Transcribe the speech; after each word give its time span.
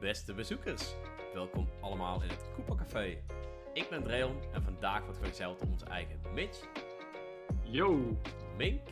beste 0.00 0.34
bezoekers. 0.34 0.94
Welkom 1.34 1.68
allemaal 1.80 2.22
in 2.22 2.28
het 2.28 2.44
Café. 2.76 3.22
Ik 3.72 3.88
ben 3.88 4.02
Dreon 4.02 4.42
en 4.52 4.62
vandaag 4.62 5.02
wordt 5.02 5.18
vergezeld 5.18 5.60
door 5.60 5.68
onze 5.70 5.84
eigen 5.84 6.20
Mitch, 6.34 6.68
Yo! 7.64 8.16
Mink 8.56 8.88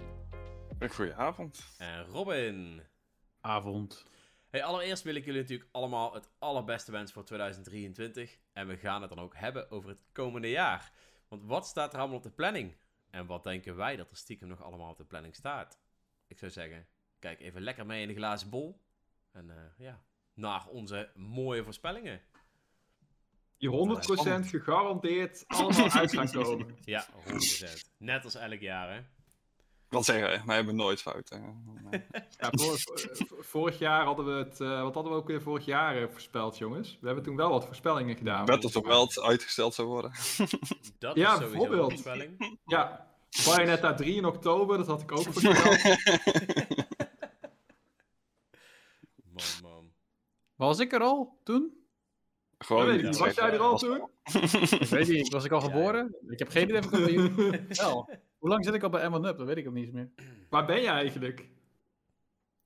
Een 0.79 0.91
goeie 0.91 1.15
avond. 1.15 1.75
en 1.79 2.05
Robin. 2.05 2.83
Avond. 3.41 4.07
Hey, 4.51 4.65
allereerst 4.65 5.03
wil 5.03 5.15
ik 5.15 5.25
jullie 5.25 5.41
natuurlijk 5.41 5.69
allemaal 5.73 6.15
het 6.15 6.29
allerbeste 6.39 6.93
wensen 6.93 7.15
voor 7.15 7.25
2023. 7.25 8.39
En 8.53 8.67
we 8.67 8.77
gaan 8.77 9.01
het 9.01 9.11
dan 9.11 9.21
ook 9.21 9.37
hebben 9.37 9.71
over 9.71 9.89
het 9.91 10.01
komende 10.13 10.51
jaar. 10.51 10.93
Want 11.29 11.43
wat 11.45 11.67
staat 11.67 11.93
er 11.93 11.99
allemaal 11.99 12.17
op 12.17 12.23
de 12.23 12.31
planning? 12.31 12.77
En 13.11 13.27
wat 13.27 13.45
denken 13.45 13.77
wij 13.77 13.97
dat 13.97 14.11
er 14.11 14.17
stiekem 14.17 14.49
nog 14.49 14.63
allemaal 14.63 14.91
op 14.91 14.97
de 14.97 15.05
planning 15.05 15.35
staat? 15.35 15.79
Ik 16.27 16.39
zou 16.39 16.51
zeggen, 16.51 16.87
kijk 17.19 17.41
even 17.41 17.63
lekker 17.63 17.87
mee 17.87 18.03
in 18.03 18.09
de 18.09 18.15
glazen 18.15 18.51
bol. 18.51 18.81
En 19.33 19.51
eh, 19.51 19.57
ja, 19.79 20.03
naar 20.39 20.67
onze 20.67 21.11
mooie 21.15 21.65
voorspellingen. 21.65 22.21
Die 23.59 23.71
100% 23.71 24.49
gegarandeerd 24.49 25.45
allemaal 25.47 25.91
uit 26.01 26.13
gaan 26.13 26.31
komen. 26.31 26.77
Ja, 26.85 27.07
100%. 27.07 27.89
Net 27.99 28.25
als 28.25 28.35
elk 28.35 28.61
jaar, 28.61 28.91
hè? 28.93 28.99
Ik 28.99 29.95
wil 29.95 30.03
zeggen, 30.03 30.47
wij 30.47 30.57
hebben 30.57 30.77
nooit 30.77 31.03
fouten. 31.03 31.43
Ja, 32.39 32.51
vor- 32.51 32.79
vor- 32.79 33.45
vorig 33.45 33.79
jaar 33.79 34.05
hadden 34.05 34.25
we 34.27 34.33
het... 34.45 34.61
eh, 34.61 34.83
wat 34.83 34.95
hadden 34.95 35.13
we 35.13 35.19
ook 35.19 35.27
weer 35.27 35.43
vorig 35.43 35.65
jaar 35.65 35.97
eh, 36.03 36.09
voorspeld, 36.09 36.59
jongens? 36.59 36.99
We 37.01 37.07
hebben 37.07 37.25
toen 37.25 37.37
wel 37.37 37.51
wat 37.51 37.67
voorspellingen 37.67 38.17
gedaan. 38.17 38.47
Toch 38.61 38.87
wel 38.87 39.05
het 39.07 39.21
uitgesteld 39.21 39.75
zou 39.75 39.89
worden? 39.89 40.11
Dat 40.99 41.17
Ja, 41.17 41.33
is 41.33 41.39
sowieso 41.39 41.45
een 41.45 41.51
bijvoorbeeld. 41.51 41.91
voorspelling. 41.91 42.59
Ja, 42.67 43.07
Bayonetta 43.47 43.95
3 43.95 44.15
in 44.15 44.25
oktober, 44.25 44.77
dat 44.79 44.87
had 44.87 45.03
ik 45.03 45.13
ook 45.13 45.23
voorspeld. 45.33 45.83
Man, 49.33 49.45
man. 49.63 49.78
Was 50.59 50.79
ik 50.79 50.93
er 50.93 51.01
al 51.01 51.39
toen? 51.45 51.73
Gewoon 52.59 52.87
weet 52.87 52.99
ik 52.99 53.05
niet 53.05 53.19
was 53.19 53.35
jij 53.35 53.53
er 53.53 53.59
al 53.59 53.79
toen? 53.79 53.97
Ik 54.81 54.89
weet 54.89 55.09
niet, 55.09 55.33
was 55.33 55.45
ik 55.45 55.53
al 55.53 55.61
Ja, 55.61 55.67
geboren? 55.67 56.17
Ik 56.27 56.39
heb 56.39 56.49
geen 56.49 56.69
idee 56.69 56.79
of 56.79 56.85
ik 56.87 56.93
al 56.93 57.01
bij 57.01 57.13
jullie... 57.13 57.65
Wel. 57.69 58.11
Hoe 58.39 58.49
lang 58.49 58.65
zit 58.65 58.75
ik 58.75 58.83
al 58.83 58.89
bij 58.89 59.09
M1 59.11 59.13
Up? 59.15 59.39
Dat 59.39 59.47
weet 59.47 59.57
ik 59.57 59.67
ook 59.67 59.75
niet 59.75 59.85
eens 59.85 59.93
meer. 59.95 60.11
Waar 60.51 60.67
ben 60.67 60.83
jij 60.83 60.93
eigenlijk? 60.93 61.49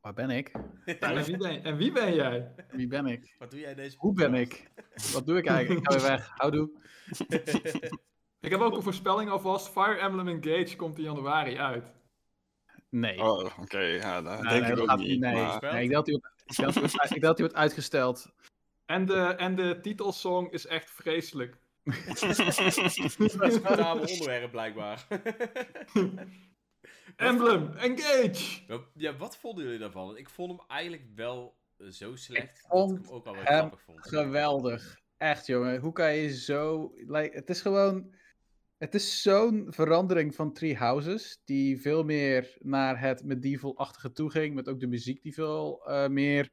Waar 0.00 0.14
ben 0.14 0.30
ik? 0.30 0.52
En 0.84 1.24
wie 1.24 1.36
ben, 1.36 1.64
en 1.64 1.76
wie 1.76 1.92
ben 1.92 2.14
jij? 2.14 2.54
Wie 2.70 2.86
ben 2.86 3.06
ik? 3.06 3.34
Wat 3.38 3.50
doe 3.50 3.60
jij 3.60 3.74
deze 3.74 3.96
Hoe 3.98 4.12
ben 4.12 4.34
ik? 4.34 4.70
Wat 5.12 5.27
doe 5.27 5.38
ik 5.38 5.46
eigenlijk? 5.46 5.86
Ik 5.86 5.92
ga 5.92 5.98
weer 5.98 6.08
weg. 6.10 6.30
Houdoe. 6.36 6.70
Ik 8.40 8.50
heb 8.50 8.60
ook 8.60 8.77
een 8.77 8.82
voorspelling 8.82 9.30
alvast. 9.30 9.68
Fire 9.68 9.98
Emblem 9.98 10.28
Engage 10.28 10.77
komt 10.77 10.98
in 10.98 11.04
januari 11.04 11.58
uit. 11.58 11.92
Nee. 12.88 13.18
Oh, 13.18 13.58
oké. 13.60 13.78
ja, 13.78 14.22
dat 14.22 14.40
Nee, 14.40 14.50
denk 14.50 14.62
nee, 14.62 14.70
ik 14.70 14.77
dat 14.77 14.88
ook 14.88 14.98
niet. 14.98 15.20
Nee, 15.20 15.34
maar- 15.34 15.72
nee, 15.72 15.84
ik 15.84 15.90
dacht 15.90 16.06
hij 16.06 16.20
ik 16.44 16.56
dacht 16.56 16.74
dat 16.74 16.74
hij 16.74 16.82
wordt- 16.82 16.94
ik 16.94 17.00
dacht 17.00 17.20
dat 17.20 17.38
hij 17.38 17.46
wordt 17.46 17.54
uitgesteld. 17.54 18.32
En 18.86 19.06
de, 19.06 19.20
en 19.20 19.54
de 19.54 19.78
titelsong 19.82 20.50
is 20.52 20.66
echt 20.66 20.90
vreselijk. 20.90 21.56
Respectabel 23.38 24.04
onderwerp, 24.06 24.50
blijkbaar. 24.50 25.06
Emblem 27.16 27.72
Engage! 27.76 28.80
Ja, 28.94 29.16
wat 29.16 29.36
vonden 29.36 29.64
jullie 29.64 29.78
daarvan? 29.78 30.16
Ik 30.16 30.28
vond 30.28 30.50
hem 30.58 30.68
eigenlijk 30.68 31.04
wel 31.14 31.56
eh, 31.78 31.86
zo 31.88 32.16
slecht 32.16 32.58
Ik 32.58 32.70
dat 32.70 32.90
ik 32.90 32.96
hem 32.96 33.08
ook 33.08 33.24
wel 33.24 33.32
weer 33.34 33.44
hem 33.44 33.56
grappig 33.58 33.82
vond. 33.82 34.08
Geweldig. 34.08 35.00
Echt, 35.16 35.46
jongen. 35.46 35.80
Hoe 35.80 35.92
kan 35.92 36.14
je 36.14 36.36
zo... 36.36 36.92
Like, 36.96 37.36
het 37.36 37.50
is 37.50 37.60
gewoon... 37.60 38.14
Het 38.83 38.94
is 38.94 39.22
zo'n 39.22 39.66
verandering 39.69 40.34
van 40.34 40.52
Three 40.52 40.77
Houses, 40.77 41.41
die 41.44 41.80
veel 41.80 42.05
meer 42.05 42.56
naar 42.58 43.00
het 43.00 43.24
medieval-achtige 43.24 44.12
toe 44.12 44.30
ging, 44.30 44.55
met 44.55 44.69
ook 44.69 44.80
de 44.80 44.86
muziek 44.86 45.22
die 45.22 45.34
veel 45.34 45.86
eh, 45.86 46.08
meer 46.08 46.50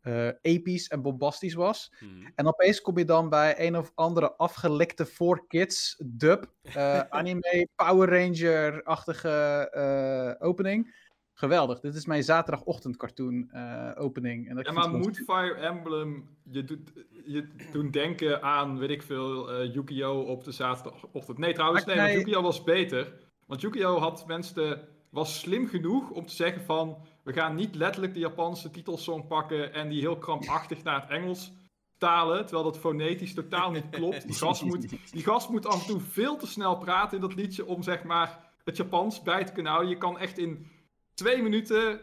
eh, 0.00 0.28
episch 0.40 0.88
en 0.88 1.02
bombastisch 1.02 1.54
was. 1.54 1.92
Hmm. 1.98 2.32
En 2.34 2.46
opeens 2.46 2.80
kom 2.80 2.98
je 2.98 3.04
dan 3.04 3.28
bij 3.28 3.66
een 3.66 3.76
of 3.76 3.92
andere 3.94 4.36
afgelikte 4.36 5.06
4Kids 5.06 6.06
dub, 6.06 6.52
eh, 6.62 7.00
anime, 7.18 7.68
Power 7.74 8.08
Ranger-achtige 8.08 10.36
opening. 10.40 10.94
Geweldig. 11.42 11.80
Dit 11.80 11.94
is 11.94 12.06
mijn 12.06 12.22
zaterdagochtend 12.22 12.96
cartoon 12.96 13.50
eh, 13.50 13.90
opening. 13.94 14.48
En 14.48 14.56
dat 14.56 14.66
Ja, 14.66 14.72
maar 14.72 14.90
moet 14.90 15.16
Fire 15.16 15.54
Emblem 15.54 16.28
je, 16.50 16.64
doet, 16.64 16.92
je 17.24 17.48
doen 17.72 17.90
denken 17.90 18.42
aan, 18.42 18.78
weet 18.78 18.90
ik 18.90 19.02
veel, 19.02 19.52
eh 19.52 19.74
Yu-Gi-Oh! 19.74 20.28
op 20.28 20.44
de 20.44 20.52
zaterdagochtend? 20.52 21.38
Nee, 21.38 21.52
trouwens, 21.52 21.84
nee, 21.84 21.96
nee. 21.96 22.16
Yu-Gi-Oh! 22.16 22.42
was 22.42 22.62
beter. 22.62 23.12
Want 23.46 23.60
Yu-Gi-Oh! 23.60 24.00
had 24.00 24.26
mensen, 24.26 24.88
was 25.10 25.40
slim 25.40 25.66
genoeg 25.66 26.10
om 26.10 26.26
te 26.26 26.34
zeggen 26.34 26.62
van, 26.62 26.96
we 27.22 27.32
gaan 27.32 27.54
niet 27.54 27.74
letterlijk 27.74 28.14
de 28.14 28.20
Japanse 28.20 28.70
titelsong 28.70 29.26
pakken 29.26 29.72
en 29.74 29.88
die 29.88 30.00
heel 30.00 30.18
krampachtig 30.18 30.82
naar 30.82 31.00
het 31.00 31.10
Engels 31.10 31.52
talen, 31.98 32.46
terwijl 32.46 32.64
dat 32.64 32.78
fonetisch 32.78 33.34
totaal 33.34 33.70
niet 33.70 33.90
klopt. 33.90 34.26
Die 34.26 34.34
gast 34.34 34.62
moet, 34.62 35.12
die 35.12 35.22
gast 35.22 35.48
moet 35.48 35.66
af 35.66 35.80
en 35.80 35.86
toe 35.86 36.00
veel 36.00 36.36
te 36.36 36.46
snel 36.46 36.76
praten 36.76 37.16
in 37.16 37.22
dat 37.22 37.34
liedje 37.34 37.66
om 37.66 37.82
zeg 37.82 38.04
maar 38.04 38.50
het 38.64 38.76
Japans 38.76 39.22
bij 39.22 39.44
te 39.44 39.52
kunnen 39.52 39.72
houden. 39.72 39.92
Je 39.92 39.98
kan 39.98 40.18
echt 40.18 40.38
in 40.38 40.66
twee 41.14 41.42
minuten 41.42 42.00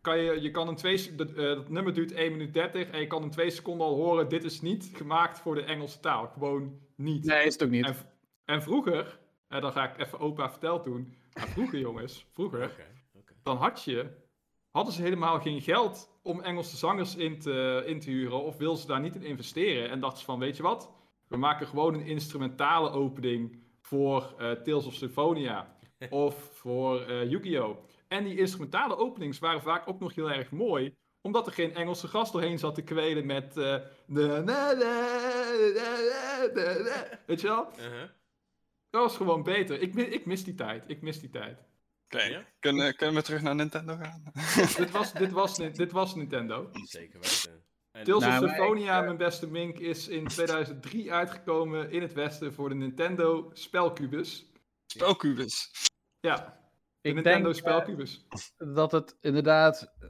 kan 0.00 0.18
je, 0.18 0.40
je 0.40 0.50
kan 0.50 0.68
in 0.68 0.74
twee, 0.74 1.14
dat, 1.14 1.30
eh, 1.30 1.36
dat 1.36 1.68
nummer 1.68 1.94
duurt 1.94 2.12
1 2.12 2.32
minuut 2.32 2.54
30 2.54 2.90
en 2.90 3.00
je 3.00 3.06
kan 3.06 3.22
in 3.22 3.30
twee 3.30 3.50
seconden 3.50 3.86
al 3.86 3.94
horen, 3.94 4.28
dit 4.28 4.44
is 4.44 4.60
niet 4.60 4.90
gemaakt 4.94 5.38
voor 5.38 5.54
de 5.54 5.62
Engelse 5.62 6.00
taal. 6.00 6.26
Gewoon 6.26 6.80
niet. 6.96 7.24
Nee, 7.24 7.46
is 7.46 7.52
het 7.52 7.62
ook 7.62 7.70
niet. 7.70 7.86
En, 7.86 7.96
en 8.44 8.62
vroeger, 8.62 9.18
en 9.48 9.60
dan 9.60 9.72
ga 9.72 9.90
ik 9.90 9.98
even 9.98 10.18
opa 10.18 10.50
verteld 10.50 10.84
doen, 10.84 11.14
maar 11.34 11.48
vroeger 11.48 11.78
jongens, 11.88 12.26
vroeger, 12.32 12.70
dan 13.42 13.56
had 13.56 13.82
je, 13.84 14.06
hadden 14.70 14.94
ze 14.94 15.02
helemaal 15.02 15.40
geen 15.40 15.60
geld 15.60 16.10
om 16.22 16.40
Engelse 16.40 16.76
zangers 16.76 17.16
in 17.16 17.38
te, 17.38 17.82
in 17.86 18.00
te 18.00 18.10
huren 18.10 18.42
of 18.42 18.56
wilden 18.56 18.80
ze 18.80 18.86
daar 18.86 19.00
niet 19.00 19.14
in 19.14 19.22
investeren. 19.22 19.90
En 19.90 20.00
dachten 20.00 20.18
ze 20.18 20.24
van, 20.24 20.38
weet 20.38 20.56
je 20.56 20.62
wat, 20.62 20.90
we 21.28 21.36
maken 21.36 21.66
gewoon 21.66 21.94
een 21.94 22.06
instrumentale 22.06 22.90
opening 22.90 23.58
voor 23.80 24.34
eh, 24.38 24.50
Tales 24.50 24.86
of 24.86 24.94
Symphonia 24.94 25.76
of 26.10 26.50
voor 26.52 27.00
eh 27.00 27.30
Yu-Gi-Oh! 27.30 27.76
En 28.08 28.24
die 28.24 28.38
instrumentale 28.38 28.96
openings 28.96 29.38
waren 29.38 29.62
vaak 29.62 29.88
ook 29.88 30.00
nog 30.00 30.14
heel 30.14 30.30
erg 30.30 30.50
mooi, 30.50 30.96
omdat 31.20 31.46
er 31.46 31.52
geen 31.52 31.74
Engelse 31.74 32.08
gast 32.08 32.32
doorheen 32.32 32.58
zat 32.58 32.74
te 32.74 32.82
kwelen 32.82 33.26
met... 33.26 33.56
eh, 33.56 33.76
na. 34.06 34.74
Weet 37.26 37.40
je 37.40 37.46
wel? 37.46 37.68
Uh-huh. 37.78 38.08
Dat 38.90 39.02
was 39.02 39.16
gewoon 39.16 39.42
beter. 39.42 39.80
Ik, 39.80 39.94
ik 39.94 40.26
mis 40.26 40.44
die 40.44 40.54
tijd. 40.54 40.84
Ik 40.86 41.02
mis 41.02 41.20
die 41.20 41.30
tijd. 41.30 41.64
Oké, 42.04 42.22
Ja? 42.22 42.44
kunnen, 42.60 42.96
kunnen 42.96 43.14
we 43.14 43.22
terug 43.22 43.42
naar 43.42 43.54
Nintendo 43.54 43.96
gaan? 43.96 44.22
dit, 44.76 44.90
was, 44.90 45.12
dit, 45.12 45.32
was, 45.32 45.56
dit 45.56 45.92
was 45.92 46.14
Nintendo. 46.14 46.70
Zeker 46.72 47.20
weten. 47.20 47.64
En, 47.90 48.04
Tales 48.04 48.22
Nou, 48.22 48.34
of 48.34 48.40
maar 48.40 48.56
Symphonia, 48.56 48.98
ik, 48.98 49.04
mijn 49.04 49.16
beste 49.16 49.46
mink, 49.46 49.78
is 49.78 50.08
in 50.08 50.26
2003 50.38 51.12
uitgekomen 51.12 51.90
in 51.90 52.02
het 52.02 52.12
Westen 52.12 52.54
voor 52.54 52.68
de 52.68 52.74
Nintendo 52.74 53.50
Spelcubus. 53.52 54.52
Spelcubus. 54.86 55.70
Ja, 56.20 56.60
de 57.14 57.20
Ik 57.20 57.24
Nintendo 57.24 57.42
denk, 57.52 57.54
Spelcubus. 57.54 58.26
dat 58.56 58.92
het 58.92 59.16
inderdaad, 59.20 59.94
eh, 60.00 60.08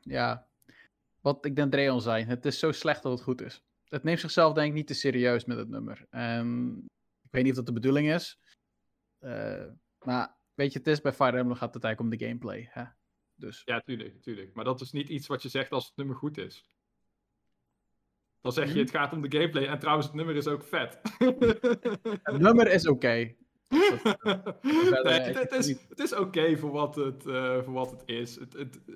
ja, 0.00 0.46
wat 1.20 1.44
ik 1.44 1.56
denk 1.56 1.72
Dreon 1.72 2.00
zei, 2.00 2.24
het 2.24 2.44
is 2.46 2.58
zo 2.58 2.72
slecht 2.72 3.02
dat 3.02 3.12
het 3.12 3.22
goed 3.22 3.42
is. 3.42 3.64
Het 3.88 4.02
neemt 4.02 4.20
zichzelf 4.20 4.54
denk 4.54 4.68
ik 4.68 4.74
niet 4.74 4.86
te 4.86 4.94
serieus 4.94 5.44
met 5.44 5.56
het 5.56 5.68
nummer. 5.68 6.06
En 6.10 6.76
ik 7.22 7.30
weet 7.30 7.42
niet 7.42 7.50
of 7.52 7.56
dat 7.56 7.66
de 7.66 7.72
bedoeling 7.72 8.12
is. 8.12 8.38
Eh, 9.18 9.64
maar 9.98 10.36
weet 10.54 10.72
je, 10.72 10.78
het 10.78 10.88
is 10.88 11.00
bij 11.00 11.12
Fire 11.12 11.36
Emblem 11.36 11.56
gaat 11.56 11.74
het 11.74 11.84
eigenlijk 11.84 12.12
om 12.14 12.18
de 12.18 12.26
gameplay. 12.26 12.68
Hè? 12.70 12.84
Dus 13.34 13.62
Ja, 13.64 13.80
tuurlijk, 13.80 14.22
tuurlijk. 14.22 14.54
Maar 14.54 14.64
dat 14.64 14.80
is 14.80 14.92
niet 14.92 15.08
iets 15.08 15.26
wat 15.26 15.42
je 15.42 15.48
zegt 15.48 15.70
als 15.70 15.86
het 15.86 15.96
nummer 15.96 16.16
goed 16.16 16.38
is. 16.38 16.68
Dan 18.40 18.52
zeg 18.52 18.64
je, 18.64 18.70
Mhm. 18.70 18.80
het 18.80 18.90
gaat 18.90 19.12
om 19.12 19.22
de 19.28 19.36
gameplay. 19.38 19.66
En 19.66 19.78
trouwens, 19.78 20.06
het 20.06 20.14
nummer 20.16 20.36
is 20.36 20.46
ook 20.46 20.62
vet. 20.64 20.98
het 22.22 22.38
nummer 22.38 22.66
is 22.72 22.88
oké. 22.88 23.34
eh, 23.68 25.34
het, 25.34 25.52
is, 25.52 25.68
het 25.88 26.00
is 26.00 26.14
oké 26.14 26.56
voor, 26.56 26.70
wat 26.70 26.94
het, 26.94 27.26
eh, 27.26 27.62
voor 27.62 27.72
wat 27.72 27.90
het 27.90 28.02
is. 28.06 28.36
Het, 28.36 28.52
het, 28.52 28.80
eh, 28.86 28.94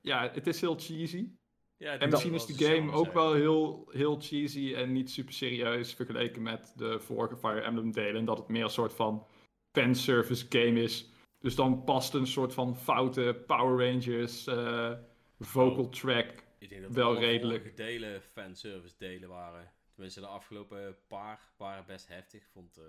ja, 0.00 0.30
het 0.32 0.46
is 0.46 0.60
heel 0.60 0.74
cheesy. 0.78 1.28
ja, 1.76 1.98
En 1.98 2.10
misschien 2.10 2.34
is 2.34 2.46
de 2.46 2.56
de 2.56 2.64
game 2.64 2.92
ook 2.92 3.12
wel 3.12 3.32
heel, 3.32 3.88
heel 3.90 4.20
cheesy 4.20 4.74
en 4.74 4.92
niet 4.92 5.10
super 5.10 5.32
serieus 5.34 5.94
vergeleken 5.94 6.42
met 6.42 6.72
de 6.76 7.00
vorige 7.00 7.36
Fire 7.36 7.60
Emblem 7.60 7.92
delen. 7.92 8.16
En 8.16 8.24
dat 8.24 8.38
het 8.38 8.48
meer 8.48 8.62
een 8.64 8.70
soort 8.70 8.94
van 8.94 9.26
fanservice 9.72 10.46
game 10.48 10.82
is. 10.82 11.10
Dus 11.40 11.54
dan 11.54 11.84
past 11.84 12.14
een 12.14 12.26
soort 12.26 12.54
van 12.54 12.76
foute 12.76 13.42
Power 13.46 13.90
Rangers 13.90 14.46
eh, 14.46 14.92
vocal 15.38 15.84
Oh. 15.84 15.90
track. 15.90 16.44
Ik 16.58 16.68
denk 16.68 16.82
dat 16.82 16.90
wel 16.94 17.06
alle 17.08 17.18
redelijk. 17.18 17.76
delen 17.76 18.22
fanservice 18.22 18.94
delen 18.98 19.28
waren. 19.28 19.72
Tenminste, 19.92 20.20
de 20.20 20.26
afgelopen 20.26 20.96
paar 21.06 21.40
waren 21.56 21.84
best 21.86 22.08
heftig. 22.08 22.40
Ik 22.42 22.48
vond, 22.52 22.76
eh 22.76 22.84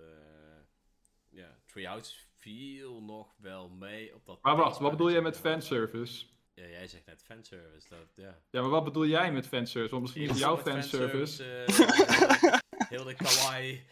ja, 1.38 1.56
Treehouse 1.66 2.14
viel 2.38 3.02
nog 3.02 3.28
wel 3.38 3.70
mee 3.70 4.16
op 4.16 4.26
dat... 4.26 4.38
Maar 4.42 4.56
wacht, 4.56 4.80
wat 4.80 4.92
bedoel 4.92 5.12
jij 5.12 5.22
met 5.22 5.38
fanservice? 5.40 6.26
Ja, 6.54 6.66
jij 6.68 6.88
zegt 6.88 7.06
net 7.06 7.24
fanservice. 7.24 7.90
Dat, 7.90 8.08
ja. 8.16 8.38
Ja, 8.50 8.62
maar 8.62 8.70
wat 8.70 8.84
bedoel 8.84 9.06
jij 9.06 9.32
met 9.32 9.48
fanservice? 9.48 9.92
Want 9.92 10.02
misschien 10.02 10.30
is 10.30 10.40
jouw 10.40 10.58
fanservice... 10.58 11.44
fanservice, 11.44 12.62
eh, 12.74 12.88
heel 12.98 13.04
de 13.04 13.14
kawaii, 13.14 13.86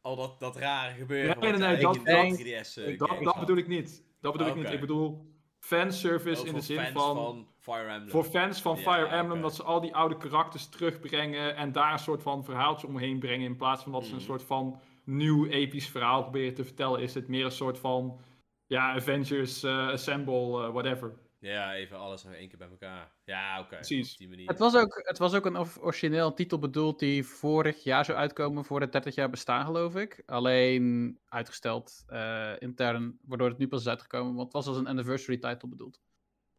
al 0.00 0.16
dat, 0.16 0.40
dat 0.40 0.56
rare 0.56 0.94
gebeuren. 0.94 1.38
Nee, 1.40 1.50
nee, 1.52 1.60
nee, 1.60 1.80
dat- 1.80 1.98
3DS 1.98 2.82
eh, 2.84 2.98
dat, 2.98 3.22
dat 3.22 3.38
bedoel 3.38 3.56
ik 3.56 3.68
niet. 3.68 4.02
Dat 4.20 4.32
bedoel 4.32 4.46
ik 4.48 4.54
niet. 4.54 4.70
Ik 4.70 4.80
bedoel 4.80 5.30
fanservice 5.58 6.46
in 6.46 6.54
de 6.54 6.60
zin 6.60 6.78
fans 6.78 6.92
van... 6.92 7.14
van 7.16 7.48
Fire 7.58 7.88
Emblem. 7.88 8.10
Voor 8.10 8.24
fans 8.24 8.62
van 8.62 8.76
Ja, 8.76 8.82
Fire 8.82 9.06
Emblem, 9.06 9.40
dat 9.42 9.54
ze 9.54 9.62
al 9.62 9.80
die 9.80 9.94
oude 9.94 10.16
karakters 10.16 10.68
terugbrengen 10.68 11.56
en 11.56 11.72
daar 11.72 11.92
een 11.92 11.98
soort 11.98 12.22
van 12.22 12.44
verhaaltje 12.44 12.86
omheen 12.86 13.18
brengen. 13.18 13.46
In 13.46 13.56
plaats 13.56 13.82
van 13.82 13.92
dat 13.92 14.04
ze 14.04 14.10
een 14.10 14.16
Mhm. 14.16 14.24
soort 14.24 14.42
van 14.42 14.80
nieuw 15.04 15.46
episch 15.46 15.88
verhaal 15.88 16.22
proberen 16.22 16.54
te 16.54 16.64
vertellen, 16.64 17.00
is 17.00 17.14
het 17.14 17.28
meer 17.28 17.44
een 17.44 17.50
soort 17.50 17.78
van 17.78 18.20
ja, 18.66 18.94
Avengers 18.94 19.62
eh, 19.62 19.88
Assemble, 19.88 20.64
eh, 20.64 20.72
whatever. 20.72 21.14
Ja, 21.38 21.74
even 21.74 21.98
alles 21.98 22.24
nog 22.24 22.32
één 22.32 22.48
keer 22.48 22.58
bij 22.58 22.68
elkaar. 22.68 23.12
Ja, 23.24 23.60
oké. 23.60 23.74
Precies. 23.74 24.12
Op 24.12 24.18
die 24.18 24.28
manier. 24.28 24.48
Het 24.48 24.58
was 24.58 24.76
ook, 24.76 25.00
het 25.02 25.18
was 25.18 25.34
ook 25.34 25.46
een 25.46 25.66
origineel 25.80 26.34
titel 26.34 26.58
bedoeld 26.58 26.98
die 26.98 27.26
vorig 27.26 27.82
jaar 27.82 28.04
zou 28.04 28.18
uitkomen 28.18 28.64
voor 28.64 28.80
het 28.80 28.92
30 28.92 29.14
jaar 29.14 29.30
bestaan, 29.30 29.64
geloof 29.64 29.96
ik. 29.96 30.22
Alleen 30.26 31.18
uitgesteld 31.28 32.04
eh, 32.06 32.52
intern, 32.58 33.18
waardoor 33.22 33.48
het 33.48 33.58
nu 33.58 33.68
pas 33.68 33.80
is 33.80 33.88
uitgekomen. 33.88 34.34
Want 34.34 34.44
het 34.44 34.52
was 34.52 34.66
als 34.66 34.76
een 34.76 34.86
anniversary 34.86 35.38
title 35.38 35.68
bedoeld. 35.68 36.00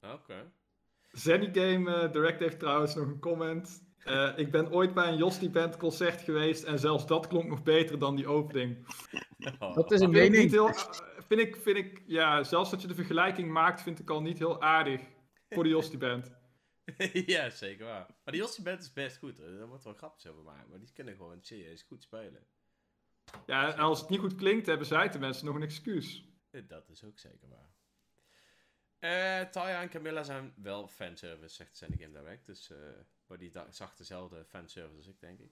Oké. 0.02 0.52
Zenny 1.12 1.50
Game 1.52 2.10
Direct 2.10 2.40
heeft 2.40 2.60
trouwens 2.60 2.96
nog 2.96 3.08
een 3.08 3.20
comment. 3.20 3.93
Eh, 4.04 4.32
ik 4.36 4.52
ben 4.52 4.72
ooit 4.72 4.94
bij 4.94 5.08
een 5.08 5.18
Josty 5.18 5.50
Band 5.50 5.78
concert 5.78 6.22
geweest 6.22 6.64
en 6.64 6.80
zelfs 6.80 7.08
dat 7.08 7.28
klonk 7.28 7.48
nog 7.50 7.64
beter 7.64 8.00
dan 8.00 8.16
die 8.16 8.28
opening. 8.28 8.86
Dat 9.60 9.92
is 9.92 10.00
een 10.02 10.14
Vind 10.14 10.26
ik, 10.26 10.32
mening. 10.32 10.52
heel, 10.52 10.74
vind, 11.28 11.40
ik, 11.42 11.56
vind 11.56 11.78
ik, 11.78 12.02
ja, 12.06 12.44
zelfs 12.44 12.70
dat 12.72 12.82
je 12.82 12.88
de 12.88 12.96
vergelijking 12.96 13.52
maakt, 13.52 13.82
vind 13.82 14.00
ik 14.00 14.10
al 14.10 14.22
niet 14.22 14.38
heel 14.40 14.62
aardig 14.62 15.02
voor 15.50 15.64
de 15.64 15.70
Josty 15.70 15.98
Band. 15.98 16.32
ja, 17.26 17.50
zeker 17.50 17.86
waar. 17.86 18.06
Maar 18.24 18.34
die 18.34 18.42
Jossie 18.42 18.64
Band 18.64 18.82
is 18.82 18.94
best 18.94 19.18
goed. 19.18 19.38
hè. 19.38 19.58
Daar 19.58 19.68
wordt 19.68 19.84
wel 19.84 19.94
grapjes 19.94 20.28
over 20.32 20.44
maken. 20.44 20.70
Maar 20.70 20.80
die 20.80 20.92
kunnen 20.94 21.16
gewoon 21.16 21.42
serieus 21.42 21.82
goed 21.84 22.04
spelen. 22.04 22.46
Ja, 23.46 23.74
en 23.74 23.80
als 23.80 24.00
het 24.00 24.10
niet 24.10 24.20
goed 24.20 24.36
klinkt, 24.36 24.66
hebben 24.66 24.88
zij 24.88 25.10
tenminste 25.10 25.46
nog 25.46 25.56
een 25.56 25.62
excuus. 25.64 26.26
Eh, 26.52 26.62
Dat 26.68 26.90
is 26.90 27.04
ook 27.04 27.20
zeker 27.20 27.48
waar. 27.50 27.72
Eh 29.00 29.50
Taya 29.50 29.82
en 29.82 29.90
Camilla 29.90 30.24
zijn 30.24 30.54
wel 30.56 30.88
fanservice, 30.88 31.56
zegt 31.56 31.78
Sandy 31.78 31.98
Game 31.98 32.20
Direct. 32.20 32.46
Dus, 32.46 32.70
eh, 32.72 32.78
maar 33.28 33.38
die 33.38 33.52
zag 33.70 33.96
dezelfde 33.96 34.46
fanservice 34.46 34.98
als 34.98 35.08
ik, 35.08 35.20
denk 35.20 35.40
ik. 35.40 35.52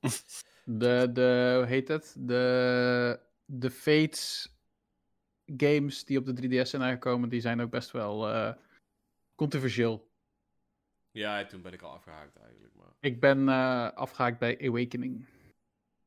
De, 0.64 1.10
de, 1.12 1.52
hoe 1.56 1.66
heet 1.66 1.88
het? 1.88 2.14
De, 2.18 3.20
de 3.44 3.70
Fates 3.70 4.52
games 5.46 6.04
die 6.04 6.18
op 6.18 6.26
de 6.26 6.48
3DS 6.64 6.68
zijn 6.68 6.82
aangekomen, 6.82 7.28
die 7.28 7.40
zijn 7.40 7.60
ook 7.60 7.70
best 7.70 7.90
wel 7.90 8.28
eh, 8.28 8.54
controversieel. 9.34 10.10
Ja, 11.10 11.44
toen 11.46 11.62
ben 11.62 11.72
ik 11.72 11.82
al 11.82 11.90
afgehaakt 11.92 12.36
eigenlijk. 12.36 12.74
Maar 12.74 12.92
Ik 13.00 13.20
ben 13.20 13.48
eh, 13.48 13.90
afgehaakt 13.92 14.38
bij 14.38 14.58
Awakening. 14.68 15.26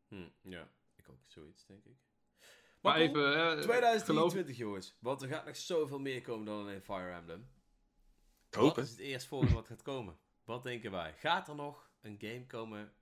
hm, 0.07 0.27
ja, 0.41 0.69
ik 0.95 1.09
ook 1.09 1.19
zoiets, 1.27 1.65
denk 1.65 1.85
ik. 1.85 1.95
Maar 2.81 2.95
even, 2.95 3.33
eh, 3.33 3.47
geloof 3.49 3.61
2023, 3.63 4.57
jongens. 4.57 4.95
Want 4.99 5.21
er 5.21 5.27
gaat 5.27 5.45
nog 5.45 5.55
zoveel 5.55 5.99
meer 5.99 6.21
komen 6.21 6.45
dan 6.45 6.69
in 6.69 6.81
Fire 6.81 7.11
Emblem. 7.11 7.47
Ik 8.47 8.53
hoop 8.53 8.75
het. 8.75 8.85
is 8.85 8.91
het 8.91 8.99
eerstvolgende 8.99 9.53
wat 9.53 9.67
gaat 9.67 9.81
komen? 9.81 10.17
Wat 10.51 10.63
denken 10.63 10.91
wij? 10.91 11.13
Gaat 11.17 11.47
er 11.47 11.55
nog 11.55 11.89
een 12.01 12.17
game 12.19 12.45
komen 12.45 12.93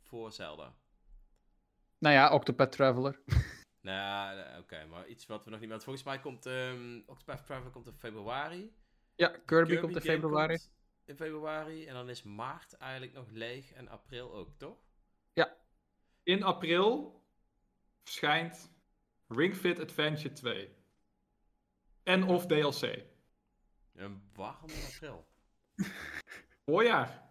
voor 0.00 0.32
Zelda? 0.32 0.74
Nou 1.98 2.14
ja, 2.14 2.32
Octopath 2.32 2.72
Traveler. 2.72 3.20
Nou, 3.80 4.36
ja, 4.36 4.58
oké, 4.58 4.86
maar 4.86 5.06
iets 5.06 5.26
wat 5.26 5.44
we 5.44 5.50
nog 5.50 5.60
niet... 5.60 5.68
Want 5.68 5.84
volgens 5.84 6.04
mij 6.04 6.20
komt 6.20 6.46
ehm 6.46 7.00
Octopath 7.06 7.46
Traveler 7.46 7.72
komt 7.72 7.86
in 7.86 7.92
februari. 7.92 8.74
Ja, 9.14 9.28
Kirby, 9.44 9.76
komt 9.76 9.94
in 9.94 10.00
februari. 10.00 10.56
komt 10.56 10.70
in 11.04 11.16
februari. 11.16 11.86
En 11.86 11.94
dan 11.94 12.08
is 12.08 12.22
maart 12.22 12.76
eigenlijk 12.76 13.12
nog 13.12 13.30
leeg. 13.30 13.72
En 13.72 13.88
april 13.88 14.34
ook, 14.34 14.50
toch? 14.56 14.78
In 16.22 16.42
april 16.42 17.22
verschijnt 18.02 18.72
Ring 19.28 19.54
Fit 19.56 19.80
Adventure 19.80 20.34
2. 20.34 20.76
En 22.02 22.24
of 22.24 22.46
DLC. 22.46 23.04
En 23.94 24.30
waarom 24.34 24.70
in 24.70 24.84
april? 24.84 25.26
Voorjaar. 26.66 27.22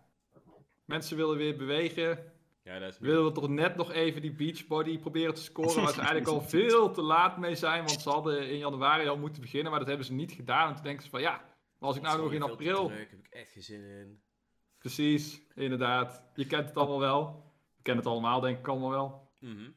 Mensen 0.86 1.18
willen 1.18 1.38
weer 1.38 1.58
bewegen. 1.58 2.34
Ja, 2.64 2.80
dat 2.80 2.90
is 2.90 3.00
Willen 3.00 3.26
we 3.26 3.32
toch 3.32 3.50
net 3.50 3.76
nog 3.76 3.92
even 3.92 4.22
die 4.22 4.34
Beachbody 4.34 5.00
proberen 5.00 5.34
te 5.34 5.42
scoren. 5.42 5.84
Waar 5.84 5.94
ze 5.94 5.98
eigenlijk 5.98 6.28
al 6.28 6.42
veel 6.60 6.92
te 6.92 7.02
laat 7.02 7.38
mee 7.38 7.56
zijn. 7.56 7.86
Want 7.86 8.02
ze 8.02 8.10
hadden 8.10 8.50
in 8.50 8.58
januari 8.58 9.08
al 9.08 9.18
moeten 9.18 9.42
beginnen. 9.42 9.70
Maar 9.70 9.80
dat 9.80 9.88
hebben 9.88 10.06
ze 10.06 10.14
niet 10.14 10.32
gedaan. 10.32 10.68
En 10.68 10.74
toen 10.74 10.84
denken 10.84 11.04
ze 11.04 11.10
van 11.10 11.22
ja, 11.22 11.32
maar 11.80 11.90
als 11.90 11.96
ik 11.96 12.02
nou 12.02 12.22
nog 12.22 12.34
in 12.34 12.42
april... 12.42 12.88
Druk, 12.88 13.10
heb 13.10 13.20
ik 13.20 13.28
echt 13.30 13.52
geen 13.52 13.64
zin 13.64 13.84
in. 13.84 14.22
Precies, 14.78 15.42
inderdaad. 15.56 16.24
Je 16.36 16.46
kent 16.46 16.68
het 16.68 16.78
allemaal 16.78 17.00
wel. 17.00 17.54
Je 17.76 17.84
kent 17.84 17.98
het 17.98 18.08
allemaal, 18.08 18.40
denk 18.40 18.58
ik 18.58 18.68
allemaal 18.68 18.90
wel. 18.90 19.32
Mhm. 19.40 19.70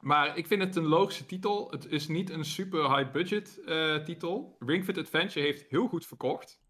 Maar 0.00 0.36
ik 0.36 0.46
vind 0.46 0.62
het 0.62 0.76
een 0.76 0.86
logische 0.86 1.26
titel. 1.26 1.70
Het 1.70 1.86
is 1.92 2.08
niet 2.08 2.30
een 2.30 2.44
super 2.44 2.96
high 2.96 3.12
budget 3.12 3.60
eh, 3.64 3.96
titel. 3.96 4.56
Ring 4.58 4.84
Fit 4.84 4.98
Adventure 4.98 5.46
heeft 5.46 5.64
heel 5.68 5.88
goed 5.88 6.06
verkocht. 6.06 6.62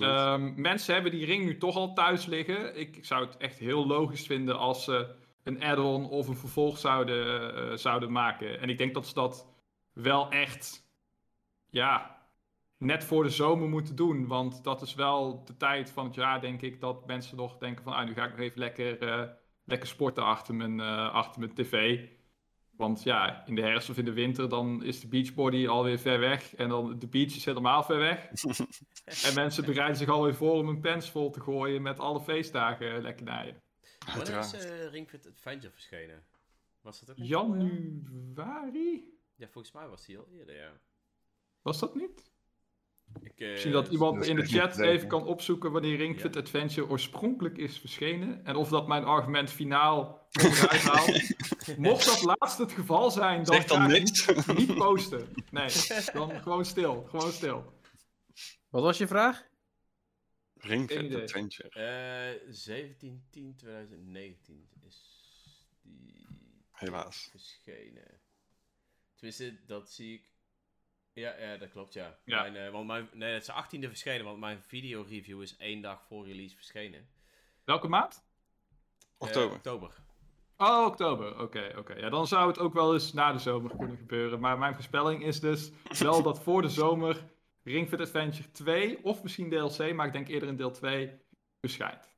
Ehm, 0.00 0.60
mensen 0.60 0.94
hebben 0.94 1.12
die 1.12 1.24
ring 1.24 1.44
nu 1.44 1.58
toch 1.58 1.76
al 1.76 1.94
thuis 1.94 2.26
liggen. 2.26 2.78
Ik, 2.78 3.04
zou 3.04 3.24
het 3.24 3.36
echt 3.36 3.58
heel 3.58 3.86
logisch 3.86 4.26
vinden 4.26 4.58
als 4.58 4.84
ze 4.84 5.14
een 5.42 5.62
add-on 5.62 6.08
of 6.08 6.28
een 6.28 6.36
vervolg 6.36 6.78
zouden, 6.78 7.54
eh, 7.54 7.76
zouden 7.76 8.12
maken. 8.12 8.60
En 8.60 8.68
ik 8.68 8.78
denk 8.78 8.94
dat 8.94 9.06
ze 9.06 9.14
dat 9.14 9.48
wel 9.92 10.30
echt, 10.30 10.90
ja, 11.70 12.16
net 12.78 13.04
voor 13.04 13.22
de 13.22 13.30
zomer 13.30 13.68
moeten 13.68 13.96
doen. 13.96 14.26
Want 14.26 14.64
dat 14.64 14.82
is 14.82 14.94
wel 14.94 15.44
de 15.44 15.56
tijd 15.56 15.90
van 15.90 16.04
het 16.04 16.14
jaar, 16.14 16.40
denk 16.40 16.62
ik, 16.62 16.80
dat 16.80 17.06
mensen 17.06 17.36
nog 17.36 17.58
denken 17.58 17.84
van, 17.84 17.92
ah, 17.92 18.06
nu 18.06 18.14
ga 18.14 18.24
ik 18.24 18.30
nog 18.30 18.40
even 18.40 18.58
lekker, 18.58 18.98
eh, 18.98 19.28
lekker 19.64 19.88
sporten 19.88 20.24
achter 20.24 20.54
mijn, 20.54 20.80
eh, 20.80 21.14
achter 21.14 21.40
mijn 21.40 21.54
tv. 21.54 22.04
Want 22.76 23.02
ja, 23.02 23.46
in 23.46 23.54
de 23.54 23.62
herfst 23.62 23.90
of 23.90 23.98
in 23.98 24.04
de 24.04 24.12
winter, 24.12 24.48
dan 24.48 24.84
is 24.84 25.00
de 25.00 25.08
beachbody 25.08 25.66
alweer 25.68 25.98
ver 25.98 26.18
weg. 26.18 26.54
En 26.54 26.68
dan 26.68 26.98
de 26.98 27.08
beach 27.08 27.36
is 27.36 27.44
helemaal 27.44 27.82
ver 27.82 27.98
weg. 27.98 28.28
En 29.26 29.34
mensen 29.34 29.64
bereiden 29.64 29.96
zich 29.96 30.08
alweer 30.08 30.34
voor 30.34 30.52
om 30.52 30.68
een 30.68 30.80
pens 30.80 31.10
vol 31.10 31.30
te 31.30 31.40
gooien 31.40 31.82
met 31.82 31.98
alle 31.98 32.20
feestdagen 32.20 33.02
lekkernijen. 33.02 33.62
Wanneer 34.06 34.38
is 34.38 34.52
Uiteraard. 34.54 34.64
eh 34.64 34.90
Ring 34.90 35.08
Fit 35.08 35.26
Adventure 35.26 35.72
verschenen? 35.72 36.24
Was 36.80 37.00
dat 37.00 37.10
ook? 37.10 37.16
Januari? 37.26 39.14
Ja, 39.34 39.48
volgens 39.48 39.74
mij 39.74 39.88
was 39.88 40.04
die 40.06 40.18
al 40.18 40.28
eerder, 40.28 40.56
ja. 40.56 40.80
Was 41.62 41.78
dat 41.78 41.94
niet? 41.94 42.30
Ik, 43.22 43.40
eh, 43.40 43.50
Misschien 43.50 43.72
dat 43.72 43.88
iemand 43.88 44.26
in 44.26 44.36
de 44.36 44.46
chat 44.46 44.78
even 44.78 45.08
kan 45.08 45.24
opzoeken 45.26 45.72
wanneer 45.72 45.96
Ring 45.96 46.20
Fit 46.20 46.34
Ja. 46.34 46.40
Adventure 46.40 46.88
oorspronkelijk 46.88 47.56
is 47.58 47.78
verschenen. 47.78 48.44
En 48.44 48.56
of 48.56 48.68
dat 48.68 48.86
mijn 48.88 49.04
argument 49.04 49.50
finaal 49.50 50.28
eruit 50.32 50.82
haalt. 50.82 51.34
Mocht 51.78 52.04
dat 52.04 52.22
laatst 52.22 52.58
het 52.58 52.72
geval 52.72 53.10
zijn, 53.10 53.44
dan 53.44 53.54
Zeg 53.54 53.64
dan 53.64 53.78
ga 53.78 53.84
ik 53.84 53.90
niks. 54.02 54.26
niet, 54.26 54.46
niet 54.58 54.74
posten. 54.74 55.28
Nee, 55.50 55.68
dan 56.12 56.40
gewoon 56.42 56.64
stil. 56.64 57.06
Gewoon 57.10 57.32
stil. 57.32 57.72
Wat 58.68 58.82
was 58.82 58.98
je 58.98 59.06
vraag? 59.06 59.44
Ring 60.54 60.88
Geen 60.90 60.98
Fit 60.98 61.06
idee. 61.10 61.22
Adventure. 61.22 61.68
Eh 61.68 62.50
17-10-2019 62.50 64.68
is 64.86 65.24
die 65.82 66.26
Helaas. 66.72 67.28
verschenen. 67.30 68.20
Tenminste, 69.14 69.58
dat 69.66 69.90
zie 69.92 70.14
ik. 70.14 70.34
Ja, 71.16 71.34
ja 71.38 71.56
dat 71.56 71.70
klopt, 71.70 71.92
ja. 71.92 72.18
Ja. 72.24 72.40
Mijn, 72.40 72.56
eh, 72.56 72.70
want 72.72 72.86
mijn, 72.86 73.08
nee, 73.12 73.32
het 73.32 73.40
is 73.40 73.46
de 73.46 73.52
18e 73.52 73.88
verschenen, 73.88 74.24
want 74.24 74.38
mijn 74.38 74.62
video-review 74.62 75.42
is 75.42 75.56
één 75.56 75.80
dag 75.80 76.02
voor 76.08 76.26
release 76.26 76.54
verschenen. 76.54 77.08
Welke 77.64 77.88
maand? 77.88 78.24
Eh, 79.00 79.08
Oktober. 79.18 79.56
oktober. 79.56 79.94
Oh, 80.56 80.86
oktober. 80.86 81.40
Oké, 81.40 81.72
oké. 81.78 81.94
Ja, 81.94 82.08
dan 82.08 82.26
zou 82.26 82.48
het 82.48 82.58
ook 82.58 82.72
wel 82.74 82.92
eens 82.94 83.12
na 83.12 83.32
de 83.32 83.38
zomer 83.38 83.76
kunnen 83.76 83.96
gebeuren. 83.96 84.40
Maar 84.40 84.58
mijn 84.58 84.74
voorspelling 84.74 85.24
is 85.24 85.40
dus 85.40 85.70
wel 85.98 86.22
dat 86.22 86.42
voor 86.42 86.62
de 86.62 86.68
zomer 86.68 87.24
Ring 87.62 87.88
Fit 87.88 88.00
Adventure 88.00 88.50
2 88.50 89.04
of 89.04 89.22
misschien 89.22 89.50
DLC, 89.50 89.92
maar 89.94 90.06
ik 90.06 90.12
denk 90.12 90.28
eerder 90.28 90.48
in 90.48 90.56
deel 90.56 90.70
2 90.70 91.10
verschijnt. 91.60 92.14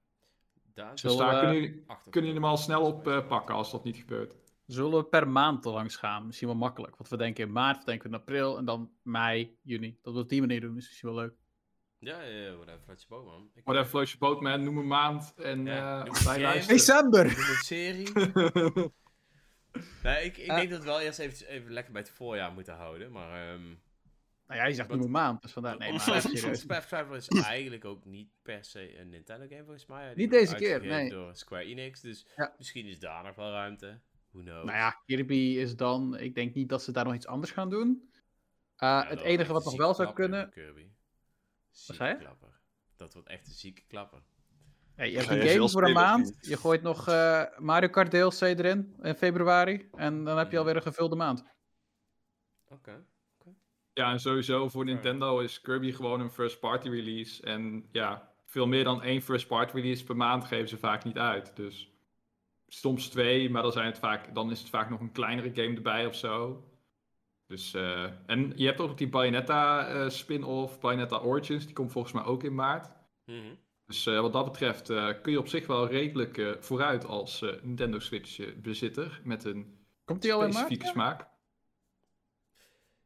Daar 0.75 0.91
Dus 0.91 1.01
Zullen 1.01 1.17
daar 1.19 1.35
we- 1.35 1.41
kunnen 1.41 1.61
jullie, 1.61 1.85
8 1.87 2.03
kunnen 2.11 2.31
jullie 2.31 2.45
hem 2.45 2.51
al 2.51 2.57
snel 2.57 2.83
op 2.83 3.09
eh, 3.09 3.27
pakken 3.27 3.55
als 3.55 3.71
dat 3.71 3.85
niet 3.85 3.97
gebeurt. 3.97 4.35
Zullen 4.69 4.99
we 4.99 5.05
per 5.05 5.29
maand 5.29 5.63
te 5.63 5.71
langs 5.71 5.97
gaan? 5.97 6.27
Misschien 6.27 6.49
wel 6.49 6.57
makkelijk. 6.57 6.97
Want 6.97 7.11
we 7.11 7.17
denken 7.17 7.45
in 7.45 7.53
maart, 7.53 7.79
we 7.79 7.85
denken 7.85 8.11
in 8.11 8.17
april 8.17 8.59
en 8.59 8.65
dan 8.65 8.91
mei, 9.03 9.59
juni. 9.63 9.99
Dat 10.03 10.13
we 10.13 10.19
het 10.19 10.23
op 10.23 10.29
die 10.29 10.41
manier 10.41 10.61
doen 10.61 10.77
is 10.77 10.87
misschien 10.87 11.09
wel 11.09 11.19
leuk. 11.19 11.35
Ja, 11.99 12.23
ja, 12.23 12.39
ja, 12.41 12.55
whatever, 12.55 12.81
float 12.85 13.05
your 13.09 13.25
boat, 13.25 13.33
man. 13.35 13.51
Ik, 13.55 13.65
Whatever 13.65 13.89
floats 13.91 14.13
your 14.13 14.35
boat, 14.35 14.43
man. 14.43 14.65
Noem 14.65 14.79
een 14.79 14.87
maand 14.87 15.35
en 15.37 15.65
Ja, 15.65 15.99
eh, 15.99 16.05
noem 16.05 16.25
wij 16.25 16.41
luisteren. 16.41 16.77
December! 16.77 17.23
Doe 17.25 17.49
een 17.49 17.65
serie. 17.65 18.13
nee, 20.03 20.25
ik, 20.25 20.37
ik 20.37 20.51
Ah. 20.51 20.57
denk 20.57 20.71
dat 20.71 20.79
we 20.81 20.85
wel 20.87 21.01
eerst 21.01 21.19
even, 21.19 21.47
even 21.47 21.73
lekker 21.73 21.93
bij 21.93 22.03
het 22.03 22.11
voorjaar 22.11 22.53
moeten 22.53 22.75
houden, 22.75 23.13
maar... 23.13 23.53
ehm 23.53 23.67
Nou 24.47 24.61
ja, 24.61 24.67
je 24.67 24.75
zegt 24.75 24.89
noem 24.89 25.01
een 25.03 25.11
maand. 25.11 25.43
Dus 25.43 25.53
vandaar. 25.53 25.79
Nee, 25.79 25.93
maar 26.67 26.87
Traveler 26.87 27.17
is 27.17 27.29
eigenlijk 27.45 27.85
ook 27.85 28.05
niet 28.05 28.29
per 28.43 28.65
se 28.65 28.99
een 28.99 29.09
Nintendo 29.09 29.47
game 29.49 29.63
volgens 29.65 29.87
mij. 29.87 30.15
Die 30.15 30.17
Niet 30.17 30.31
wordt 30.31 30.45
deze 30.49 30.55
keer, 30.63 30.73
uitgegeven 30.73 31.03
nee. 31.03 31.11
door 31.11 31.37
Square 31.37 31.65
Enix, 31.65 32.01
dus 32.01 32.27
Ja. 32.37 32.55
misschien 32.59 32.87
is 32.87 32.99
daar 32.99 33.25
nog 33.25 33.35
wel 33.35 33.51
ruimte. 33.51 34.01
Who 34.39 34.51
knows. 34.51 34.65
Nou 34.65 34.77
ja, 34.79 34.91
Kirby 35.07 35.35
is 35.59 35.77
dan... 35.77 36.19
Ik 36.19 36.35
denk 36.35 36.55
niet 36.55 36.69
dat 36.69 36.83
ze 36.83 36.93
daar 36.93 37.05
nog 37.05 37.15
iets 37.15 37.27
anders 37.27 37.53
gaan 37.53 37.71
doen. 37.71 37.89
Uh, 38.09 38.15
Ja, 38.77 39.05
het 39.09 39.21
enige 39.21 39.53
wat 39.53 39.65
nog 39.65 39.77
wel 39.77 39.95
zou 39.95 40.13
kunnen... 40.13 40.51
Kirby. 40.51 40.87
zei 41.71 41.97
Zieke 41.99 42.05
je? 42.13 42.17
klapper. 42.17 42.61
Dat 42.97 43.13
wordt 43.15 43.29
echt 43.29 43.47
een 43.47 43.53
zieke 43.53 43.83
klapper. 43.89 44.23
Hey, 44.95 45.11
je 45.11 45.17
hebt 45.19 45.31
een 45.31 45.49
game 45.49 45.69
voor 45.69 45.85
een 45.87 45.93
maand. 45.93 46.39
Je 46.41 46.57
gooit 46.57 46.83
nog 46.83 47.09
eh, 47.09 47.43
Mario 47.59 47.89
Kart 47.89 48.11
DLC 48.11 48.41
erin 48.41 48.97
in 49.03 49.15
februari. 49.15 49.89
En 49.93 50.25
dan 50.25 50.37
heb 50.39 50.47
je 50.47 50.51
Mhm. 50.51 50.59
alweer 50.59 50.77
een 50.77 50.83
gevulde 50.83 51.17
maand. 51.17 51.45
Oké. 52.69 53.05
Ja, 53.93 54.11
en 54.11 54.21
sowieso 54.21 54.69
voor 54.69 54.85
Nintendo 54.85 55.39
is 55.41 55.61
Kirby 55.61 55.93
gewoon 55.93 56.21
een 56.21 56.31
first-party 56.31 56.89
release. 56.89 57.43
En 57.43 57.89
ja, 57.93 58.33
veel 58.45 58.67
meer 58.67 58.85
dan 58.85 59.03
één 59.03 59.23
first-party 59.23 59.75
release 59.77 60.05
per 60.05 60.17
maand 60.17 60.45
geven 60.45 60.69
ze 60.69 60.79
vaak 60.79 61.05
niet 61.05 61.19
uit. 61.19 61.57
Dus 61.57 61.93
soms 62.69 63.09
twee, 63.09 63.51
maar 63.51 63.63
dan, 63.63 63.73
zijn 63.73 63.87
het 63.87 63.99
vaak, 63.99 64.35
dan 64.35 64.51
is 64.51 64.61
het 64.61 64.69
vaak 64.69 64.91
nog 64.91 65.01
een 65.01 65.13
kleinere 65.13 65.51
game 65.55 65.77
erbij 65.77 66.07
of 66.07 66.15
zo. 66.15 66.63
Dus, 67.47 67.75
eh, 67.75 68.05
en 68.27 68.53
je 68.57 68.67
hebt 68.67 68.81
ook 68.81 68.99
die 68.99 69.09
Bayonetta 69.09 69.89
eh, 69.89 70.09
spin-off, 70.09 70.81
Bayonetta 70.81 71.19
Origins, 71.19 71.65
die 71.65 71.75
komt 71.75 71.93
volgens 71.93 72.15
mij 72.15 72.25
ook 72.25 72.43
in 72.45 72.55
maart. 72.55 72.91
Mhm. 73.25 73.55
Dus 73.87 74.07
eh, 74.07 74.21
wat 74.21 74.33
dat 74.33 74.45
betreft 74.45 74.91
eh, 74.91 75.09
kun 75.23 75.33
je 75.33 75.39
op 75.39 75.49
zich 75.49 75.67
wel 75.67 75.89
redelijk 75.89 76.39
eh, 76.39 76.53
vooruit 76.61 77.05
als 77.05 77.43
eh, 77.43 77.63
Nintendo 77.63 77.99
Switch 77.99 78.55
bezitter 78.61 79.21
met 79.25 79.45
een 79.45 79.87
Komt 80.05 80.23
die 80.23 80.33
al 80.33 80.39
in 80.45 80.53
maart? 80.53 80.57
specifieke 80.59 80.85
Ja? 80.87 80.91
smaak. 80.93 81.29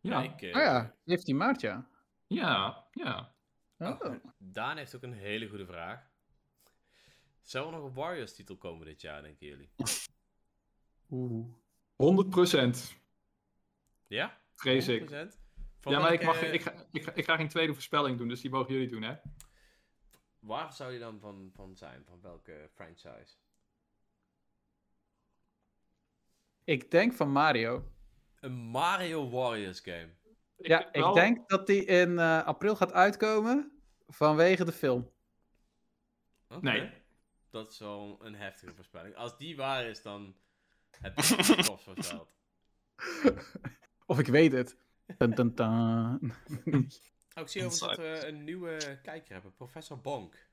Ja, 0.00 0.22
ik, 0.22 0.32
Oh 0.32 0.60
ja, 0.62 0.94
17 1.04 1.36
maart, 1.36 1.60
ja. 1.60 1.88
ja, 2.26 2.84
ja. 2.92 3.34
Oh. 3.78 4.00
Daan 4.38 4.76
heeft 4.76 4.96
ook 4.96 5.02
een 5.02 5.12
hele 5.12 5.48
goede 5.48 5.66
vraag. 5.66 6.10
Zou 7.42 7.66
er 7.66 7.72
nog 7.72 7.84
een 7.84 7.94
Warriors-titel 7.94 8.56
komen 8.56 8.86
dit 8.86 9.00
jaar, 9.00 9.22
denken 9.22 9.46
jullie? 9.46 9.70
Oeh. 11.10 11.54
100% 11.96 12.98
Ja? 14.06 14.40
vrees 14.54 14.88
ik. 14.88 15.00
100%? 15.00 15.40
Van 15.80 15.92
Ja, 15.92 15.98
maar 16.00 16.12
ik, 16.12 16.24
mag, 16.24 16.42
ik, 16.42 16.62
ga, 16.62 16.86
ik, 16.90 17.02
ga, 17.02 17.12
ik 17.14 17.24
ga 17.24 17.36
geen 17.36 17.48
tweede 17.48 17.72
voorspelling 17.72 18.18
doen, 18.18 18.28
dus 18.28 18.40
die 18.40 18.50
mogen 18.50 18.72
jullie 18.72 18.88
doen, 18.88 19.02
hè? 19.02 19.14
Waar 20.38 20.72
zou 20.72 20.92
je 20.92 20.98
dan 20.98 21.20
van, 21.20 21.50
van 21.54 21.76
zijn? 21.76 22.04
Van 22.04 22.20
welke 22.20 22.70
franchise? 22.74 23.34
Ik 26.64 26.90
denk 26.90 27.12
van 27.12 27.30
Mario. 27.32 27.92
Een 28.40 28.52
Mario 28.52 29.30
Warriors 29.30 29.80
game. 29.80 30.08
Ja, 30.56 30.86
ik 30.92 31.00
wel- 31.00 31.14
denk 31.14 31.48
dat 31.48 31.66
die 31.66 31.84
in 31.84 32.18
eh, 32.18 32.42
april 32.44 32.76
gaat 32.76 32.92
uitkomen 32.92 33.82
vanwege 34.06 34.64
de 34.64 34.72
film. 34.72 35.10
Oké. 36.48 36.60
Nee. 36.60 37.01
Dat 37.52 37.70
is 37.72 37.78
wel 37.78 38.18
een 38.22 38.34
heftige 38.34 38.74
voorspelling. 38.74 39.14
Als 39.16 39.36
die 39.38 39.56
waar 39.56 39.84
is, 39.84 40.02
dan 40.02 40.36
heb 41.00 41.18
je 41.18 41.34
het 41.36 41.64
tof 41.66 41.82
voorspeld. 41.82 42.28
Of 44.06 44.18
ik 44.18 44.26
weet 44.26 44.52
het. 44.52 44.76
Dun, 45.18 45.30
dun, 45.30 45.54
dun. 45.54 46.32
Oh, 47.34 47.42
ik 47.42 47.48
zie 47.48 47.64
overigens 47.64 47.96
dat 47.96 47.96
we 47.96 48.26
een 48.26 48.44
nieuwe 48.44 48.98
kijker 49.02 49.32
hebben. 49.32 49.54
Professor 49.54 50.00
Bonk. 50.00 50.46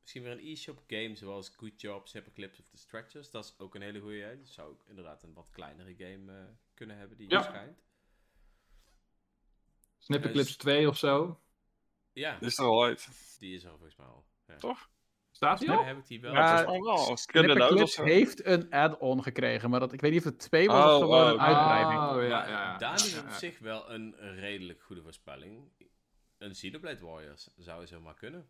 Misschien 0.00 0.22
weer 0.22 0.32
een 0.32 0.46
e-shop 0.46 0.82
game 0.86 1.14
zoals 1.16 1.48
Good 1.48 1.80
Job, 1.80 2.08
Snipper 2.08 2.32
Clips 2.32 2.60
of 2.60 2.66
The 2.68 2.76
Stretchers. 2.76 3.30
Dat 3.30 3.44
is 3.44 3.54
ook 3.58 3.74
een 3.74 3.82
hele 3.82 4.00
goede. 4.00 4.36
Dat 4.38 4.48
zou 4.48 4.70
ook 4.70 4.84
inderdaad 4.86 5.22
een 5.22 5.32
wat 5.34 5.48
kleinere 5.50 5.94
game 5.96 6.32
eh, 6.38 6.44
kunnen 6.74 6.96
hebben 6.96 7.16
die 7.16 7.30
Ja. 7.30 7.42
verschijnt. 7.42 7.82
Snipperclips 9.98 10.56
2 10.56 10.88
of 10.88 10.96
zo. 10.98 11.40
Ja, 12.12 12.40
Is 12.40 12.58
er 12.58 12.64
al 12.64 12.84
uit. 12.84 13.08
die 13.38 13.54
is 13.54 13.64
er 13.64 13.70
volgens 13.70 13.96
mij 13.96 14.06
al. 14.06 14.24
Ja. 14.46 14.56
Toch? 14.56 14.90
Staat 15.38 15.58
die 15.58 15.68
Ja, 15.68 15.76
al? 15.76 15.84
heb 15.84 15.96
ik 15.98 16.06
die 16.06 16.20
wel. 16.20 16.32
Ja, 16.32 16.64
dat 16.64 17.26
Clips 17.26 17.92
zo. 17.94 18.04
heeft 18.04 18.46
een 18.46 18.70
add-on 18.70 19.22
gekregen, 19.22 19.70
maar 19.70 19.80
dat, 19.80 19.92
ik 19.92 20.00
weet 20.00 20.10
niet 20.10 20.20
of 20.20 20.24
het 20.26 20.38
twee 20.38 20.66
was 20.66 20.84
Oh, 20.84 20.94
of 20.96 21.00
gewoon 21.00 21.24
oh, 21.24 21.30
een 21.32 21.40
uitbreiding. 21.40 22.00
Oh, 22.10 22.22
ja, 22.22 22.28
ja, 22.28 22.48
ja. 22.48 22.76
Daan 22.78 22.90
ja, 22.90 22.94
is 23.04 23.12
ja, 23.14 23.20
op 23.20 23.26
ja. 23.26 23.32
zich 23.38 23.58
wel 23.58 23.90
een 23.92 24.14
redelijk 24.18 24.82
goede 24.82 25.02
voorspelling. 25.02 25.72
Een 26.38 26.50
Xenoblade 26.52 27.04
Warriors 27.04 27.48
zou 27.56 27.86
zomaar 27.86 28.14
kunnen. 28.14 28.48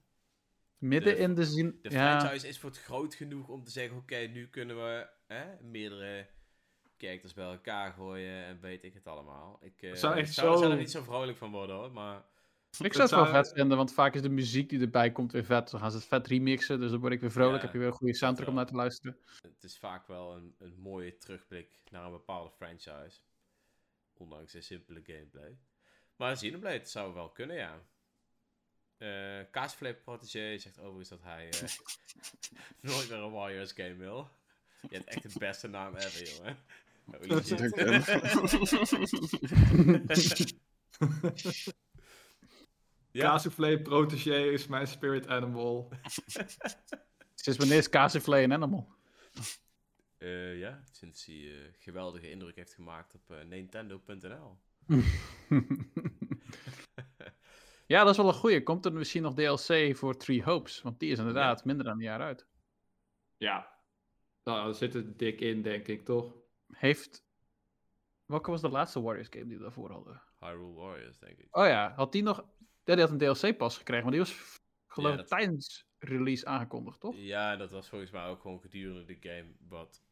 Midden 0.78 1.14
de- 1.14 1.21
in 1.21 1.35
de 1.35 1.45
zin. 1.45 1.78
De 1.83 1.90
ja, 1.90 2.21
franchise 2.21 2.49
is 2.49 2.59
voor 2.59 2.71
het 2.71 2.78
groot 2.83 3.14
genoeg 3.14 3.49
om 3.49 3.64
te 3.64 3.71
zeggen: 3.71 3.97
oké, 3.97 4.16
nu 4.16 4.49
kunnen 4.49 4.76
we 4.76 5.09
hè, 5.26 5.45
meerdere 5.62 6.26
characters 6.99 7.35
bij 7.35 7.45
elkaar 7.50 7.92
gooien 7.92 8.45
en 8.45 8.61
weet 8.61 8.85
ik 8.85 8.95
het 8.95 9.07
allemaal. 9.07 9.59
Ik 9.61 9.83
eh, 9.83 9.95
zou 9.95 10.16
echt 10.16 10.35
zou, 10.35 10.47
zou 10.57 10.64
zo- 10.64 10.71
er 10.71 10.76
niet 10.78 10.90
zo 10.90 11.02
vrolijk 11.02 11.38
van 11.38 11.50
worden 11.50 11.76
hoor, 11.76 11.92
maar 11.92 12.23
ik 12.79 12.93
zou 12.93 13.03
het 13.03 13.11
wel 13.11 13.27
vet 13.27 13.53
vinden, 13.53 13.77
want 13.77 13.93
vaak 13.93 14.15
is 14.15 14.23
de 14.23 14.29
muziek 14.29 14.69
die 14.69 14.81
erbij 14.81 15.13
komt 15.13 15.33
weer 15.33 15.45
vet. 15.45 15.71
Dan 15.71 15.81
gaan 15.81 15.91
ze 15.91 15.97
het 15.97 16.07
vet 16.07 16.27
remixen, 16.27 16.81
dus 16.81 16.91
dan 16.91 17.01
word 17.01 17.13
ik 17.13 17.21
weer 17.21 17.31
vrolijk. 17.31 17.57
Ja, 17.57 17.63
heb 17.63 17.73
je 17.73 17.79
weer 17.79 17.89
een 17.89 17.93
goede 17.93 18.15
soundtrack 18.15 18.49
om 18.49 18.55
naar 18.55 18.67
te 18.67 18.75
luisteren. 18.75 19.19
het 19.43 19.63
is 19.63 19.79
vaak 19.79 20.07
wel 20.07 20.37
een, 20.37 20.55
een 20.59 20.75
mooie 20.79 21.17
terugblik 21.17 21.83
naar 21.91 22.05
een 22.05 22.11
bepaalde 22.11 22.51
franchise. 22.51 23.21
Ondanks 24.13 24.53
de 24.53 24.61
simpele 24.61 25.03
gameplay. 25.07 25.59
Maar 26.17 26.35
Xenoblade 26.35 26.85
zou 26.85 27.15
wel 27.15 27.31
kunnen, 27.31 27.57
ja. 27.57 27.83
Eh 28.97 29.41
Kaasflip 29.51 30.03
Protégé 30.03 30.59
zegt 30.59 30.79
overigens 30.79 31.09
dat 31.09 31.23
hij 31.23 31.49
eh, 31.49 31.61
nooit 32.93 33.09
meer 33.09 33.19
een 33.19 33.33
Warriors 33.33 33.73
game 33.73 33.97
wil. 33.97 34.29
Je 34.81 34.97
hebt 34.97 35.09
echt 35.09 35.33
de 35.33 35.39
beste 35.39 35.69
naam 35.69 35.97
ever, 35.97 36.37
jongen. 36.37 36.57
Ja. 43.11 43.31
Casoufflé 43.31 43.83
Protégé 43.83 44.50
is 44.53 44.67
mijn 44.67 44.87
spirit 44.87 45.27
animal. 45.29 45.93
Sinds 47.35 47.59
wanneer 47.59 47.79
is 47.79 47.88
Casiflay 47.88 48.45
een 48.45 48.53
animal? 48.53 48.97
Eh, 50.19 50.59
ja, 50.59 50.83
sinds 50.93 51.25
hij 51.27 51.37
eh, 51.37 51.73
geweldige 51.79 52.31
indruk 52.31 52.57
heeft 52.57 52.75
gemaakt 52.75 53.15
op 53.15 53.31
eh, 53.31 53.45
Nintendo.nl. 53.45 54.59
ja, 57.87 58.05
dat 58.05 58.11
is 58.11 58.17
wel 58.17 58.29
een 58.29 58.35
goeie. 58.35 58.62
Komt 58.62 58.85
er 58.85 58.93
misschien 58.93 59.23
nog 59.23 59.35
DLC 59.35 59.97
voor 59.97 60.17
Three 60.17 60.43
Hopes? 60.43 60.83
Want 60.83 61.00
die 61.00 61.11
is 61.11 61.19
inderdaad 61.19 61.65
minder 61.65 61.85
dan 61.85 61.97
een 61.97 62.03
jaar 62.03 62.21
uit. 62.21 62.47
Ja. 63.37 63.77
Nou, 64.45 64.65
daar 64.65 64.75
zit 64.75 64.95
het 64.95 65.19
dik 65.19 65.41
in, 65.41 65.62
denk 65.62 65.88
ik, 65.88 66.05
toch? 66.05 66.35
Heeft... 66.73 67.27
Welke 68.25 68.50
was 68.50 68.61
de 68.61 68.69
laatste 68.69 69.03
Warriors 69.03 69.29
game 69.31 69.47
die 69.47 69.57
we 69.57 69.62
daarvoor 69.62 69.91
hadden? 69.91 70.23
Hyrule 70.38 70.75
Warriors, 70.75 71.19
denk 71.19 71.38
ik. 71.38 71.57
Oh 71.57 71.67
ja, 71.67 71.93
had 71.97 72.12
die 72.12 72.23
nog... 72.23 72.45
Ja, 72.88 72.95
die 72.95 73.04
had 73.04 73.11
een 73.12 73.18
DLC 73.37 73.57
pas 73.57 73.76
gekregen, 73.76 74.02
maar 74.02 74.12
die 74.12 74.21
was 74.21 74.61
geloof 74.87 75.12
ik 75.12 75.18
dat- 75.18 75.28
tijdens 75.28 75.87
release 75.99 76.47
aangekondigd, 76.47 77.00
toch? 77.00 77.14
Ja, 77.16 77.57
dat 77.57 77.71
was 77.71 77.88
volgens 77.88 78.11
mij 78.11 78.25
ook 78.26 78.40
gewoon 78.40 78.61
gedurende 78.61 79.04
de 79.04 79.16
game 79.28 79.52
wat 79.68 80.02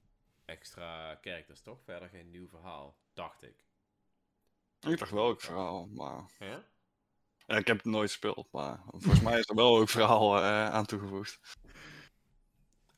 extra 0.45 1.19
characters, 1.21 1.61
toch? 1.63 1.83
Verder 1.85 2.09
geen 2.09 2.31
nieuw 2.31 2.49
verhaal, 2.49 2.99
dacht 3.13 3.43
ik. 3.43 3.65
Ik 4.81 4.99
dacht 4.99 5.11
wel 5.11 5.27
ook 5.27 5.41
verhaal, 5.41 5.87
maar... 5.87 6.31
Ja? 6.39 6.65
Ja, 7.47 7.57
ik 7.57 7.67
heb 7.67 7.77
het 7.77 7.85
nooit 7.87 8.11
gespeeld, 8.11 8.53
maar 8.53 8.81
volgens 8.87 9.21
mij 9.21 9.39
is 9.39 9.49
er 9.49 9.55
wel 9.55 9.77
ook 9.79 9.89
verhaal 9.89 10.37
eh, 10.37 10.69
aan 10.71 10.87
toegevoegd. 10.87 11.41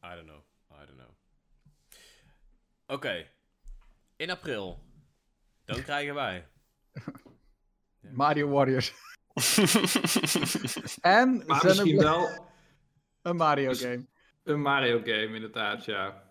I 0.05 0.15
don't 0.15 0.27
know. 0.27 0.43
I 0.83 0.87
don't 0.87 0.99
know. 0.99 1.11
Oké. 2.87 3.31
In 4.17 4.31
april. 4.31 4.85
Dan 5.65 5.83
krijgen 5.83 6.15
wij. 6.15 6.49
Mario 8.01 8.49
Warriors. 8.49 8.93
En 11.01 11.43
Maar 11.47 11.65
misschien 11.65 11.97
wel 11.99 12.29
een 13.23 13.37
Mario 13.37 13.73
game. 13.73 14.07
een 14.45 14.61
Mario 14.61 14.99
game, 14.99 15.35
inderdaad, 15.35 15.85
ja. 15.85 16.23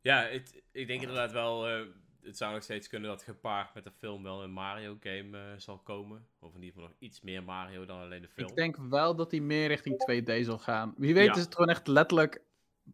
Ja, 0.00 0.22
het, 0.22 0.62
ik 0.72 0.86
denk 0.86 1.00
inderdaad 1.00 1.32
wel. 1.32 1.68
eh, 1.68 1.80
het 2.22 2.36
zou 2.36 2.52
nog 2.54 2.62
steeds 2.62 2.88
kunnen 2.88 3.10
dat 3.10 3.22
gepaard 3.22 3.74
met 3.74 3.84
de 3.84 3.90
film 3.98 4.22
wel 4.22 4.42
een 4.42 4.50
Mario 4.52 4.96
game 5.00 5.38
eh, 5.38 5.44
zal 5.56 5.78
komen. 5.78 6.26
Of 6.40 6.54
in 6.54 6.60
ieder 6.62 6.72
geval 6.74 6.88
nog 6.88 6.96
iets 6.98 7.20
meer 7.20 7.42
Mario 7.42 7.84
dan 7.84 8.00
alleen 8.00 8.22
de 8.22 8.28
film. 8.28 8.48
Ik 8.48 8.54
denk 8.56 8.76
wel 8.76 9.16
dat 9.16 9.30
hij 9.30 9.40
meer 9.40 9.66
richting 9.68 9.96
2D 10.10 10.44
zal 10.44 10.58
gaan. 10.58 10.94
Wie 10.96 11.14
weet 11.14 11.26
Ja. 11.26 11.34
is 11.34 11.40
het 11.42 11.54
gewoon 11.54 11.68
echt 11.70 11.86
letterlijk 11.86 12.42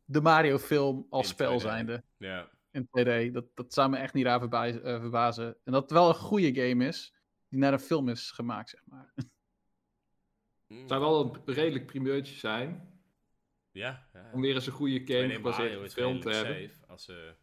de 0.05 0.21
Mario 0.21 0.59
film 0.59 1.07
als 1.11 1.27
In 1.27 1.33
spel 1.33 1.59
2D. 1.59 1.63
zijnde. 1.63 2.03
Ja. 2.17 2.49
in 2.71 2.89
2D. 2.89 3.33
Dat, 3.33 3.45
dat 3.55 3.75
zou 3.75 3.91
me 3.91 3.97
echt 3.97 4.15
niet 4.15 4.25
raar 4.25 4.43
eh, 4.43 5.01
verbazen. 5.01 5.57
En 5.65 5.73
dat 5.73 5.83
het 5.83 5.91
wel 5.91 6.09
een 6.09 6.15
goede 6.15 6.55
game 6.69 6.87
is, 6.87 7.15
die 7.49 7.59
naar 7.61 7.73
een 7.73 7.79
film 7.79 8.09
is 8.09 8.31
gemaakt, 8.31 8.71
zeg 8.71 8.81
maar. 8.85 9.13
Mm, 10.69 10.79
Het 10.79 10.89
zou 10.89 11.01
wel 11.01 11.41
een 11.47 11.55
redelijk 11.55 11.87
primeurtje 11.87 12.35
zijn. 12.35 12.89
Ja. 13.71 14.07
ja. 14.13 14.31
Om 14.33 14.41
weer 14.41 14.55
eens 14.55 14.67
een 14.67 14.73
goede 14.73 15.01
game 15.05 15.29
2D 15.29 15.33
gebaseerd 15.35 15.63
Mario 15.69 15.79
op 15.79 15.85
is 15.85 15.93
film 15.93 16.21
te 16.21 16.31
hebben. 16.31 16.55
safe. 16.69 16.87
Als 16.87 17.05
ze 17.05 17.35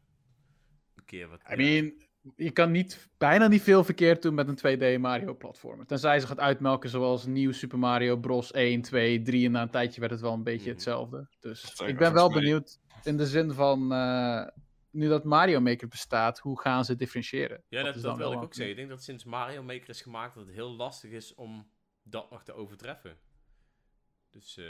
een 0.95 1.05
keer 1.05 1.27
wat... 1.27 1.39
I 1.41 1.45
ja, 1.49 1.55
mean, 1.55 1.93
je 2.35 2.51
kan 2.51 2.71
niet, 2.71 3.09
bijna 3.17 3.47
niet 3.47 3.61
veel 3.61 3.83
verkeerd 3.83 4.21
doen 4.21 4.33
met 4.33 4.63
een 4.63 4.77
2D 4.77 4.99
Mario-platformer. 4.99 5.85
Tenzij 5.85 6.19
ze 6.19 6.27
gaat 6.27 6.39
uitmelken 6.39 6.89
zoals 6.89 7.25
nieuw 7.25 7.51
Super 7.51 7.79
Mario 7.79 8.17
Bros. 8.17 8.51
1, 8.51 8.81
2, 8.81 9.21
3. 9.21 9.45
En 9.45 9.51
na 9.51 9.61
een 9.61 9.69
tijdje 9.69 9.99
werd 9.99 10.11
het 10.11 10.21
wel 10.21 10.33
een 10.33 10.43
beetje 10.43 10.61
Mhm. 10.65 10.73
hetzelfde. 10.73 11.27
Dus 11.39 11.73
ik 11.85 11.97
ben 11.97 12.13
wel 12.13 12.29
benieuwd 12.31 12.79
in 13.03 13.17
de 13.17 13.27
zin 13.27 13.51
van, 13.51 13.91
eh, 13.93 14.47
nu 14.95 15.07
dat 15.07 15.23
Mario 15.23 15.59
Maker 15.59 15.87
bestaat, 15.87 16.39
hoe 16.39 16.59
gaan 16.59 16.85
ze 16.85 16.95
differentiëren? 16.95 17.63
Ja, 17.67 17.83
dat, 17.83 17.95
wil 18.01 18.13
ik 18.31 18.37
een- 18.37 18.43
ook 18.43 18.53
zeggen. 18.53 18.69
Ik 18.69 18.75
denk 18.75 18.89
dat 18.89 19.03
sinds 19.03 19.23
Mario 19.23 19.63
Maker 19.63 19.89
is 19.89 20.01
gemaakt 20.01 20.35
dat 20.35 20.45
het 20.45 20.55
heel 20.55 20.75
lastig 20.75 21.11
is 21.11 21.33
om 21.33 21.69
dat 22.03 22.31
nog 22.31 22.43
te 22.43 22.53
overtreffen. 22.53 23.17
Dus 24.29 24.57
eh 24.57 24.65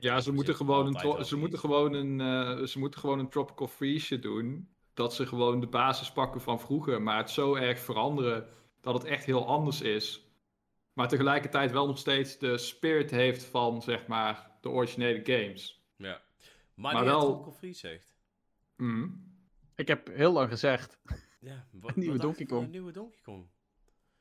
ja, 0.00 0.20
ze 0.20 0.32
moeten, 0.32 0.54
gewoon 0.54 0.86
een, 0.86 1.24
ze, 1.24 1.36
moeten 1.36 1.58
gewoon 1.58 1.92
een, 1.92 2.20
eh, 2.20 2.66
ze 2.66 2.78
moeten 2.78 3.00
gewoon 3.00 3.18
een 3.18 3.28
Tropical 3.28 3.66
Freeze 3.66 4.18
doen. 4.18 4.68
Dat 4.94 5.14
ze 5.14 5.26
gewoon 5.26 5.60
de 5.60 5.66
basis 5.66 6.12
pakken 6.12 6.40
van 6.40 6.60
vroeger. 6.60 7.02
Maar 7.02 7.16
het 7.18 7.30
zo 7.30 7.54
erg 7.54 7.78
veranderen 7.78 8.48
dat 8.80 8.94
het 8.94 9.04
echt 9.04 9.24
heel 9.24 9.46
anders 9.46 9.80
is. 9.80 10.26
Maar 10.92 11.08
tegelijkertijd 11.08 11.70
wel 11.72 11.86
nog 11.86 11.98
steeds 11.98 12.38
de 12.38 12.58
spirit 12.58 13.10
heeft 13.10 13.44
van, 13.44 13.82
zeg 13.82 14.06
maar, 14.06 14.50
de 14.60 14.68
originele 14.68 15.20
games. 15.24 15.82
Ja. 15.96 16.22
Maar, 16.74 16.92
Maar 16.94 17.04
wel- 17.04 17.18
wel... 17.18 17.20
Tropical 17.28 17.52
Freeze 17.52 17.78
zegt. 17.78 18.16
Mm. 18.76 19.27
Ik 19.78 19.88
heb 19.88 20.06
heel 20.06 20.32
lang 20.32 20.48
gezegd, 20.50 20.98
Ja, 21.40 21.66
wat, 21.72 21.96
Nieuwe 21.96 22.12
wat 22.16 22.20
dacht 22.22 22.38
Donkey 22.38 22.42
je 22.42 22.46
van 22.48 22.56
Kong. 22.56 22.64
Een 22.64 22.70
nieuwe 22.70 22.92
Donkey 22.92 23.18
Kong. 23.22 23.46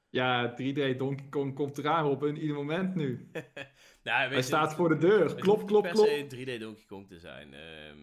Ja, 0.09 0.51
3D 0.61 0.97
Donkey 0.97 1.27
Kong 1.29 1.55
komt 1.55 1.77
eraan 1.77 2.05
op 2.05 2.23
in 2.23 2.37
ieder 2.37 2.55
moment 2.55 2.95
nu. 2.95 3.29
nou, 4.03 4.19
weet 4.19 4.27
Hij 4.29 4.37
je, 4.37 4.41
staat 4.41 4.67
het- 4.67 4.77
voor 4.77 4.89
de 4.89 4.97
deur. 4.97 5.23
het 5.29 5.41
Klop, 5.41 5.67
klop, 5.67 5.87
klop. 5.87 6.07
een 6.07 6.27
3D 6.29 6.59
Donkey 6.59 6.83
Kong 6.87 7.07
te 7.07 7.19
zijn. 7.19 7.53
Ehm, 7.53 7.97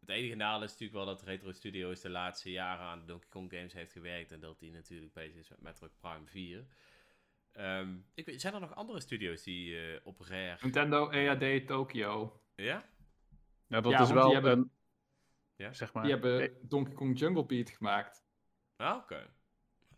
het 0.00 0.08
enige 0.08 0.34
nadeel 0.34 0.62
is 0.64 0.70
natuurlijk 0.70 0.98
wel 1.04 1.06
dat 1.06 1.22
Retro 1.22 1.52
Studios 1.52 2.00
de 2.00 2.10
laatste 2.10 2.50
jaren 2.50 2.84
aan 2.84 2.98
de 3.00 3.04
Donkey 3.06 3.28
Kong 3.28 3.50
games 3.52 3.72
heeft 3.72 3.92
gewerkt. 3.92 4.32
En 4.32 4.40
dat 4.40 4.58
die 4.58 4.72
natuurlijk 4.72 5.12
bezig 5.12 5.38
is 5.40 5.48
met 5.48 5.60
Metroid 5.60 5.96
Prime 6.00 6.26
4. 6.26 6.66
Ehm, 7.52 7.94
ik 8.14 8.26
weet, 8.26 8.40
zijn 8.40 8.54
er 8.54 8.60
nog 8.60 8.74
andere 8.74 9.00
studios 9.00 9.42
die 9.42 9.78
eh, 9.78 10.00
op 10.04 10.20
Rare... 10.20 10.58
Nintendo 10.62 11.10
EAD 11.10 11.66
Tokyo. 11.66 12.40
Ja? 12.56 12.84
Ja, 13.66 13.80
dat 13.80 13.92
Ja, 13.92 14.00
is 14.02 14.10
wel 14.10 14.32
hebben- 14.32 14.52
een... 14.58 14.70
Ja? 15.56 15.72
Zeg 15.72 15.92
maar. 15.92 16.02
Die 16.02 16.12
hebben 16.12 16.50
Donkey 16.62 16.94
Kong 16.94 17.18
Jungle 17.18 17.46
Beat 17.46 17.70
gemaakt. 17.70 18.24
Ah, 18.76 18.96
oké. 18.96 19.26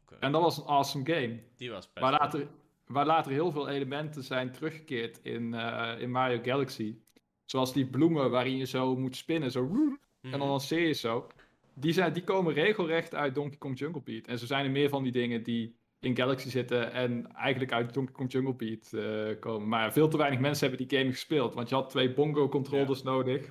Oké. 0.02 0.16
En 0.20 0.32
dat 0.32 0.42
was 0.42 0.58
een 0.58 0.64
awesome 0.64 1.04
game. 1.14 1.40
Die 1.56 1.70
was 1.70 1.92
best 1.92 2.06
Waar 2.06 2.18
later, 2.20 2.48
waar 2.86 3.06
later 3.06 3.32
heel 3.32 3.50
veel 3.52 3.68
elementen 3.68 4.22
zijn 4.22 4.52
teruggekeerd 4.52 5.20
in, 5.22 5.54
eh, 5.54 6.00
in 6.00 6.10
Mario 6.10 6.40
Galaxy. 6.42 6.96
Zoals 7.44 7.72
die 7.72 7.86
bloemen 7.86 8.30
waarin 8.30 8.56
je 8.56 8.66
zo 8.66 8.96
moet 8.96 9.16
spinnen. 9.16 9.50
Zo, 9.50 9.60
en 9.60 9.98
Mhm. 10.20 10.38
dan 10.38 10.48
lanceer 10.48 10.86
je 10.86 10.92
zo. 10.92 11.26
Die, 11.74 11.92
zijn, 11.92 12.12
die 12.12 12.24
komen 12.24 12.52
regelrecht 12.52 13.14
uit 13.14 13.34
Donkey 13.34 13.58
Kong 13.58 13.78
Jungle 13.78 14.02
Beat. 14.02 14.26
En 14.26 14.38
zo 14.38 14.46
zijn 14.46 14.64
er 14.64 14.70
meer 14.70 14.88
van 14.88 15.02
die 15.02 15.12
dingen 15.12 15.42
die 15.42 15.76
in 16.00 16.16
Galaxy 16.16 16.48
zitten 16.48 16.92
en 16.92 17.32
eigenlijk 17.34 17.72
uit 17.72 17.94
Donkey 17.94 18.14
Kong 18.14 18.32
Jungle 18.32 18.54
Beat 18.54 18.92
eh, 18.92 19.40
komen. 19.40 19.68
Maar 19.68 19.92
veel 19.92 20.08
te 20.08 20.16
weinig 20.16 20.40
mensen 20.40 20.68
hebben 20.68 20.86
die 20.88 20.98
game 20.98 21.10
gespeeld. 21.10 21.54
Want 21.54 21.68
je 21.68 21.74
had 21.74 21.90
twee 21.90 22.12
bongo 22.12 22.48
controllers 22.48 23.02
nodig 23.02 23.50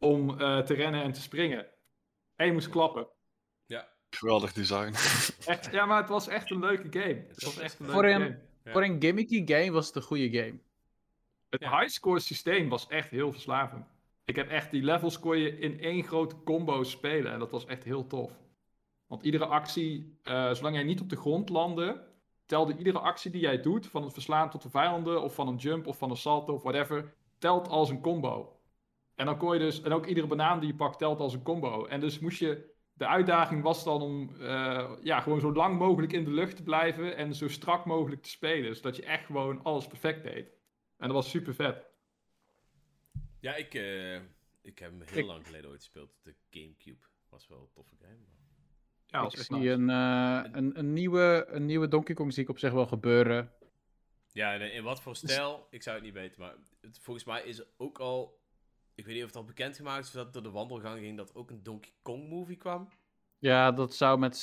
om 0.00 0.40
eh, 0.40 0.58
te 0.58 0.74
rennen 0.74 1.02
en 1.02 1.12
te 1.12 1.20
springen. 1.20 1.66
En 2.36 2.46
je 2.46 2.52
moest 2.52 2.68
klappen. 2.68 3.06
Geweldig 4.12 4.52
design. 4.52 4.92
Echt, 5.50 5.68
ja, 5.72 5.86
maar 5.86 6.00
het 6.00 6.08
was 6.08 6.28
echt 6.28 6.50
een 6.50 6.58
leuke 6.58 7.00
game. 7.00 7.24
Het 7.28 7.44
was 7.44 7.58
echt 7.58 7.78
een 7.80 7.86
Voor 7.86 8.04
een- 8.04 8.12
game. 8.12 8.38
Ja. 8.64 8.72
Voor 8.72 8.84
een 8.84 8.96
gimmicky 9.00 9.46
game 9.46 9.70
was 9.70 9.86
het 9.86 9.96
een 9.96 10.02
goede 10.02 10.30
game. 10.30 10.58
Het 11.50 11.60
Ja. 11.60 11.78
highscore 11.80 12.20
systeem 12.20 12.68
was 12.68 12.86
echt 12.86 13.10
heel 13.10 13.32
verslavend. 13.32 13.86
Ik 14.24 14.36
heb 14.36 14.48
echt 14.50 14.70
die 14.70 14.82
levels 14.82 15.18
kon 15.18 15.38
je 15.38 15.58
in 15.58 15.80
één 15.80 16.02
grote 16.04 16.42
combo 16.44 16.82
spelen 16.82 17.32
en 17.32 17.38
dat 17.38 17.50
was 17.50 17.64
echt 17.66 17.84
heel 17.84 18.06
tof. 18.06 18.32
Want 19.06 19.22
iedere 19.22 19.46
actie, 19.46 20.18
eh, 20.22 20.52
zolang 20.52 20.74
jij 20.74 20.84
niet 20.84 21.00
op 21.00 21.08
de 21.08 21.16
grond 21.16 21.48
landde, 21.48 22.04
telde 22.46 22.76
iedere 22.76 22.98
actie 22.98 23.30
die 23.30 23.40
jij 23.40 23.60
doet, 23.60 23.86
van 23.86 24.02
het 24.02 24.12
verslaan 24.12 24.50
tot 24.50 24.62
de 24.62 24.70
vijanden, 24.70 25.22
of 25.22 25.34
van 25.34 25.48
een 25.48 25.56
jump, 25.56 25.86
of 25.86 25.98
van 25.98 26.10
een 26.10 26.16
salto, 26.16 26.54
of 26.54 26.62
whatever, 26.62 27.14
telt 27.38 27.68
als 27.68 27.90
een 27.90 28.00
combo. 28.00 28.59
En 29.20 29.26
dan 29.26 29.38
kon 29.38 29.52
je 29.52 29.58
dus, 29.58 29.82
en 29.82 29.92
ook 29.92 30.06
iedere 30.06 30.26
banaan 30.26 30.60
die 30.60 30.68
je 30.68 30.74
pakt, 30.74 30.98
telt 30.98 31.20
als 31.20 31.34
een 31.34 31.42
combo. 31.42 31.86
En 31.86 32.00
dus 32.00 32.18
moest 32.18 32.38
je, 32.38 32.74
de 32.92 33.06
uitdaging 33.06 33.62
was 33.62 33.84
dan 33.84 34.02
om, 34.02 34.36
eh, 34.40 34.92
ja, 35.02 35.20
gewoon 35.20 35.40
zo 35.40 35.52
lang 35.52 35.78
mogelijk 35.78 36.12
in 36.12 36.24
de 36.24 36.30
lucht 36.30 36.56
te 36.56 36.62
blijven 36.62 37.16
en 37.16 37.34
zo 37.34 37.48
strak 37.48 37.84
mogelijk 37.84 38.22
te 38.22 38.28
spelen, 38.28 38.76
zodat 38.76 38.96
je 38.96 39.04
echt 39.04 39.24
gewoon 39.26 39.62
alles 39.62 39.86
perfect 39.86 40.22
deed. 40.22 40.46
En 40.96 41.06
dat 41.06 41.10
was 41.12 41.30
super 41.30 41.54
vet. 41.54 41.86
Ja, 43.40 43.54
ik, 43.54 43.74
eh, 43.74 44.14
ik 44.62 44.78
heb 44.78 44.90
hem 44.90 45.02
heel 45.02 45.18
Ik- 45.18 45.24
lang 45.26 45.46
geleden 45.46 45.70
ooit 45.70 45.78
gespeeld. 45.80 46.10
De 46.22 46.34
Gamecube 46.50 47.04
was 47.28 47.48
wel 47.48 47.60
een 47.60 47.70
toffe 47.72 47.94
game. 48.00 48.12
maar- 48.18 48.38
Ja, 49.06 49.22
ik 49.24 49.30
zie 49.30 49.56
nice. 49.56 49.70
een, 49.70 49.90
eh, 49.90 50.52
een, 50.52 50.78
een, 50.78 50.92
nieuwe, 50.92 51.46
een 51.48 51.66
nieuwe 51.66 51.88
Donkey 51.88 52.14
Kong 52.14 52.32
zie 52.32 52.42
ik 52.42 52.48
op 52.48 52.58
zich 52.58 52.72
wel 52.72 52.86
gebeuren. 52.86 53.52
Ja, 54.32 54.54
en 54.54 54.72
in 54.72 54.82
wat 54.82 55.00
voor 55.00 55.12
Dus- 55.12 55.20
stijl, 55.32 55.66
ik 55.70 55.82
zou 55.82 55.96
het 55.96 56.04
niet 56.04 56.14
weten, 56.14 56.40
maar 56.40 56.54
het, 56.80 56.98
volgens 57.00 57.24
mij 57.26 57.42
is 57.42 57.58
er 57.58 57.66
ook 57.76 57.98
al, 57.98 58.39
ik 59.00 59.06
weet 59.06 59.14
niet 59.14 59.24
of 59.24 59.30
het 59.30 59.38
al 59.38 59.44
bekendgemaakt 59.44 60.02
is, 60.02 60.06
of 60.08 60.14
dat 60.14 60.32
door 60.32 60.42
de 60.42 60.50
wandelgang 60.50 60.98
ging, 60.98 61.16
dat 61.16 61.34
ook 61.34 61.50
een 61.50 61.62
Donkey 61.62 61.92
Kong 62.02 62.28
movie 62.28 62.56
kwam. 62.56 62.88
Ja, 63.38 63.72
dat 63.72 63.94
zou 63.94 64.18
met 64.18 64.36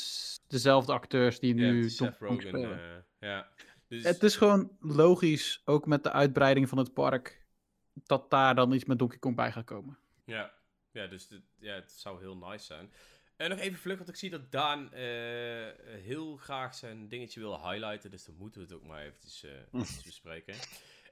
dezelfde 0.47 0.91
acteurs 0.93 1.39
die 1.39 1.55
Ja, 1.55 1.71
nu 1.71 1.89
Seth 1.89 2.17
Kong 2.17 2.29
Rogen, 2.29 2.47
spelen. 2.47 2.79
eh, 3.19 3.29
ja. 3.29 3.47
Dus, 3.87 4.03
Het 4.03 4.23
is 4.23 4.35
gewoon 4.35 4.77
logisch, 4.79 5.61
ook 5.65 5.85
met 5.85 6.03
de 6.03 6.11
uitbreiding 6.11 6.69
van 6.69 6.77
het 6.77 6.93
park, 6.93 7.45
dat 7.93 8.29
daar 8.29 8.55
dan 8.55 8.71
iets 8.71 8.85
met 8.85 8.99
Donkey 8.99 9.17
Kong 9.19 9.35
bij 9.35 9.51
gaat 9.51 9.65
komen. 9.65 9.97
Ja, 10.25 10.53
ja 10.91 11.07
dus 11.07 11.27
dit- 11.27 11.41
ja, 11.59 11.73
het 11.73 11.91
zou 11.91 12.19
heel 12.19 12.37
nice 12.37 12.65
zijn. 12.65 12.91
En 13.35 13.49
nog 13.49 13.59
even 13.59 13.79
vlug, 13.79 13.97
want 13.97 14.09
ik 14.09 14.15
zie 14.15 14.29
dat 14.29 14.51
Daan 14.51 14.93
eh, 14.93 15.01
heel 15.85 16.35
graag 16.37 16.75
zijn 16.75 17.07
dingetje 17.07 17.39
wil 17.39 17.69
highlighten. 17.69 18.11
Dus 18.11 18.25
dan 18.25 18.35
moeten 18.35 18.61
we 18.61 18.67
het 18.67 18.75
ook 18.75 18.87
maar 18.87 19.01
eventjes, 19.03 19.43
eh, 19.43 19.51
eventjes 19.73 20.03
bespreken. 20.03 20.55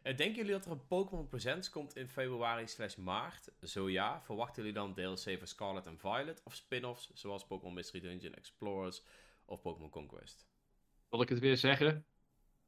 Eh, 0.06 0.18
denken 0.18 0.36
jullie 0.36 0.52
dat 0.52 0.66
er 0.66 0.72
een 0.72 0.88
Pokémon 0.88 1.28
Presents 1.28 1.70
komt 1.70 1.96
in 1.96 2.08
februari 2.08 2.68
slash 2.68 2.96
maart? 2.96 3.50
Zo 3.62 3.90
ja, 3.90 4.22
verwachten 4.22 4.64
jullie 4.64 4.78
dan 4.78 4.94
DLC 4.94 5.38
voor 5.38 5.48
Scarlet 5.48 5.86
en 5.86 5.98
Violet 6.00 6.42
of 6.44 6.56
spin-offs 6.56 7.12
zoals 7.14 7.46
Pokémon 7.46 7.74
Mystery 7.74 8.02
Dungeon 8.02 8.34
Explorers 8.34 9.04
of 9.46 9.62
Pokémon 9.62 9.90
Conquest? 9.90 10.48
Zal 11.10 11.22
ik 11.22 11.30
het 11.30 11.40
weer 11.40 11.58
zeggen? 11.58 12.06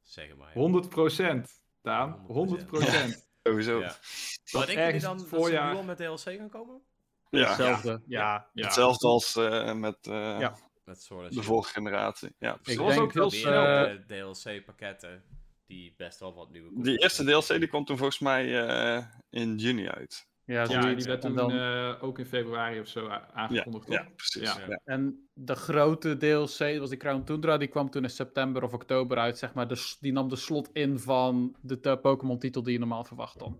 Zeg 0.02 0.36
maar. 0.36 0.54
100% 0.54 1.62
Daan, 1.82 2.26
100%. 2.28 2.28
Sowieso. 3.44 3.80
Ja. 3.80 3.86
Ja. 3.86 3.96
Maar 4.52 4.66
denken 4.66 4.86
jullie 4.86 5.02
dan 5.02 5.18
dat 5.18 5.28
ze 5.28 5.36
voorjaar- 5.36 5.72
nu 5.72 5.78
al 5.78 5.84
met 5.84 5.98
DLC 5.98 6.20
gaan 6.20 6.50
komen? 6.50 6.82
Hetzelfde, 7.30 8.02
ja. 8.08 8.50
Ja. 8.54 8.64
Hetzelfde 8.66 9.08
als 9.08 9.36
eh, 9.36 9.74
met 9.74 10.08
eh, 10.08 10.40
Ja. 10.40 10.56
Met 10.86 11.08
de 11.10 11.42
vorige 11.42 11.72
generatie. 11.74 12.36
Ja, 12.40 12.60
Ik 12.64 12.78
was 12.78 12.94
denk 12.94 13.02
ook 13.02 13.14
heel 13.14 13.30
snel, 13.32 13.98
DLC-pakketten 14.08 15.24
die 15.68 15.94
best 15.98 16.20
wel 16.20 16.34
wat 16.34 16.52
nieuwe 16.52 16.82
Die 16.82 16.98
eerste. 16.98 17.24
DLC 17.24 17.48
die 17.48 17.68
komt 17.68 17.88
toen 17.88 17.98
volgens 17.98 18.20
mij 18.20 18.68
eh, 18.68 19.06
in 19.30 19.56
juni 19.58 19.90
uit. 19.90 20.28
ja, 20.44 20.64
Ja, 20.70 20.94
die 20.94 21.06
werd 21.06 21.08
En 21.24 21.36
toen 21.36 21.36
dan- 21.36 21.52
eh, 21.52 22.04
ook 22.04 22.20
in 22.20 22.26
februari 22.26 22.80
of 22.80 22.88
zo 22.88 23.08
aangekondigd. 23.34 23.88
Ja, 23.88 24.04
toch? 24.04 24.16
precies. 24.16 24.42
Ja. 24.56 24.66
Ja. 24.68 24.80
En 24.84 25.30
de 25.34 25.56
grote 25.56 26.18
DLC, 26.18 26.58
dat 26.58 26.78
was 26.80 26.90
die 26.90 26.98
Crown 26.98 27.24
Tundra, 27.24 27.58
die 27.58 27.68
kwam 27.68 27.90
toen 27.90 28.04
in 28.04 28.10
september 28.10 28.64
of 28.64 28.74
oktober 28.74 29.18
uit, 29.18 29.38
zeg 29.38 29.54
maar. 29.54 29.68
Dus 29.68 29.98
die 30.00 30.12
nam 30.12 30.30
de 30.30 30.36
slot 30.36 30.70
in 30.74 31.00
van 31.00 31.56
de 31.62 31.80
te- 31.80 32.00
Pokémon-titel 32.02 32.64
die 32.64 32.74
je 32.74 32.80
normaal 32.80 33.04
verwacht 33.04 33.40
dan. 33.40 33.60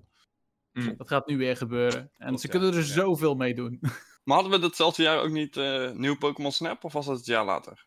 Mm. 0.72 0.98
Dat 0.98 1.08
gaat 1.08 1.28
nu 1.28 1.38
weer 1.38 1.58
gebeuren. 1.58 2.12
En 2.18 2.26
Klopt, 2.28 2.42
ze 2.42 2.48
ja. 2.48 2.54
kunnen 2.54 2.70
er 2.72 2.78
Ja. 2.80 2.86
zoveel 2.86 3.36
mee 3.36 3.54
doen. 3.56 3.80
Maar 4.24 4.36
hadden 4.42 4.60
we 4.60 4.66
datzelfde 4.68 5.04
jaar 5.04 5.20
ook 5.22 5.30
niet 5.32 5.58
eh 5.58 5.92
nieuw 5.92 6.18
Pokémon 6.18 6.52
Snap 6.52 6.84
of 6.84 6.94
was 6.94 7.06
dat 7.06 7.18
het 7.18 7.26
jaar 7.26 7.46
later? 7.46 7.87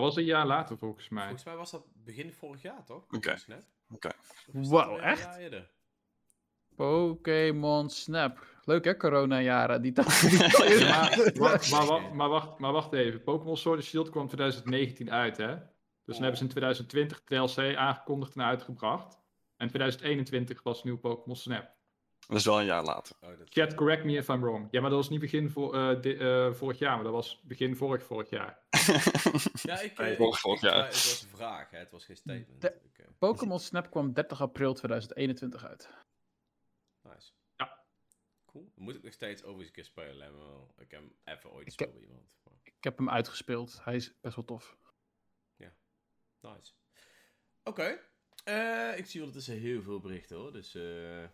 Dat 0.00 0.14
was 0.14 0.18
een 0.18 0.28
jaar 0.30 0.46
later 0.46 0.78
volgens 0.78 1.08
mij. 1.08 1.22
Volgens 1.22 1.44
mij 1.44 1.56
was 1.56 1.70
dat 1.70 1.86
begin 1.92 2.32
vorig 2.32 2.62
jaar, 2.62 2.84
toch? 2.84 3.04
Oké. 3.90 4.10
Wauw, 4.52 4.98
een 4.98 5.00
echt? 5.00 5.38
Pokémon 6.74 7.90
Snap. 7.90 8.46
Leuk 8.64 8.84
hè, 8.84 8.96
corona-jaren. 8.96 9.82
Die 9.82 9.92
maar, 9.96 10.06
wacht, 11.34 11.70
maar, 11.70 11.86
wacht, 11.86 12.12
maar, 12.12 12.28
wacht, 12.28 12.58
maar 12.58 12.72
wacht 12.72 12.92
even. 12.92 13.22
Pokémon 13.22 13.56
Sword 13.56 13.76
and 13.76 13.84
Shield 13.84 14.10
kwam 14.10 14.26
2019 14.26 15.10
uit, 15.10 15.36
hè? 15.36 15.56
Dus 16.04 16.14
dan 16.18 16.22
hebben 16.22 16.36
ze 16.36 16.42
in 16.42 16.50
2020 16.50 17.22
DLC 17.24 17.76
aangekondigd 17.76 18.34
en 18.34 18.42
uitgebracht. 18.42 19.18
En 19.56 19.68
2021 19.68 20.62
was 20.62 20.84
nieuw 20.84 20.98
Pokémon 20.98 21.36
Snap. 21.36 21.79
Dat 22.30 22.38
is 22.38 22.44
wel 22.44 22.58
een 22.60 22.64
jaar 22.66 22.84
later. 22.84 23.16
Oh, 23.20 23.38
dat... 23.38 23.46
Chat, 23.50 23.74
correct 23.74 24.04
me 24.04 24.12
if 24.16 24.28
I'm 24.28 24.40
wrong. 24.40 24.68
Ja, 24.70 24.80
maar 24.80 24.90
dat 24.90 24.98
was 24.98 25.08
niet 25.08 25.20
begin 25.20 25.50
voor, 25.50 25.74
eh, 25.74 26.00
di- 26.00 26.16
eh, 26.16 26.52
vorig 26.52 26.78
jaar, 26.78 26.94
maar 26.94 27.04
dat 27.04 27.12
was 27.12 27.40
begin 27.42 27.76
vorig, 27.76 28.02
vorig 28.04 28.30
jaar. 28.30 28.58
Ja, 29.62 29.80
ik... 29.80 29.98
Nee, 29.98 30.10
eh, 30.10 30.16
vorig- 30.16 30.34
ik- 30.34 30.40
vorig 30.40 30.62
ik- 30.62 30.68
jaar. 30.68 30.76
maar 30.78 30.84
Het 30.86 30.94
was 30.94 31.22
een 31.22 31.36
vraag, 31.36 31.70
hè? 31.70 31.78
Het 31.78 31.90
was 31.90 32.04
geen 32.04 32.16
statement. 32.16 32.60
De- 32.60 32.72
eh, 32.72 33.06
Pokémon 33.18 33.58
Snap 33.60 33.90
kwam 33.90 34.12
30 34.12 34.40
april 34.40 34.74
2021 34.74 35.64
uit. 35.64 35.88
nice. 37.02 37.32
Ja. 37.56 37.78
Cool. 38.46 38.70
Dan 38.74 38.84
moet 38.84 38.94
ik 38.94 39.02
nog 39.02 39.12
steeds 39.12 39.40
overigens 39.42 39.66
een 39.68 39.74
keer 39.74 39.84
spelen. 39.84 40.28
Ik 40.78 40.90
heb 40.90 41.00
hem 41.00 41.14
even 41.24 41.50
ooit 41.50 41.60
Ik 41.60 41.66
gespeeld 41.66 41.92
bij 41.92 42.00
iemand. 42.00 42.34
Maar... 42.44 42.54
Ik 42.64 42.84
heb 42.84 42.98
hem 42.98 43.10
uitgespeeld. 43.10 43.80
Hij 43.84 43.94
is 43.96 44.12
best 44.20 44.36
wel 44.36 44.44
tof. 44.44 44.76
Nice. 46.42 46.72
Oké. 47.64 47.98
Eh, 48.44 48.92
ik 48.98 49.06
zie 49.06 49.20
ondertussen 49.20 49.54
heel 49.58 49.82
veel 49.82 50.00
berichten 50.00 50.36
hoor. 50.36 50.52
Dus 50.52 50.74
eh 50.74 51.24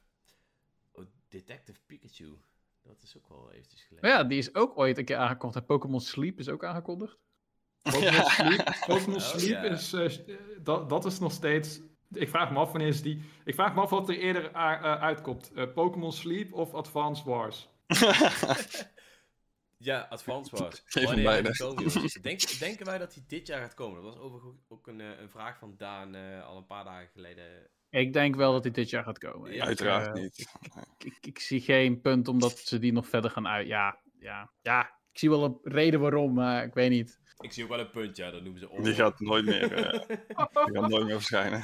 Detective 1.37 1.79
Pikachu. 1.87 2.39
Dat 2.83 3.03
is 3.03 3.17
ook 3.17 3.29
wel 3.29 3.53
eventjes 3.53 3.83
geleden. 3.83 4.09
Maar 4.09 4.19
ja, 4.19 4.25
die 4.25 4.39
is 4.39 4.55
ook 4.55 4.79
ooit 4.79 4.99
een 4.99 5.05
keer 5.05 5.17
aangekondigd. 5.17 5.61
En 5.61 5.67
Pokémon 5.67 6.01
Sleep 6.01 6.39
is 6.39 6.49
ook 6.49 6.65
aangekondigd. 6.65 7.17
Pokémon 7.83 8.25
Sleep, 8.25 8.77
Pokémon 8.87 9.15
Oh, 9.15 9.21
Sleep 9.21 9.63
ja. 9.63 9.65
is, 9.65 9.93
eh, 9.93 10.37
dat, 10.63 10.89
dat 10.89 11.05
is 11.05 11.19
nog 11.19 11.33
steeds... 11.33 11.81
Ik 12.13 12.29
vraag 12.29 12.51
me 12.51 12.59
af 12.59 12.71
wanneer 12.71 12.89
is 12.89 13.03
die... 13.03 13.23
Ik 13.45 13.55
vraag 13.55 13.75
me 13.75 13.81
af 13.81 13.91
wat 13.91 14.09
er 14.09 14.19
eerder 14.19 14.51
eh, 14.53 15.01
uitkomt. 15.01 15.53
Eh, 15.53 15.73
Pokémon 15.73 16.13
Sleep 16.13 16.53
of 16.53 16.75
Advance 16.75 17.25
Wars? 17.25 17.69
Ja, 19.79 20.07
Advance 20.11 20.57
Wars. 20.57 20.83
Wanneer? 20.89 22.23
Denk, 22.23 22.59
denken 22.59 22.87
wij 22.87 22.99
dat 22.99 23.15
hij 23.15 23.25
dit 23.27 23.47
jaar 23.47 23.61
gaat 23.61 23.75
komen? 23.75 24.03
Dat 24.03 24.13
was 24.13 24.23
overigens 24.23 24.65
ook 24.69 24.87
een, 24.87 25.01
eh, 25.01 25.21
een 25.21 25.31
vraag 25.31 25.59
van 25.59 25.75
Daan 25.77 26.15
eh, 26.15 26.47
al 26.47 26.57
een 26.57 26.67
paar 26.67 26.85
dagen 26.85 27.09
geleden. 27.09 27.69
Ik 27.97 28.13
denk 28.13 28.37
wel 28.37 28.53
dat 28.53 28.63
hij 28.63 28.73
dit 28.73 28.91
jaar 28.91 29.05
gaat 29.05 29.19
komen. 29.19 29.51
Ja, 29.51 29.57
Ik, 29.57 29.67
Uiteraard 29.67 30.07
eh, 30.07 30.23
niet. 30.23 30.47
Ik, 30.99 31.19
ik 31.21 31.39
zie 31.39 31.61
geen 31.61 32.01
punt 32.01 32.29
omdat 32.29 32.59
ze 32.59 32.79
die 32.79 32.93
nog 32.93 33.09
verder 33.09 33.31
gaan 33.31 33.49
uit. 33.49 33.67
Ja, 33.67 34.01
ja, 34.19 34.51
ja. 34.63 34.83
Ik 35.13 35.19
zie 35.19 35.31
wel 35.31 35.45
een 35.45 35.59
reden 35.63 36.01
waarom, 36.01 36.35
maar 36.35 36.65
ik 36.65 36.75
weet 36.75 36.91
niet. 36.91 37.21
Ik 37.39 37.53
zie 37.53 37.63
ook 37.63 37.69
wel 37.69 37.81
een 37.81 37.91
punt, 37.91 38.17
ja, 38.17 38.31
dat 38.31 38.43
noemen 38.43 38.61
ze 38.61 38.83
Die 38.83 38.95
gaat 38.95 39.21
nooit 39.21 39.45
meer, 39.45 39.73
eh, 39.73 40.01
die 40.67 40.75
gaat 40.81 40.89
nooit 40.89 41.05
meer 41.05 41.15
verschijnen. 41.15 41.63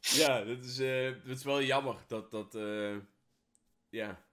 Ja, 0.00 0.44
dat 0.44 0.64
is, 0.64 0.78
eh, 0.78 1.12
dat 1.26 1.36
is 1.36 1.44
wel 1.44 1.62
jammer 1.62 1.96
dat 2.06 2.30
dat. 2.30 2.54
eh, 2.54 2.96
ja. 3.88 4.24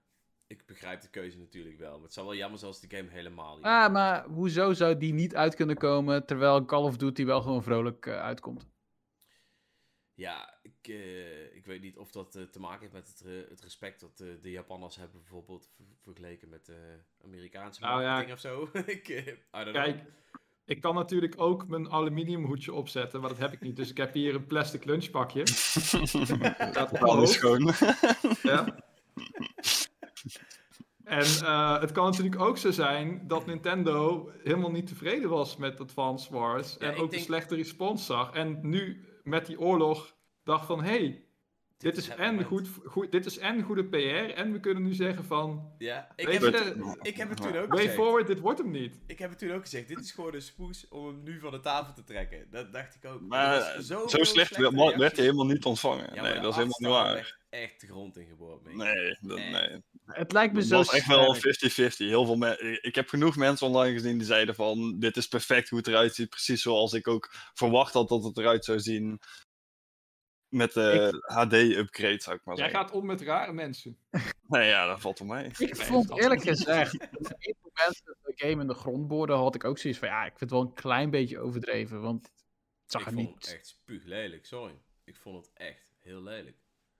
ik 0.47 0.65
begrijp 0.65 1.01
de 1.01 1.09
keuze 1.09 1.37
natuurlijk 1.37 1.77
wel. 1.77 1.93
Maar 1.93 2.03
het 2.03 2.13
zou 2.13 2.25
wel 2.25 2.35
jammer 2.35 2.59
zijn 2.59 2.71
als 2.71 2.81
de 2.81 2.95
game 2.97 3.09
helemaal 3.09 3.55
niet... 3.55 3.65
Ah, 3.65 3.91
maar 3.91 4.25
hoezo 4.25 4.73
zou 4.73 4.97
die 4.97 5.13
niet 5.13 5.35
uit 5.35 5.55
kunnen 5.55 5.77
komen 5.77 6.25
terwijl 6.25 6.65
Call 6.65 6.83
of 6.83 6.97
Duty 6.97 7.25
wel 7.25 7.41
gewoon 7.41 7.63
vrolijk 7.63 8.07
uitkomt? 8.07 8.67
Ja, 10.13 10.56
ik, 10.87 10.95
eh, 10.95 11.55
ik 11.55 11.65
weet 11.65 11.81
niet 11.81 11.97
of 11.97 12.11
dat 12.11 12.35
eh, 12.35 12.43
te 12.43 12.59
maken 12.59 12.79
heeft 12.79 12.93
met 12.93 13.07
het, 13.07 13.21
eh, 13.25 13.49
het 13.49 13.61
respect 13.61 13.99
dat 13.99 14.17
de 14.41 14.51
Japanners 14.51 14.95
hebben 14.95 15.19
bijvoorbeeld 15.21 15.69
ver- 15.75 15.85
vergeleken 16.03 16.49
met 16.49 16.65
de 16.65 16.99
Amerikaanse 17.23 17.81
Nou 17.81 18.01
ja. 18.01 18.07
marketing 18.07 18.33
of 18.33 18.39
zo. 18.39 18.69
ik, 18.85 19.07
I 19.07 19.23
don't 19.51 19.71
Kijk, 19.71 19.95
know. 19.95 20.07
ik 20.65 20.81
kan 20.81 20.95
natuurlijk 20.95 21.33
ook 21.37 21.67
mijn 21.67 21.89
aluminium 21.91 22.45
hoedje 22.45 22.73
opzetten, 22.73 23.19
maar 23.19 23.29
dat 23.29 23.37
heb 23.39 23.53
ik 23.53 23.61
niet. 23.61 23.75
Dus 23.75 23.89
ik 23.89 23.97
heb 23.97 24.13
hier 24.13 24.35
een 24.35 24.47
plastic 24.47 24.85
lunchpakje. 24.85 25.43
Mijn 26.39 26.55
Alles 26.99 26.99
hoofd. 26.99 27.31
schoon. 27.31 27.73
Ja. 28.43 28.75
En 31.03 31.21
eh, 31.23 31.79
het 31.79 31.91
kan 31.91 32.05
natuurlijk 32.05 32.39
ook 32.41 32.57
zo 32.57 32.71
zijn 32.71 33.27
dat 33.27 33.45
Nintendo 33.45 34.29
helemaal 34.43 34.71
niet 34.71 34.87
tevreden 34.87 35.29
was 35.29 35.57
met 35.57 35.79
Advance 35.79 36.33
Wars. 36.33 36.75
Ja, 36.79 36.85
en 36.87 36.91
ook 36.91 36.97
denk- 36.97 37.11
de 37.11 37.19
slechte 37.19 37.55
respons 37.55 38.05
zag. 38.05 38.31
En 38.33 38.59
nu 38.61 39.05
met 39.23 39.45
die 39.45 39.59
oorlog 39.59 40.15
dacht 40.47 40.65
van, 40.65 40.83
hé, 40.83 40.89
hey, 40.89 41.21
dit 41.77 41.97
is, 41.97 42.07
het 42.07 42.17
en 42.17 42.43
goed, 42.43 42.67
goed, 42.85 43.11
dit 43.11 43.25
is 43.25 43.37
en 43.37 43.61
goede 43.63 43.85
PR. 43.85 44.33
En 44.35 44.51
we 44.51 44.59
kunnen 44.59 44.83
nu 44.83 44.93
zeggen 44.93 45.25
van, 45.25 45.71
Ja, 45.77 46.11
ik 46.15 46.27
heb, 46.27 46.41
je, 46.41 46.49
het, 46.49 46.97
ik 47.01 47.17
heb 47.17 47.29
het 47.29 47.41
toen 47.41 47.55
ook 47.57 47.67
way 47.67 47.77
gezegd. 47.81 47.95
forward, 47.95 48.27
dit 48.27 48.39
wordt 48.39 48.59
hem 48.59 48.71
niet. 48.71 48.99
Ik 49.07 49.19
heb 49.19 49.29
het 49.29 49.39
toen 49.39 49.51
ook 49.51 49.61
gezegd. 49.61 49.87
Dit 49.87 49.99
is 49.99 50.11
gewoon 50.11 50.33
een 50.33 50.41
spoes 50.41 50.87
om 50.87 51.05
hem 51.07 51.23
nu 51.23 51.39
van 51.39 51.51
de 51.51 51.59
tafel 51.59 51.93
te 51.93 52.03
trekken. 52.03 52.47
Dat 52.51 52.73
dacht 52.73 52.95
ik 52.95 53.05
ook. 53.11 53.21
Maar 53.21 53.61
zo 53.81 53.81
zoveel 53.81 54.25
slecht 54.25 54.57
werd, 54.57 55.15
hij 55.15 55.25
helemaal 55.25 55.45
niet 55.45 55.65
ontvangen. 55.65 56.09
Ja, 56.13 56.21
nee, 56.21 56.33
dat 56.39 56.49
is 56.51 56.55
helemaal 56.55 56.79
niet 56.79 56.89
waar. 56.89 57.37
echt 57.49 57.81
de 57.81 57.87
grond 57.87 58.17
ingeboord. 58.17 58.63
meen 58.63 58.71
ik. 58.73 58.77
Nee, 58.77 59.17
dat, 59.21 59.37
Nee. 59.37 59.49
nee. 59.51 59.81
Het 60.05 60.31
lijkt 60.31 60.53
me 60.53 60.59
Het 60.59 60.67
zo 60.67 60.75
was 60.75 60.93
echt 60.93 61.07
wel 61.07 61.33
sterk. 61.35 61.93
50-50. 61.93 61.97
Heel 61.97 62.25
veel 62.25 62.35
me- 62.37 62.79
ik 62.81 62.95
heb 62.95 63.09
genoeg 63.09 63.35
mensen 63.35 63.67
online 63.67 63.93
gezien 63.93 64.17
die 64.17 64.27
zeiden 64.27 64.55
van 64.55 64.99
dit 64.99 65.17
is 65.17 65.27
perfect 65.27 65.69
hoe 65.69 65.77
het 65.77 65.87
eruit 65.87 66.15
ziet. 66.15 66.29
Precies 66.29 66.61
zoals 66.61 66.93
ik 66.93 67.07
ook 67.07 67.33
verwacht 67.53 67.93
had 67.93 68.09
dat 68.09 68.23
het 68.23 68.37
eruit 68.37 68.65
zou 68.65 68.79
zien. 68.79 69.19
Met 70.49 70.73
de 70.73 71.23
HD-upgrade, 71.25 72.21
zou 72.21 72.35
ik 72.35 72.41
maar 72.45 72.55
Jij 72.55 72.63
zeggen. 72.69 72.85
gaat 72.87 72.91
om 72.95 73.05
met 73.05 73.21
rare 73.21 73.53
mensen. 73.53 73.97
Nee, 74.47 74.67
ja, 74.67 74.85
dat 74.87 74.99
valt 74.99 75.17
voor 75.17 75.27
mij. 75.27 75.45
Ik 75.45 75.59
Nee, 75.59 75.75
vond 75.75 76.19
eerlijk 76.21 76.41
gezegd, 76.41 76.93
een 76.93 77.09
moment 77.61 78.01
dat 78.05 78.15
de 78.23 78.33
game 78.35 78.61
in 78.61 78.67
de 78.67 78.73
grond 78.73 79.07
boorde, 79.07 79.33
had 79.33 79.55
ik 79.55 79.63
ook 79.63 79.77
zoiets 79.77 79.99
van, 79.99 80.07
ja, 80.07 80.19
ik 80.21 80.27
vind 80.27 80.39
het 80.39 80.49
wel 80.49 80.61
een 80.61 80.73
klein 80.73 81.09
beetje 81.09 81.39
overdreven, 81.39 82.01
want 82.01 82.23
het 82.25 82.91
zag 82.91 83.01
ik 83.01 83.07
er 83.07 83.13
vond 83.13 83.25
niet... 83.27 83.35
het 83.45 83.53
echt 83.55 83.67
spuuglelijk, 83.67 84.45
sorry. 84.45 84.73
Ik 85.03 85.15
vond 85.15 85.45
het 85.45 85.51
echt 85.53 85.93
heel 85.99 86.21
lelijk. 86.21 86.57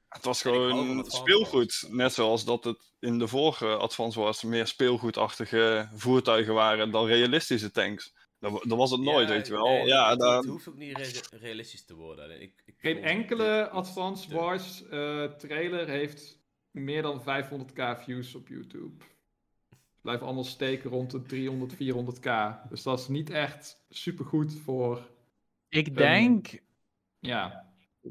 Het 0.10 0.26
was 0.26 0.42
gewoon 0.42 1.06
speelgoed. 1.06 1.88
Net 1.90 2.14
zoals 2.14 2.46
dat 2.46 2.64
het 2.64 2.94
in 3.00 3.20
de 3.20 3.28
vorige 3.28 3.68
Advance 3.76 4.20
Wars 4.20 4.44
meer 4.44 4.68
speelgoedachtige 4.68 5.90
voertuigen 5.94 6.54
waren 6.54 6.92
dan 6.92 7.06
realistische 7.06 7.72
tanks. 7.72 8.14
Dat, 8.40 8.52
wa- 8.52 8.60
dat 8.64 8.78
was 8.78 8.92
het 8.92 9.02
nooit, 9.02 9.28
Ja, 9.28 9.34
weet 9.34 9.48
je 9.48 9.54
wel. 9.54 9.66
nee, 9.68 9.86
ja, 9.86 10.10
het, 10.10 10.20
dan- 10.20 10.48
hoeft 10.48 10.68
ook 10.70 10.76
niet 10.78 10.98
re- 10.98 11.38
realistisch 11.38 11.86
te 11.86 11.94
worden. 11.96 12.42
Ik 12.42 12.54
Geen 12.78 13.04
enkele 13.04 13.70
Advance 13.70 14.34
Wars 14.36 14.88
eh, 14.90 15.24
trailer 15.24 15.88
heeft 15.88 16.40
meer 16.72 17.02
dan 17.02 17.22
500k 17.22 18.04
views 18.04 18.36
op 18.36 18.48
YouTube. 18.48 19.04
Het 19.70 20.02
blijft 20.02 20.22
allemaal 20.22 20.44
steken 20.44 20.90
rond 20.90 21.12
de 21.12 21.22
300, 21.22 21.74
400k. 21.76 22.70
Dus 22.70 22.84
dat 22.84 23.00
is 23.00 23.08
niet 23.08 23.30
echt 23.30 23.80
supergoed 23.90 24.60
voor, 24.60 25.10
Ik 25.70 25.96
denk, 25.98 26.60
ja, 27.20 27.66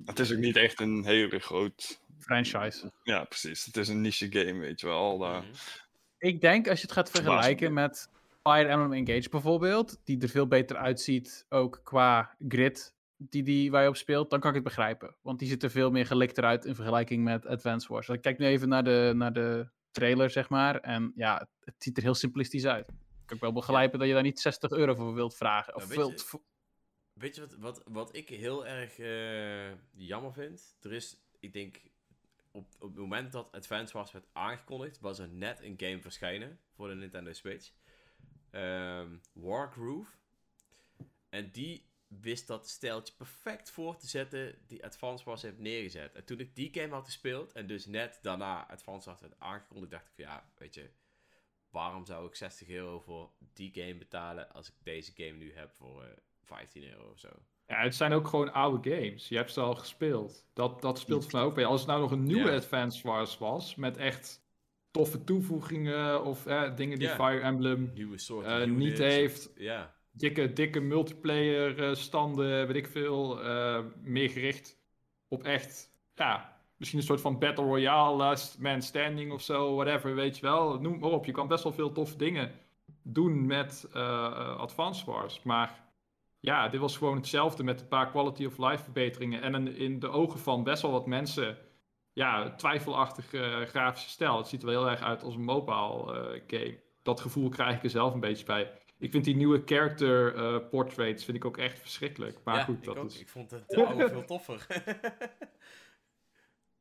het 0.04 0.18
is 0.18 0.32
ook 0.32 0.38
niet 0.38 0.56
echt 0.56 0.80
een 0.80 1.04
hele 1.04 1.38
groot. 1.38 2.04
franchise. 2.18 2.92
Ja, 3.02 3.24
precies. 3.24 3.64
Het 3.64 3.76
is 3.76 3.88
een 3.88 4.00
niche 4.00 4.26
game, 4.32 4.58
weet 4.58 4.80
je 4.80 4.86
wel. 4.86 5.18
daar- 5.18 5.42
Mhm. 5.42 5.52
Ik 6.18 6.40
denk 6.40 6.68
als 6.68 6.78
je 6.80 6.84
het 6.86 6.94
gaat 6.94 7.10
vergelijken 7.10 7.74
me. 7.74 7.80
met 7.80 8.10
Fire 8.42 8.68
Emblem 8.68 8.92
Engage 8.92 9.28
bijvoorbeeld, 9.28 10.00
die 10.04 10.20
er 10.22 10.28
veel 10.28 10.46
beter 10.46 10.76
uitziet, 10.76 11.46
ook 11.48 11.80
qua 11.84 12.36
grid 12.48 12.94
die, 13.16 13.42
die 13.42 13.70
waar 13.70 13.82
je 13.82 13.88
op 13.88 13.96
speelt, 13.96 14.30
dan 14.30 14.40
kan 14.40 14.48
ik 14.48 14.54
het 14.54 14.64
begrijpen. 14.64 15.16
Want 15.22 15.38
die 15.38 15.48
ziet 15.48 15.62
er 15.62 15.70
veel 15.70 15.90
meer 15.90 16.06
gelikt 16.06 16.38
eruit 16.38 16.64
in 16.64 16.74
vergelijking 16.74 17.24
met 17.24 17.46
Advance 17.46 17.88
Wars. 17.92 18.08
Ik 18.08 18.20
kijk 18.20 18.38
nu 18.38 18.46
even 18.46 18.68
naar 18.68 18.84
de, 18.84 19.12
naar 19.16 19.32
de 19.32 19.68
trailer, 19.90 20.30
zeg 20.30 20.48
maar, 20.48 20.80
en 20.80 21.12
ja, 21.16 21.48
het, 21.60 21.74
ziet 21.78 21.96
er 21.96 22.02
heel 22.02 22.14
simplistisch 22.14 22.66
uit. 22.66 22.88
Ik 22.88 23.26
kan 23.26 23.38
wel 23.40 23.52
begrijpen 23.52 23.98
dat 23.98 24.08
je 24.08 24.14
daar 24.14 24.22
niet 24.22 24.40
60 24.40 24.70
euro 24.70 24.94
voor 24.94 25.14
wilt 25.14 25.36
vragen. 25.36 25.74
Of 25.74 25.88
Nou, 25.96 26.08
weet 26.08 26.20
je- 26.30 26.38
Weet 27.12 27.36
wat, 27.38 27.54
wat, 27.58 27.82
wat 27.84 28.16
ik 28.16 28.28
heel 28.28 28.66
erg 28.66 28.98
eh, 28.98 29.78
jammer 29.92 30.32
vind? 30.32 30.76
Er 30.80 30.92
is, 30.92 31.16
ik 31.40 31.52
denk, 31.52 31.80
op, 32.50 32.66
op 32.78 32.88
het 32.88 32.98
moment 32.98 33.32
dat 33.32 33.52
Advance 33.52 33.92
Wars 33.92 34.12
werd 34.12 34.26
aangekondigd, 34.32 35.00
was 35.00 35.18
er 35.18 35.28
net 35.28 35.60
een 35.62 35.74
game 35.76 36.00
verschijnen 36.00 36.58
voor 36.74 36.88
de 36.88 36.94
Nintendo 36.94 37.32
Switch. 37.32 37.70
Ehm 38.50 39.16
Wargroove. 39.32 40.10
En 41.28 41.50
die 41.52 41.85
wist 42.08 42.46
dat 42.46 42.68
stijltje 42.68 43.14
perfect 43.14 43.70
voor 43.70 43.96
te 43.96 44.06
zetten 44.06 44.58
die 44.66 44.84
Advance 44.84 45.24
Wars 45.24 45.42
heeft 45.42 45.58
neergezet. 45.58 46.14
En 46.14 46.24
toen 46.24 46.38
ik 46.38 46.54
die 46.54 46.74
game 46.74 46.94
had 46.94 47.04
gespeeld 47.04 47.52
en 47.52 47.66
dus 47.66 47.86
net 47.86 48.18
daarna 48.22 48.68
Advance 48.68 49.08
Wars 49.08 49.20
werd 49.20 49.38
aangekondigd, 49.38 49.90
dacht 49.90 50.06
ik 50.06 50.12
van 50.14 50.24
ja, 50.24 50.50
weet 50.56 50.74
je, 50.74 50.90
waarom 51.70 52.06
zou 52.06 52.26
ik 52.26 52.34
60 52.34 52.68
euro 52.68 53.00
voor 53.00 53.32
die 53.52 53.70
game 53.74 53.94
betalen 53.94 54.52
als 54.52 54.68
ik 54.68 54.74
deze 54.82 55.12
game 55.14 55.36
nu 55.36 55.54
heb 55.54 55.72
voor 55.72 56.02
eh, 56.04 56.10
15 56.42 56.84
euro 56.84 57.10
of 57.10 57.18
zo? 57.18 57.28
ja, 57.66 57.82
het 57.82 57.94
zijn 57.94 58.12
ook 58.12 58.28
gewoon 58.28 58.52
oude 58.52 58.90
games. 58.90 59.28
Je 59.28 59.36
hebt 59.36 59.52
ze 59.52 59.60
al 59.60 59.74
gespeeld. 59.74 60.46
Dat, 60.52 60.80
dat 60.82 60.98
speelt 60.98 61.32
mij 61.32 61.42
ook 61.42 61.54
bij. 61.54 61.64
Als 61.64 61.80
het 61.80 61.88
nou 61.88 62.00
nog 62.00 62.10
een 62.10 62.22
nieuwe 62.22 62.50
Ja. 62.50 62.56
Advance 62.56 63.06
Wars 63.06 63.38
was, 63.38 63.74
met 63.74 63.96
echt 63.96 64.44
toffe 64.90 65.24
toevoegingen 65.24 66.24
of 66.24 66.46
eh, 66.46 66.76
dingen 66.76 66.98
die. 66.98 67.08
Fire 67.08 67.40
Emblem 67.40 67.90
Nieuwe 67.94 68.18
soort 68.18 68.46
eh, 68.46 68.64
niet 68.64 68.98
heeft. 68.98 69.50
Ja, 69.56 69.95
dikke, 70.16 70.52
dikke 70.52 70.80
multiplayer 70.80 71.82
eh, 71.84 71.94
standen, 71.94 72.66
weet 72.66 72.76
ik 72.76 72.86
veel, 72.86 73.42
eh, 73.42 73.84
meer 74.02 74.30
gericht 74.30 74.78
op 75.28 75.42
echt, 75.42 75.90
ja, 76.14 76.60
misschien 76.76 76.98
een 76.98 77.06
soort 77.06 77.20
van 77.20 77.38
Battle 77.38 77.64
Royale, 77.64 78.16
Last 78.16 78.58
Man 78.58 78.82
Standing 78.82 79.32
of 79.32 79.42
zo, 79.42 79.74
whatever, 79.74 80.14
weet 80.14 80.36
je 80.36 80.42
wel. 80.42 80.80
Noem 80.80 80.98
maar 80.98 81.10
op, 81.10 81.24
je 81.24 81.32
kan 81.32 81.48
best 81.48 81.62
wel 81.62 81.72
veel 81.72 81.92
toffe 81.92 82.16
dingen 82.16 82.52
doen 83.02 83.46
met 83.46 83.88
eh 83.92 84.02
eh, 84.02 84.56
Advance 84.58 85.04
Wars, 85.10 85.42
maar 85.42 85.84
ja, 86.40 86.68
dit 86.68 86.80
was 86.80 86.96
gewoon 86.96 87.16
hetzelfde 87.16 87.62
met 87.62 87.80
een 87.80 87.88
paar 87.88 88.10
quality 88.10 88.44
of 88.44 88.58
life 88.58 88.82
verbeteringen 88.82 89.42
en 89.42 89.76
in 89.76 89.98
de 89.98 90.08
ogen 90.08 90.38
van 90.38 90.62
best 90.62 90.82
wel 90.82 90.90
wat 90.90 91.06
mensen, 91.06 91.58
ja, 92.12 92.54
twijfelachtige 92.54 93.38
eh, 93.38 93.66
grafische 93.66 94.08
stijl. 94.08 94.36
Het 94.36 94.48
ziet 94.48 94.62
er 94.62 94.68
wel 94.68 94.80
heel 94.80 94.90
erg 94.90 95.02
uit 95.02 95.22
als 95.22 95.34
een 95.34 95.44
mobile 95.44 96.42
game. 96.46 96.80
Dat 97.02 97.20
gevoel 97.20 97.48
krijg 97.48 97.76
ik 97.76 97.82
er 97.82 97.90
zelf 97.90 98.14
een 98.14 98.20
beetje 98.20 98.44
bij. 98.44 98.72
Ik 98.98 99.10
vind 99.10 99.24
die 99.24 99.36
nieuwe 99.36 99.62
character 99.64 100.34
eh, 100.34 100.68
portraits 100.70 101.24
vind 101.24 101.36
ik 101.36 101.44
ook 101.44 101.56
echt 101.58 101.78
verschrikkelijk. 101.78 102.38
Maar 102.44 102.56
ja 102.56 102.64
goed, 102.64 102.76
ik 102.76 102.84
dat 102.84 102.96
ook. 102.96 103.04
is... 103.06 103.20
Ik 103.20 103.28
vond 103.28 103.50
het 103.50 103.68
de 103.68 103.86
oude 103.86 104.08
veel 104.08 104.24
toffer. 104.34 104.66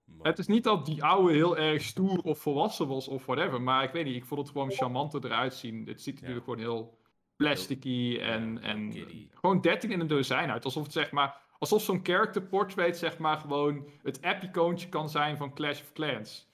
Maar- 0.05 0.27
Het 0.29 0.39
is 0.39 0.47
niet 0.47 0.63
dat 0.63 0.85
die 0.85 1.03
oude 1.03 1.33
heel 1.33 1.57
erg 1.57 1.81
stoer 1.81 2.19
of 2.23 2.39
volwassen 2.39 2.87
was 2.87 3.07
of 3.07 3.25
whatever. 3.25 3.61
Maar 3.61 3.83
ik 3.83 3.91
weet 3.91 4.05
niet, 4.05 4.15
ik 4.15 4.25
vond 4.25 4.41
het 4.41 4.49
gewoon 4.49 4.71
charmanter 4.71 5.25
eruit 5.25 5.53
zien. 5.53 5.87
Het 5.87 6.01
ziet 6.01 6.19
er 6.19 6.27
Ja. 6.27 6.33
natuurlijk 6.33 6.45
gewoon 6.45 6.59
heel 6.59 6.97
plasticky 7.35 8.17
en, 8.21 8.53
ja, 8.53 8.61
en 8.61 8.89
kiddie. 8.89 9.29
gewoon 9.33 9.61
13 9.61 9.91
in 9.91 9.99
een 9.99 10.07
dozijn 10.07 10.49
uit. 10.51 10.65
Alsof 10.65 10.83
het 10.83 10.91
zeg 10.93 11.11
maar, 11.11 11.41
alsof 11.59 11.81
zo'n 11.81 11.99
character 12.03 12.41
portrait 12.41 12.97
zeg 12.97 13.17
maar 13.17 13.37
gewoon 13.37 13.89
het 14.03 14.21
app-icoontje 14.21 14.89
kan 14.89 15.09
zijn 15.09 15.37
van 15.37 15.53
Clash 15.53 15.81
of 15.81 15.91
Clans. 15.93 16.47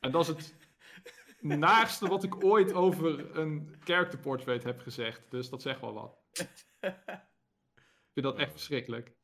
En 0.00 0.10
dat 0.10 0.22
is 0.22 0.28
het 0.28 0.56
naarste 1.40 2.08
wat 2.08 2.24
ik 2.24 2.44
ooit 2.44 2.72
over 2.72 3.36
een 3.36 3.76
character 3.84 4.18
portrait 4.18 4.64
heb 4.64 4.80
gezegd. 4.80 5.30
Dus 5.30 5.48
dat 5.50 5.62
zegt 5.62 5.80
wel 5.80 5.92
wat. 5.92 6.18
Ik 8.10 8.24
vind 8.24 8.26
dat 8.26 8.36
echt 8.38 8.50
verschrikkelijk. 8.50 9.16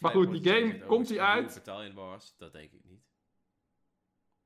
Maar 0.00 0.12
goed, 0.12 0.30
die 0.30 0.52
game, 0.52 0.78
komt 0.78 1.08
die 1.08 1.22
uit? 1.22 1.54
Battalion 1.54 1.94
Wars, 1.94 2.34
dat 2.36 2.52
denk 2.52 2.72
ik 2.72 2.84
niet. 2.84 3.02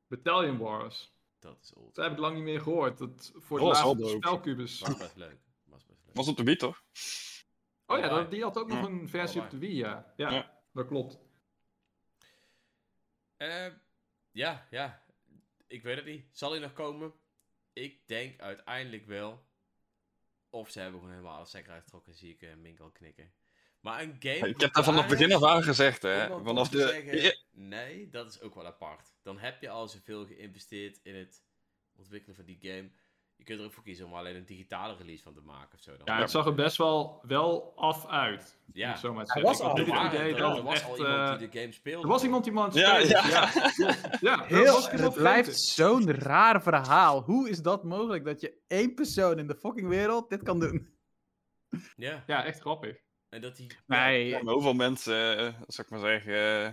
Battalion 0.06 0.58
Wars. 0.58 1.12
Dat 1.38 1.58
is 1.62 1.72
old. 1.72 1.94
Dat 1.94 2.04
heb 2.04 2.14
ik 2.14 2.20
lang 2.20 2.34
niet 2.34 2.44
meer 2.44 2.60
gehoord. 2.60 2.98
Dat 2.98 3.32
voor 3.34 3.58
Dat 3.58 3.74
de 3.76 3.84
laatste 3.84 4.08
spelcubus. 4.08 4.80
Was 4.80 4.96
best 4.96 5.16
leuk. 5.16 5.38
Was 5.64 5.86
best 5.86 6.00
leuk. 6.06 6.14
Was 6.14 6.28
op 6.28 6.36
de 6.36 6.42
beat, 6.42 6.58
toch? 6.58 6.82
Oh 7.86 7.98
ja, 7.98 8.22
die 8.24 8.42
had 8.42 8.58
ook 8.58 8.68
nog 8.68 8.84
een 8.86 9.08
versie 9.08 9.40
op 9.40 9.50
de 9.50 9.58
Wii, 9.58 9.76
ja. 9.76 10.12
Ja, 10.16 10.30
Ja. 10.30 10.60
dat 10.72 10.86
klopt. 10.86 11.18
Eh, 13.36 13.66
ja, 14.30 14.66
ja. 14.70 15.03
Ik 15.74 15.82
weet 15.82 15.96
het 15.96 16.04
niet. 16.04 16.24
Zal 16.32 16.50
hij 16.50 16.60
nog 16.60 16.72
komen? 16.72 17.12
Ik 17.72 18.00
denk 18.06 18.40
uiteindelijk 18.40 19.06
wel. 19.06 19.44
Of 20.50 20.70
ze 20.70 20.80
hebben 20.80 21.00
gewoon 21.00 21.14
helemaal 21.14 21.36
alles 21.36 21.50
zeker 21.50 21.72
uitgetrokken, 21.72 22.14
zie 22.14 22.30
ik 22.30 22.42
uh, 22.42 22.54
Mink 22.54 22.80
al 22.80 22.90
knikken. 22.90 23.32
Maar 23.80 24.02
een 24.02 24.16
game. 24.18 24.48
Ik 24.48 24.60
heb 24.60 24.72
daar 24.72 24.84
vanaf 24.84 25.00
het 25.00 25.18
begin 25.18 25.34
af 25.34 25.44
aan 25.44 25.62
gezegd, 25.62 26.02
hè. 26.02 26.28
Vanaf 26.28 26.68
de... 26.68 26.78
zeggen, 26.78 27.38
Nee, 27.50 28.08
dat 28.10 28.30
is 28.30 28.40
ook 28.40 28.54
wel 28.54 28.66
apart. 28.66 29.12
Dan 29.22 29.38
heb 29.38 29.60
je 29.60 29.68
al 29.68 29.88
zoveel 29.88 30.26
geïnvesteerd 30.26 31.00
in 31.02 31.14
het 31.14 31.42
ontwikkelen 31.96 32.36
van 32.36 32.44
die 32.44 32.58
game. 32.60 32.90
Je 33.36 33.44
kunt 33.44 33.58
er 33.58 33.64
ook 33.64 33.72
voor 33.72 33.82
kiezen 33.82 34.06
om 34.06 34.12
er 34.12 34.18
alleen 34.18 34.36
een 34.36 34.44
digitale 34.44 34.96
release 34.96 35.22
van 35.22 35.34
te 35.34 35.40
maken 35.40 35.74
of 35.74 35.80
zo. 35.80 35.96
Dan. 35.96 36.14
Ja, 36.14 36.20
het 36.20 36.30
zag 36.30 36.46
er 36.46 36.54
best 36.54 36.76
wel 36.76 37.20
wel 37.26 37.72
af 37.76 38.06
uit. 38.06 38.58
Ja. 38.72 38.96
zo 38.96 39.12
maar 39.14 39.24
Hij 39.26 39.42
was 39.42 39.60
er, 39.60 39.68
het 39.70 39.78
idee 40.12 40.34
dat 40.34 40.56
er 40.56 40.62
was 40.62 40.74
echt, 40.74 40.88
al 40.88 40.96
iemand 40.98 41.30
eh, 41.30 41.38
die 41.38 41.48
de 41.48 41.58
game 41.60 41.72
speelde. 41.72 42.02
Er 42.02 42.08
was 42.08 42.22
iemand 42.22 42.44
die 42.44 42.52
man 42.52 42.70
Ja, 42.72 43.00
spelen. 43.00 43.28
ja. 43.28 43.50
Ja, 43.76 43.94
ja 44.20 44.44
Heel, 44.44 44.64
was 44.64 44.90
het 44.90 45.14
blijft 45.14 45.60
zo'n 45.60 46.10
raar 46.10 46.62
verhaal. 46.62 47.22
Hoe 47.22 47.48
is 47.48 47.62
dat 47.62 47.84
mogelijk 47.84 48.24
dat 48.24 48.40
je 48.40 48.58
één 48.66 48.94
persoon 48.94 49.38
in 49.38 49.46
de 49.46 49.54
fucking 49.56 49.88
wereld 49.88 50.30
dit 50.30 50.42
kan 50.42 50.60
doen? 50.60 50.88
Ja, 51.96 52.24
Ja, 52.26 52.44
echt 52.44 52.60
grappig. 52.60 52.96
en 53.28 53.40
dat 53.40 53.56
die... 53.56 53.66
Nee, 53.86 54.26
Ja, 54.26 54.40
hoeveel 54.42 54.74
mensen, 54.74 55.36
eh, 55.38 55.44
zou 55.66 55.86
ik 55.86 55.90
maar 55.90 55.98
zeggen, 56.00 56.64
eh, 56.66 56.72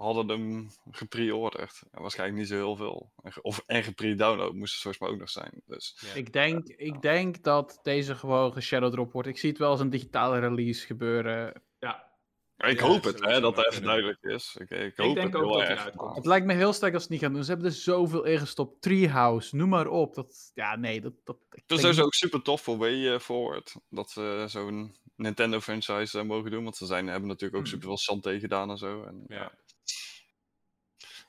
hadden 0.00 0.28
hem 0.28 0.70
gepreorderd? 0.90 1.82
Ja, 1.92 2.00
waarschijnlijk 2.00 2.38
niet 2.38 2.48
zo 2.48 2.54
heel 2.54 2.76
veel. 2.76 3.12
En 3.22 3.32
Of, 3.42 3.62
en 3.66 3.82
gepre-download 3.82 4.52
moest 4.54 4.72
het 4.72 4.82
volgens 4.82 5.02
mij 5.02 5.12
ook 5.12 5.18
nog 5.18 5.30
zijn. 5.30 5.62
Dus 5.66 5.96
ja. 6.00 6.14
ik 6.14 6.32
denk, 6.32 6.68
ik 6.68 7.02
denk 7.02 7.42
dat 7.42 7.78
deze 7.82 8.14
gewoon 8.14 8.52
geshadowdrop 8.52 9.12
wordt. 9.12 9.28
Ik 9.28 9.38
zie 9.38 9.50
het 9.50 9.58
wel 9.58 9.70
als 9.70 9.80
een 9.80 9.90
digitale 9.90 10.38
release 10.38 10.86
gebeuren. 10.86 11.62
Ja, 11.78 12.08
ik 12.56 12.80
Ja, 12.80 12.86
hoop 12.86 13.02
dat 13.02 13.14
het, 13.14 13.24
hè, 13.24 13.40
dat 13.40 13.56
dat 13.56 13.70
even 13.70 13.82
duidelijk 13.82 14.18
is. 14.22 14.56
Ik, 14.58 14.70
ik 14.70 14.96
hoop 14.96 15.14
denk 15.14 15.32
het 15.32 15.42
ook 15.42 15.52
dat 15.52 15.60
hij 15.60 15.68
erg. 15.70 15.84
uitkomt. 15.84 16.16
Het 16.16 16.26
lijkt 16.26 16.46
me 16.46 16.54
heel 16.54 16.72
sterk 16.72 16.94
als 16.94 17.02
ze 17.02 17.08
het 17.12 17.16
niet 17.16 17.24
gaan 17.24 17.32
doen. 17.34 17.44
Ze 17.44 17.50
hebben 17.50 17.68
er 17.70 17.76
zoveel 17.76 18.24
ingestopt. 18.24 18.82
Treehouse, 18.82 19.56
noem 19.56 19.68
maar 19.68 19.86
op. 19.88 20.14
Dat, 20.14 20.50
ja, 20.54 20.76
nee, 20.76 21.00
dat... 21.00 21.12
dat 21.24 21.36
ik 21.50 21.62
Het 21.66 21.84
is 21.84 22.00
ook 22.00 22.14
super 22.14 22.42
tof 22.42 22.60
voor 22.62 22.76
Way 22.78 23.12
eh, 23.12 23.18
Forward. 23.18 23.74
Dat 23.88 24.10
ze 24.10 24.44
zo'n 24.48 24.94
Nintendo 25.16 25.60
franchise 25.60 26.18
eh, 26.18 26.24
mogen 26.24 26.50
doen. 26.50 26.64
Want 26.64 26.76
ze 26.76 26.86
zijn, 26.86 27.06
hebben 27.06 27.28
natuurlijk 27.28 27.54
ook 27.60 27.66
Hmm. 27.68 27.72
super 27.72 27.88
veel 27.88 27.98
Santé 27.98 28.38
gedaan 28.38 28.70
en 28.70 28.78
zo. 28.78 29.02
En, 29.04 29.24
Ja. 29.28 29.52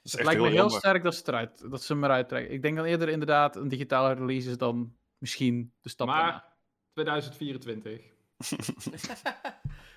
Is 0.03 0.11
Het 0.11 0.19
echt 0.19 0.23
lijkt 0.29 0.41
me 0.41 0.47
heel 0.47 0.55
heel 0.55 0.61
jammer. 0.63 0.79
sterk 0.79 1.03
dat 1.03 1.15
ze, 1.15 1.21
eruit, 1.25 1.71
dat 1.71 1.83
ze 1.83 1.93
hem 1.93 2.03
eruit 2.03 2.27
trekken. 2.29 2.53
Ik 2.53 2.61
denk 2.61 2.75
dan 2.75 2.85
eerder 2.85 3.09
inderdaad 3.09 3.55
een 3.55 3.67
digitale 3.67 4.13
release 4.13 4.49
is 4.49 4.57
dan 4.57 4.95
misschien 5.17 5.73
de 5.81 5.89
stap 5.89 6.07
daarna. 6.07 6.25
maar 6.25 6.49
2024. 6.93 8.09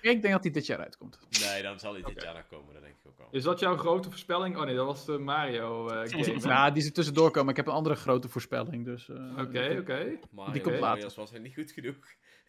Ik 0.01 0.21
denk 0.21 0.33
dat 0.33 0.43
hij 0.43 0.51
dit 0.51 0.65
jaar 0.65 0.79
uitkomt. 0.79 1.19
Nee, 1.41 1.63
dan 1.63 1.79
zal 1.79 1.93
hij 1.93 2.01
dit 2.01 2.21
jaar 2.21 2.33
nog 2.33 2.47
komen, 2.47 2.73
dat 2.73 2.83
denk 2.83 2.95
ik 2.95 3.07
ook 3.11 3.19
al. 3.19 3.27
Is 3.31 3.43
dat 3.43 3.59
jouw 3.59 3.77
grote 3.77 4.09
voorspelling? 4.09 4.57
Oh 4.57 4.63
nee, 4.65 4.75
dat 4.75 4.85
was 4.85 5.05
de 5.05 5.17
Mario 5.17 5.89
eh, 5.89 6.09
game. 6.25 6.39
Ja, 6.39 6.69
die 6.71 6.81
is 6.81 6.87
er 6.87 6.93
tussendoor 6.93 7.31
komen. 7.31 7.49
Ik 7.49 7.55
heb 7.55 7.67
een 7.67 7.73
andere 7.73 7.95
grote 7.95 8.29
voorspelling. 8.29 8.85
Dus, 8.85 9.09
eh, 9.09 9.15
Oké, 9.37 9.77
oké. 9.79 10.19
Mario 10.31 10.51
die 10.53 10.61
komt 10.61 10.79
later. 10.79 11.13
was 11.15 11.31
weer 11.31 11.39
niet 11.41 11.53
goed 11.53 11.71
genoeg. 11.71 11.95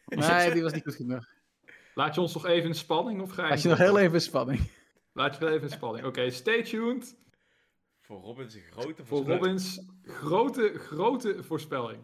Nee, 0.07 0.53
die 0.53 0.62
was 0.69 0.73
niet 0.73 0.83
goed 0.83 0.95
genoeg. 0.95 1.27
Laat 1.95 2.14
je 2.14 2.21
ons 2.21 2.35
nog 2.35 2.47
even 2.47 2.69
in 2.69 2.75
spanning 2.75 3.21
of 3.21 3.31
ga 3.31 3.45
je... 3.45 3.51
Als 3.51 3.62
je 3.62 3.69
nog 3.69 3.79
heel 3.79 3.99
even 3.99 4.14
in 4.14 4.21
spanning. 4.21 4.71
Laat 5.12 5.35
je 5.35 5.40
wel 5.40 5.49
even 5.55 5.69
in 5.69 5.73
spanning. 5.75 6.07
Oké, 6.07 6.31
stay 6.31 6.62
tuned 6.62 7.16
Voor 8.07 8.45
zijn 8.49 8.64
grote 8.64 9.05
voor 9.05 9.25
voorspelling. 9.25 9.40
Robins 9.40 9.81
grote, 10.03 10.73
grote 10.79 11.42
voorspelling. 11.42 12.03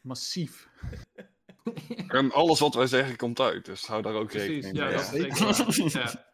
Massief. 0.00 0.68
En 2.08 2.32
alles 2.32 2.60
wat 2.60 2.74
wij 2.74 2.86
zeggen 2.86 3.16
komt 3.16 3.40
uit. 3.40 3.64
Dus 3.64 3.86
hou 3.86 4.02
daar 4.02 4.14
ook 4.14 4.26
Precies, 4.28 4.48
rekening 4.48 4.76
ja, 4.76 4.84
mee. 4.84 4.92
dat 4.94 5.12
is 5.12 5.76
Ja. 5.76 5.88
zeker 5.88 5.92
waar. 5.92 6.12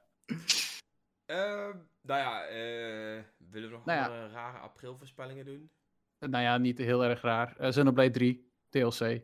Ja. 1.26 1.66
Ehm, 1.66 1.76
nou 2.00 2.20
ja, 2.20 2.44
eh, 2.44 3.22
willen 3.36 3.68
we 3.68 3.74
nog 3.74 3.84
Nou 3.84 3.98
ja. 3.98 4.04
andere 4.06 4.28
rare 4.28 4.58
aprilvoorspellingen 4.58 5.44
doen? 5.44 5.70
Nou 6.18 6.44
ja, 6.44 6.58
niet 6.58 6.78
heel 6.78 7.04
erg 7.04 7.20
raar. 7.20 7.56
Uh, 7.60 7.68
Xenoblade 7.68 8.10
3, 8.10 8.50
DLC. 8.68 9.20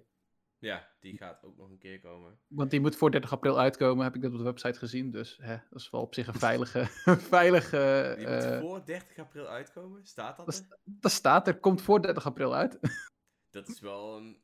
Ja, 0.58 0.88
die 1.00 1.16
gaat 1.16 1.42
ook 1.42 1.56
nog 1.56 1.70
een 1.70 1.78
keer 1.78 2.00
komen. 2.00 2.38
Want 2.46 2.70
die 2.70 2.80
moet 2.80 2.96
voor 2.96 3.10
30 3.10 3.32
april 3.32 3.58
uitkomen, 3.58 4.04
heb 4.04 4.14
ik 4.14 4.22
dat 4.22 4.32
op 4.32 4.38
de 4.38 4.44
website 4.44 4.78
gezien. 4.78 5.10
Dus 5.10 5.38
hè, 5.42 5.56
dat 5.70 5.80
is 5.80 5.90
wel 5.90 6.00
op 6.00 6.14
zich 6.14 6.26
een 6.26 6.34
veilige... 6.48 6.86
veilige 7.36 8.14
Die 8.18 8.26
moet 8.26 8.44
eh, 8.44 8.60
voor 8.60 8.84
30 8.84 9.18
april 9.18 9.46
uitkomen, 9.46 10.06
staat 10.06 10.36
dat 10.36 10.46
dat 10.46 10.58
er? 10.58 10.78
dat 10.84 11.12
staat 11.12 11.46
er, 11.48 11.58
komt 11.58 11.82
voor 11.82 12.02
30 12.02 12.26
april 12.26 12.54
uit. 12.54 12.78
Dat 13.50 13.68
is 13.68 13.80
wel 13.80 14.16
een, 14.16 14.38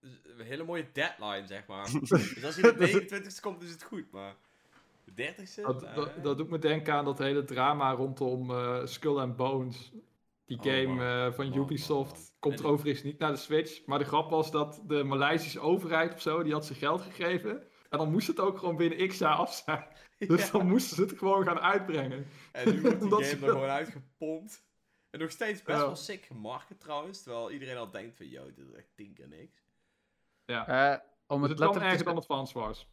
een 0.00 0.40
hele 0.44 0.64
mooie 0.64 0.88
deadline, 0.92 1.46
zeg 1.46 1.66
maar. 1.66 1.90
dus 1.92 2.44
als 2.44 2.56
hij 2.56 2.72
de 2.72 3.02
29ste 3.02 3.40
komt, 3.40 3.62
is 3.62 3.70
het 3.70 3.82
goed, 3.82 4.10
maar 4.10 4.36
de 5.04 5.34
30ste? 5.34 5.62
Dat, 5.62 5.80
Nou, 5.80 5.94
dat, 5.94 6.22
dat 6.22 6.38
doet 6.38 6.50
me 6.50 6.58
denken 6.58 6.94
aan 6.94 7.04
dat 7.04 7.18
hele 7.18 7.44
drama 7.44 7.92
rondom 7.92 8.50
eh, 8.50 8.86
Skull 8.86 9.18
and 9.18 9.36
Bones. 9.36 9.92
Die 10.44 10.58
Oh, 10.58 10.64
game 10.64 10.86
man. 10.86 11.00
eh, 11.28 11.32
van 11.32 11.48
Man, 11.48 11.58
Ubisoft 11.58 12.12
man, 12.12 12.20
man. 12.20 12.29
Komt 12.40 12.58
En- 12.60 12.64
overigens 12.66 13.02
niet 13.04 13.18
naar 13.18 13.30
de 13.30 13.36
Switch. 13.38 13.86
Maar 13.86 13.98
de 13.98 14.04
grap 14.04 14.30
was 14.30 14.50
dat 14.50 14.82
de 14.86 15.02
Maleisische 15.04 15.60
overheid 15.60 16.14
of 16.14 16.20
zo, 16.20 16.42
die 16.42 16.52
had 16.52 16.66
ze 16.66 16.74
geld 16.74 17.00
gegeven. 17.00 17.62
En 17.88 17.98
dan 17.98 18.10
moest 18.10 18.26
het 18.26 18.40
ook 18.40 18.58
gewoon 18.58 18.76
binnen 18.76 19.08
x 19.08 19.18
jaar 19.18 19.34
af 19.34 19.54
zijn. 19.64 19.86
Dus 20.28 20.44
ja. 20.46 20.50
dan 20.52 20.66
moesten 20.68 20.96
ze 20.96 21.02
het 21.02 21.18
gewoon 21.18 21.44
gaan 21.44 21.60
uitbrengen. 21.60 22.26
En 22.52 22.74
nu 22.74 22.80
wordt 22.80 23.00
die 23.00 23.10
game 23.10 23.24
ze- 23.24 23.30
er 23.36 23.38
gewoon 23.52 23.68
uitgepompt. 23.68 24.64
En 25.10 25.20
nog 25.20 25.30
steeds 25.30 25.62
best 25.62 25.78
Ja. 25.78 25.84
wel 25.84 25.96
sick 25.96 26.24
gemarket 26.24 26.80
trouwens, 26.80 27.22
terwijl 27.22 27.50
iedereen 27.50 27.76
al 27.76 27.90
denkt 27.90 28.16
van, 28.16 28.28
yo, 28.28 28.44
dit 28.54 28.66
is 28.68 28.72
echt 28.74 28.88
tien 28.94 29.14
keer 29.14 29.28
niks. 29.28 29.62
Ja. 30.44 30.66
Eh, 30.92 30.98
om, 31.26 31.40
Dus 31.40 31.50
het 31.50 31.58
het 31.58 31.58
letterlijk 31.58 31.80
erger 31.84 31.98
te, 31.98 32.04
dan 32.04 32.16
het 32.16 32.24
Fans 32.24 32.52
was. 32.52 32.88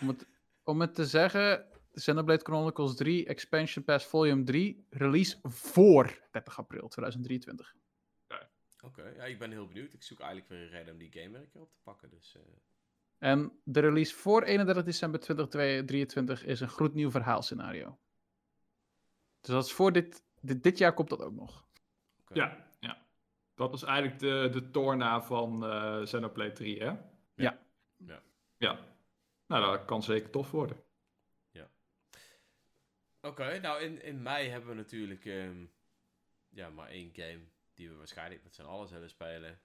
om, 0.00 0.08
het, 0.08 0.26
om 0.64 0.80
het 0.80 0.94
te 0.94 1.06
zeggen, 1.06 1.66
Xenoblade 1.92 2.42
Chronicles 2.44 2.94
3 2.96 3.26
Expansion 3.26 3.84
Pass 3.84 4.06
Volume 4.06 4.42
3 4.44 4.86
release 4.90 5.38
voor 5.42 6.18
30 6.30 6.58
april 6.58 6.88
2023. 6.88 7.74
Oké, 8.82 9.08
ja, 9.16 9.24
ik 9.24 9.38
ben 9.38 9.50
heel 9.50 9.66
benieuwd. 9.66 9.92
Ik 9.92 10.02
zoek 10.02 10.18
eigenlijk 10.20 10.48
weer 10.50 10.60
een 10.62 10.68
reden 10.68 10.92
om 10.92 10.98
die 10.98 11.12
game 11.12 11.30
weer 11.30 11.40
een 11.40 11.48
keer 11.50 11.60
op 11.60 11.72
te 11.72 11.78
pakken, 11.82 12.10
dus... 12.10 12.34
eh, 12.36 12.42
En 13.30 13.60
de 13.64 13.80
release 13.80 14.14
voor 14.14 14.42
31 14.42 14.84
december 14.84 15.20
2023 15.20 16.44
is 16.44 16.60
een 16.60 16.68
gloednieuw 16.68 17.10
verhaalscenario. 17.10 17.98
Dus 19.40 19.50
dat 19.54 19.64
is 19.64 19.72
voor 19.72 19.92
dit, 19.92 20.22
dit, 20.40 20.62
dit 20.62 20.78
jaar 20.78 20.94
komt 20.94 21.08
dat 21.08 21.20
ook 21.22 21.34
nog. 21.34 21.66
oké. 22.20 22.34
Ja, 22.34 22.66
ja. 22.80 23.06
Dat 23.54 23.70
was 23.70 23.82
eigenlijk 23.82 24.18
de, 24.18 24.48
de 24.52 24.70
Torna 24.70 25.22
van 25.22 25.64
eh 25.64 26.02
Xenoblade 26.02 26.52
3, 26.52 26.78
hè? 26.78 26.92
Ja. 27.34 27.58
Ja. 27.96 28.22
Ja. 28.56 28.78
Nou, 29.46 29.70
dat 29.76 29.84
kan 29.84 30.02
zeker 30.02 30.30
tof 30.30 30.50
worden. 30.50 30.76
Oké, 33.22 33.58
nou 33.58 33.82
in, 33.82 34.02
in 34.02 34.22
mei 34.22 34.48
hebben 34.48 34.68
we 34.70 34.74
natuurlijk 34.76 35.24
ehm, 35.24 35.64
ja, 36.48 36.68
maar 36.70 36.88
één 36.88 37.10
game 37.12 37.40
die 37.80 37.88
we 37.88 37.94
waarschijnlijk 37.96 38.42
met 38.42 38.54
z'n 38.54 38.62
allen 38.62 38.88
zullen 38.88 39.10
spelen. 39.10 39.60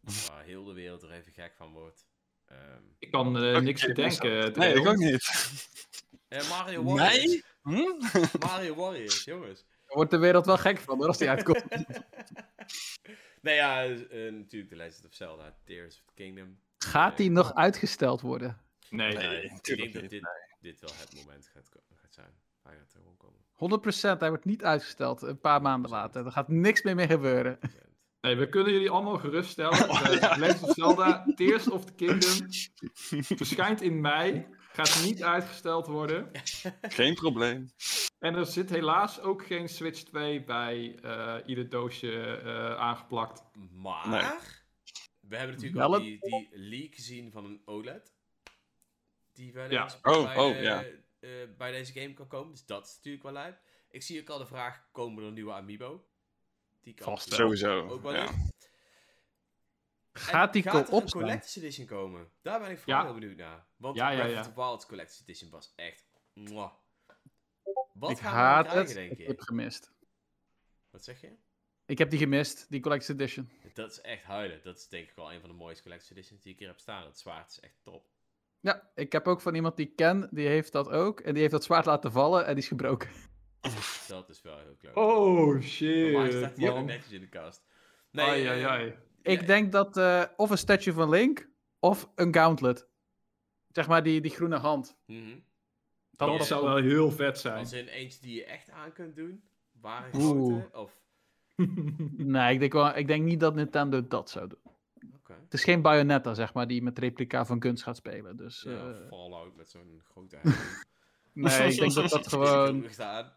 Waar 0.00 0.44
heel 0.44 0.64
de 0.64 0.72
wereld 0.72 1.02
er 1.02 1.10
even 1.10 1.32
gek 1.32 1.54
van 1.56 1.72
wordt. 1.72 2.06
Ehm, 2.44 2.82
Ik 2.98 3.10
kan 3.10 3.38
eh, 3.38 3.58
niks 3.60 3.86
bedenken. 3.86 4.30
Nee, 4.30 4.50
Dreon. 4.50 4.76
ik 4.76 4.86
ook 4.86 4.96
niet. 4.96 5.28
eh, 6.28 6.48
Mario 6.48 6.82
Warriors. 6.82 7.24
Nee? 7.24 7.44
Hm? 7.62 8.18
Mario 8.46 8.74
Warriors, 8.74 9.24
jongens. 9.24 9.64
Daar 9.86 9.96
wordt 9.96 10.10
de 10.10 10.18
wereld 10.18 10.46
wel 10.46 10.56
gek 10.58 10.78
van 10.78 10.96
hoor, 10.98 11.06
als 11.06 11.18
die 11.18 11.28
uitkomt. 11.28 11.64
nee, 13.46 13.54
ja, 13.54 13.84
eh, 13.84 14.32
natuurlijk 14.32 14.70
The 14.70 14.76
Legend 14.76 15.04
of 15.04 15.14
Zelda, 15.14 15.58
Tears 15.64 15.96
of 15.98 16.04
the 16.06 16.14
Kingdom. 16.14 16.60
Gaat 16.78 17.16
die 17.16 17.30
nog 17.30 17.54
uitgesteld 17.54 18.20
worden? 18.20 18.60
Nee, 18.90 19.12
Nee. 19.12 19.26
Nee, 19.26 19.42
ik 19.42 19.64
denk 19.64 19.92
dat 19.92 20.08
dit, 20.08 20.28
dit 20.60 20.80
wel 20.80 20.90
het 20.94 21.14
moment 21.14 21.46
gaat 21.46 22.14
zijn. 22.14 22.32
Hij 22.62 22.76
gaat 22.76 22.92
er 22.92 22.98
gewoon 23.00 23.16
komen. 23.16 23.40
100%, 23.58 24.18
hij 24.18 24.28
wordt 24.28 24.44
niet 24.44 24.64
uitgesteld. 24.64 25.22
Een 25.22 25.40
paar 25.40 25.62
maanden 25.62 25.90
later. 25.90 26.26
Er 26.26 26.32
gaat 26.32 26.48
niks 26.48 26.82
meer 26.82 26.94
mee 26.94 27.06
gebeuren. 27.06 27.58
nee, 28.20 28.36
we 28.36 28.48
kunnen 28.48 28.72
jullie 28.72 28.90
allemaal 28.90 29.18
geruststellen. 29.18 29.88
Uh, 29.88 30.36
Legend 30.36 30.62
of 30.62 30.72
Zelda, 30.74 31.24
Tears 31.36 31.70
of 31.70 31.84
the 31.84 31.92
Kingdom, 31.92 32.48
verschijnt 33.36 33.82
in 33.82 34.00
mei. 34.00 34.46
Gaat 34.72 35.02
niet 35.04 35.22
uitgesteld 35.22 35.86
worden. 35.86 36.30
Geen 36.82 37.14
probleem. 37.14 37.70
En 38.18 38.34
er 38.34 38.46
zit 38.46 38.70
helaas 38.70 39.20
ook 39.20 39.46
geen 39.46 39.68
Switch 39.68 40.02
2 40.02 40.44
bij 40.44 40.98
eh, 41.02 41.34
ieder 41.46 41.68
doosje 41.68 42.36
eh, 42.36 42.74
aangeplakt. 42.74 43.42
Maar, 43.72 44.08
Nee. 44.08 44.20
we 45.20 45.36
hebben 45.36 45.54
natuurlijk 45.54 45.82
Wel 45.82 45.94
al 45.94 46.00
die, 46.00 46.18
die 46.20 46.48
leak 46.52 46.94
gezien 46.94 47.30
van 47.32 47.44
een 47.44 47.62
OLED. 47.64 48.12
Die 49.32 49.52
wel 49.52 49.70
Ja. 49.70 49.88
Oh, 50.02 50.24
bij, 50.24 50.36
oh, 50.36 50.50
eh, 50.50 50.62
ja. 50.62 50.84
Eh, 51.20 51.30
bij 51.56 51.72
deze 51.72 51.92
game 51.92 52.14
kan 52.14 52.26
komen. 52.26 52.52
Dus 52.52 52.66
dat 52.66 52.86
is 52.86 52.94
natuurlijk 52.96 53.24
wel 53.24 53.32
lijp. 53.32 53.60
Ik 53.90 54.02
zie 54.02 54.20
ook 54.20 54.28
al 54.28 54.38
de 54.38 54.46
vraag, 54.46 54.88
komen 54.92 55.24
er 55.24 55.32
nieuwe 55.32 55.52
Amiibo? 55.52 56.08
Die 56.80 56.94
kan 56.94 57.06
Vast 57.06 57.32
Sowieso. 57.32 57.88
Ook 57.88 58.02
wel 58.02 58.14
ja. 58.14 58.24
leuk. 58.24 58.32
Gaat 60.12 60.52
die 60.52 60.62
gaat 60.62 60.88
er 60.88 60.94
een? 60.94 61.10
Collector's 61.10 61.56
Edition 61.56 61.86
komen? 61.86 62.30
Daar 62.42 62.60
ben 62.60 62.70
ik 62.70 62.78
vooral 62.78 62.98
Ja. 63.00 63.04
heel 63.04 63.14
benieuwd 63.14 63.36
naar. 63.36 63.66
Want 63.76 63.96
Ja, 63.96 64.10
ja, 64.10 64.16
Breath 64.16 64.32
ja. 64.32 64.40
of 64.40 64.46
the 64.46 64.54
Wild 64.54 64.86
Collector's 64.86 65.20
Edition 65.20 65.50
was 65.50 65.72
echt... 65.76 66.04
mwah. 66.32 66.72
Wat 67.92 68.10
ik 68.10 68.18
gaan 68.18 68.32
haat 68.32 68.66
we 68.66 68.68
nou 68.68 68.78
het. 68.84 68.90
krijgen, 68.90 69.16
denk 69.16 69.20
Ik 69.20 69.26
heb 69.26 69.40
gemist. 69.40 69.92
Wat 70.90 71.04
zeg 71.04 71.20
je? 71.20 71.36
Ik 71.86 71.98
heb 71.98 72.10
die 72.10 72.18
gemist, 72.18 72.66
die 72.70 72.80
Collector's 72.80 73.20
Edition. 73.20 73.50
Dat 73.74 73.90
is 73.90 74.00
echt 74.00 74.22
huilen. 74.22 74.62
Dat 74.62 74.76
is 74.78 74.88
denk 74.88 75.08
ik 75.08 75.14
wel 75.14 75.32
een 75.32 75.40
van 75.40 75.48
de 75.48 75.56
mooiste 75.56 75.82
Collector's 75.82 76.10
Editions 76.10 76.42
die 76.42 76.52
ik 76.52 76.58
hier 76.58 76.68
heb 76.68 76.78
staan. 76.78 77.04
Dat 77.04 77.18
zwaard 77.18 77.50
is 77.50 77.60
echt 77.60 77.78
top. 77.82 78.06
Ja, 78.60 78.90
ik 78.94 79.12
heb 79.12 79.28
ook 79.28 79.40
van 79.40 79.54
iemand 79.54 79.76
die 79.76 79.86
ik 79.86 79.96
ken, 79.96 80.28
die 80.30 80.46
heeft 80.46 80.72
dat 80.72 80.88
ook. 80.88 81.20
En 81.20 81.32
die 81.32 81.40
heeft 81.40 81.52
dat 81.52 81.64
zwaard 81.64 81.86
laten 81.86 82.12
vallen 82.12 82.46
en 82.46 82.54
die 82.54 82.62
is 82.62 82.68
gebroken. 82.68 83.10
Dat 84.08 84.28
is 84.28 84.42
wel 84.42 84.58
heel 84.58 84.76
leuk. 84.80 84.96
Oh 84.96 85.60
shit. 85.60 86.32
Staat 86.32 86.56
die 86.56 86.68
ook 86.68 86.74
man. 86.74 86.84
netjes 86.84 87.12
in 87.12 87.20
de 87.20 87.28
kast. 87.28 87.64
Nee, 88.10 88.26
ai, 88.26 88.44
eh, 88.44 88.50
ai, 88.50 88.62
ai. 88.62 88.94
Ik 89.22 89.40
ja, 89.40 89.46
denk 89.46 89.72
dat 89.72 89.96
eh, 89.96 90.22
of 90.36 90.50
een 90.50 90.58
statue 90.58 90.92
van 90.92 91.08
Link, 91.08 91.48
of 91.78 92.10
een 92.14 92.34
gauntlet. 92.34 92.86
Zeg 93.72 93.88
maar 93.88 94.02
die, 94.02 94.20
die 94.20 94.30
groene 94.30 94.56
hand. 94.56 94.96
mhm. 95.06 95.38
Dat 96.16 96.46
zou 96.46 96.64
wel 96.64 96.76
heel 96.76 97.10
vet 97.10 97.38
zijn. 97.38 97.58
Als 97.58 97.72
in 97.72 97.86
eentje 97.86 98.20
die 98.20 98.34
je 98.34 98.44
echt 98.44 98.70
aan 98.70 98.92
kunt 98.92 99.16
doen. 99.16 99.42
Waar 99.80 100.10
Oeh. 100.14 100.24
grote. 100.24 100.78
Of... 100.78 101.00
Nee, 102.16 102.52
ik 102.52 102.60
denk, 102.60 102.72
wel, 102.72 102.96
ik 102.96 103.06
denk 103.06 103.24
niet 103.24 103.40
dat 103.40 103.54
Nintendo 103.54 104.06
dat 104.06 104.30
zou 104.30 104.48
doen. 104.48 104.72
Het 105.44 105.54
is 105.54 105.64
geen 105.64 105.82
Bayonetta, 105.82 106.34
zeg 106.34 106.54
maar, 106.54 106.66
die 106.66 106.82
met 106.82 106.98
replica 106.98 107.44
van 107.44 107.62
Guns 107.62 107.82
gaat 107.82 107.96
spelen. 107.96 108.36
Dus, 108.36 108.62
Ja, 108.62 108.90
eh, 108.90 109.08
Fallout 109.08 109.56
met 109.56 109.70
zo'n 109.70 110.02
grote 110.04 110.38
nee, 111.32 111.72
ik 111.72 111.78
denk 111.78 111.94
dat 111.94 112.10
dat 112.10 112.28
gewoon. 112.32 112.84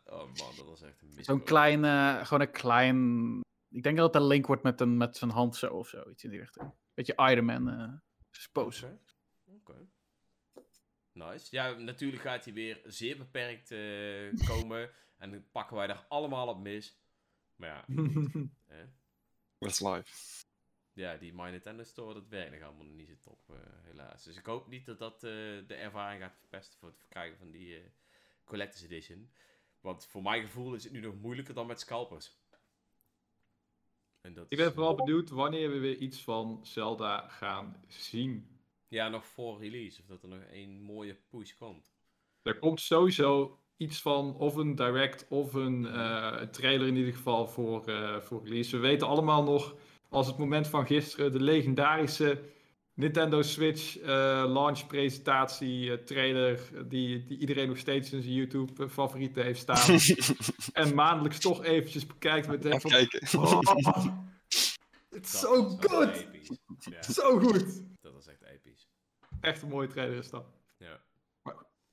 Oh 0.06 0.18
man, 0.18 0.56
dat 0.56 0.66
was 0.66 0.82
echt 0.82 1.02
een 1.02 1.14
mis. 1.16 1.26
zo'n 1.26 1.44
klein, 1.44 1.86
eh, 1.86 2.26
gewoon 2.26 2.42
een 2.42 2.52
klein... 2.52 3.40
Ik 3.70 3.84
denk 3.84 3.98
dat 3.98 4.14
het 4.14 4.22
een 4.22 4.28
link 4.28 4.48
wordt 4.48 4.64
met, 4.64 4.82
een, 4.82 4.98
met 4.98 5.18
zijn 5.18 5.32
hand 5.32 5.56
zo 5.56 5.68
of 5.68 5.88
zo, 5.88 6.10
iets 6.10 6.24
in 6.24 6.30
die 6.30 6.40
richting. 6.40 6.74
Beetje 6.94 7.16
Iron 7.16 7.46
Man 7.46 7.70
eh 7.70 7.94
pose. 8.52 8.86
Oké. 8.86 9.00
Oké. 9.46 9.88
Nice. 11.14 11.48
Ja, 11.50 11.72
natuurlijk 11.72 12.22
gaat 12.22 12.46
hij 12.46 12.54
weer 12.54 12.82
zeer 12.86 13.18
beperkt 13.18 13.72
eh, 13.72 14.48
komen. 14.50 14.90
En 15.18 15.32
dan 15.32 15.44
pakken 15.52 15.76
wij 15.76 15.88
daar 15.88 16.06
allemaal 16.10 16.48
op 16.48 16.60
mis. 16.60 17.00
Maar 17.56 17.70
ja, 17.70 17.86
hè? 18.66 18.86
That's 19.58 19.80
live. 19.80 20.44
Ja 20.94 21.18
die 21.18 21.34
My 21.34 21.50
Nintendo 21.50 21.84
Store, 21.84 22.14
dat 22.14 22.28
werkt 22.28 22.52
nog 22.52 22.62
allemaal 22.62 22.86
niet 22.86 23.08
zo 23.08 23.14
top, 23.22 23.40
eh, 23.50 23.56
helaas. 23.82 24.24
Dus 24.24 24.38
ik 24.38 24.46
hoop 24.46 24.68
niet 24.68 24.86
dat 24.86 25.00
dat 25.00 25.14
eh, 25.14 25.22
de 25.68 25.76
ervaring 25.76 26.22
gaat 26.22 26.38
verpesten 26.40 26.80
voor 26.80 26.90
het 26.90 26.98
verkrijgen 26.98 27.38
van 27.38 27.52
die 27.52 27.76
eh, 27.76 27.82
Collector's 28.44 28.84
Edition. 28.84 29.30
Want 29.80 30.06
voor 30.06 30.22
mijn 30.22 30.42
gevoel 30.42 30.74
is 30.74 30.84
het 30.84 30.94
nu 30.94 31.00
nog 31.00 31.16
moeilijker 31.16 31.54
dan 31.54 31.68
met 31.68 31.80
scalpers. 31.80 32.40
En 34.22 34.34
dat 34.34 34.46
Ik 34.46 34.58
is, 34.58 34.64
ben 34.64 34.74
vooral 34.74 34.96
benieuwd 34.96 35.30
wanneer 35.30 35.72
we 35.72 35.78
weer 35.78 35.98
iets 35.98 36.24
van 36.24 36.60
Zelda 36.66 37.28
gaan 37.28 37.84
zien. 37.88 38.60
Ja, 38.88 39.10
nog 39.10 39.26
voor 39.26 39.60
release. 39.60 40.02
Of 40.02 40.08
dat 40.08 40.24
er 40.24 40.30
nog 40.30 40.42
een 40.52 40.82
mooie 40.82 41.16
push 41.30 41.54
komt. 41.54 41.92
Er 42.42 42.60
komt 42.60 42.82
sowieso 42.82 43.60
iets 43.78 44.02
van, 44.02 44.36
of 44.36 44.56
een 44.56 44.76
direct, 44.76 45.28
of 45.28 45.54
een 45.54 45.84
trailer 46.52 46.88
in 46.88 46.96
ieder 46.96 47.14
geval 47.14 47.48
voor, 47.48 47.84
voor 48.24 48.44
release. 48.44 48.76
We 48.76 48.82
weten 48.82 49.08
allemaal 49.08 49.44
nog, 49.44 49.76
als 50.12 50.28
het 50.28 50.38
moment 50.38 50.68
van 50.68 50.86
gisteren, 50.86 51.32
de 51.32 51.40
legendarische 51.40 52.42
Nintendo 52.94 53.42
Switch 53.42 53.98
eh, 54.00 54.08
launch 54.48 54.88
presentatie 54.88 55.92
eh, 55.92 55.98
trailer, 55.98 56.60
die, 56.88 57.26
die 57.26 57.38
iedereen 57.38 57.68
nog 57.68 57.78
steeds 57.78 58.12
in 58.12 58.22
zijn 58.22 58.34
YouTube 58.34 58.90
favorieten 58.90 59.44
heeft 59.44 59.60
staan. 59.60 60.00
en 60.88 60.96
maandelijks 60.96 61.40
toch 61.40 61.64
eventjes 61.64 62.06
bekijkt 62.06 62.48
met 62.48 62.66
Even 62.66 62.82
van, 62.82 62.92
kijken. 62.92 63.40
oh, 63.40 63.60
het 65.10 65.26
is 65.26 65.32
Dat 65.32 65.42
zo 65.42 65.66
goed! 65.66 66.28
Zo 67.00 67.40
goed! 67.40 67.84
dat 68.02 68.14
was 68.14 68.28
echt 68.28 68.44
episch. 68.44 68.88
Echt 69.42 69.62
een 69.62 69.70
mooie 69.70 69.88
trailer 69.88 70.18
is 70.18 70.30
dat. 70.30 70.46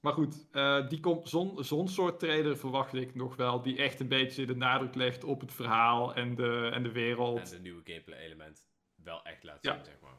Maar 0.01 0.13
goed, 0.13 0.47
eh, 0.53 0.89
die 0.89 1.01
komt 1.01 1.29
zo'n 1.29 1.65
zo'n 1.65 1.89
soort 1.89 2.19
trailer 2.19 2.57
verwacht 2.59 2.95
ik 2.95 3.15
nog 3.15 3.37
wel, 3.37 3.63
die 3.63 3.77
echt 3.79 4.01
een 4.01 4.09
beetje 4.09 4.47
de 4.47 4.57
nadruk 4.57 4.95
legt 4.95 5.25
op 5.25 5.41
het 5.41 5.53
verhaal 5.53 6.15
en 6.15 6.35
de, 6.35 6.71
en 6.73 6.83
de 6.83 6.93
wereld. 6.93 7.39
En 7.39 7.51
de 7.51 7.59
nieuwe 7.61 7.81
gameplay 7.85 8.19
element 8.19 8.67
wel 8.95 9.25
echt 9.25 9.43
laat 9.43 9.63
Ja. 9.63 9.75
zien, 9.75 9.85
zeg 9.85 10.01
maar. 10.01 10.19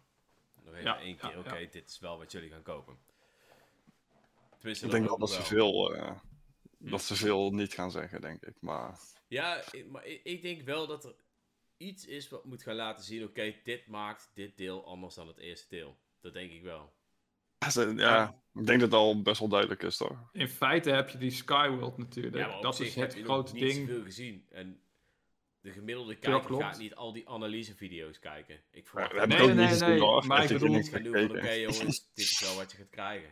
Nog 0.63 0.73
even 0.73 0.85
Ja, 0.85 0.99
één 0.99 1.17
ja, 1.21 1.29
keer, 1.29 1.39
oké, 1.39 1.55
ja. 1.55 1.69
dit 1.71 1.89
is 1.89 1.99
wel 1.99 2.17
wat 2.17 2.31
jullie 2.31 2.49
gaan 2.49 2.61
kopen. 2.61 2.97
Tenminste, 4.57 4.85
Ik 4.85 4.91
denk 4.91 5.05
wel 5.07 5.17
dat 5.17 5.29
ze 5.31 5.41
veel, 5.43 5.95
eh, 5.95 6.19
Hm. 6.77 6.89
dat 6.89 7.01
ze 7.01 7.15
veel 7.15 7.51
niet 7.51 7.73
gaan 7.73 7.91
zeggen, 7.91 8.21
denk 8.21 8.43
ik. 8.45 8.61
Maar 8.61 8.99
Ja, 9.27 9.63
maar 9.87 10.05
ik, 10.05 10.23
ik 10.23 10.41
denk 10.41 10.61
wel 10.61 10.87
dat 10.87 11.05
er 11.05 11.15
iets 11.77 12.05
is 12.05 12.29
wat 12.29 12.45
moet 12.45 12.63
gaan 12.63 12.75
laten 12.75 13.03
zien, 13.05 13.23
oké, 13.23 13.55
dit 13.63 13.87
maakt 13.87 14.31
dit 14.33 14.57
deel 14.57 14.85
anders 14.85 15.15
dan 15.15 15.27
het 15.27 15.37
eerste 15.37 15.67
deel. 15.69 15.97
Dat 16.21 16.33
denk 16.33 16.51
ik 16.51 16.63
wel. 16.63 16.93
Ja, 17.59 17.91
ja, 17.95 18.41
ik 18.53 18.65
denk 18.65 18.79
dat 18.79 18.91
het 18.91 18.93
al 18.99 19.21
best 19.21 19.39
wel 19.39 19.49
duidelijk 19.49 19.83
is, 19.83 19.97
toch? 19.97 20.29
In 20.31 20.47
feite 20.47 20.89
heb 20.91 21.09
je 21.09 21.17
die 21.17 21.31
Skyworld 21.31 21.97
natuurlijk. 21.97 22.35
Ja, 22.35 22.61
dat 22.61 22.79
is 22.79 22.95
heb 22.95 23.13
het 23.13 23.23
grote 23.23 23.53
niet 23.53 23.63
ding. 23.63 23.87
zoveel 23.87 24.03
gezien. 24.03 24.45
En 24.49 24.79
de 25.61 25.71
gemiddelde 25.71 26.15
kijker 26.15 26.55
gaat 26.55 26.79
niet 26.79 26.95
al 26.95 27.13
die 27.13 27.29
analysevideo's 27.29 28.19
kijken. 28.19 28.55
Ik 28.71 28.83
Ja, 28.83 28.89
verwacht 28.89 29.11
heb 29.11 29.23
ik 29.23 29.37
Nee, 29.37 29.53
nee, 29.53 29.67
niet 29.67 29.79
nee, 29.79 29.99
hoor. 29.99 30.25
maar 30.27 30.43
ik 30.43 30.49
heb 30.49 30.59
bedoel- 30.59 31.27
oké 31.37 31.51
jongens, 31.51 32.09
dit 32.13 32.25
is 32.25 32.41
wel 32.41 32.55
wat 32.55 32.71
je 32.71 32.77
gaat 32.77 32.89
krijgen. 32.89 33.29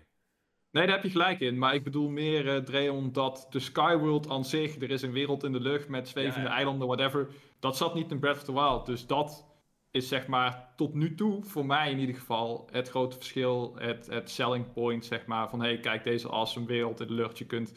Nee, 0.72 0.86
daar 0.86 0.96
heb 0.96 1.04
je 1.04 1.10
gelijk 1.12 1.40
in. 1.40 1.58
Maar 1.58 1.74
ik 1.74 1.84
bedoel 1.84 2.10
meer, 2.10 2.56
eh 2.56 2.62
Dreon, 2.64 3.12
dat 3.12 3.48
de 3.50 3.60
Skyworld 3.60 4.30
aan 4.30 4.46
zich, 4.46 4.76
er 4.82 4.90
is 4.92 5.02
een 5.02 5.12
wereld 5.12 5.44
in 5.44 5.52
de 5.52 5.60
lucht 5.60 5.88
met 5.88 6.08
zwevende 6.08 6.40
Ja, 6.40 6.46
ja. 6.52 6.56
eilanden, 6.56 6.88
whatever. 6.88 7.28
Dat 7.60 7.78
zat 7.78 7.94
niet 7.96 8.12
in 8.12 8.20
Breath 8.20 8.38
of 8.38 8.44
the 8.44 8.54
Wild. 8.54 8.86
Dus 8.86 9.06
dat 9.08 9.46
is 9.98 10.08
zeg 10.08 10.28
maar 10.28 10.74
tot 10.76 10.94
nu 10.94 11.16
toe, 11.16 11.44
voor 11.44 11.66
mij 11.66 11.92
in 11.92 12.00
ieder 12.00 12.16
geval, 12.16 12.68
het 12.72 12.90
grote 12.90 13.16
verschil. 13.16 13.76
Het, 13.78 14.08
het 14.08 14.30
selling 14.30 14.74
point, 14.74 15.06
zeg 15.06 15.26
maar. 15.26 15.50
Van 15.50 15.62
hey, 15.62 15.80
kijk 15.80 16.04
deze 16.04 16.30
awesome 16.30 16.66
wereld 16.66 17.00
in 17.00 17.08
de 17.08 17.14
lucht. 17.14 17.38
Je 17.38 17.46
kunt 17.46 17.74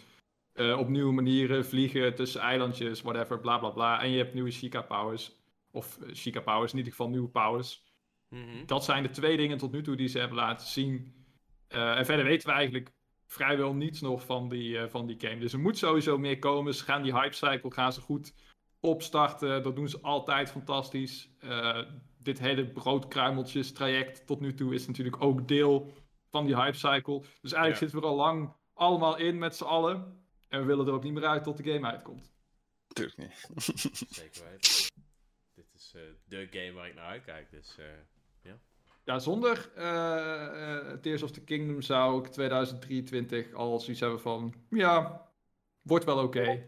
eh, 0.52 0.78
op 0.78 0.88
nieuwe 0.88 1.12
manieren 1.12 1.66
vliegen 1.66 2.14
tussen 2.14 2.40
eilandjes, 2.40 3.02
whatever, 3.02 3.40
bla 3.40 3.58
bla 3.58 3.70
bla. 3.70 4.02
En 4.02 4.10
je 4.10 4.18
hebt 4.18 4.34
nieuwe 4.34 4.50
Sheikah 4.50 4.86
powers. 4.86 5.32
Of 5.70 5.98
eh, 5.98 6.14
Sheikah 6.14 6.44
powers, 6.44 6.72
in 6.72 6.78
ieder 6.78 6.92
geval 6.92 7.08
nieuwe 7.08 7.28
powers. 7.28 7.82
Mhm. 8.28 8.66
Dat 8.66 8.84
zijn 8.84 9.02
de 9.02 9.10
twee 9.10 9.36
dingen 9.36 9.58
tot 9.58 9.72
nu 9.72 9.82
toe 9.82 9.96
die 9.96 10.08
ze 10.08 10.18
hebben 10.18 10.36
laten 10.36 10.66
zien. 10.66 11.14
Eh, 11.68 11.98
en 11.98 12.04
verder 12.04 12.24
weten 12.24 12.48
we 12.48 12.54
eigenlijk 12.54 12.92
vrijwel 13.26 13.74
niets 13.74 14.00
nog 14.00 14.24
van 14.24 14.48
die, 14.48 14.78
eh, 14.78 14.88
van 14.88 15.06
die 15.06 15.20
game. 15.20 15.38
Dus 15.38 15.52
er 15.52 15.58
moet 15.58 15.78
sowieso 15.78 16.18
meer 16.18 16.38
komen. 16.38 16.74
Ze 16.74 16.84
gaan 16.84 17.02
die 17.02 17.12
hype 17.12 17.34
cycle 17.34 17.72
gaan 17.72 17.92
ze 17.92 18.00
goed 18.00 18.34
opstarten. 18.80 19.62
Dat 19.62 19.76
doen 19.76 19.88
ze 19.88 20.00
altijd 20.00 20.50
fantastisch. 20.50 21.30
Eh, 21.38 21.82
dit 22.22 22.38
hele 22.38 22.66
broodkruimeltjes 22.66 23.72
traject 23.72 24.26
tot 24.26 24.40
nu 24.40 24.54
toe 24.54 24.74
is 24.74 24.86
natuurlijk 24.86 25.22
ook 25.22 25.48
deel 25.48 25.92
van 26.28 26.46
die 26.46 26.56
hype 26.56 26.76
cycle. 26.76 27.20
Dus 27.40 27.52
eigenlijk 27.52 27.72
Ja. 27.72 27.78
zitten 27.78 27.98
we 27.98 28.04
er 28.04 28.10
al 28.10 28.16
lang 28.16 28.52
allemaal 28.74 29.16
in 29.16 29.38
met 29.38 29.56
z'n 29.56 29.64
allen. 29.64 30.18
En 30.48 30.60
we 30.60 30.66
willen 30.66 30.86
er 30.86 30.92
ook 30.92 31.02
niet 31.02 31.12
meer 31.12 31.26
uit 31.26 31.44
tot 31.44 31.56
de 31.64 31.72
game 31.72 31.86
uitkomt. 31.86 32.32
Natuurlijk 32.88 33.18
niet. 33.18 33.48
Zeker 34.10 34.42
weten. 34.50 34.90
Dit 35.54 35.66
is 35.74 35.92
eh, 35.94 36.00
de 36.24 36.46
game 36.50 36.72
waar 36.72 36.86
ik 36.88 36.94
naar 36.94 37.04
uitkijk, 37.04 37.50
dus... 37.50 37.76
eh, 37.78 37.84
Ja, 39.04 39.18
zonder 39.18 39.70
eh, 39.74 40.76
eh, 40.90 40.98
Tears 41.00 41.22
of 41.22 41.30
the 41.30 41.40
Kingdom 41.44 41.82
zou 41.82 42.24
ik 42.24 42.30
2023 42.32 43.52
al 43.52 43.80
zoiets 43.80 44.00
hebben 44.00 44.20
van, 44.20 44.54
ja, 44.70 45.26
wordt 45.82 46.04
wel 46.04 46.22
oké. 46.22 46.66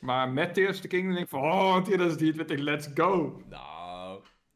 Maar 0.00 0.28
met 0.28 0.54
Tears 0.54 0.76
of 0.76 0.80
the 0.82 0.88
Kingdom 0.88 1.12
denk 1.12 1.24
ik 1.24 1.30
van, 1.30 1.42
oh, 1.42 1.82
2023, 1.82 2.58
let's 2.58 2.88
go. 2.94 3.42
Nou, 3.48 3.77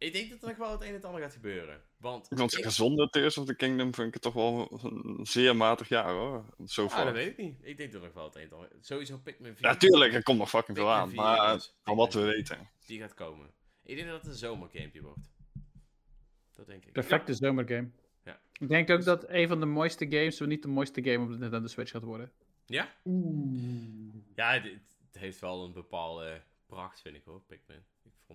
ik 0.02 0.12
denk 0.12 0.30
dat 0.30 0.42
er 0.42 0.48
nog 0.48 0.56
wel 0.56 0.70
het 0.70 0.80
een 0.80 0.86
en 0.86 0.94
het 0.94 1.04
ander 1.04 1.20
gaat 1.20 1.32
gebeuren. 1.32 1.82
Want... 1.96 2.30
Ik 2.30 2.38
vond 2.38 2.58
ik- 2.58 3.36
of 3.36 3.44
the 3.46 3.54
Kingdom 3.56 3.94
vind 3.94 4.06
ik 4.08 4.12
het 4.14 4.22
toch 4.22 4.34
wel 4.34 4.80
een 4.82 5.26
zeer 5.26 5.56
matig 5.56 5.88
jaar, 5.88 6.12
hoor. 6.12 6.44
Zo 6.66 6.86
Ah, 6.86 7.04
dat 7.04 7.12
weet 7.12 7.28
ik 7.28 7.36
niet. 7.36 7.58
Ik 7.62 7.76
denk 7.76 7.92
dat 7.92 8.00
er 8.00 8.06
nog 8.06 8.16
wel 8.16 8.24
het 8.24 8.34
een 8.34 8.40
en 8.40 8.46
het 8.46 8.54
ander... 8.56 8.70
Sowieso 8.80 9.18
Pikmin 9.18 9.56
4. 9.56 9.66
Ja, 9.66 9.76
tuurlijk, 9.76 10.14
er 10.14 10.22
komt 10.22 10.38
nog 10.38 10.48
fucking 10.48 10.76
veel 10.76 10.90
aan. 10.90 11.08
4 11.08 11.16
Maar 11.16 11.52
dus. 11.54 11.74
van 11.82 11.96
wat 11.96 12.14
we 12.14 12.20
weten. 12.20 12.70
Die 12.86 13.00
gaat 13.00 13.14
komen. 13.14 13.50
Ik 13.84 13.96
denk 13.96 14.08
dat 14.08 14.16
het 14.22 14.26
een 14.26 14.38
zomergamepje 14.38 15.02
wordt. 15.02 15.30
Dat 16.54 16.66
denk 16.66 16.84
ik. 16.84 16.92
Perfecte 16.92 17.34
zomergame. 17.34 17.90
Ja. 18.24 18.40
Ik 18.52 18.68
denk 18.68 18.90
ook 18.90 19.04
dat 19.04 19.28
een 19.28 19.48
van 19.48 19.60
de 19.60 19.66
mooiste 19.66 20.06
games, 20.10 20.36
zo 20.36 20.46
niet 20.46 20.62
de 20.62 20.68
mooiste 20.68 21.02
game 21.04 21.24
op 21.24 21.30
de 21.30 21.38
Nintendo 21.38 21.66
Switch 21.68 21.90
gaat 21.90 22.02
worden. 22.02 22.32
Ja? 22.66 22.92
Ja, 24.34 24.52
het, 24.52 24.64
het 25.12 25.18
heeft 25.18 25.40
wel 25.40 25.64
een 25.64 25.72
bepaalde 25.72 26.42
pracht, 26.66 27.00
vind 27.00 27.16
ik 27.16 27.24
hoor, 27.24 27.40
Pikmin. 27.40 27.84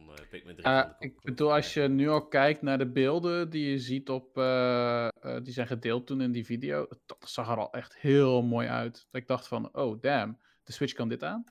Eh, 0.10 0.28
Pikmin 0.30 0.56
3... 0.56 0.68
Eh, 0.68 0.90
ik 1.00 1.22
bedoel, 1.22 1.54
als 1.54 1.74
je 1.74 1.82
nu 1.88 2.10
al 2.10 2.28
kijkt 2.28 2.62
naar 2.62 2.78
de 2.78 2.92
beelden 2.92 3.50
die 3.50 3.70
je 3.70 3.80
ziet 3.80 4.10
op, 4.10 4.38
eh, 4.38 5.08
eh, 5.08 5.44
die 5.44 5.54
zijn 5.54 5.68
gedeeld 5.68 6.08
toen 6.08 6.22
in 6.22 6.32
die 6.32 6.46
video, 6.46 6.88
dat 7.06 7.18
zag 7.30 7.50
er 7.50 7.58
al 7.58 7.72
echt 7.74 7.98
heel 7.98 8.42
mooi 8.44 8.68
uit. 8.68 9.08
Dat 9.12 9.22
ik 9.22 9.28
dacht 9.28 9.48
van, 9.48 9.76
oh 9.76 10.02
damn, 10.02 10.40
de 10.64 10.72
Switch 10.72 10.94
kan 10.94 11.10
dit 11.10 11.24
aan. 11.24 11.44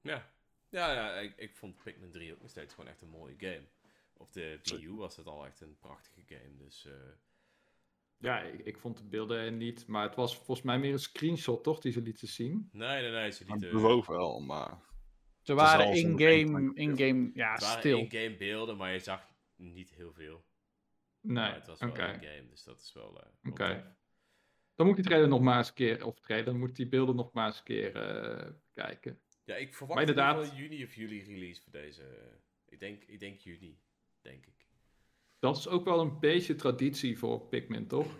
Ja, 0.00 0.30
ja, 0.68 0.92
ja 0.92 1.12
ik, 1.14 1.32
ik 1.36 1.56
vond 1.56 1.82
Pikmin 1.82 2.10
3 2.10 2.32
ook 2.32 2.40
nog 2.40 2.50
steeds 2.50 2.74
gewoon 2.74 2.90
echt 2.90 3.02
een 3.02 3.08
mooie 3.08 3.34
game. 3.38 3.62
Op 4.16 4.32
de 4.32 4.58
Wii 4.62 4.84
U 4.84 4.92
was 4.94 5.16
het 5.16 5.26
al 5.26 5.46
echt 5.46 5.60
een 5.60 5.76
prachtige 5.78 6.22
game, 6.26 6.56
dus... 6.56 6.86
eh, 6.86 6.92
Ja, 8.18 8.40
ik, 8.40 8.60
ik 8.64 8.78
vond 8.78 8.96
de 8.96 9.04
beelden 9.04 9.56
niet, 9.56 9.86
maar 9.86 10.02
het 10.02 10.14
was 10.14 10.36
volgens 10.36 10.62
mij 10.62 10.78
meer 10.78 10.92
een 10.92 10.98
screenshot, 10.98 11.64
toch, 11.64 11.80
die 11.80 11.92
ze 11.92 12.02
lieten 12.02 12.28
zien. 12.28 12.68
nee, 12.72 13.02
nee, 13.02 13.10
nee, 13.10 13.30
ze 13.30 13.42
Het 13.42 13.52
lieten... 13.52 13.70
bewoog 13.70 14.06
wel, 14.06 14.40
maar... 14.40 14.86
Ze 15.48 15.54
waren 15.54 15.92
in-game, 15.92 16.70
in-game, 16.74 17.30
ja, 17.34 17.52
Het 17.52 17.62
waren 17.62 17.78
stil. 17.78 17.98
in-game 17.98 18.36
beelden, 18.36 18.76
maar 18.76 18.92
je 18.92 18.98
zag 18.98 19.28
niet 19.56 19.90
heel 19.90 20.12
veel. 20.12 20.44
Nee, 21.20 21.34
Maar 21.34 21.54
het 21.54 21.66
was 21.66 21.80
wel 21.80 21.88
in-game, 21.88 22.46
dus 22.50 22.62
dat 22.64 22.80
is 22.80 22.92
wel... 22.92 23.12
wel 23.12 23.52
Oké. 23.52 23.96
Dan 24.74 24.86
moet 24.86 24.96
die 24.96 25.04
trailer 25.04 25.28
nog 25.28 25.40
maar 25.40 25.56
eens 25.58 25.68
een 25.68 25.74
keer, 25.74 26.04
of 26.06 26.20
trailer, 26.20 26.46
dan 26.46 26.58
moet 26.58 26.76
die 26.76 26.88
beelden 26.88 27.16
nog 27.16 27.32
maar 27.32 27.46
eens 27.46 27.58
een 27.58 27.64
keer 27.64 27.94
eh, 27.96 28.50
kijken. 28.74 29.20
Ja, 29.44 29.54
ik 29.54 29.74
verwacht 29.74 30.00
inderdaad- 30.00 30.38
geval 30.38 30.56
juni 30.56 30.84
of 30.84 30.94
juli 30.94 31.22
release 31.24 31.62
voor 31.62 31.72
deze. 31.72 32.02
eh, 32.02 32.08
Ik 32.68 32.80
denk, 32.80 33.02
ik 33.06 33.20
denk 33.20 33.38
juni, 33.40 33.78
denk 34.20 34.46
ik. 34.46 34.66
Dat 35.38 35.56
is 35.56 35.68
ook 35.68 35.84
wel 35.84 36.00
een 36.00 36.18
beetje 36.18 36.54
traditie 36.54 37.18
voor 37.18 37.40
Pikmin, 37.40 37.86
toch? 37.86 38.16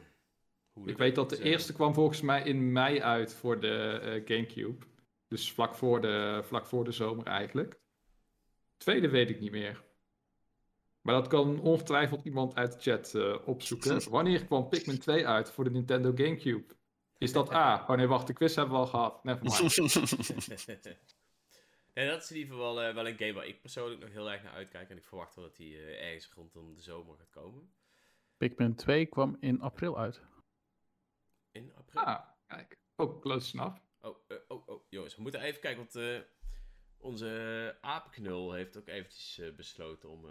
Ik 0.84 0.96
weet 0.96 1.14
dat 1.14 1.30
de 1.30 1.42
eerste 1.42 1.72
kwam 1.72 1.94
volgens 1.94 2.20
mij 2.20 2.42
in 2.42 2.72
mei 2.72 3.00
uit 3.02 3.34
voor 3.34 3.60
de 3.60 4.22
Gamecube. 4.24 4.86
Dus 5.28 5.52
vlak 5.52 5.74
voor, 5.74 6.00
de, 6.00 6.40
vlak 6.44 6.66
voor 6.66 6.84
de 6.84 6.92
zomer 6.92 7.26
eigenlijk. 7.26 7.80
Tweede 8.76 9.08
weet 9.08 9.30
ik 9.30 9.40
niet 9.40 9.50
meer. 9.50 9.86
Maar 11.00 11.14
dat 11.14 11.26
kan 11.26 11.60
ongetwijfeld 11.60 12.24
iemand 12.24 12.54
uit 12.54 12.72
de 12.72 12.80
chat 12.80 13.14
eh, 13.14 13.48
opzoeken. 13.48 14.10
Wanneer 14.10 14.44
kwam 14.44 14.68
Pikmin 14.68 14.98
2 14.98 15.26
uit 15.26 15.50
voor 15.50 15.64
de 15.64 15.70
Nintendo 15.70 16.12
Gamecube? 16.14 16.76
Is 17.18 17.32
dat 17.32 17.52
A? 17.52 17.84
Oh 17.86 17.96
nee, 17.96 18.06
wacht, 18.06 18.26
de 18.26 18.32
quiz 18.32 18.54
hebben 18.54 18.74
we 18.74 18.80
al 18.80 18.86
gehad. 18.86 19.24
Nevermind. 19.24 19.74
Ja, 21.94 22.06
dat 22.10 22.22
is 22.22 22.30
in 22.30 22.36
ieder 22.36 22.54
geval 22.54 22.74
wel, 22.74 22.82
eh, 22.82 22.94
wel 22.94 23.08
een 23.08 23.16
game 23.16 23.32
waar 23.32 23.46
ik 23.46 23.60
persoonlijk 23.60 24.00
nog 24.00 24.10
heel 24.10 24.30
erg 24.30 24.42
naar 24.42 24.52
uitkijk. 24.52 24.90
En 24.90 24.96
ik 24.96 25.04
verwacht 25.04 25.34
wel 25.34 25.44
dat 25.44 25.56
die 25.56 25.76
eh, 25.76 26.06
ergens 26.06 26.32
rondom 26.34 26.74
de 26.74 26.80
zomer 26.80 27.16
gaat 27.16 27.30
komen. 27.30 27.72
Pikmin 28.36 28.74
2 28.74 29.06
kwam 29.06 29.36
in 29.40 29.60
april 29.60 29.98
uit. 29.98 30.20
In 31.52 31.72
april. 31.74 32.04
Ah, 32.04 32.24
kijk. 32.46 32.78
Ook 32.96 33.22
close 33.22 33.54
enough. 33.58 33.87
Oh, 34.08 34.16
eh, 34.28 34.36
oh, 34.48 34.68
oh, 34.68 34.82
jongens, 34.88 35.16
we 35.16 35.22
moeten 35.22 35.40
even 35.40 35.60
kijken, 35.60 35.78
want 35.78 35.94
eh, 35.94 36.20
onze 36.96 37.76
apenknul 37.80 38.52
heeft 38.52 38.76
ook 38.76 38.88
eventjes 38.88 39.38
eh, 39.38 39.54
besloten 39.54 40.08
om 40.08 40.26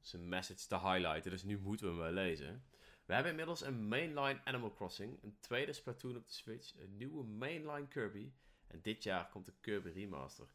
zijn 0.00 0.28
message 0.28 0.66
te 0.66 0.78
highlighten. 0.78 1.30
Dus 1.30 1.42
nu 1.42 1.58
moeten 1.58 1.86
we 1.86 1.92
hem 1.92 2.02
wel 2.02 2.24
lezen. 2.24 2.64
We 3.04 3.14
hebben 3.14 3.30
inmiddels 3.30 3.60
een 3.60 3.88
mainline 3.88 4.44
Animal 4.44 4.72
Crossing, 4.72 5.22
een 5.22 5.36
tweede 5.40 5.72
Splatoon 5.72 6.16
op 6.16 6.26
de 6.26 6.32
Switch, 6.32 6.78
een 6.78 6.96
nieuwe 6.96 7.24
mainline 7.24 7.88
Kirby 7.88 8.32
en 8.66 8.80
dit 8.82 9.02
jaar 9.02 9.28
komt 9.28 9.46
de 9.46 9.54
Kirby 9.60 9.88
Remaster. 9.88 10.46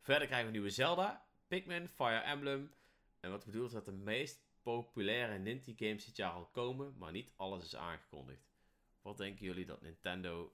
Verder 0.00 0.26
krijgen 0.26 0.46
we 0.46 0.52
nieuwe 0.52 0.70
Zelda, 0.70 1.26
Pikmin, 1.46 1.88
Fire 1.88 2.20
Emblem 2.20 2.72
en 3.20 3.30
wat 3.30 3.44
bedoelt 3.44 3.72
dat 3.72 3.84
de 3.84 3.92
meest 3.92 4.46
populaire 4.62 5.38
Ninty 5.38 5.74
games 5.76 6.04
dit 6.04 6.16
jaar 6.16 6.32
al 6.32 6.46
komen, 6.46 6.94
maar 6.98 7.12
niet 7.12 7.32
alles 7.36 7.64
is 7.64 7.76
aangekondigd. 7.76 8.50
Wat 9.02 9.16
denken 9.16 9.44
jullie 9.44 9.66
dat 9.66 9.82
Nintendo 9.82 10.52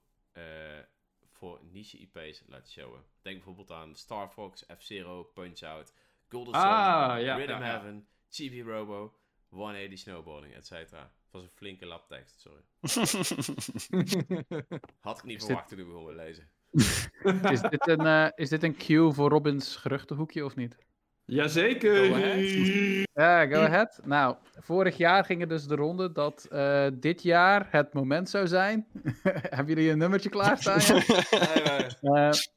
voor 1.45 1.61
niche 1.73 1.99
IP's 1.99 2.43
laat 2.47 2.71
showen? 2.71 3.03
Denk 3.23 3.37
bijvoorbeeld 3.37 3.71
aan 3.71 3.95
Star 3.95 4.29
Fox, 4.29 4.65
F-Zero, 4.79 5.23
Punch-Out, 5.23 5.93
Golden 6.29 6.55
Sun, 6.55 6.63
Ah, 6.63 7.21
ja. 7.21 7.37
Rhythm 7.37 7.51
ja, 7.51 7.59
ja. 7.59 7.65
Heaven, 7.65 8.07
Chibi 8.31 8.63
Robo, 8.63 9.15
180 9.49 9.99
Snowboarding, 9.99 10.55
et 10.55 10.67
cetera. 10.67 11.01
Het 11.03 11.31
was 11.31 11.43
een 11.43 11.49
flinke 11.49 11.87
lap 11.87 12.09
tekst, 12.09 12.41
sorry. 12.41 12.63
Had 15.01 15.19
ik 15.19 15.25
niet 15.25 15.39
Is 15.41 15.45
verwacht 15.45 15.69
toen 15.69 15.79
ik 15.79 15.87
begon 15.87 16.15
lezen. 16.15 16.49
Is 17.53 17.61
dit 17.61 17.89
een, 17.89 18.07
eh, 18.07 18.29
is 18.35 18.49
dit 18.49 18.63
een 18.63 18.77
cue 18.77 19.13
voor 19.13 19.31
Robins 19.31 19.77
geruchtenhoekje 19.77 20.45
of 20.45 20.57
niet? 20.57 20.77
Jazeker. 21.25 22.07
Go 22.07 22.15
ahead. 22.15 23.07
Ja, 23.13 23.47
go 23.47 23.61
ahead. 23.61 24.01
Nou, 24.05 24.37
vorig 24.59 24.97
jaar 24.97 25.25
ging 25.25 25.41
het 25.41 25.49
dus 25.49 25.67
de 25.67 25.75
ronde 25.75 26.13
dat 26.13 26.45
eh, 26.51 26.87
dit 26.95 27.23
jaar 27.23 27.67
het 27.71 27.93
moment 27.93 28.29
zou 28.31 28.47
zijn. 28.47 28.87
Hebben 29.57 29.75
jullie 29.75 29.91
een 29.91 29.99
nummertje 29.99 30.29
klaarstaan? 30.29 30.81
Er 30.81 32.49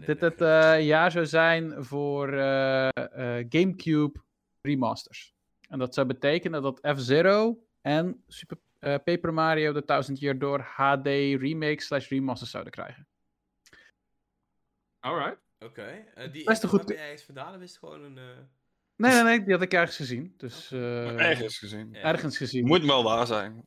dit 0.06 0.20
het 0.20 0.40
eh, 0.40 0.86
jaar 0.86 1.10
zou 1.10 1.26
zijn 1.26 1.84
voor 1.84 2.32
eh, 2.32 2.88
eh, 2.88 3.46
GameCube 3.48 4.20
remasters. 4.60 5.34
En 5.68 5.78
dat 5.78 5.94
zou 5.94 6.06
betekenen 6.06 6.62
dat 6.62 6.88
F-Zero 6.96 7.58
en 7.80 8.22
Super 8.28 8.58
eh, 8.78 8.94
Paper 9.04 9.34
Mario 9.34 9.72
de 9.72 9.84
1000 9.84 10.18
Year 10.18 10.38
Door 10.38 10.60
HD 10.60 11.06
remake 11.06 11.82
slash 11.82 12.08
remasters 12.08 12.50
zouden 12.50 12.72
krijgen. 12.72 13.06
Alright. 15.00 15.43
Oké, 15.64 16.04
eh, 16.14 16.32
die 16.32 16.44
Best 16.44 16.62
een 16.62 16.68
info 16.68 16.68
goed- 16.68 16.88
heb 16.88 16.96
je 16.98 17.02
ergens 17.04 17.22
vandaan? 17.22 17.54
Of 17.54 17.60
is 17.60 17.70
het 17.70 17.78
gewoon 17.78 18.02
een... 18.02 18.18
eh, 18.18 18.24
Nee, 18.96 19.12
nee, 19.12 19.22
nee, 19.22 19.42
die 19.44 19.52
had 19.52 19.62
ik 19.62 19.72
ergens 19.72 19.96
gezien. 19.96 20.34
Dus 20.36 20.72
eh, 20.72 21.20
Ergens 21.28 21.58
gezien. 21.58 21.88
ja, 21.92 22.00
ergens 22.00 22.36
gezien. 22.36 22.66
Moet 22.66 22.84
wel 22.84 23.02
waar 23.04 23.26
zijn. 23.26 23.64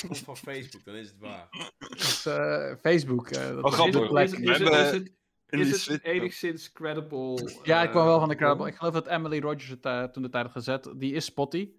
komt 0.00 0.18
van 0.18 0.36
Facebook, 0.36 0.84
dan 0.84 0.94
is 0.94 1.06
het 1.08 1.18
waar. 1.18 1.48
Dus, 1.88 2.26
eh, 2.26 2.74
Facebook. 2.80 3.28
eh, 3.28 3.48
dat 3.48 3.64
Oh, 3.64 3.68
is 3.70 3.74
grappig. 3.74 4.00
een 4.00 4.08
plek. 4.08 4.24
Is, 4.24 4.32
is, 4.32 4.38
We 4.38 4.50
is, 4.52 4.58
hebben 4.58 4.80
is 4.82 4.90
het, 4.90 5.76
is 5.76 5.86
het 5.86 6.02
enigszins 6.04 6.72
credible? 6.72 7.58
Ja, 7.62 7.82
ik 7.82 7.90
kwam 7.90 8.04
wel 8.04 8.18
van 8.18 8.28
de 8.28 8.34
bron? 8.36 8.66
Ik 8.66 8.74
geloof 8.76 8.92
dat 8.94 9.06
Emily 9.06 9.38
Rogers 9.40 9.68
het 9.80 10.12
toen 10.12 10.22
de 10.22 10.28
tijd 10.28 10.44
had 10.44 10.52
gezet. 10.52 10.92
Die 10.96 11.12
is 11.12 11.24
spotty. 11.24 11.70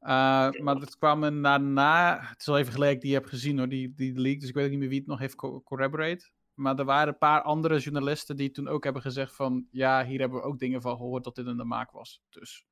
Uh, 0.00 0.50
maar 0.50 0.76
het 0.76 0.96
kwam 0.98 1.24
er 1.24 1.42
daarna. 1.42 2.18
Het 2.20 2.40
is 2.40 2.48
al 2.48 2.58
even 2.58 2.72
geleden 2.72 2.94
dat 2.94 3.02
ik 3.02 3.08
die 3.08 3.14
heb 3.18 3.24
gezien 3.26 3.58
hoor, 3.58 3.68
die, 3.68 3.92
die 3.94 4.20
leak. 4.20 4.40
Dus 4.40 4.48
ik 4.48 4.54
weet 4.54 4.64
ook 4.64 4.70
niet 4.70 4.78
meer 4.78 4.88
wie 4.88 4.98
het 4.98 5.06
nog 5.08 5.18
heeft 5.18 5.34
co- 5.34 5.62
corroborate. 5.62 6.30
Maar 6.54 6.78
er 6.78 6.84
waren 6.84 7.08
een 7.08 7.18
paar 7.18 7.42
andere 7.42 7.78
journalisten 7.78 8.36
die 8.36 8.50
toen 8.50 8.68
ook 8.68 8.84
hebben 8.84 9.02
gezegd 9.02 9.36
van... 9.36 9.66
Ja, 9.70 10.04
hier 10.04 10.20
hebben 10.20 10.38
we 10.38 10.44
ook 10.44 10.58
dingen 10.58 10.82
van 10.82 10.96
gehoord 10.96 11.24
dat 11.24 11.34
dit 11.34 11.46
in 11.46 11.56
de 11.56 11.64
maak 11.64 11.90
was. 11.90 12.22
Dus... 12.30 12.64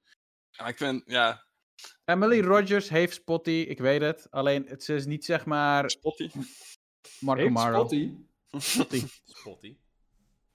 Ja, 0.51 0.67
ik 0.67 0.77
vind, 0.77 1.03
ja, 1.07 1.47
Emily 2.05 2.41
Rogers 2.41 2.89
heeft 2.89 3.15
spotty, 3.15 3.51
ik 3.51 3.79
weet 3.79 4.01
het. 4.01 4.31
Alleen 4.31 4.67
het 4.67 4.89
is 4.89 5.07
niet 5.07 5.25
zeg 5.25 5.45
maar 5.45 5.91
Spotty. 5.91 6.31
Marco 7.21 7.43
Heeft 7.43 7.55
Maro. 7.55 7.79
Spotty? 7.79 8.15
Spotty. 8.51 9.07
Spotty. 9.25 9.77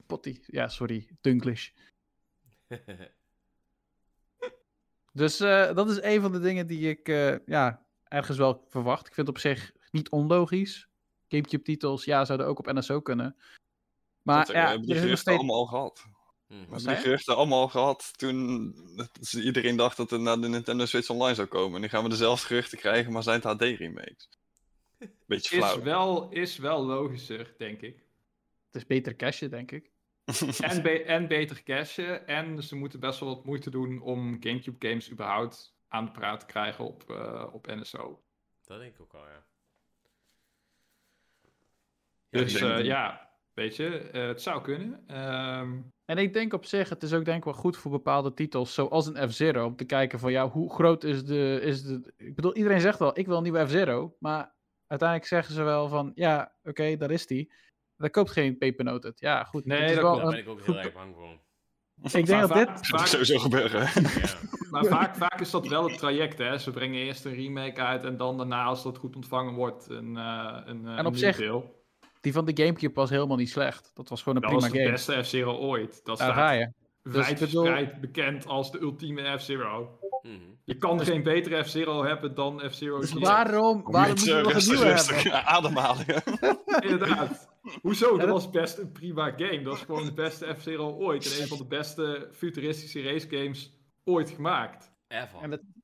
Spotty. 0.04 0.40
Ja, 0.46 0.68
sorry. 0.68 1.10
Dunglish. 1.22 1.70
Dus 5.14 5.40
eh, 5.40 5.76
dat 5.76 5.90
is 5.90 6.02
een 6.02 6.22
van 6.22 6.32
de 6.32 6.40
dingen 6.40 6.68
die 6.68 6.90
ik 6.90 7.08
eh, 7.08 7.46
ja, 7.46 7.86
ergens 8.04 8.38
wel 8.38 8.66
verwacht. 8.70 9.08
Ik 9.08 9.14
vind 9.14 9.28
het 9.28 9.36
op 9.36 9.42
zich 9.42 9.72
niet 9.92 10.10
onlogisch. 10.10 10.90
Gamecube-titels, 11.28 12.06
ja, 12.06 12.26
zouden 12.26 12.48
ook 12.48 12.60
op 12.60 12.66
NSO 12.74 13.02
kunnen. 13.02 13.36
Maar 14.22 14.38
Dat, 14.38 14.48
we 14.48 14.54
ja, 14.54 14.60
hebben 14.60 14.80
er 14.80 14.86
die 14.86 14.96
is 14.96 15.02
geruchten 15.02 15.22
steeds... 15.22 15.38
allemaal 15.38 15.56
al 15.60 15.66
gehad. 15.66 16.06
We 16.48 16.56
Wat 16.56 16.70
hebben 16.70 16.94
die 16.94 17.04
geruchten 17.04 17.36
allemaal 17.36 17.62
al 17.62 17.68
gehad 17.68 18.12
toen 18.18 18.76
iedereen 19.44 19.76
dacht 19.76 19.98
dat 19.98 20.10
het 20.10 20.22
naar 20.22 20.42
de 20.42 20.48
Nintendo 20.48 20.86
Switch 20.86 21.10
Online 21.10 21.36
zou 21.36 21.48
komen. 21.48 21.82
Nu 21.82 21.88
gaan 21.88 22.04
we 22.04 22.10
dezelfde 22.10 22.46
geruchten 22.48 22.78
krijgen, 22.78 23.12
maar 23.12 23.24
zijn 23.24 23.42
het 23.42 23.62
HD-remakes. 23.62 24.30
Beetje 25.26 25.58
Is 25.58 25.64
flauw. 25.64 25.82
wel, 25.82 26.30
is 26.30 26.58
wel 26.58 26.86
logischer, 26.86 27.54
denk 27.58 27.82
ik. 27.82 28.06
Het 28.66 28.76
is 28.82 28.86
beter 28.86 29.16
cashen, 29.16 29.50
denk 29.50 29.72
ik. 29.72 29.92
En, 30.60 30.82
be- 30.82 31.04
en 31.04 31.28
beter 31.28 31.64
cashen. 31.64 32.28
En 32.28 32.64
ze 32.64 32.76
moeten 32.76 33.00
best 33.00 33.20
wel 33.20 33.36
wat 33.36 33.46
moeite 33.46 33.70
doen 33.70 34.02
om 34.02 34.38
Gamecube 34.40 34.88
games 34.88 35.12
überhaupt 35.12 35.76
aan 35.88 36.06
de 36.06 36.12
praat 36.12 36.40
te 36.40 36.46
krijgen 36.46 36.86
op, 36.86 37.10
eh, 37.10 37.48
op 37.52 37.68
NSO. 37.68 38.22
Dat 38.66 38.80
denk 38.80 38.94
ik 38.94 39.02
ook 39.02 39.14
al, 39.14 39.26
ja. 39.26 39.46
Dus 42.30 42.56
eh, 42.56 42.84
ja, 42.84 43.30
weet 43.54 43.76
je, 43.76 43.98
eh, 43.98 44.28
het 44.28 44.42
zou 44.42 44.62
kunnen. 44.62 45.04
Ehm, 45.08 45.82
En 46.06 46.18
ik 46.18 46.34
denk 46.34 46.54
op 46.54 46.66
zich, 46.66 46.90
het 46.90 47.04
is 47.04 47.14
ook 47.14 47.26
denk 47.26 47.38
ik 47.38 47.44
wel 47.44 47.54
goed 47.54 47.78
voor 47.78 47.92
bepaalde 47.92 48.34
titels, 48.34 48.74
zoals 48.74 49.08
een 49.08 49.30
F-Zero, 49.30 49.66
om 49.66 49.76
te 49.76 49.86
kijken 49.86 50.20
van 50.20 50.32
ja, 50.32 50.50
hoe 50.50 50.74
groot 50.74 51.04
is 51.04 51.26
de, 51.26 51.60
is 51.62 51.84
de... 51.84 52.14
Ik 52.18 52.36
bedoel, 52.36 52.56
iedereen 52.56 52.82
zegt 52.82 53.00
wel, 53.00 53.20
ik 53.20 53.26
wil 53.28 53.38
een 53.38 53.44
nieuwe 53.44 53.68
F-Zero, 53.68 54.16
maar 54.20 54.56
uiteindelijk 54.88 55.30
zeggen 55.30 55.54
ze 55.54 55.64
wel 55.64 55.88
van, 55.88 56.12
ja, 56.16 56.56
oké, 56.64 56.98
daar 56.98 57.12
is 57.12 57.28
die. 57.28 57.52
Daar 57.96 58.10
koopt 58.10 58.32
geen 58.32 58.58
pepernoot 58.58 59.04
het. 59.04 59.20
Ja, 59.20 59.44
goed. 59.44 59.66
Nee, 59.66 59.84
is 59.84 59.94
dat 59.94 60.02
wel. 60.02 60.16
Daar 60.16 60.24
een 60.26 60.30
ben 60.32 60.40
ik 60.40 60.50
ook 60.50 60.66
heel 60.66 60.78
erg 60.78 60.94
bang 60.94 61.16
voor. 61.16 61.40
Ik 62.20 62.26
denk 62.26 62.42
dat 62.42 62.50
maar 62.50 62.66
dit... 62.66 62.90
Dat 62.90 63.08
sowieso 63.08 63.40
gebeuren. 63.40 63.80
Ja. 63.80 64.38
maar 64.70 64.86
vaak, 64.86 65.16
vaak 65.16 65.40
is 65.42 65.52
dat 65.52 65.68
wel 65.68 65.90
het 65.90 65.98
traject, 65.98 66.38
hè. 66.38 66.58
Ze 66.58 66.72
brengen 66.72 67.00
eerst 67.00 67.26
een 67.26 67.34
remake 67.34 67.82
uit 67.82 68.04
en 68.04 68.18
dan 68.18 68.38
daarna, 68.38 68.64
als 68.64 68.84
dat 68.84 68.98
goed 68.98 69.16
ontvangen 69.16 69.54
wordt, 69.54 69.90
een, 69.90 70.18
eh 70.18 70.62
een, 70.66 70.88
En 70.88 71.06
op 71.06 71.12
een 71.14 71.18
zich, 71.20 71.40
nieuw 71.40 71.48
deel. 71.48 71.77
Die 72.28 72.36
van 72.36 72.46
de 72.46 72.64
Gamecube 72.64 72.94
was 72.94 73.10
helemaal 73.10 73.38
niet 73.38 73.50
slecht. 73.50 73.92
Dat 73.94 74.10
was 74.10 74.22
gewoon 74.22 74.36
een 74.36 74.42
Dat 74.42 74.52
was 74.52 74.62
prima 74.62 74.76
de 74.78 74.84
game. 74.84 74.92
beste 74.96 75.24
F-Zero 75.24 75.58
ooit. 75.58 76.02
Dat 76.04 76.18
Daar 76.18 76.34
ga 76.34 76.48
staat 76.48 76.60
je. 76.60 76.72
Dus 77.04 77.14
wijdverspreid 77.26 78.02
bekend 78.02 78.46
als 78.48 78.72
de 78.72 78.80
ultieme 78.80 79.38
F-Zero. 79.40 80.00
Mhm. 80.22 80.34
Je 80.64 80.78
kan 80.78 81.00
geen 81.06 81.24
betere 81.24 81.64
F-Zero 81.64 82.04
hebben 82.04 82.36
dan 82.36 82.62
F-Zero 82.70 83.00
Dus 83.00 83.12
GX. 83.12 83.20
waarom, 83.22 83.84
waarom 83.92 84.10
moet 84.12 84.24
je 84.24 84.34
nog 84.34 84.54
een 84.54 84.70
nieuwe 84.70 84.84
rustig 84.92 85.24
hebben? 85.24 85.46
ademhalen. 85.56 86.06
Inderdaad. 86.90 87.50
Hoezo? 87.82 88.06
Ja, 88.06 88.12
Dat 88.12 88.20
dat- 88.20 88.30
was 88.30 88.50
best 88.50 88.78
een 88.78 88.92
prima 88.92 89.32
game. 89.38 89.62
Dat 89.62 89.74
is 89.76 89.82
gewoon 89.82 90.06
de 90.06 90.14
beste 90.14 90.56
F-Zero 90.60 90.92
ooit. 90.92 91.36
En 91.36 91.42
een 91.42 91.48
van 91.48 91.58
de 91.58 91.66
beste 91.66 92.30
futuristische 92.34 93.02
race 93.02 93.28
games 93.30 93.74
ooit 94.04 94.30
gemaakt. 94.30 94.92
Ever. 95.08 95.40
En 95.42 95.52
het- 95.52 95.62
Ever. 95.62 95.76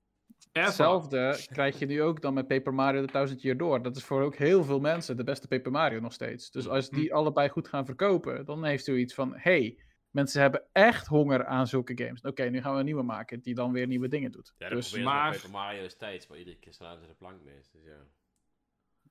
Hetzelfde 0.53 1.45
krijg 1.51 1.79
je 1.79 1.85
nu 1.85 2.01
ook 2.01 2.21
dan 2.21 2.33
met 2.33 2.47
Paper 2.47 2.73
Mario 2.73 3.01
de 3.01 3.11
1000 3.11 3.41
Year 3.41 3.57
Door. 3.57 3.81
Dat 3.81 3.95
is 3.95 4.03
voor 4.03 4.21
ook 4.21 4.35
heel 4.35 4.63
veel 4.63 4.79
mensen 4.79 5.17
de 5.17 5.23
beste 5.23 5.47
Paper 5.47 5.71
Mario 5.71 5.99
nog 5.99 6.13
steeds. 6.13 6.51
Dus 6.51 6.67
als 6.67 6.89
die 6.89 7.13
allebei 7.13 7.49
goed 7.49 7.67
gaan 7.67 7.85
verkopen, 7.85 8.45
dan 8.45 8.63
heeft 8.63 8.87
u 8.87 8.97
iets 8.97 9.13
van... 9.13 9.33
hey, 9.35 9.79
mensen 10.09 10.41
hebben 10.41 10.63
echt 10.71 11.07
honger 11.07 11.45
aan 11.45 11.67
zulke 11.67 12.03
games. 12.03 12.21
Oké, 12.21 12.43
nu 12.43 12.61
gaan 12.61 12.73
we 12.73 12.79
een 12.79 12.85
nieuwe 12.85 13.03
maken 13.03 13.41
die 13.41 13.55
dan 13.55 13.71
weer 13.71 13.87
nieuwe 13.87 14.07
dingen 14.07 14.31
doet. 14.31 14.53
Ja, 14.57 14.69
dat 14.69 14.77
dus 14.77 14.97
maar- 14.99 15.31
Paper 15.31 15.49
Mario 15.49 15.87
steeds, 15.87 16.27
maar 16.27 16.37
iedere 16.37 16.57
keer 16.57 16.73
slaan 16.73 16.99
ze 16.99 17.07
de 17.07 17.13
plank 17.13 17.43
mis. 17.43 17.71
Dus 17.71 17.83
ja. 17.83 18.05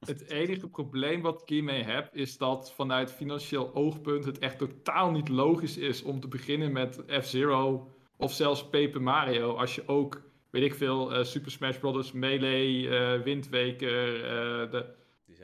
Het 0.06 0.30
enige 0.30 0.68
probleem 0.68 1.20
wat 1.20 1.42
ik 1.42 1.48
hiermee 1.48 1.82
heb, 1.82 2.14
is 2.14 2.36
dat 2.36 2.72
vanuit 2.72 3.12
financieel 3.12 3.74
oogpunt 3.74 4.24
het 4.24 4.38
echt 4.38 4.58
totaal 4.58 5.10
niet 5.10 5.28
logisch 5.28 5.76
is 5.76 6.02
om 6.02 6.20
te 6.20 6.28
beginnen 6.28 6.72
met 6.72 7.02
F-Zero 7.06 7.94
of 8.16 8.32
zelfs 8.32 8.68
Paper 8.68 9.02
Mario. 9.02 9.54
Als 9.54 9.74
je 9.74 9.88
ook, 9.88 10.22
weet 10.52 10.62
ik 10.62 10.74
veel, 10.74 11.14
eh, 11.14 11.24
Super 11.24 11.50
Smash 11.50 11.76
Bros. 11.78 12.12
Melee, 12.12 12.88
eh 12.88 13.22
Wind 13.22 13.48
Waker, 13.48 14.24
eh, 14.24 14.70
de, 14.70 14.94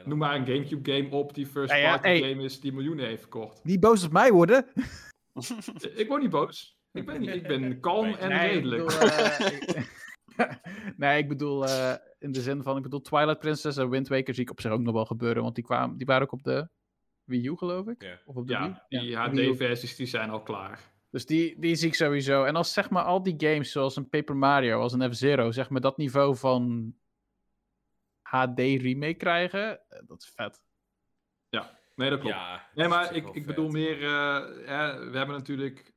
noem 0.05 0.19
maar 0.19 0.35
een 0.37 0.47
Gamecube 0.47 0.93
game 0.93 1.11
op 1.11 1.35
die 1.35 1.47
first 1.47 1.71
Ja, 1.71 1.77
ja, 1.77 1.91
party 1.91 2.09
hey. 2.09 2.21
game 2.31 2.43
is 2.43 2.61
die 2.61 2.73
miljoenen 2.73 3.07
heeft 3.07 3.21
verkocht. 3.21 3.65
niet 3.65 3.81
boos 3.81 4.05
op 4.05 4.13
mij 4.13 4.33
worden. 4.33 4.67
Ik 5.95 6.05
word 6.09 6.23
niet 6.23 6.31
boos. 6.31 6.77
Ik 6.93 7.07
ben, 7.07 7.21
niet, 7.21 7.35
ik 7.35 7.47
ben 7.47 7.81
kalm 7.81 8.15
en 8.15 8.29
nee, 8.29 8.49
redelijk. 8.49 8.83
Ik 8.83 8.99
bedoel, 8.99 9.09
eh, 9.11 9.53
ik- 9.53 9.91
nee, 10.97 11.19
ik 11.19 11.29
bedoel 11.29 11.65
eh, 11.67 11.95
in 12.19 12.33
de 12.33 12.41
zin 12.41 12.63
van, 12.63 12.77
ik 12.77 12.83
bedoel 12.83 13.01
Twilight 13.01 13.39
Princess 13.39 13.77
en 13.79 13.91
Wind 13.91 14.09
Waker 14.09 14.35
zie 14.35 14.43
ik 14.43 14.51
op 14.51 14.61
zich 14.61 14.71
ook 14.71 14.81
nog 14.81 14.95
wel 14.95 15.05
gebeuren, 15.05 15.43
want 15.43 15.55
die, 15.55 15.65
kwamen, 15.65 15.97
die 15.97 16.07
waren 16.07 16.23
ook 16.23 16.33
op 16.33 16.43
de 16.43 16.69
Wii 17.25 17.47
U 17.47 17.57
geloof 17.57 17.87
ik. 17.87 18.03
Ja. 18.03 18.19
Of 18.25 18.37
op 18.37 18.47
de 18.47 18.53
Ja, 18.53 18.85
Wii? 18.89 19.01
die 19.01 19.11
U. 19.11 19.15
HD-versies 19.17 19.97
die 19.97 20.07
zijn 20.07 20.31
al 20.31 20.43
klaar. 20.43 20.81
Dus 21.11 21.27
die, 21.27 21.61
die 21.61 21.75
zie 21.75 21.89
ik 21.89 21.95
sowieso. 21.95 22.45
En 22.45 22.57
als 22.57 22.73
zeg 22.73 22.91
maar 22.91 23.03
al 23.03 23.23
die 23.23 23.35
games, 23.37 23.73
zoals 23.73 23.97
een 23.97 24.09
Paper 24.09 24.37
Mario, 24.37 24.81
als 24.81 24.93
een 24.93 25.13
F-Zero, 25.15 25.51
zeg 25.51 25.71
maar 25.71 25.81
dat 25.81 25.97
niveau 25.97 26.37
van 26.37 26.95
HD 28.23 28.59
remake 28.59 29.15
krijgen, 29.15 29.81
eh, 29.89 29.99
dat 30.07 30.23
is 30.23 30.33
vet. 30.35 30.61
Nee, 31.95 32.11
dat 32.11 32.19
klopt. 32.21 32.35
Ja, 32.35 32.69
Nee, 32.75 32.89
maar 32.89 33.15
ik, 33.15 33.27
ik 33.27 33.33
vet. 33.35 33.47
bedoel 33.47 33.69
meer, 33.69 34.03
eh, 34.05 34.35
hè, 34.67 35.11
we 35.11 35.17
hebben 35.17 35.37
natuurlijk 35.37 35.93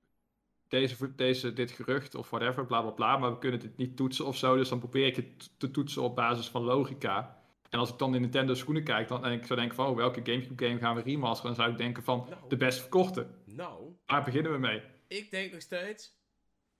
deze, 0.67 1.15
deze, 1.15 1.53
dit 1.53 1.71
gerucht 1.71 2.15
of 2.15 2.29
whatever, 2.29 2.65
bla 2.65 2.81
bla 2.81 2.91
bla, 2.91 3.17
maar 3.17 3.31
we 3.31 3.37
kunnen 3.39 3.59
dit 3.59 3.77
niet 3.77 3.97
toetsen 3.97 4.25
of 4.25 4.37
zo, 4.37 4.55
dus 4.55 4.69
dan 4.69 4.79
probeer 4.79 5.05
ik 5.05 5.15
het 5.15 5.59
te 5.59 5.71
toetsen 5.71 6.01
op 6.01 6.15
basis 6.15 6.49
van 6.49 6.61
logica. 6.63 7.37
En 7.69 7.79
als 7.79 7.89
ik 7.91 7.97
dan 7.97 8.15
in 8.15 8.21
Nintendo 8.21 8.53
schoenen 8.53 8.83
kijk, 8.83 9.07
dan 9.07 9.25
en 9.25 9.31
ik 9.31 9.45
zou 9.45 9.59
denken 9.59 9.75
van, 9.77 9.87
oh, 9.87 9.95
welke 9.95 10.21
Gamecube 10.23 10.65
game 10.65 10.79
gaan 10.79 10.95
we 10.95 11.01
remasteren? 11.01 11.55
Dan 11.55 11.63
zou 11.63 11.71
ik 11.71 11.77
denken 11.83 12.03
van, 12.03 12.25
Nou. 12.29 12.41
de 12.49 12.57
best 12.57 12.79
verkochte. 12.79 13.27
Nou, 13.45 13.95
Daar 14.05 14.23
beginnen 14.23 14.51
we 14.51 14.57
mee. 14.57 14.81
Ik 15.11 15.31
denk 15.31 15.51
nog 15.51 15.61
steeds 15.61 16.19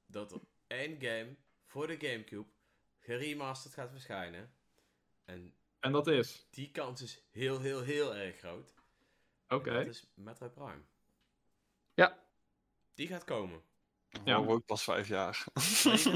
dat 0.06 0.32
er 0.32 0.40
één 0.68 1.02
game 1.02 1.36
voor 1.66 1.88
de 1.88 1.98
Gamecube 2.00 2.50
geremasterd 3.00 3.74
gaat 3.74 3.92
verschijnen. 3.92 4.54
En 5.26 5.56
En 5.80 5.92
dat 5.92 6.08
is, 6.08 6.48
die 6.50 6.72
kans 6.72 7.02
is 7.02 7.24
heel, 7.32 7.60
heel, 7.60 7.82
heel 7.82 8.16
erg 8.16 8.38
groot. 8.38 8.74
oké. 9.48 9.74
Dat 9.74 9.88
is 9.88 10.12
Metroid 10.14 10.54
Prime. 10.54 10.82
Ja. 11.94 12.20
Die 12.94 13.08
gaat 13.08 13.24
komen. 13.24 13.62
Ja. 14.10 14.22
Ja. 14.26 14.36
ook 14.36 14.66
pas 14.66 14.84
vijf 14.84 15.08
jaar. 15.08 15.46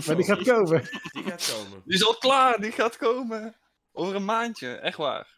Maar 0.06 0.16
die 0.16 0.26
gaat 0.26 0.44
komen. 0.44 0.82
Die 1.12 1.24
gaat 1.24 1.52
komen. 1.54 1.82
Die 1.86 1.94
is 1.94 2.06
al 2.06 2.18
klaar, 2.18 2.60
die 2.60 2.72
gaat 2.72 2.98
komen. 2.98 3.56
Over 3.98 4.16
een 4.16 4.26
maandje, 4.26 4.68
echt 4.76 4.98
waar. 4.98 5.38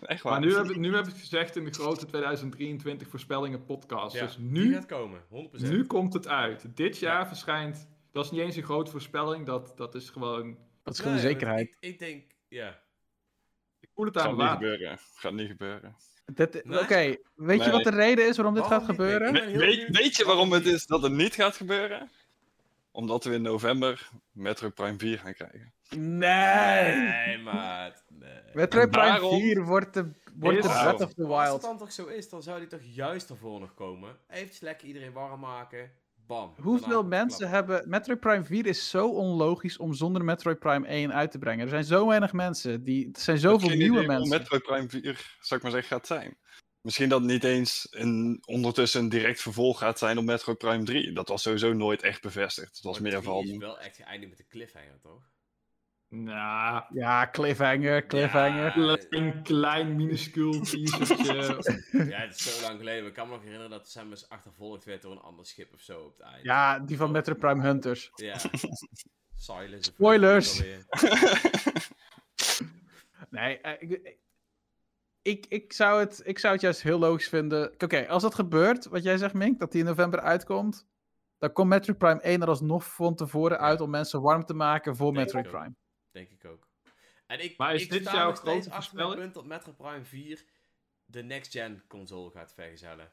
Echt 0.00 0.22
waar. 0.22 0.32
Maar 0.32 0.40
nu 0.40 0.54
heb, 0.54 0.70
ik- 0.70 0.76
nu 0.76 0.94
heb 0.94 1.06
ik 1.06 1.14
gezegd 1.16 1.56
in 1.56 1.64
de 1.64 1.70
grote 1.72 2.06
2023 2.06 3.08
voorspellingen 3.08 3.64
podcast. 3.64 4.14
Ja, 4.16 4.24
dus 4.24 4.36
Die 4.36 4.44
nu, 4.46 4.72
gaat 4.72 4.86
komen, 4.86 5.22
100%. 5.28 5.70
nu 5.70 5.84
komt 5.86 6.12
het 6.12 6.28
uit. 6.28 6.76
Dit 6.76 6.98
jaar 6.98 7.28
verschijnt, 7.28 7.88
dat 8.12 8.24
is 8.24 8.30
niet 8.30 8.40
eens 8.40 8.56
een 8.56 8.62
grote 8.62 8.90
voorspelling, 8.90 9.46
dat, 9.46 9.72
dat 9.76 9.94
is 9.94 10.10
gewoon, 10.10 10.58
Dat 10.82 10.94
is 10.94 11.00
gewoon 11.00 11.14
Nee, 11.14 11.22
zekerheid. 11.24 11.76
Ik, 11.80 11.90
ik 11.90 11.98
denk, 11.98 12.24
ja. 12.48 12.80
ik 13.80 13.88
voel 13.94 14.04
het 14.04 14.16
aan 14.16 14.22
Gaat 14.22 14.36
niet 14.38 14.48
gebeuren. 14.68 14.98
Gaat 15.14 15.32
niet 15.32 15.48
gebeuren. 15.48 15.96
Nee? 16.64 16.80
Oké, 16.80 17.16
weet 17.34 17.64
je 17.64 17.70
wat 17.70 17.84
de 17.84 17.90
reden 17.90 18.28
is 18.28 18.36
waarom 18.36 18.54
dit 18.54 18.68
Waarom 18.68 18.86
gaat 18.86 18.88
niet? 18.88 19.06
gebeuren? 19.06 19.32
We- 19.32 19.58
weet, 19.58 19.88
weet 19.98 20.16
je 20.16 20.24
waarom 20.24 20.52
het 20.52 20.66
is 20.66 20.86
dat 20.86 21.02
het 21.02 21.12
niet 21.12 21.34
gaat 21.34 21.56
gebeuren? 21.56 22.10
Omdat 22.90 23.24
we 23.24 23.32
in 23.34 23.42
november 23.42 24.08
Metroid 24.32 24.74
Prime 24.74 24.98
4 24.98 25.18
gaan 25.18 25.34
krijgen. 25.34 25.74
Nee! 25.90 26.94
Nee, 26.96 27.38
maat. 27.38 28.04
Nee. 28.08 28.28
Metroid 28.54 28.90
Prime 28.90 29.06
daarom- 29.06 29.40
4 29.40 29.64
wordt 29.64 29.94
de, 29.94 30.10
wordt 30.34 30.62
de 30.62 30.68
Breath 30.68 31.00
of 31.00 31.14
the 31.14 31.24
Als 31.26 31.44
het 31.44 31.48
Wild. 31.48 31.62
dan 31.62 31.78
toch 31.78 31.92
zo 31.92 32.06
is, 32.06 32.28
dan 32.28 32.42
zou 32.42 32.58
die 32.58 32.68
toch 32.68 32.80
juist 32.82 33.30
ervoor 33.30 33.60
nog 33.60 33.74
komen. 33.74 34.16
Eventjes 34.28 34.60
lekker 34.60 34.86
iedereen 34.86 35.12
warm 35.12 35.40
maken. 35.40 35.90
Bam. 36.26 36.54
Hoeveel 36.60 37.02
de 37.02 37.08
mensen 37.08 37.48
hebben... 37.48 37.88
Metroid 37.88 38.20
Prime 38.20 38.44
4 38.44 38.66
is 38.66 38.90
zo 38.90 39.08
onlogisch 39.08 39.76
om 39.78 39.94
zonder 39.94 40.24
Metroid 40.24 40.58
Prime 40.58 40.86
1 40.86 41.12
uit 41.14 41.30
te 41.30 41.38
brengen. 41.38 41.62
Er 41.64 41.68
zijn 41.70 41.84
zo 41.84 42.06
weinig 42.06 42.32
mensen. 42.32 42.84
Die, 42.84 43.08
er 43.12 43.20
zijn 43.20 43.38
zoveel 43.38 43.68
nieuwe 43.76 44.06
mensen. 44.06 44.38
Metroid 44.38 44.62
Prime 44.62 44.88
4, 44.88 45.36
zou 45.40 45.60
ik 45.60 45.62
maar 45.62 45.70
zeggen, 45.70 45.96
gaat 45.96 46.06
zijn. 46.06 46.36
Misschien 46.80 47.08
dat 47.08 47.20
het 47.20 47.30
niet 47.30 47.44
eens 47.44 47.86
een, 47.90 48.42
ondertussen 48.46 49.00
een 49.00 49.08
direct 49.08 49.40
vervolg 49.40 49.78
gaat 49.78 49.98
zijn 49.98 50.18
op 50.18 50.24
Metroid 50.24 50.58
Prime 50.58 50.84
3. 50.84 51.12
Dat 51.12 51.28
was 51.28 51.42
sowieso 51.42 51.72
nooit 51.72 52.02
echt 52.02 52.22
bevestigd. 52.22 52.74
Het 52.76 52.84
was 52.84 52.98
Maar 53.00 53.10
meer 53.12 53.22
van... 53.22 53.44
is 53.44 53.56
wel 53.56 53.80
echt 53.80 53.96
geëindigd 53.96 54.30
met 54.30 54.38
een 54.40 54.48
cliffhanger, 54.48 54.98
toch? 55.02 55.22
Nou, 56.08 56.84
Ja, 56.90 57.28
cliffhanger, 57.30 58.06
cliffhanger. 58.06 58.80
Ja, 58.80 58.98
een 59.08 59.42
klein 59.42 59.96
minuscuul 59.96 60.60
teasertje. 60.60 61.62
ja, 61.90 62.18
het 62.18 62.34
is 62.34 62.58
zo 62.58 62.66
lang 62.66 62.78
geleden. 62.78 63.06
Ik 63.06 63.12
kan 63.14 63.26
me 63.26 63.32
nog 63.32 63.42
herinneren 63.42 63.70
dat 63.70 63.88
Samus 63.88 64.28
achtervolgd 64.28 64.84
werd 64.84 65.02
door 65.02 65.12
een 65.12 65.20
ander 65.20 65.46
schip 65.46 65.72
of 65.72 65.80
zo 65.80 66.00
op 66.00 66.12
het 66.18 66.26
eind. 66.26 66.44
Ja, 66.44 66.78
die 66.78 66.96
van 66.96 67.10
Metroid 67.10 67.38
Prime 67.38 67.62
Hunters. 67.62 68.10
Ja. 68.14 68.36
Silence. 69.36 69.90
of 69.90 69.94
Spoilers. 69.94 70.62
Nee, 73.30 73.60
eh, 73.60 73.90
ik, 73.90 74.16
ik, 75.22 75.46
ik, 75.48 75.72
zou 75.72 76.00
het, 76.00 76.20
ik 76.24 76.38
zou 76.38 76.52
het 76.52 76.62
juist 76.62 76.82
heel 76.82 76.98
logisch 76.98 77.28
vinden. 77.28 77.72
Oké, 77.78 78.08
als 78.08 78.22
dat 78.22 78.34
gebeurt, 78.34 78.86
wat 78.86 79.02
jij 79.02 79.16
zegt, 79.16 79.34
Mink, 79.34 79.58
dat 79.58 79.72
die 79.72 79.80
in 79.80 79.86
november 79.86 80.20
uitkomt, 80.20 80.86
dan 81.38 81.52
komt 81.52 81.68
Metroid 81.68 81.98
Prime 81.98 82.20
1 82.20 82.42
er 82.42 82.48
alsnog 82.48 82.84
van 82.94 83.14
tevoren 83.14 83.58
uit 83.58 83.80
om 83.80 83.90
mensen 83.90 84.20
warm 84.20 84.44
te 84.44 84.54
maken 84.54 84.96
voor 84.96 85.12
Denk 85.12 85.24
Metroid. 85.24 85.48
Prime. 85.50 85.74
Denk 86.16 86.30
ik 86.30 86.44
ook. 86.44 86.68
En 87.26 87.40
ik, 87.40 87.56
Maar 87.56 87.74
is 87.74 87.82
ik 87.82 87.90
dit 87.90 88.02
sta 88.02 88.14
jouw 88.14 88.26
nog 88.26 88.36
steeds 88.36 88.66
grote 88.66 88.70
achter 88.70 88.94
mijn 88.94 89.06
voorspelling? 89.06 89.32
punt 89.32 89.34
dat 89.34 89.44
Metroid 89.44 89.76
Prime 89.76 90.04
4 90.04 90.44
de 91.04 91.22
next-gen 91.22 91.84
console 91.86 92.30
gaat 92.30 92.52
vergezellen. 92.52 93.12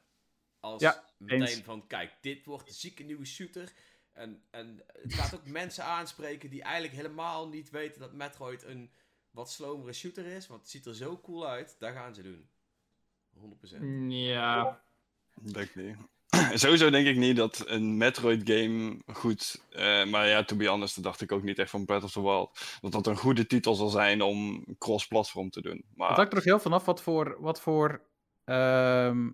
Als 0.60 0.82
Ja, 0.82 1.04
meteen 1.18 1.42
eens. 1.42 1.62
van, 1.62 1.88
kijk, 1.88 2.14
dit 2.22 2.46
wordt 2.46 2.68
een 2.68 2.74
zieke 2.74 3.04
nieuwe 3.04 3.26
shooter. 3.26 3.74
En, 4.12 4.44
en 4.50 4.84
het 4.88 5.14
gaat 5.14 5.36
ook 5.36 5.48
mensen 5.62 5.84
aanspreken 5.84 6.50
die 6.50 6.62
eigenlijk 6.62 6.94
helemaal 6.96 7.48
niet 7.50 7.70
weten 7.70 8.00
dat 8.00 8.14
Metroid 8.14 8.64
een 8.64 8.92
wat 9.32 9.52
slomere 9.52 9.94
shooter 9.94 10.26
is. 10.26 10.48
Want 10.48 10.62
het 10.62 10.70
ziet 10.70 10.86
er 10.86 10.96
zo 10.96 11.20
cool 11.22 11.48
uit. 11.48 11.76
Dat 11.80 11.94
gaan 11.94 12.16
ze 12.16 12.22
doen. 12.22 12.50
100%. 13.38 13.80
Ja, 14.08 14.84
Denk 15.34 15.76
niet. 15.76 15.98
Sowieso 16.64 16.90
denk 16.90 17.08
ik 17.08 17.18
niet 17.18 17.36
dat 17.36 17.64
een 17.68 17.98
Metroid 17.98 18.42
game 18.44 18.98
goed... 19.14 19.64
eh, 19.70 20.06
maar 20.06 20.28
ja, 20.28 20.44
to 20.44 20.56
be 20.56 20.68
honest, 20.68 20.96
dat 20.96 21.04
dacht 21.04 21.22
ik 21.22 21.32
ook 21.32 21.44
niet 21.44 21.60
echt 21.60 21.70
van 21.70 21.86
Breath 21.86 22.04
of 22.04 22.12
the 22.12 22.22
Wild. 22.22 22.78
Dat 22.82 22.92
dat 22.92 23.08
een 23.08 23.18
goede 23.18 23.46
titel 23.46 23.76
zal 23.76 23.90
zijn 23.90 24.22
om 24.22 24.66
cross-platform 24.78 25.50
te 25.50 25.62
doen. 25.62 25.76
Het 25.76 25.86
Maar 25.96 26.16
hangt 26.16 26.32
er 26.32 26.38
ook 26.38 26.44
heel 26.44 26.60
vanaf 26.60 26.86
wat 26.86 27.02
voor, 27.02 27.38
wat 27.40 27.62
voor 27.62 28.02
ehm, 28.44 29.30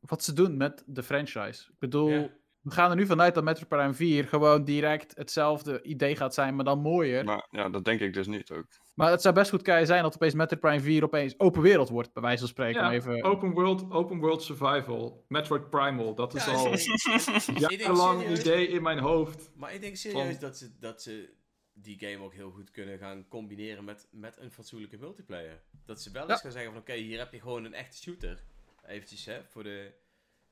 wat 0.00 0.24
ze 0.24 0.32
doen 0.32 0.56
met 0.56 0.82
de 0.86 1.02
franchise. 1.02 1.70
Ik 1.70 1.78
bedoel. 1.78 2.30
We 2.60 2.70
gaan 2.70 2.90
er 2.90 2.96
nu 2.96 3.06
vanuit 3.06 3.34
dat 3.34 3.44
Metroid 3.44 3.68
Prime 3.68 3.92
4 3.94 4.28
gewoon 4.28 4.64
direct 4.64 5.16
hetzelfde 5.16 5.82
idee 5.82 6.16
gaat 6.16 6.34
zijn, 6.34 6.54
maar 6.56 6.64
dan 6.64 6.80
mooier. 6.80 7.24
Maar, 7.24 7.46
maar 7.50 7.62
ja, 7.62 7.68
dat 7.68 7.84
denk 7.84 8.00
ik 8.00 8.12
dus 8.14 8.26
niet 8.26 8.50
ook. 8.50 8.66
het 8.94 9.22
zou 9.22 9.34
best 9.34 9.50
goed 9.50 9.62
kunnen 9.62 9.86
zijn 9.86 10.02
dat 10.02 10.14
opeens 10.14 10.34
Metroid 10.34 10.60
Prime 10.60 10.80
4 10.80 11.04
opeens 11.04 11.38
open 11.38 11.62
wereld 11.62 11.88
wordt, 11.88 12.12
bij 12.12 12.22
wijze 12.22 12.38
van 12.38 12.48
spreken. 12.48 12.82
ja 12.82 12.92
even... 12.92 13.22
open, 13.22 13.50
world, 13.50 13.90
open 13.90 14.18
world 14.18 14.42
survival, 14.42 15.24
Metroid 15.28 15.70
Primal, 15.70 16.14
dat 16.14 16.34
is 16.34 16.44
Ja, 16.44 16.52
al 16.52 16.68
jarenlang 17.68 18.18
een 18.20 18.36
serieus- 18.36 18.40
idee 18.40 18.68
in 18.68 18.82
mijn 18.82 18.98
hoofd. 18.98 19.50
Maar 19.56 19.74
ik 19.74 19.80
denk 19.80 19.96
serieus 19.96 20.30
Van- 20.30 20.40
dat, 20.40 20.56
ze, 20.58 20.78
dat 20.78 21.02
ze 21.02 21.38
die 21.72 21.98
game 21.98 22.24
ook 22.24 22.34
heel 22.34 22.50
goed 22.50 22.70
kunnen 22.70 22.98
gaan 22.98 23.26
combineren 23.28 23.84
met, 23.84 24.08
met 24.10 24.36
een 24.38 24.50
fatsoenlijke 24.50 24.96
multiplayer. 24.98 25.62
Dat 25.86 26.00
ze 26.02 26.10
wel 26.10 26.22
eens 26.22 26.30
Ja. 26.32 26.36
gaan 26.38 26.52
zeggen 26.52 26.72
van 26.72 26.80
oké, 26.80 26.92
hier 26.94 27.18
heb 27.18 27.32
je 27.32 27.40
gewoon 27.40 27.64
een 27.64 27.74
echte 27.74 27.96
shooter. 27.96 28.42
Eventjes 28.86 29.24
hè, 29.24 29.44
voor 29.48 29.62
de 29.62 29.92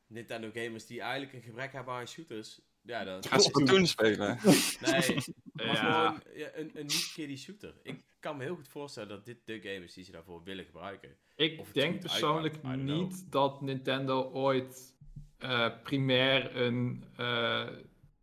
Nintendo 0.09 0.51
gamers 0.53 0.87
die 0.87 1.01
eigenlijk 1.01 1.33
een 1.33 1.43
gebrek 1.43 1.73
hebben 1.73 1.95
aan 1.95 2.09
shooters. 2.09 2.61
Ja, 2.83 3.05
dan... 3.05 3.25
Gaan 3.25 3.41
ze 3.41 3.49
Splatoon 3.55 3.87
spelen? 3.87 4.39
Nee, 4.81 5.17
maar 5.53 5.67
Ja. 5.67 5.75
gewoon 5.75 6.23
ja, 6.35 6.49
een, 6.55 6.71
een 6.75 6.87
niet-kiddie 6.87 7.37
shooter. 7.37 7.75
Ik 7.83 8.05
kan 8.21 8.37
me 8.37 8.45
heel 8.45 8.55
goed 8.55 8.69
voorstellen 8.69 9.09
dat 9.09 9.25
dit 9.25 9.39
de 9.45 9.61
game 9.61 9.85
is 9.85 9.95
die 9.95 10.05
ze 10.05 10.13
daarvoor 10.13 10.43
willen 10.43 10.65
gebruiken. 10.65 11.17
Ik 11.37 11.75
denk 11.75 12.01
persoonlijk 12.01 12.63
niet 12.77 13.33
dat 13.33 13.61
Nintendo 13.61 14.31
ooit 14.33 14.97
eh, 15.39 15.69
primair 15.83 16.57
een 16.57 17.05
eh, 17.17 17.67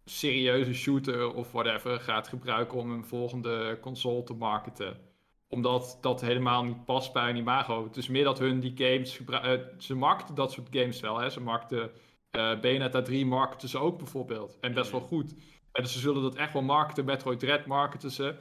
serieuze 0.05 0.73
shooter 0.73 1.33
of 1.33 1.51
whatever 1.51 1.99
gaat 1.99 2.27
gebruiken 2.27 2.77
om 2.77 2.91
een 2.91 3.05
volgende 3.05 3.77
console 3.81 4.23
te 4.23 4.33
marketen. 4.33 4.99
Omdat 5.47 5.97
dat 6.01 6.21
helemaal 6.21 6.63
niet 6.63 6.85
past 6.85 7.13
bij 7.13 7.25
hun 7.25 7.35
imago. 7.35 7.83
Het 7.83 7.97
is 7.97 8.07
meer 8.07 8.23
dat 8.23 8.39
hun 8.39 8.59
die 8.59 8.73
games 8.77 9.17
gebruiken. 9.17 9.81
ze 9.81 9.95
markten 9.95 10.35
dat 10.35 10.51
soort 10.51 10.67
games 10.71 10.99
wel. 10.99 11.19
Hè? 11.19 11.29
Ze 11.29 11.41
markten 11.41 11.91
eh 12.31 12.59
Bayonetta 12.59 13.01
3 13.01 13.25
marketen 13.25 13.69
ze 13.69 13.77
ook 13.77 13.97
bijvoorbeeld. 13.97 14.57
En 14.61 14.73
best 14.73 14.91
wel 14.91 15.01
goed. 15.01 15.35
En 15.71 15.83
dus 15.83 15.93
ze 15.93 15.99
zullen 15.99 16.21
dat 16.21 16.35
echt 16.35 16.53
wel 16.53 16.61
marketen. 16.61 17.05
Metroid 17.05 17.39
Dread 17.39 17.65
marketen 17.65 18.11
ze. 18.11 18.35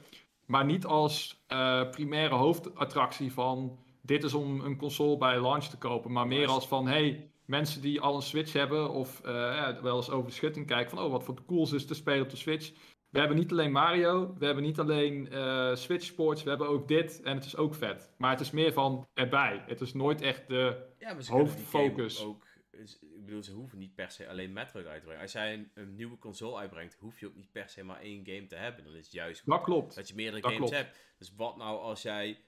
Maar 0.45 0.65
niet 0.65 0.85
als 0.85 1.43
eh, 1.47 1.89
primaire 1.89 2.35
hoofdattractie 2.35 3.33
van 3.33 3.79
dit 4.01 4.23
is 4.23 4.33
om 4.33 4.59
een 4.59 4.77
console 4.77 5.17
bij 5.17 5.41
launch 5.41 5.63
te 5.63 5.77
kopen. 5.77 6.11
Maar 6.11 6.27
meer 6.27 6.47
als 6.47 6.67
van 6.67 6.87
hey, 6.87 7.29
mensen 7.45 7.81
die 7.81 8.01
al 8.01 8.15
een 8.15 8.21
Switch 8.21 8.53
hebben 8.53 8.91
of 8.91 9.21
eh, 9.21 9.33
ja, 9.33 9.81
wel 9.81 9.95
eens 9.95 10.09
over 10.09 10.27
de 10.27 10.35
schutting 10.35 10.67
kijken 10.67 10.89
van 10.89 11.05
oh 11.05 11.11
wat 11.11 11.23
voor 11.23 11.45
cools 11.45 11.71
is 11.71 11.85
te 11.85 11.93
spelen 11.93 12.23
op 12.23 12.29
de 12.29 12.35
Switch. 12.35 12.71
We 13.15 13.21
hebben 13.21 13.37
niet 13.39 13.51
alleen 13.51 13.71
Mario, 13.71 14.35
we 14.37 14.45
hebben 14.45 14.63
niet 14.63 14.79
alleen 14.79 15.31
eh, 15.31 15.75
Switch 15.75 16.05
Sports, 16.05 16.43
we 16.43 16.49
hebben 16.49 16.67
ook 16.67 16.87
dit 16.87 17.21
en 17.21 17.35
het 17.35 17.45
is 17.45 17.55
ook 17.55 17.75
vet. 17.75 18.13
Maar 18.17 18.31
het 18.31 18.39
is 18.39 18.51
meer 18.51 18.73
van 18.73 19.07
erbij. 19.13 19.63
Het 19.67 19.81
is 19.81 19.93
nooit 19.93 20.21
echt 20.21 20.47
de... 20.47 20.85
Ja, 20.99 21.13
maar 21.13 21.23
ze 21.23 21.31
Hoofdfocus. 21.31 22.23
ook... 22.23 22.45
Ik 22.71 23.25
bedoel, 23.25 23.43
ze 23.43 23.51
hoeven 23.51 23.77
niet 23.77 23.95
per 23.95 24.11
se 24.11 24.27
alleen 24.29 24.53
Metroid 24.53 24.85
uit 24.85 24.99
te 24.99 25.05
brengen. 25.05 25.21
Als 25.21 25.31
jij 25.31 25.53
een, 25.53 25.71
een 25.73 25.95
nieuwe 25.95 26.17
console 26.17 26.57
uitbrengt, 26.57 26.95
hoef 26.99 27.19
je 27.19 27.27
ook 27.27 27.35
niet 27.35 27.51
per 27.51 27.69
se 27.69 27.83
maar 27.83 27.99
één 27.99 28.25
game 28.25 28.45
te 28.45 28.55
hebben. 28.55 28.83
Dan 28.83 28.93
is 28.95 29.03
het 29.03 29.13
juist 29.13 29.41
goed 29.41 29.53
Dat 29.53 29.63
klopt. 29.63 29.95
dat 29.95 30.07
je 30.07 30.15
meerdere 30.15 30.41
Dat 30.41 30.51
games 30.51 30.69
klopt. 30.69 30.83
hebt. 30.83 30.97
Dus 31.17 31.35
wat 31.35 31.57
nou 31.57 31.79
als 31.79 32.01
jij 32.01 32.39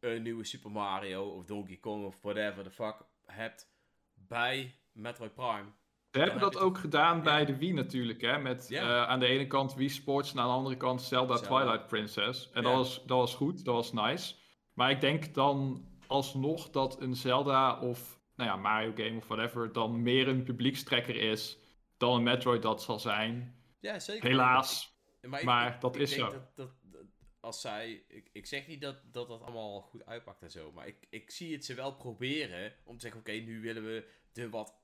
een 0.00 0.22
nieuwe 0.22 0.44
Super 0.44 0.70
Mario 0.70 1.24
of 1.28 1.44
Donkey 1.44 1.76
Kong 1.76 2.04
of 2.04 2.20
whatever 2.22 2.64
the 2.64 2.70
fuck 2.70 2.96
hebt 3.26 3.68
bij 4.14 4.74
Metroid 4.92 5.34
Prime. 5.34 5.66
Ze 6.14 6.20
hebben 6.20 6.40
heb 6.40 6.52
dat 6.52 6.62
ook 6.62 6.78
gedaan 6.78 7.16
Ja. 7.16 7.22
bij 7.22 7.44
de 7.44 7.56
Wii 7.56 7.72
natuurlijk, 7.72 8.20
hè? 8.20 8.38
Met 8.38 8.66
Ja. 8.68 8.82
eh, 8.82 9.08
aan 9.08 9.20
de 9.20 9.26
ene 9.26 9.46
kant 9.46 9.74
Wii 9.74 9.88
Sports 9.88 10.32
en 10.32 10.38
aan 10.38 10.46
de 10.48 10.52
andere 10.54 10.76
kant 10.76 11.02
Zelda, 11.02 11.36
Zelda. 11.36 11.56
Twilight 11.56 11.86
Princess. 11.86 12.50
En 12.52 12.62
Ja. 12.62 12.68
dat, 12.68 12.76
was, 12.76 12.94
dat 13.06 13.18
was 13.18 13.34
goed, 13.34 13.64
dat 13.64 13.74
was 13.74 13.92
nice. 13.92 14.34
Maar 14.74 14.90
ik 14.90 15.00
denk 15.00 15.34
dan 15.34 15.86
alsnog 16.06 16.70
dat 16.70 17.00
een 17.00 17.14
Zelda 17.16 17.80
of 17.80 18.20
nou 18.36 18.50
ja, 18.50 18.56
Mario 18.56 18.92
game 18.94 19.16
of 19.16 19.26
whatever 19.26 19.72
dan 19.72 20.02
meer 20.02 20.28
een 20.28 20.42
publiekstrekker 20.42 21.16
is 21.16 21.58
dan 21.96 22.14
een 22.16 22.22
Metroid 22.22 22.62
dat 22.62 22.82
zal 22.82 22.98
zijn. 22.98 23.56
Ja, 23.80 23.98
zeker. 23.98 24.28
Helaas. 24.28 24.92
Maar, 25.22 25.40
ik- 25.40 25.46
maar 25.46 25.74
ik- 25.74 25.80
dat 25.80 25.94
ik 25.94 26.00
is 26.02 26.10
denk 26.14 26.30
zo. 26.30 26.32
Dat, 26.32 26.56
dat, 26.56 26.70
dat 26.82 27.00
als 27.40 27.60
zij. 27.60 28.04
Ik, 28.08 28.30
ik 28.32 28.46
zeg 28.46 28.66
niet 28.66 28.80
dat, 28.80 28.96
dat 29.12 29.28
dat 29.28 29.42
allemaal 29.42 29.80
goed 29.80 30.06
uitpakt 30.06 30.42
en 30.42 30.50
zo. 30.50 30.72
Maar 30.72 30.86
ik, 30.86 31.06
ik 31.10 31.30
zie 31.30 31.52
het 31.52 31.64
ze 31.64 31.74
wel 31.74 31.94
proberen. 31.94 32.72
Om 32.84 32.94
te 32.94 33.00
zeggen: 33.00 33.20
oké, 33.20 33.32
nu 33.32 33.60
willen 33.60 33.84
we 33.84 34.08
de 34.32 34.48
wat, 34.50 34.74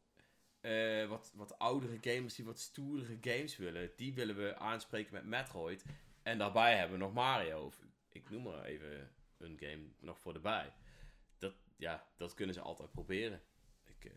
eh, 0.61 1.09
wat, 1.09 1.33
wat 1.35 1.59
oudere 1.59 1.99
gamers 2.01 2.35
die 2.35 2.45
wat 2.45 2.59
stoerdere 2.59 3.19
games 3.21 3.57
willen. 3.57 3.91
Die 3.97 4.15
willen 4.15 4.37
we 4.37 4.57
aanspreken 4.57 5.15
met 5.15 5.25
Metroid. 5.25 5.85
En 6.23 6.39
daarbij 6.39 6.77
hebben 6.77 6.99
we 6.99 7.05
nog 7.05 7.13
Mario. 7.13 7.65
Of, 7.65 7.79
ik 8.13 8.31
noem 8.31 8.43
maar 8.43 8.65
even 8.65 9.11
een 9.39 9.57
game 9.61 9.83
nog 10.01 10.19
voor 10.19 10.35
erbij. 10.35 10.73
Dat, 11.39 11.53
ja, 11.77 12.05
dat 12.17 12.35
kunnen 12.35 12.55
ze 12.55 12.61
altijd 12.61 12.91
proberen. 12.91 13.41
Ik, 13.85 14.05
eh, 14.05 14.11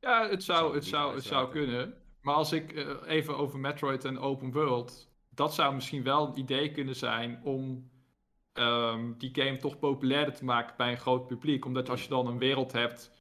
Ja, 0.00 0.28
het 0.28 0.42
Zou 0.44 0.74
het 0.74 0.84
zou, 0.84 1.14
het 1.14 1.24
zou 1.24 1.50
kunnen. 1.50 1.94
Maar 2.20 2.34
als 2.34 2.52
ik 2.52 2.72
eh, 2.72 2.96
even 3.06 3.36
over 3.36 3.58
Metroid 3.58 4.04
en 4.04 4.18
Open 4.18 4.52
World. 4.52 5.08
Dat 5.28 5.54
zou 5.54 5.74
misschien 5.74 6.02
wel 6.02 6.26
een 6.26 6.38
idee 6.38 6.70
kunnen 6.70 6.96
zijn 6.96 7.40
om 7.44 7.90
ehm, 8.52 9.12
die 9.18 9.34
game 9.34 9.56
toch 9.56 9.78
populairder 9.78 10.34
te 10.34 10.44
maken 10.44 10.76
bij 10.76 10.90
een 10.90 10.98
groot 10.98 11.26
publiek. 11.26 11.64
Omdat 11.64 11.88
als 11.88 12.02
je 12.02 12.08
dan 12.08 12.26
een 12.26 12.38
wereld 12.38 12.72
hebt 12.72 13.19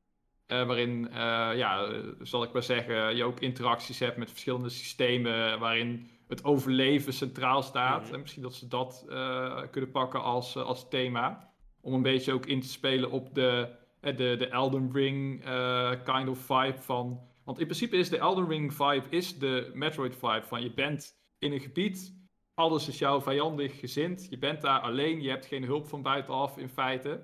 eh, 0.49 0.65
waarin, 0.65 1.09
eh, 1.09 1.17
ja, 1.55 1.83
eh, 1.83 1.99
zal 2.21 2.43
ik 2.43 2.51
maar 2.51 2.63
zeggen, 2.63 3.15
je 3.15 3.23
ook 3.23 3.39
interacties 3.39 3.99
hebt 3.99 4.17
met 4.17 4.29
verschillende 4.29 4.69
systemen. 4.69 5.59
Waarin 5.59 6.09
het 6.27 6.43
overleven 6.43 7.13
centraal 7.13 7.61
staat. 7.61 8.03
Mhm. 8.03 8.13
En 8.13 8.19
misschien 8.19 8.41
dat 8.41 8.55
ze 8.55 8.67
dat 8.67 9.05
kunnen 9.71 9.91
pakken 9.91 10.23
als, 10.23 10.55
als 10.55 10.89
thema. 10.89 11.51
Om 11.81 11.93
een 11.93 12.01
beetje 12.01 12.33
ook 12.33 12.45
in 12.45 12.61
te 12.61 12.67
spelen 12.67 13.11
op 13.11 13.35
de, 13.35 13.75
de, 14.01 14.13
de 14.15 14.47
Elden 14.47 14.89
Ring 14.93 15.43
kind 16.03 16.29
of 16.29 16.39
vibe 16.39 16.81
van. 16.81 17.19
Want 17.43 17.59
in 17.59 17.65
principe 17.65 17.97
is 17.97 18.09
de 18.09 18.17
Elden 18.17 18.47
Ring 18.47 18.73
vibe 18.73 19.05
is 19.09 19.39
de 19.39 19.71
Metroid 19.73 20.15
vibe 20.15 20.43
van 20.45 20.61
je 20.61 20.73
bent 20.73 21.17
in 21.39 21.51
een 21.51 21.59
gebied, 21.59 22.15
alles 22.53 22.87
is 22.87 22.99
jou 22.99 23.21
vijandig 23.21 23.79
gezind, 23.79 24.27
je 24.29 24.37
bent 24.37 24.61
daar 24.61 24.79
alleen, 24.79 25.21
je 25.21 25.29
hebt 25.29 25.45
geen 25.45 25.63
hulp 25.63 25.87
van 25.87 26.01
buitenaf 26.01 26.57
in 26.57 26.69
feite. 26.69 27.21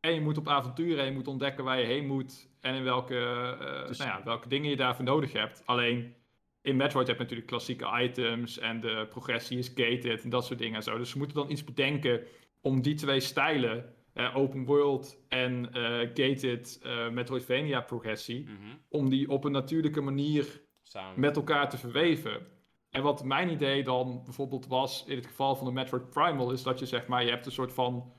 En 0.00 0.14
je 0.14 0.20
moet 0.20 0.38
op 0.38 0.48
avontuur 0.48 0.98
en 0.98 1.04
je 1.04 1.12
moet 1.12 1.28
ontdekken 1.28 1.64
waar 1.64 1.78
je 1.78 1.86
heen 1.86 2.06
moet 2.06 2.50
en 2.62 2.74
in 2.74 2.84
welke, 2.84 3.18
eh, 3.60 3.86
Dus- 3.86 3.98
nou 3.98 4.10
ja, 4.10 4.20
welke 4.24 4.48
dingen 4.48 4.70
je 4.70 4.76
daarvoor 4.76 5.04
nodig 5.04 5.32
hebt. 5.32 5.62
Alleen 5.66 6.14
in 6.62 6.76
Metroid 6.76 7.06
heb 7.06 7.16
je 7.16 7.22
natuurlijk 7.22 7.48
klassieke 7.48 8.00
items 8.00 8.58
en 8.58 8.80
de 8.80 9.06
progressie 9.10 9.58
is 9.58 9.72
gated 9.74 10.22
en 10.22 10.30
dat 10.30 10.46
soort 10.46 10.58
dingen 10.58 10.76
en 10.76 10.82
zo. 10.82 10.98
Dus 10.98 11.10
ze 11.10 11.18
moeten 11.18 11.36
dan 11.36 11.50
iets 11.50 11.64
bedenken 11.64 12.26
om 12.60 12.82
die 12.82 12.94
twee 12.94 13.20
stijlen, 13.20 13.94
eh, 14.12 14.36
open 14.36 14.64
world 14.64 15.24
en 15.28 15.72
eh, 15.72 15.98
gated 16.14 16.80
eh, 16.82 17.08
Metroidvania 17.08 17.80
progressie, 17.80 18.42
mhm. 18.42 18.76
om 18.88 19.08
die 19.08 19.30
op 19.30 19.44
een 19.44 19.52
natuurlijke 19.52 20.00
manier 20.00 20.62
Samen. 20.82 21.20
met 21.20 21.36
elkaar 21.36 21.70
te 21.70 21.78
verweven. 21.78 22.46
En 22.90 23.02
wat 23.02 23.24
mijn 23.24 23.50
idee 23.50 23.82
dan 23.82 24.20
bijvoorbeeld 24.24 24.66
was 24.66 25.04
in 25.06 25.16
het 25.16 25.26
geval 25.26 25.56
van 25.56 25.66
de 25.66 25.72
Metroid 25.72 26.10
Primal, 26.10 26.52
is 26.52 26.62
dat 26.62 26.78
je 26.78 26.86
zeg 26.86 27.06
maar, 27.06 27.24
je 27.24 27.30
hebt 27.30 27.46
een 27.46 27.52
soort 27.52 27.72
van 27.72 28.12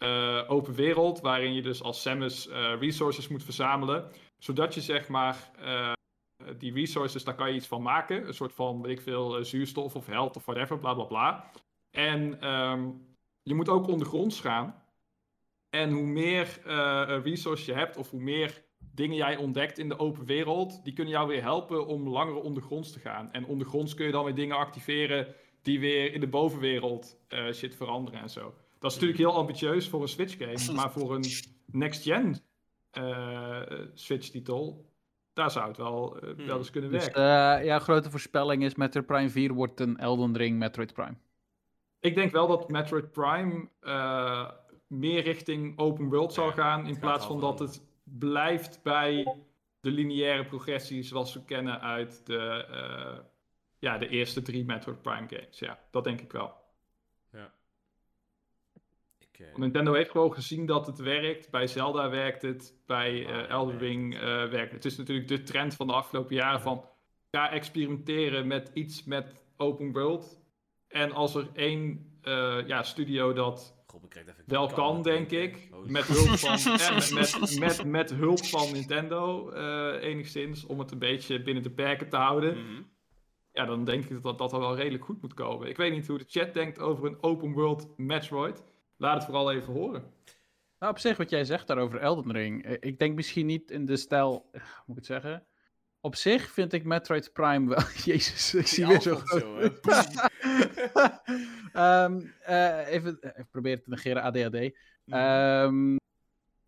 eh, 0.00 0.44
open 0.46 0.74
wereld 0.74 1.20
waarin 1.20 1.54
je 1.54 1.62
dus 1.62 1.82
als 1.82 2.02
Samus 2.02 2.48
eh, 2.48 2.72
resources 2.78 3.28
moet 3.28 3.44
verzamelen, 3.44 4.10
zodat 4.38 4.74
je 4.74 4.80
zeg 4.80 5.08
maar 5.08 5.50
eh, 5.58 5.92
die 6.58 6.72
resources, 6.72 7.24
daar 7.24 7.34
kan 7.34 7.48
je 7.48 7.54
iets 7.54 7.66
van 7.66 7.82
maken, 7.82 8.26
een 8.26 8.34
soort 8.34 8.52
van, 8.52 8.82
weet 8.82 8.98
ik 8.98 9.00
veel, 9.00 9.44
zuurstof 9.44 9.94
of 9.94 10.06
held 10.06 10.36
of 10.36 10.44
whatever, 10.44 10.78
bla 10.78 10.94
bla 10.94 11.04
bla. 11.04 11.50
En 11.90 12.40
ehm, 12.40 12.90
je 13.42 13.54
moet 13.54 13.68
ook 13.68 13.86
ondergronds 13.88 14.40
gaan. 14.40 14.82
En 15.70 15.90
hoe 15.90 16.06
meer 16.06 16.60
resources 17.22 17.66
je 17.66 17.72
hebt, 17.72 17.96
of 17.96 18.10
hoe 18.10 18.20
meer 18.20 18.62
dingen 18.78 19.16
jij 19.16 19.36
ontdekt 19.36 19.78
in 19.78 19.88
de 19.88 19.98
open 19.98 20.24
wereld, 20.24 20.84
die 20.84 20.92
kunnen 20.92 21.12
jou 21.12 21.28
weer 21.28 21.42
helpen 21.42 21.86
om 21.86 22.08
langer 22.08 22.34
ondergronds 22.34 22.92
te 22.92 22.98
gaan. 22.98 23.32
En 23.32 23.46
ondergronds 23.46 23.94
kun 23.94 24.06
je 24.06 24.12
dan 24.12 24.24
weer 24.24 24.34
dingen 24.34 24.56
activeren 24.56 25.34
die 25.62 25.80
weer 25.80 26.12
in 26.12 26.20
de 26.20 26.28
bovenwereld 26.28 27.16
shit 27.52 27.76
veranderen 27.76 28.20
en 28.20 28.30
zo. 28.30 28.54
Dat 28.80 28.90
is 28.90 28.98
natuurlijk 28.98 29.18
heel 29.30 29.38
ambitieus 29.38 29.88
voor 29.88 30.02
een 30.02 30.08
Switch 30.08 30.36
game, 30.38 30.72
maar 30.78 30.90
voor 30.92 31.14
een 31.14 31.24
next-gen 31.66 32.38
eh, 32.90 33.60
Switch-titel, 33.94 34.90
daar 35.32 35.50
zou 35.50 35.68
het 35.68 35.76
wel, 35.76 36.18
eh, 36.20 36.34
Hmm. 36.36 36.46
wel 36.46 36.58
eens 36.58 36.70
kunnen 36.70 36.90
Dus 36.90 37.04
werken. 37.04 37.22
eh 37.58 37.64
ja, 37.64 37.78
grote 37.78 38.10
voorspelling 38.10 38.62
is 38.64 38.74
Metroid 38.74 39.06
Prime 39.06 39.30
4 39.30 39.52
wordt 39.52 39.80
een 39.80 39.96
Elden 39.98 40.36
Ring 40.36 40.58
Metroid 40.58 40.92
Prime. 40.92 41.14
Ik 42.00 42.14
denk 42.14 42.32
wel 42.32 42.46
dat 42.46 42.68
Metroid 42.68 43.12
Prime 43.12 43.68
eh, 43.80 44.50
meer 44.86 45.22
richting 45.22 45.78
open 45.78 46.08
world 46.08 46.32
zal 46.32 46.50
gaan. 46.52 46.86
In 46.86 46.98
plaats 46.98 47.26
van 47.26 47.40
dat 47.40 47.58
het 47.58 47.82
blijft 48.04 48.80
bij 48.82 49.36
de 49.80 49.90
lineaire 49.90 50.44
progressie 50.44 51.02
zoals 51.02 51.34
we 51.34 51.44
kennen 51.44 51.80
uit 51.80 52.26
de, 52.26 52.38
eh, 52.70 53.18
ja, 53.78 53.98
de 53.98 54.08
eerste 54.08 54.42
drie 54.42 54.64
Metroid 54.64 55.02
Prime 55.02 55.26
games. 55.28 55.58
Ja, 55.58 55.78
dat 55.90 56.04
denk 56.04 56.20
ik 56.20 56.32
wel. 56.32 56.52
Nintendo 59.54 59.92
heeft 59.92 60.10
gewoon 60.10 60.32
gezien 60.32 60.66
dat 60.66 60.86
het 60.86 60.98
werkt. 60.98 61.50
Bij 61.50 61.66
Zelda 61.66 62.10
werkt 62.10 62.42
het. 62.42 62.74
Bij 62.86 63.26
eh, 63.26 63.32
Mario 63.32 63.48
Elden 63.48 63.78
werkt 63.78 63.82
Ring 63.82 64.12
het. 64.12 64.22
eh, 64.22 64.28
werkt 64.28 64.72
het. 64.72 64.82
Het 64.82 64.92
is 64.92 64.98
natuurlijk 64.98 65.28
de 65.28 65.42
trend 65.42 65.74
van 65.74 65.86
de 65.86 65.92
afgelopen 65.92 66.34
jaren 66.34 66.60
van... 66.60 66.84
Ga 67.30 67.50
experimenteren 67.50 68.46
met 68.46 68.70
iets 68.74 69.04
met 69.04 69.44
open 69.56 69.92
world. 69.92 70.40
En 70.88 71.12
als 71.12 71.34
er 71.34 71.48
één 71.52 72.10
eh, 72.22 72.66
ja, 72.66 72.82
studio 72.82 73.32
dat 73.32 73.80
God, 73.86 74.04
ik 74.04 74.08
krijg 74.10 74.26
even 74.28 74.44
wel 74.46 74.66
kan 74.66 75.02
denk 75.02 75.30
ik. 75.30 75.68
Oh, 75.72 75.86
Met 75.86 76.04
hulp 76.04 76.38
van, 76.38 76.52
eh, 76.52 76.94
met, 76.94 77.10
met, 77.14 77.58
met, 77.60 77.84
met 77.84 78.10
hulp 78.10 78.44
van 78.44 78.72
Nintendo 78.72 79.50
eh, 79.50 80.08
enigszins. 80.08 80.66
Om 80.66 80.78
het 80.78 80.90
een 80.90 80.98
beetje 80.98 81.42
binnen 81.42 81.62
de 81.62 81.70
perken 81.70 82.08
te 82.08 82.16
houden. 82.16 82.58
Mhm. 82.58 82.82
Ja, 83.52 83.64
dan 83.64 83.84
denk 83.84 84.04
ik 84.04 84.22
dat 84.22 84.38
dat 84.38 84.52
er 84.52 84.58
wel 84.58 84.76
redelijk 84.76 85.04
goed 85.04 85.22
moet 85.22 85.34
komen. 85.34 85.68
Ik 85.68 85.76
weet 85.76 85.92
niet 85.92 86.06
hoe 86.06 86.18
de 86.18 86.24
chat 86.28 86.54
denkt 86.54 86.78
over 86.78 87.06
een 87.06 87.22
open 87.22 87.52
world 87.52 87.88
Metroid. 87.96 88.64
Laat 89.00 89.14
het 89.14 89.24
vooral 89.24 89.52
even 89.52 89.72
horen. 89.72 90.02
Nou, 90.78 90.92
op 90.92 90.98
zich 90.98 91.16
wat 91.16 91.30
jij 91.30 91.44
zegt 91.44 91.66
daarover 91.66 91.98
Elden 92.00 92.32
Ring. 92.32 92.64
eh, 92.64 92.76
Ik 92.80 92.98
denk 92.98 93.14
misschien 93.14 93.46
niet 93.46 93.70
in 93.70 93.86
de 93.86 93.96
stijl, 93.96 94.48
eh, 94.52 94.60
hoe 94.60 94.70
moet 94.86 94.96
ik 94.96 95.08
het 95.08 95.22
zeggen? 95.22 95.46
Op 96.00 96.14
zich 96.16 96.50
vind 96.50 96.72
ik 96.72 96.84
Metroid 96.84 97.32
Prime 97.32 97.68
wel... 97.68 97.78
Jezus, 98.04 98.54
ik 98.54 98.66
zie 98.66 98.86
weer 98.86 99.00
zo 99.00 99.16
groot. 99.16 99.40
zo, 99.42 99.56
hè? 99.58 99.68
Ehm, 101.72 102.20
eh, 102.40 102.88
even, 102.88 103.18
ik 103.36 103.46
probeer 103.50 103.82
te 103.82 103.90
negeren 103.90 104.22
ADHD. 104.22 104.52
Mhm. 105.04 105.16
Ehm, 105.18 105.96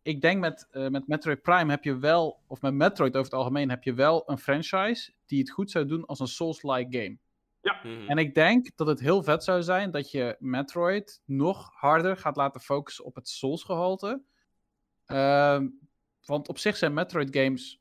ik 0.02 0.20
denk 0.20 0.40
met, 0.40 0.68
eh, 0.70 0.88
met 0.88 1.06
Metroid 1.06 1.42
Prime 1.42 1.70
heb 1.70 1.84
je 1.84 1.98
wel, 1.98 2.42
of 2.46 2.60
met 2.60 2.74
Metroid 2.74 3.12
over 3.16 3.30
het 3.30 3.38
algemeen, 3.40 3.70
heb 3.70 3.82
je 3.82 3.94
wel 3.94 4.30
een 4.30 4.38
franchise 4.38 5.12
die 5.26 5.38
het 5.38 5.50
goed 5.50 5.70
zou 5.70 5.86
doen 5.86 6.06
als 6.06 6.20
een 6.20 6.26
Souls-like 6.26 6.98
game. 6.98 7.18
Mhm. 7.62 8.08
En 8.08 8.18
ik 8.18 8.34
denk 8.34 8.70
dat 8.76 8.86
het 8.86 9.00
heel 9.00 9.22
vet 9.22 9.44
zou 9.44 9.62
zijn 9.62 9.90
dat 9.90 10.10
je 10.10 10.36
Metroid 10.38 11.20
nog 11.24 11.70
harder 11.74 12.16
gaat 12.16 12.36
laten 12.36 12.60
focussen 12.60 13.04
op 13.04 13.14
het 13.14 13.28
Souls-gehalte. 13.28 14.22
Ehm, 15.06 15.68
want 16.24 16.48
op 16.48 16.58
zich 16.58 16.76
zijn 16.76 16.94
Metroid-games 16.94 17.80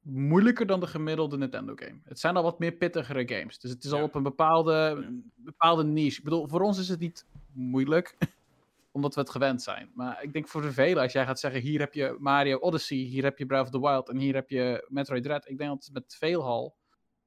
moeilijker 0.00 0.66
dan 0.66 0.80
de 0.80 0.86
gemiddelde 0.86 1.36
Nintendo-game. 1.38 2.00
Het 2.04 2.20
zijn 2.20 2.36
al 2.36 2.42
wat 2.42 2.58
meer 2.58 2.72
pittigere 2.72 3.28
games. 3.28 3.58
Dus 3.58 3.70
het 3.70 3.84
is 3.84 3.92
al 3.92 3.98
Ja. 3.98 4.04
op 4.04 4.14
een 4.14 4.22
bepaalde, 4.22 5.08
bepaalde 5.34 5.84
niche. 5.84 6.18
Ik 6.18 6.24
bedoel, 6.24 6.48
voor 6.48 6.60
ons 6.60 6.78
is 6.78 6.88
het 6.88 7.00
niet 7.00 7.26
moeilijk, 7.52 8.16
omdat 8.92 9.14
we 9.14 9.20
het 9.20 9.30
gewend 9.30 9.62
zijn. 9.62 9.90
Maar 9.94 10.22
ik 10.22 10.32
denk 10.32 10.48
voor 10.48 10.62
de 10.62 10.72
velen, 10.72 11.02
als 11.02 11.12
jij 11.12 11.24
gaat 11.26 11.40
zeggen: 11.40 11.60
hier 11.60 11.80
heb 11.80 11.94
je 11.94 12.16
Mario 12.18 12.58
Odyssey, 12.58 12.96
hier 12.96 13.22
heb 13.22 13.38
je 13.38 13.46
Breath 13.46 13.64
of 13.64 13.70
the 13.70 13.80
Wild 13.80 14.08
en 14.08 14.16
hier 14.16 14.34
heb 14.34 14.50
je 14.50 14.86
Metroid 14.88 15.22
Dread. 15.22 15.48
Ik 15.48 15.58
denk 15.58 15.70
dat 15.70 15.90
met 15.92 16.14
veelal 16.18 16.76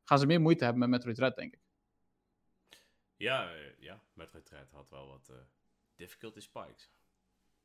gaan 0.04 0.20
ze 0.20 0.26
meer 0.26 0.41
moeite 0.41 0.64
hebben 0.64 0.82
met 0.82 0.89
Metroid 0.89 1.16
Dread, 1.16 1.36
denk 1.36 1.54
ik. 1.54 1.60
Ja, 3.18 3.49
eh, 3.53 3.80
ja, 3.80 4.01
Metroid 4.13 4.45
Dread 4.45 4.72
had 4.72 4.89
wel 4.89 5.07
wat 5.07 5.30
eh, 5.30 5.36
difficulty 5.95 6.39
spikes. 6.39 6.89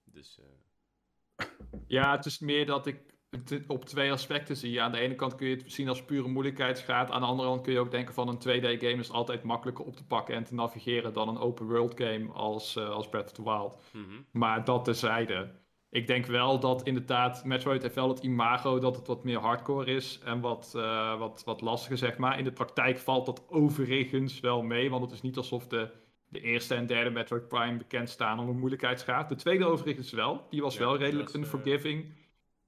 Dus, 0.05 0.41
eh, 0.41 1.47
Ja, 1.87 2.17
het 2.17 2.27
is 2.27 2.39
meer 2.39 2.67
dat 2.67 2.87
ik 2.87 3.15
het 3.31 3.65
op 3.67 3.85
twee 3.85 4.13
aspecten 4.13 4.57
zie. 4.57 4.83
Aan 4.83 4.93
de 4.93 4.99
ene 4.99 5.15
kant 5.15 5.35
kun 5.35 5.49
je 5.49 5.57
het 5.57 5.73
zien 5.73 5.89
als 5.89 6.05
pure 6.05 6.29
moeilijkheidsgraad. 6.29 7.11
Aan 7.11 7.21
de 7.21 7.27
andere 7.27 7.49
kant 7.49 7.63
kun 7.63 7.73
je 7.73 7.79
ook 7.79 7.91
denken 7.91 8.15
van 8.15 8.29
een 8.29 8.39
2D-game 8.39 9.01
is 9.01 9.11
altijd 9.11 9.43
makkelijker 9.43 9.85
op 9.85 9.97
te 9.97 10.07
pakken 10.07 10.35
en 10.35 10.45
te 10.45 10.55
navigeren 10.55 11.13
dan 11.13 11.29
een 11.29 11.39
open 11.39 11.67
world 11.67 12.01
game 12.01 12.33
als, 12.33 12.77
als 12.77 13.09
Breath 13.09 13.27
of 13.27 13.33
the 13.33 13.43
Wild. 13.43 13.83
mhm. 13.93 14.23
Maar 14.31 14.65
dat 14.65 14.85
terzijde. 14.85 15.60
Ik 15.91 16.07
denk 16.07 16.27
wel 16.27 16.61
dat 16.61 16.83
inderdaad 16.83 17.45
Metroid 17.45 17.83
heeft 17.83 17.95
wel 17.95 18.09
het 18.09 18.23
imago 18.23 18.79
dat 18.79 18.97
het 18.97 19.07
wat 19.07 19.25
meer 19.25 19.39
hardcore 19.39 19.95
is 19.95 20.21
en 20.25 20.41
wat, 20.41 20.73
eh, 20.77 21.19
wat, 21.19 21.43
wat 21.45 21.61
lastiger, 21.61 21.99
zeg 21.99 22.19
maar. 22.19 22.39
In 22.39 22.45
de 22.45 22.53
praktijk 22.53 22.99
valt 22.99 23.27
dat 23.27 23.45
overigens 23.49 24.41
wel 24.41 24.63
mee, 24.63 24.91
want 24.91 25.03
het 25.03 25.13
is 25.13 25.23
niet 25.23 25.37
alsof 25.37 25.67
de, 25.67 25.91
de 26.29 26.41
eerste 26.41 26.75
en 26.75 26.87
derde 26.87 27.11
Metroid 27.11 27.49
Prime 27.49 27.77
bekend 27.77 28.09
staan 28.09 28.39
om 28.39 28.49
een 28.49 28.59
moeilijkheidsgraad. 28.59 29.29
De 29.29 29.35
tweede 29.35 29.65
overigens 29.65 30.13
wel. 30.13 30.47
Die 30.51 30.63
was 30.63 30.75
Ja, 30.75 30.81
wel 30.81 30.97
redelijk 30.97 31.33
was, 31.33 31.35
eh, 31.35 31.41
unforgiving. 31.41 32.13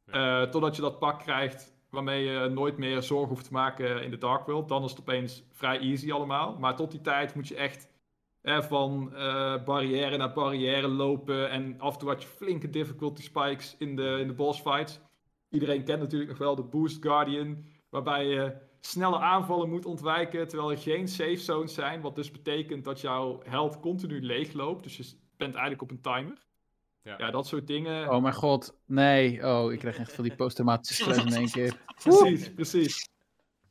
Eh, 0.05 0.43
totdat 0.43 0.77
je 0.77 0.83
dat 0.83 0.99
pak 0.99 1.21
krijgt 1.21 1.75
waarmee 1.91 2.25
je 2.25 2.49
nooit 2.49 2.79
meer 2.79 3.03
zorgen 3.03 3.29
hoeft 3.29 3.45
te 3.45 3.53
maken 3.53 4.03
in 4.03 4.11
de 4.11 4.19
Dark 4.19 4.47
World. 4.47 4.69
Dan 4.69 4.85
is 4.85 4.91
het 4.91 5.01
opeens 5.01 5.45
vrij 5.53 5.79
easy 5.79 6.13
allemaal. 6.13 6.57
Maar 6.59 6.77
tot 6.77 6.91
die 6.91 7.01
tijd 7.01 7.35
moet 7.35 7.49
je 7.49 7.57
echt 7.57 7.89
van 8.43 9.15
eh, 9.15 9.65
barrière 9.65 10.17
naar 10.17 10.33
barrière 10.33 10.89
lopen. 10.89 11.51
En 11.51 11.81
af 11.81 11.93
en 11.93 11.99
toe 11.99 12.09
had 12.09 12.23
je 12.23 12.29
flinke 12.29 12.71
difficulty 12.71 13.23
spikes 13.23 13.77
in 13.79 13.97
de, 13.97 14.19
in 14.21 14.27
de 14.27 14.35
boss 14.35 14.61
fights. 14.61 15.01
Iedereen 15.51 15.85
kent 15.85 16.01
natuurlijk 16.01 16.31
nog 16.31 16.39
wel 16.39 16.55
de 16.55 16.63
Boost 16.63 17.03
Guardian. 17.03 17.65
Waarbij 17.89 18.27
je 18.27 18.55
snelle 18.81 19.19
aanvallen 19.19 19.69
moet 19.69 19.87
ontwijken 19.87 20.49
terwijl 20.49 20.71
er 20.71 20.79
geen 20.79 21.09
safe 21.09 21.37
zones 21.37 21.75
zijn. 21.75 22.01
Wat 22.01 22.15
dus 22.15 22.31
betekent 22.31 22.85
dat 22.85 23.01
jouw 23.01 23.41
held 23.45 23.81
continu 23.81 24.21
leeg 24.21 24.53
loopt. 24.53 24.83
Dus 24.83 24.97
je, 24.97 25.05
bent 25.37 25.55
eigenlijk 25.55 25.83
op 25.83 25.91
een 25.91 26.01
timer. 26.01 26.47
Ja. 27.03 27.15
Ja, 27.19 27.31
dat 27.31 27.47
soort 27.47 27.67
dingen. 27.67 28.11
Oh 28.11 28.23
mijn 28.23 28.35
god, 28.35 28.77
nee. 28.87 29.47
Oh, 29.47 29.73
ik 29.73 29.79
krijg 29.79 29.99
echt 29.99 30.13
van 30.13 30.25
die 30.25 30.35
posttraumatische 30.35 31.03
stress 31.03 31.25
in 31.25 31.33
één 31.33 31.51
keer. 31.51 31.77
Precies, 32.03 32.53
precies. 32.55 33.09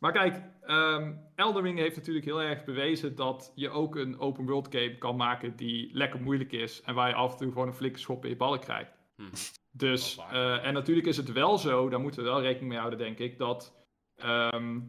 Maar 0.01 0.11
kijk, 0.11 0.41
ehm 0.61 1.13
Elden 1.35 1.63
Ring 1.63 1.77
heeft 1.77 1.95
natuurlijk 1.95 2.25
heel 2.25 2.41
erg 2.41 2.63
bewezen 2.63 3.15
dat 3.15 3.51
je 3.55 3.69
ook 3.69 3.95
een 3.95 4.19
open 4.19 4.45
world 4.45 4.67
game 4.75 4.97
kan 4.97 5.15
maken 5.15 5.55
die 5.55 5.89
lekker 5.93 6.21
moeilijk 6.21 6.51
is 6.51 6.81
en 6.81 6.95
waar 6.95 7.07
je 7.07 7.15
af 7.15 7.31
en 7.31 7.37
toe 7.37 7.51
gewoon 7.51 7.67
een 7.67 7.73
flinke 7.73 7.99
schop 7.99 8.23
in 8.23 8.29
je 8.29 8.35
ballen 8.35 8.59
krijgt. 8.59 8.91
Mhm. 9.15 9.29
Dus, 9.71 10.19
eh, 10.31 10.65
en 10.65 10.73
natuurlijk 10.73 11.07
is 11.07 11.17
het 11.17 11.31
wel 11.31 11.57
zo, 11.57 11.89
daar 11.89 11.99
moeten 11.99 12.23
we 12.23 12.29
wel 12.29 12.41
rekening 12.41 12.69
mee 12.69 12.77
houden, 12.77 12.99
denk 12.99 13.17
ik, 13.19 13.37
dat 13.37 13.79
ehm, 14.15 14.79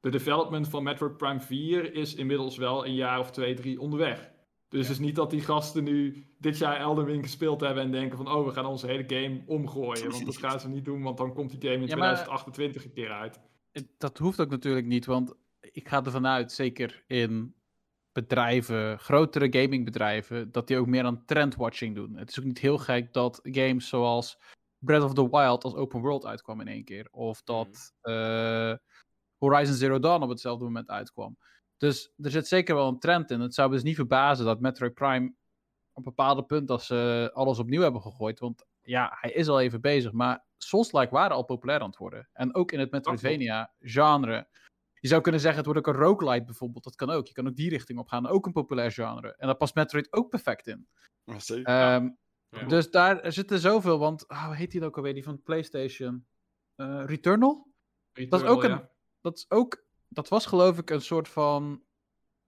de 0.00 0.10
development 0.10 0.68
van 0.68 0.82
Metroid 0.82 1.16
Prime 1.16 1.40
4 1.40 1.94
is 1.94 2.14
inmiddels 2.14 2.56
wel 2.56 2.86
een 2.86 2.94
jaar 2.94 3.18
of 3.18 3.30
twee, 3.30 3.54
drie 3.54 3.80
onderweg. 3.80 4.30
Dus 4.68 4.80
het 4.80 4.90
is 4.90 4.98
niet 5.04 5.16
dat 5.16 5.30
die 5.30 5.40
gasten 5.40 5.84
nu 5.84 6.26
dit 6.38 6.58
jaar 6.58 6.76
Elden 6.76 7.04
Ring 7.04 7.22
gespeeld 7.22 7.60
hebben 7.60 7.82
en 7.82 7.90
denken 7.90 8.16
van, 8.16 8.28
oh, 8.32 8.46
we 8.46 8.52
gaan 8.52 8.66
onze 8.66 8.86
hele 8.86 9.04
game 9.06 9.42
omgooien. 9.46 10.10
Want 10.10 10.26
dat 10.26 10.36
gaan 10.36 10.60
ze 10.60 10.68
niet 10.68 10.84
doen, 10.84 11.02
want 11.02 11.16
dan 11.16 11.34
komt 11.34 11.50
die 11.50 11.60
game 11.70 11.82
in 11.82 11.88
Ja, 11.88 11.96
maar- 11.96 12.14
2028 12.14 12.84
een 12.84 12.92
keer 12.92 13.10
uit. 13.10 13.40
Dat 13.98 14.18
hoeft 14.18 14.40
ook 14.40 14.50
natuurlijk 14.50 14.86
niet, 14.86 15.06
want 15.06 15.34
ik 15.60 15.88
ga 15.88 16.04
ervan 16.04 16.26
uit, 16.26 16.52
zeker 16.52 17.04
in 17.06 17.54
bedrijven, 18.12 18.98
grotere 18.98 19.46
gamingbedrijven, 19.50 20.52
dat 20.52 20.66
die 20.66 20.76
ook 20.76 20.86
meer 20.86 21.04
aan 21.04 21.24
trendwatching 21.24 21.94
doen. 21.94 22.16
Het 22.16 22.30
is 22.30 22.38
ook 22.38 22.44
niet 22.44 22.58
heel 22.58 22.78
gek 22.78 23.12
dat 23.12 23.40
games 23.42 23.88
zoals 23.88 24.38
Breath 24.78 25.02
of 25.02 25.14
the 25.14 25.30
Wild 25.30 25.64
als 25.64 25.74
open 25.74 26.00
world 26.00 26.26
uitkwam 26.26 26.60
in 26.60 26.68
één 26.68 26.84
keer. 26.84 27.08
Of 27.10 27.42
dat 27.42 27.94
eh, 28.00 28.74
Horizon 29.38 29.74
Zero 29.74 29.98
Dawn 29.98 30.22
op 30.22 30.28
hetzelfde 30.28 30.64
moment 30.64 30.88
uitkwam. 30.88 31.36
Dus 31.76 32.12
er 32.16 32.30
zit 32.30 32.48
zeker 32.48 32.74
wel 32.74 32.88
een 32.88 32.98
trend 32.98 33.30
in. 33.30 33.40
Het 33.40 33.54
zou 33.54 33.68
me 33.68 33.74
dus 33.74 33.84
niet 33.84 33.94
verbazen 33.96 34.44
dat 34.44 34.60
Metroid 34.60 34.94
Prime 34.94 35.26
op 35.92 35.96
een 35.96 36.14
bepaald 36.14 36.46
punt 36.46 36.70
als 36.70 36.86
ze 36.86 37.30
alles 37.34 37.58
opnieuw 37.58 37.82
hebben 37.82 38.02
gegooid. 38.02 38.38
Want 38.38 38.64
ja, 38.82 39.16
hij 39.20 39.30
is 39.30 39.48
al 39.48 39.60
even 39.60 39.80
bezig. 39.80 40.12
Maar 40.12 40.44
Souls-like 40.56 41.12
waren 41.12 41.36
al 41.36 41.42
populair 41.44 41.80
aan 41.80 41.88
het 41.88 41.96
worden. 41.98 42.28
En 42.32 42.54
ook 42.54 42.72
in 42.72 42.78
het 42.80 42.90
Metroidvania-genre. 42.90 44.48
Je 45.00 45.08
zou 45.08 45.20
kunnen 45.22 45.40
zeggen, 45.40 45.58
het 45.64 45.72
wordt 45.72 45.88
ook 45.88 45.94
een 45.94 46.00
roguelite 46.02 46.44
bijvoorbeeld. 46.44 46.84
Dat 46.84 46.94
kan 46.94 47.10
ook. 47.10 47.26
Je 47.26 47.32
kan 47.32 47.46
ook 47.48 47.56
die 47.56 47.68
richting 47.70 47.98
op 47.98 48.08
gaan. 48.08 48.26
Ook 48.26 48.46
een 48.46 48.52
populair 48.52 48.90
genre. 48.92 49.34
En 49.36 49.46
daar 49.46 49.56
past 49.56 49.74
Metroid 49.74 50.12
ook 50.12 50.28
perfect 50.28 50.66
in. 50.66 50.88
Ja. 51.62 51.94
Ehm, 51.96 52.08
Ja. 52.48 52.66
Dus 52.66 52.90
daar 52.90 53.20
er 53.20 53.32
zitten 53.32 53.58
zoveel. 53.58 53.98
Want, 53.98 54.28
oh, 54.28 54.44
hoe 54.46 54.54
heet 54.54 54.70
die 54.70 54.84
ook 54.84 54.96
alweer? 54.96 55.14
Die 55.14 55.22
van 55.24 55.42
PlayStation. 55.42 56.26
Eh, 56.74 57.02
Returnal? 57.06 57.72
Dat 58.30 58.40
is 58.42 58.46
ook 58.46 58.62
een- 58.70 58.88
Dat 59.20 59.36
is 59.36 59.46
ook... 59.48 59.84
Dat 60.08 60.28
was 60.28 60.46
geloof 60.46 60.78
ik 60.78 60.90
een 60.90 61.00
soort 61.00 61.28
van... 61.28 61.82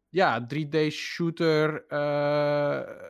Ja, 0.09 0.47
3D-shooter... 0.55 1.87
eh 1.87 3.09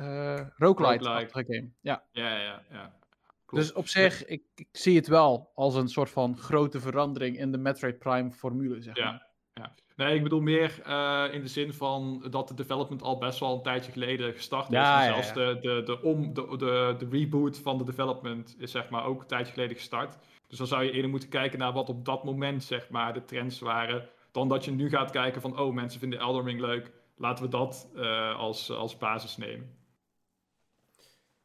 eh 0.00 0.40
roguelite-achtige 0.56 1.44
game. 1.54 1.70
Ja. 1.80 2.04
Ja, 2.12 2.36
ja, 2.36 2.62
ja. 2.70 2.98
Klopt. 3.46 3.64
Dus 3.64 3.72
op 3.72 3.88
zich, 3.88 4.26
ik, 4.26 4.42
ik 4.54 4.68
zie 4.72 4.96
het 4.96 5.06
wel 5.06 5.50
als 5.54 5.74
een 5.74 5.88
soort 5.88 6.10
van 6.10 6.36
grote 6.36 6.80
verandering 6.80 7.38
in 7.38 7.52
de 7.52 7.58
Metroid 7.58 7.98
Prime 7.98 8.30
formule, 8.30 8.80
zeg 8.80 8.96
maar. 8.96 9.04
Ja, 9.04 9.26
ja. 9.54 9.74
Nee, 9.96 10.14
ik 10.14 10.22
bedoel 10.22 10.40
meer 10.40 10.80
eh, 10.84 11.24
in 11.30 11.40
de 11.40 11.48
zin 11.48 11.72
van 11.72 12.26
dat 12.30 12.48
de 12.48 12.54
development 12.54 13.02
al 13.02 13.18
best 13.18 13.38
wel 13.38 13.54
een 13.54 13.62
tijdje 13.62 13.92
geleden 13.92 14.34
gestart 14.34 14.64
is. 14.64 14.74
Ja, 14.74 15.00
en 15.00 15.06
ja, 15.06 15.12
zelfs. 15.12 15.32
De, 15.32 15.58
de, 15.60 15.82
de, 15.82 16.02
om, 16.02 16.34
de, 16.34 16.56
de, 16.56 16.94
de 16.98 17.08
reboot 17.10 17.58
van 17.58 17.78
de 17.78 17.84
development 17.84 18.56
is 18.58 18.70
zeg 18.70 18.88
maar 18.88 19.04
ook 19.04 19.20
een 19.20 19.26
tijdje 19.26 19.52
geleden 19.52 19.76
gestart. 19.76 20.18
Dus 20.46 20.58
dan 20.58 20.66
zou 20.66 20.84
je 20.84 20.90
eerder 20.90 21.10
moeten 21.10 21.28
kijken 21.28 21.58
naar 21.58 21.72
wat 21.72 21.88
op 21.88 22.04
dat 22.04 22.24
moment 22.24 22.64
zeg 22.64 22.88
maar 22.88 23.12
de 23.12 23.24
trends 23.24 23.60
waren. 23.60 24.08
Dan 24.32 24.48
dat 24.48 24.64
je 24.64 24.70
nu 24.70 24.88
gaat 24.88 25.10
kijken 25.10 25.40
van, 25.40 25.58
oh 25.58 25.74
mensen 25.74 26.00
vinden 26.00 26.18
Elden 26.18 26.44
Ring 26.44 26.60
leuk. 26.60 26.92
Laten 27.16 27.44
we 27.44 27.50
dat 27.50 27.90
eh, 27.96 28.38
als, 28.38 28.70
als 28.70 28.98
basis 28.98 29.36
nemen. 29.36 29.78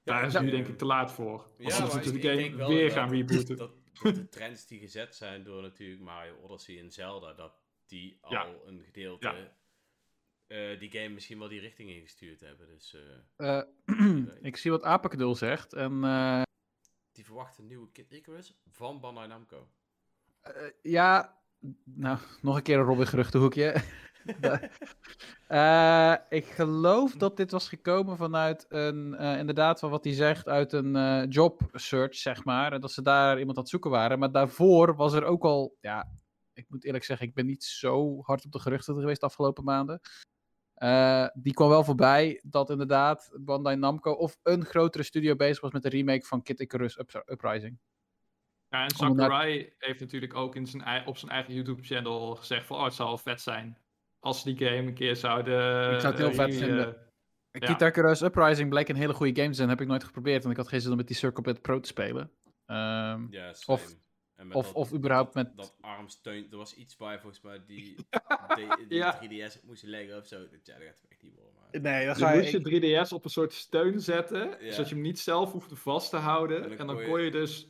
Daar 0.05 0.25
is 0.25 0.33
het 0.33 0.43
nu 0.43 0.49
denk 0.49 0.67
ik 0.67 0.77
te 0.77 0.85
laat 0.85 1.11
voor. 1.11 1.47
Ja, 1.57 1.65
ik- 1.85 1.91
we 2.03 2.11
de 2.19 2.21
game 2.21 2.67
weer 2.67 2.83
dat- 2.87 2.97
gaan 2.97 3.09
rebooten. 3.09 3.57
Dat, 3.57 3.71
dat 4.03 4.15
de 4.15 4.29
trends 4.29 4.67
die 4.67 4.79
gezet 4.79 5.15
zijn 5.15 5.43
door 5.43 5.61
natuurlijk 5.61 6.01
Mario 6.01 6.35
Odyssey 6.41 6.79
en 6.79 6.91
Zelda, 6.91 7.33
dat 7.33 7.53
die 7.87 8.17
al 8.21 8.31
Ja. 8.31 8.47
een 8.65 8.81
gedeelte 8.83 9.27
Ja. 9.27 9.53
eh, 10.47 10.79
die 10.79 10.91
game 10.91 11.09
misschien 11.09 11.39
wel 11.39 11.47
die 11.47 11.59
richting 11.59 11.89
ingestuurd 11.89 12.39
hebben. 12.39 12.67
Dus 12.67 12.95
eh, 13.37 13.57
Eh, 13.57 13.63
ik 14.41 14.57
zie 14.57 14.71
wat 14.71 14.83
Apakadul 14.83 15.35
zegt. 15.35 15.73
En 15.73 16.03
eh, 16.03 16.41
die 17.11 17.25
verwachten 17.25 17.61
een 17.63 17.69
nieuwe 17.69 17.91
Kid 17.91 18.11
Icarus 18.11 18.53
van 18.71 18.99
Bandai 18.99 19.27
Namco. 19.27 19.67
eh, 20.41 20.53
ja, 20.81 21.39
nou, 21.83 22.17
nog 22.41 22.55
een 22.55 22.63
keer 22.63 22.77
een 22.77 22.83
Robin 22.85 23.07
geruchtenhoekje. 23.07 23.73
Eh, 25.47 26.15
ik 26.29 26.45
geloof 26.45 27.13
dat 27.13 27.37
dit 27.37 27.51
was 27.51 27.69
gekomen 27.69 28.17
vanuit 28.17 28.65
een, 28.69 29.15
eh, 29.15 29.37
inderdaad, 29.37 29.79
van 29.79 29.89
wat 29.89 30.03
hij 30.03 30.13
zegt, 30.13 30.47
uit 30.47 30.73
een 30.73 30.95
eh, 30.95 31.23
job 31.29 31.61
search, 31.73 32.15
zeg 32.15 32.43
maar. 32.43 32.73
En 32.73 32.81
dat 32.81 32.91
ze 32.91 33.01
daar 33.01 33.39
iemand 33.39 33.57
aan 33.57 33.63
het 33.63 33.71
zoeken 33.71 33.91
waren. 33.91 34.19
Maar 34.19 34.31
daarvoor 34.31 34.95
was 34.95 35.13
er 35.13 35.23
ook 35.23 35.43
al, 35.43 35.77
ja, 35.81 36.11
ik 36.53 36.65
moet 36.69 36.83
eerlijk 36.85 37.03
zeggen, 37.03 37.27
ik 37.27 37.33
ben 37.33 37.45
niet 37.45 37.63
zo 37.63 38.21
hard 38.21 38.45
op 38.45 38.51
de 38.51 38.59
geruchten 38.59 38.95
geweest 38.95 39.19
de 39.19 39.25
afgelopen 39.25 39.63
maanden. 39.63 40.01
Die 41.33 41.53
kwam 41.53 41.69
wel 41.69 41.83
voorbij 41.83 42.41
dat 42.45 42.69
inderdaad 42.69 43.31
Bandai 43.39 43.75
Namco 43.75 44.11
of 44.11 44.37
een 44.43 44.65
grotere 44.65 45.03
studio 45.03 45.35
bezig 45.35 45.61
was 45.61 45.71
met 45.71 45.83
de 45.83 45.89
remake 45.89 46.25
van 46.25 46.41
Kid 46.41 46.59
Icarus 46.59 46.99
Up- 46.99 47.23
Uprising. 47.25 47.79
Ja, 48.69 48.83
en 48.83 48.89
inderdaad- 48.99 49.31
Sakurai 49.31 49.73
heeft 49.77 49.99
natuurlijk 49.99 50.33
ook 50.33 50.55
in 50.55 50.65
zijn, 50.67 51.05
op 51.07 51.17
zijn 51.17 51.31
eigen 51.31 51.53
YouTube-channel 51.53 52.35
gezegd 52.35 52.65
van, 52.65 52.77
oh, 52.77 52.83
het 52.83 52.93
zou 52.93 53.07
wel 53.07 53.17
vet 53.17 53.41
zijn 53.41 53.77
als 54.25 54.41
ze 54.41 54.53
die 54.53 54.67
game 54.67 54.87
een 54.87 54.93
keer 54.93 55.15
zouden... 55.15 55.93
Ik 55.93 55.99
zou 55.99 56.13
het 56.13 56.17
heel 56.21 56.29
eh, 56.29 56.35
vet 56.35 56.55
vinden. 56.55 56.97
Ja. 57.51 57.59
Kid 57.75 57.81
Icarus 57.81 58.21
Uprising 58.21 58.69
bleek 58.69 58.87
een 58.89 58.95
hele 58.95 59.13
goede 59.13 59.35
game 59.35 59.49
te 59.49 59.55
zijn. 59.55 59.69
Heb 59.69 59.81
ik 59.81 59.87
nooit 59.87 60.03
geprobeerd, 60.03 60.41
want 60.43 60.51
ik 60.55 60.59
had 60.61 60.69
geen 60.71 60.81
zin 60.81 60.91
om 60.91 60.97
met 60.97 61.07
die 61.07 61.15
Circle 61.15 61.43
Pit 61.43 61.61
Pro 61.61 61.79
te 61.79 61.87
spelen. 61.87 62.31
Ehm, 62.65 63.27
Ja, 63.29 63.53
Of-. 63.65 63.95
En 64.35 64.47
met 64.47 64.55
of- 64.57 64.73
of 64.73 64.93
überhaupt 64.93 65.33
dat, 65.33 65.43
met- 65.43 65.57
Dat 65.57 65.75
armsteun, 65.81 66.47
er 66.51 66.57
was 66.57 66.73
iets 66.73 66.95
bij 66.95 67.19
volgens 67.19 67.41
mij 67.41 67.61
die, 67.67 67.95
de, 67.95 68.75
die 68.89 68.97
Ja. 68.97 69.19
3DS 69.21 69.63
moest 69.63 69.83
leggen 69.83 70.17
of 70.17 70.27
zo. 70.27 70.35
Ja, 70.39 70.47
dat 70.51 70.83
gaat 70.87 71.05
echt 71.09 71.21
niet 71.21 71.35
worden. 71.35 71.53
Nee, 71.71 72.05
dan 72.05 72.17
Je 72.17 72.37
moest 72.39 72.51
je 72.51 73.05
3DS 73.07 73.13
op 73.13 73.23
een 73.23 73.29
soort 73.29 73.53
steun 73.53 73.99
zetten, 73.99 74.57
Ja. 74.59 74.71
zodat 74.71 74.89
je 74.89 74.93
hem 74.95 75.03
niet 75.03 75.19
zelf 75.19 75.51
hoefde 75.51 75.75
vast 75.75 76.09
te 76.09 76.17
houden. 76.17 76.55
En 76.63 76.69
dan 76.69 76.77
En 76.79 76.87
dan, 76.87 76.95
kon 76.95 77.03
je- 77.05 77.09
kon 77.11 77.21
je 77.21 77.31
dus 77.31 77.67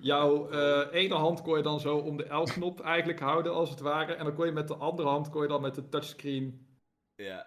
jouw 0.00 0.50
eh, 0.50 0.86
ene 1.02 1.14
hand 1.14 1.42
kon 1.42 1.56
je 1.56 1.62
dan 1.62 1.80
zo 1.80 1.96
om 1.96 2.16
de 2.16 2.34
L-knop 2.34 2.80
eigenlijk 2.80 3.20
houden, 3.20 3.52
als 3.54 3.70
het 3.70 3.80
ware. 3.80 4.12
En 4.12 4.24
dan 4.24 4.34
kon 4.34 4.46
je 4.46 4.52
met 4.52 4.68
de 4.68 4.76
andere 4.76 5.08
hand 5.08 5.30
kon 5.30 5.42
je 5.42 5.48
dan 5.48 5.60
met 5.60 5.74
de 5.74 5.88
touchscreen 5.88 6.66
Ja, 7.14 7.46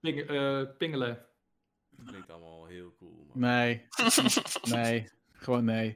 ping, 0.00 0.20
eh, 0.20 0.62
pingelen. 0.78 1.26
dat 1.90 2.06
klinkt 2.06 2.30
allemaal 2.30 2.66
heel 2.66 2.94
cool. 2.98 3.26
Maar... 3.34 3.38
Nee. 3.54 3.86
nee. 4.70 5.08
Gewoon 5.32 5.64
nee. 5.64 5.88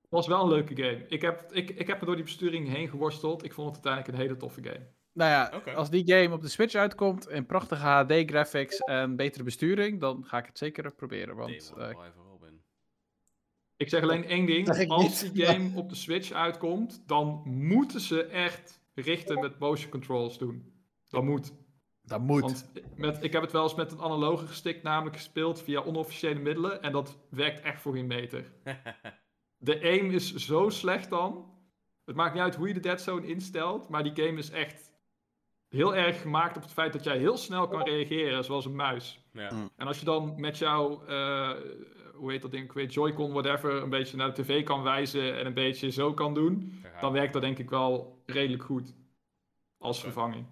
Het 0.00 0.16
was 0.16 0.26
wel 0.26 0.42
een 0.42 0.48
leuke 0.48 0.76
game. 0.76 1.04
Ik 1.08 1.22
heb, 1.22 1.52
ik, 1.52 1.70
ik 1.70 1.86
heb 1.86 2.00
me 2.00 2.06
door 2.06 2.14
die 2.14 2.24
besturing 2.24 2.68
heen 2.68 2.88
geworsteld. 2.88 3.44
Ik 3.44 3.52
vond 3.52 3.76
het 3.76 3.86
uiteindelijk 3.86 4.14
een 4.14 4.26
hele 4.28 4.36
toffe 4.40 4.62
game. 4.62 4.86
Nou 5.18 5.30
ja, 5.30 5.72
als 5.74 5.90
die 5.90 6.12
game 6.12 6.34
op 6.34 6.40
de 6.40 6.48
Switch 6.48 6.74
uitkomt 6.74 7.28
in 7.28 7.46
prachtige 7.46 7.86
HD-graphics 7.86 8.78
en 8.78 9.16
betere 9.16 9.44
besturing, 9.44 10.00
dan 10.00 10.24
ga 10.24 10.38
ik 10.38 10.46
het 10.46 10.58
zeker 10.58 10.94
proberen. 10.94 11.36
Want 11.36 11.72
eh. 11.78 11.90
Ik 13.76 13.88
zeg 13.88 14.02
alleen 14.02 14.24
één 14.24 14.46
ding. 14.46 14.88
Als 14.88 15.20
die 15.20 15.44
game 15.44 15.70
op 15.74 15.88
de 15.88 15.94
Switch 15.94 16.32
uitkomt, 16.32 17.02
dan 17.06 17.42
moeten 17.44 18.00
ze 18.00 18.24
echt 18.24 18.80
richten 18.94 19.40
met 19.40 19.58
motion 19.58 19.90
controls 19.90 20.38
doen. 20.38 20.72
Dat 21.08 21.24
moet. 21.24 21.52
dat 22.02 22.20
moet. 22.20 22.40
Want 22.40 22.70
met, 22.96 23.22
ik 23.22 23.32
heb 23.32 23.42
het 23.42 23.52
wel 23.52 23.62
eens 23.62 23.74
met 23.74 23.92
een 23.92 24.00
analoge 24.00 24.46
gestikt 24.46 24.82
namelijk 24.82 25.16
gespeeld 25.16 25.62
via 25.62 25.80
onofficiële 25.80 26.40
middelen. 26.40 26.82
En 26.82 26.92
dat 26.92 27.18
werkt 27.30 27.60
echt 27.60 27.80
voor 27.80 27.94
geen 27.94 28.06
meter. 28.06 28.52
De 29.60 29.80
aim 29.82 30.10
is 30.10 30.34
zo 30.34 30.68
slecht 30.68 31.10
dan. 31.10 31.56
Het 32.04 32.16
maakt 32.16 32.34
niet 32.34 32.42
uit 32.42 32.54
hoe 32.54 32.68
je 32.68 32.74
de 32.74 32.80
dead 32.80 33.00
zone 33.00 33.26
instelt. 33.26 33.88
Maar 33.88 34.02
die 34.02 34.24
game 34.24 34.38
is 34.38 34.50
echt 34.50 34.88
heel 35.68 35.94
erg 35.96 36.20
gemaakt 36.20 36.56
op 36.56 36.62
het 36.62 36.72
feit 36.72 36.92
dat 36.92 37.04
jij 37.04 37.18
heel 37.18 37.36
snel 37.36 37.68
kan 37.68 37.82
reageren, 37.82 38.44
zoals 38.44 38.64
een 38.64 38.76
muis. 38.76 39.20
ja. 39.32 39.52
Mm. 39.52 39.70
En 39.76 39.86
als 39.86 39.98
je 39.98 40.04
dan 40.04 40.40
met 40.40 40.58
jouw, 40.58 41.04
eh, 41.06 41.50
hoe 42.14 42.30
heet 42.30 42.42
dat 42.42 42.50
ding, 42.50 42.64
ik 42.64 42.72
weet, 42.72 42.94
Joy-Con, 42.94 43.32
whatever, 43.32 43.70
een 43.82 43.90
beetje 43.90 44.16
naar 44.16 44.34
de 44.34 44.42
tv 44.42 44.64
kan 44.64 44.82
wijzen 44.82 45.38
en 45.38 45.46
een 45.46 45.54
beetje 45.54 45.90
zo 45.90 46.14
kan 46.14 46.34
doen, 46.34 46.82
dan 47.00 47.12
we. 47.12 47.18
werkt 47.18 47.32
dat 47.32 47.42
denk 47.42 47.58
ik 47.58 47.70
wel 47.70 48.22
redelijk 48.26 48.62
goed. 48.62 48.94
Als 49.78 50.00
vervanging. 50.00 50.46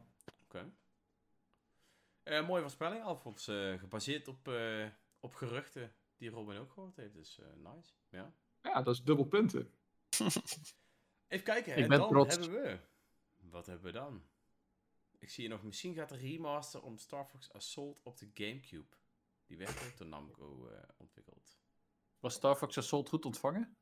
Oké. 0.44 0.70
Eh, 2.22 2.46
mooie 2.46 2.60
voorspelling, 2.62 3.02
Alfons. 3.02 3.48
eh, 3.48 3.78
gebaseerd 3.78 4.28
op, 4.28 4.48
eh, 4.48 4.84
op 5.20 5.34
geruchten 5.34 5.92
die 6.16 6.30
Robin 6.30 6.58
ook 6.58 6.72
gehoord 6.72 6.96
heeft. 6.96 7.14
Dus 7.14 7.38
eh, 7.40 7.72
nice. 7.74 7.92
Ja. 8.10 8.32
Ja, 8.62 8.82
dat 8.82 8.94
is 8.94 9.02
dubbel 9.02 9.24
punten. 9.24 9.70
Even 11.28 11.44
kijken. 11.44 11.72
Ik 11.76 11.82
en 11.82 11.88
ben 11.88 11.98
dan 11.98 12.08
trots. 12.08 12.36
hebben 12.36 12.62
we... 12.62 12.78
Wat 13.50 13.66
hebben 13.66 13.84
we 13.84 13.92
dan? 13.92 14.22
Ik 15.18 15.30
zie 15.30 15.44
hier 15.46 15.52
nog, 15.54 15.62
misschien 15.62 15.94
gaat 15.94 16.08
de 16.08 16.16
remaster 16.16 16.82
om 16.82 16.98
Star 16.98 17.24
Fox 17.26 17.52
Assault 17.52 18.00
op 18.02 18.18
de 18.18 18.30
Gamecube. 18.34 18.96
Die 19.46 19.56
werd 19.56 19.84
ook 19.84 19.96
door 19.98 20.06
Namco 20.16 20.68
eh, 20.68 20.78
ontwikkeld. 20.96 21.58
Was 22.20 22.34
Star 22.34 22.56
Fox 22.56 22.78
Assault 22.78 23.08
goed 23.08 23.24
ontvangen? 23.24 23.76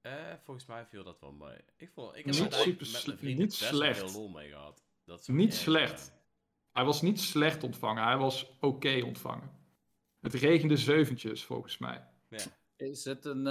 Eh, 0.00 0.34
volgens 0.42 0.66
mij 0.66 0.86
viel 0.86 1.04
dat 1.04 1.20
wel 1.20 1.32
mee. 1.32 1.58
Ik, 1.76 1.90
vond, 1.90 2.16
ik 2.16 2.24
heb 2.24 2.34
Niet 2.34 2.52
er 2.52 2.52
super 2.52 2.90
met 2.92 3.22
niet 3.22 3.52
slecht. 3.52 3.98
veel 3.98 4.12
lol 4.12 4.28
mee 4.28 4.48
gehad. 4.48 4.84
Dat 5.04 5.20
is 5.20 5.26
Niet 5.26 5.54
slecht. 5.54 6.08
eh, 6.08 6.14
Hij 6.72 6.84
was 6.84 7.02
niet 7.02 7.20
slecht 7.20 7.62
ontvangen, 7.62 8.04
hij 8.04 8.16
was 8.16 8.50
oké 8.60 9.02
ontvangen. 9.04 9.60
Het 10.20 10.34
regende 10.34 10.76
zeventjes, 10.76 11.44
volgens 11.44 11.78
mij. 11.78 12.08
Is 12.76 13.04
het 13.04 13.24
een. 13.24 13.46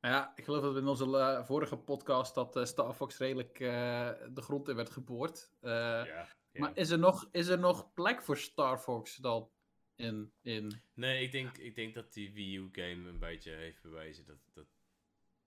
Ja, 0.00 0.32
ik 0.36 0.44
geloof 0.44 0.62
dat 0.62 0.76
in 0.76 0.86
onze 0.86 1.42
vorige 1.46 1.76
podcast 1.76 2.34
dat 2.34 2.56
eh, 2.56 2.64
Star 2.64 2.94
Fox 2.94 3.18
redelijk 3.18 3.60
eh, 3.60 4.10
de 4.28 4.42
grond 4.42 4.68
in 4.68 4.76
werd 4.76 4.90
geboord. 4.90 5.50
Eh, 5.60 5.70
ja, 5.70 6.04
ja. 6.04 6.28
Maar 6.52 6.76
is 6.76 6.90
er, 6.90 6.98
nog, 6.98 7.28
is 7.32 7.48
er 7.48 7.58
nog 7.58 7.94
plek 7.94 8.22
voor 8.22 8.36
Star 8.36 8.78
Fox 8.78 9.16
dan 9.16 9.50
in? 9.96 10.32
in... 10.42 10.82
Nee, 10.94 11.22
ik 11.22 11.32
denk, 11.32 11.58
ik 11.58 11.74
denk 11.74 11.94
dat 11.94 12.12
die 12.12 12.32
Wii 12.32 12.56
U-game 12.56 13.08
een 13.08 13.18
beetje 13.18 13.52
heeft 13.52 13.82
bewezen 13.82 14.26
dat, 14.26 14.38
dat, 14.52 14.66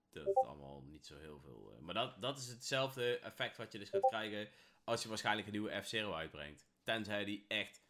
dat 0.09 0.25
het 0.25 0.37
allemaal 0.37 0.81
niet 0.81 1.05
zo 1.05 1.17
heel 1.17 1.39
veel... 1.39 1.77
maar 1.81 1.93
dat, 1.93 2.21
dat 2.21 2.37
is 2.37 2.47
hetzelfde 2.47 3.19
effect 3.19 3.57
wat 3.57 3.71
je 3.71 3.79
dus 3.79 3.89
gaat 3.89 4.09
krijgen 4.09 4.49
als 4.83 5.01
je 5.03 5.09
waarschijnlijk 5.09 5.47
een 5.47 5.53
nieuwe 5.53 5.81
F-Zero 5.81 6.13
uitbrengt. 6.13 6.67
Tenzij 6.83 7.25
die 7.25 7.45
echt 7.47 7.81
100% 7.81 7.83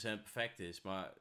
perfect 0.00 0.58
is. 0.58 0.82
Maar 0.82 1.14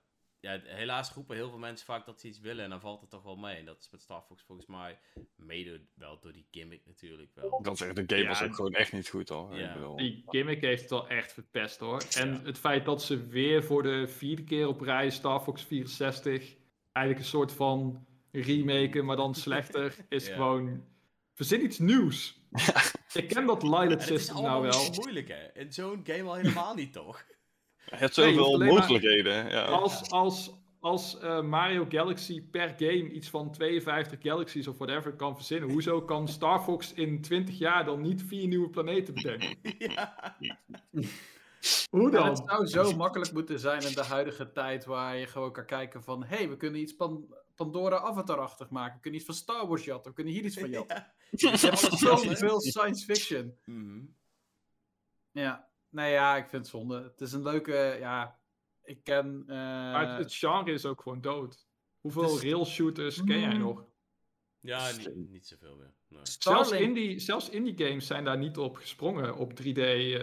ja, 0.46 0.60
helaas 0.64 1.12
roepen 1.14 1.36
heel 1.36 1.50
veel 1.50 1.58
mensen 1.60 1.86
vaak 1.86 2.06
dat 2.06 2.20
ze 2.20 2.28
iets 2.28 2.40
willen 2.40 2.64
en 2.64 2.70
dan 2.70 2.80
valt 2.80 3.02
het 3.02 3.10
toch 3.10 3.24
wel 3.24 3.36
mee. 3.36 3.56
En 3.56 3.66
dat 3.66 3.80
is 3.80 3.90
met 3.90 4.02
Star 4.02 4.22
Fox 4.22 4.44
volgens 4.44 4.68
mij 4.68 5.00
mede 5.36 5.82
wel 5.96 6.20
door 6.20 6.34
die 6.34 6.48
gimmick 6.52 6.82
natuurlijk 6.86 7.32
wel. 7.34 7.60
Dat 7.62 7.74
is 7.74 7.82
echt, 7.82 7.96
de 7.96 8.04
game 8.08 8.22
Ja, 8.22 8.28
was 8.28 8.42
ook 8.44 8.56
gewoon 8.56 8.74
echt 8.74 8.94
niet 8.94 9.08
goed 9.10 9.30
hoor. 9.30 9.56
Ja. 9.58 9.68
Ik 9.68 9.74
bedoel, 9.74 9.96
Die 9.96 10.24
gimmick 10.28 10.62
heeft 10.62 10.82
het 10.82 10.90
wel 10.90 11.08
echt 11.08 11.34
verpest 11.34 11.80
hoor. 11.80 12.04
En 12.18 12.30
Ja. 12.34 12.42
het 12.44 12.58
feit 12.58 12.86
dat 12.86 13.04
ze 13.04 13.28
weer 13.28 13.64
voor 13.64 13.84
de 13.84 14.08
vierde 14.08 14.44
keer 14.44 14.68
op 14.68 14.82
rij 14.82 15.10
Star 15.10 15.40
Fox 15.42 15.64
64 15.64 16.56
eigenlijk 16.92 17.26
een 17.26 17.32
soort 17.32 17.52
van 17.54 18.06
remake, 18.32 19.02
maar 19.02 19.16
dan 19.16 19.36
slechter, 19.36 19.96
is 20.10 20.28
Ja. 20.28 20.34
gewoon. 20.36 20.84
Verzin 21.34 21.64
iets 21.64 21.80
nieuws. 21.80 22.40
Ik 23.14 23.28
ken 23.28 23.46
dat 23.46 23.64
Lilith 23.64 23.90
het 23.90 24.02
is 24.02 24.08
system 24.08 24.36
allemaal 24.36 24.62
nou 24.62 24.72
wel. 24.72 24.94
zo 24.94 25.02
moeilijk 25.02 25.28
hè. 25.28 25.52
In 25.62 25.74
zo'n 25.74 26.02
game 26.04 26.24
al 26.24 26.36
helemaal 26.36 26.76
niet 26.76 26.94
toch? 26.94 27.26
Je 27.86 27.96
hebt 27.96 28.16
Nee, 28.18 28.26
je 28.28 28.34
zoveel 28.34 28.44
hoeft 28.44 28.54
alleen 28.56 28.68
maar- 28.74 28.78
mogelijkheden. 28.82 29.50
Ja. 29.50 29.64
Als, 29.64 30.10
als, 30.12 30.52
als 30.80 31.20
eh, 31.20 31.42
Mario 31.42 31.86
Galaxy 31.90 32.42
per 32.42 32.74
game 32.78 33.10
iets 33.12 33.30
van 33.30 33.52
52 33.52 34.20
galaxies 34.22 34.68
of 34.68 34.78
whatever 34.78 35.14
kan 35.16 35.36
verzinnen, 35.36 35.70
hoezo 35.72 36.02
kan 36.02 36.28
Star 36.28 36.62
Fox 36.62 36.94
in 36.94 37.22
20 37.22 37.58
jaar 37.58 37.86
dan 37.86 38.02
niet 38.02 38.24
vier 38.24 38.48
nieuwe 38.48 38.70
planeten 38.70 39.14
bedenken? 39.14 39.58
ja. 39.78 40.36
Hoe 41.90 42.12
Ja, 42.12 42.30
het 42.30 42.36
dan? 42.46 42.68
zou 42.68 42.68
zo 42.68 42.96
makkelijk 42.96 43.32
moeten 43.32 43.60
zijn 43.60 43.82
in 43.82 43.94
de 43.94 44.04
huidige 44.04 44.52
tijd 44.52 44.86
waar 44.86 45.18
je 45.18 45.28
gewoon 45.28 45.52
kan 45.52 45.66
kijken 45.66 46.04
van... 46.04 46.24
Hé, 46.24 46.36
hey, 46.36 46.50
we 46.50 46.58
kunnen 46.58 46.82
iets 46.82 46.96
Pan 46.96 47.26
Pandora 47.56 47.98
Avatar-achtig 48.00 48.70
maken. 48.70 48.96
We 48.96 49.00
kunnen 49.02 49.20
iets 49.20 49.30
van 49.30 49.38
Star 49.40 49.68
Wars 49.68 49.84
jatten. 49.86 50.10
We 50.12 50.16
kunnen 50.16 50.34
hier 50.34 50.44
iets 50.44 50.58
van 50.58 50.70
jatten. 50.78 50.96
Ja. 51.30 51.50
Je 51.52 51.58
hebt 51.68 51.80
zoveel 51.98 52.60
science 52.62 53.06
fiction. 53.06 53.58
Mhm. 53.66 54.00
Ja, 55.32 55.68
nee 55.96 56.12
ja, 56.12 56.36
ik 56.38 56.48
vind 56.50 56.62
het 56.62 56.72
zonde. 56.72 57.02
Het 57.04 57.22
is 57.22 57.32
een 57.34 57.44
leuke, 57.44 57.98
ja, 58.00 58.40
ik 58.84 59.04
ken... 59.04 59.44
eh, 59.48 59.56
Maar 59.56 60.10
het, 60.10 60.18
het 60.18 60.34
genre 60.34 60.72
is 60.72 60.86
ook 60.86 61.02
gewoon 61.02 61.22
dood. 61.22 61.68
Hoeveel 62.00 62.36
is- 62.36 62.42
rail 62.42 62.66
shooters 62.66 63.24
ken 63.24 63.40
jij 63.40 63.54
Mm. 63.54 63.60
nog? 63.60 63.84
Ja, 64.60 64.92
niet, 64.92 65.30
niet 65.30 65.48
zoveel 65.48 65.76
meer. 65.76 65.94
Nee. 66.08 66.20
Zelfs 66.40 66.72
indie, 66.72 67.20
zelfs 67.20 67.50
indie 67.50 67.86
games 67.88 68.08
zijn 68.08 68.24
daar 68.24 68.38
niet 68.38 68.58
op 68.58 68.76
gesprongen, 68.76 69.36
op 69.36 69.52
3D 69.62 69.78
eh 69.78 70.22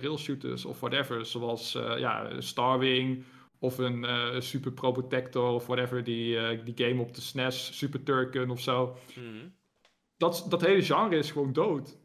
rail 0.00 0.18
shooters 0.18 0.64
of 0.64 0.80
whatever. 0.80 1.26
Zoals 1.26 1.74
eh, 1.74 1.98
ja, 1.98 2.40
Starwing 2.40 3.24
of 3.58 3.78
een 3.78 4.04
eh, 4.04 4.40
Super 4.40 4.72
Pro 4.72 4.92
Protector 4.92 5.52
of 5.52 5.66
whatever, 5.66 6.04
die, 6.04 6.38
eh, 6.38 6.64
die 6.64 6.86
game 6.88 7.02
op 7.02 7.14
de 7.14 7.20
SNES, 7.20 7.78
Super 7.78 8.02
Turken 8.02 8.50
of 8.50 8.60
zo. 8.60 8.96
Mhm. 9.16 9.48
Dat, 10.16 10.46
dat 10.48 10.60
hele 10.60 10.82
genre 10.82 11.16
is 11.16 11.30
gewoon 11.30 11.52
dood. 11.52 11.98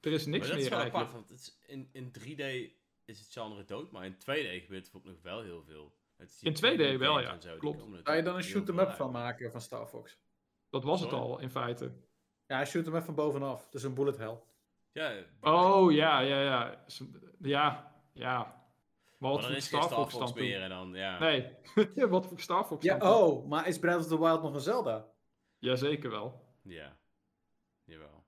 Er 0.00 0.12
is 0.12 0.26
niks 0.26 0.48
maar 0.48 0.56
dat 0.56 0.64
is 0.64 0.70
meer 0.70 0.78
wel 0.78 0.86
apart, 0.86 0.94
eigenlijk. 0.94 1.28
want 1.28 1.28
het 1.28 1.40
is 1.40 1.58
in, 1.66 1.88
in 1.92 2.12
3D 2.18 2.72
is 3.04 3.18
het 3.18 3.28
genre 3.32 3.64
dood, 3.64 3.90
maar 3.90 4.04
in 4.04 4.14
2D 4.14 4.62
gebeurt 4.62 4.88
er 4.88 4.96
ook 4.96 5.04
nog 5.04 5.22
wel 5.22 5.42
heel 5.42 5.62
veel. 5.62 5.94
Het 6.16 6.38
In 6.42 6.54
2D 6.54 6.98
wel, 6.98 7.20
ja, 7.20 7.40
zo, 7.40 7.56
klopt. 7.56 8.02
Kan 8.02 8.16
je 8.16 8.22
dan 8.22 8.36
een 8.36 8.42
shoot-em-up 8.42 8.90
van 8.90 9.10
maken 9.10 9.50
van 9.50 9.60
Star 9.60 9.86
Fox? 9.86 10.18
Dat 10.70 10.84
was 10.84 11.00
het 11.00 11.12
al, 11.12 11.40
in 11.40 11.50
feite. 11.50 11.92
Ja, 12.46 12.64
shoot-em-up 12.64 13.04
van 13.04 13.14
bovenaf. 13.14 13.68
Dus 13.68 13.82
een 13.82 13.94
bullet 13.94 14.16
hell. 14.16 14.38
Ja, 14.92 15.24
Oh, 15.40 15.92
ja, 15.92 16.20
ja, 16.20 16.42
ja. 16.42 16.84
Ja, 17.38 17.94
ja. 18.12 18.60
Maar 19.18 19.30
wat 19.30 19.46
voor 19.46 19.60
Star 19.60 19.88
Fox 19.88 20.18
dan 20.18 20.32
meer 20.34 20.68
dan, 20.68 20.94
ja. 20.94 21.18
Nee, 21.18 21.56
wat 22.08 22.26
voor 22.26 22.40
Star 22.40 22.64
Fox 22.64 22.84
Ja, 22.84 22.98
dan 22.98 23.14
oh, 23.14 23.48
maar 23.48 23.68
is 23.68 23.78
Breath 23.78 24.00
of 24.00 24.06
the 24.06 24.18
Wild 24.18 24.42
nog 24.42 24.54
een 24.54 24.60
Zelda? 24.60 25.08
Jazeker 25.58 26.10
wel. 26.10 26.48
Ja, 26.62 26.96
jawel. 27.84 28.19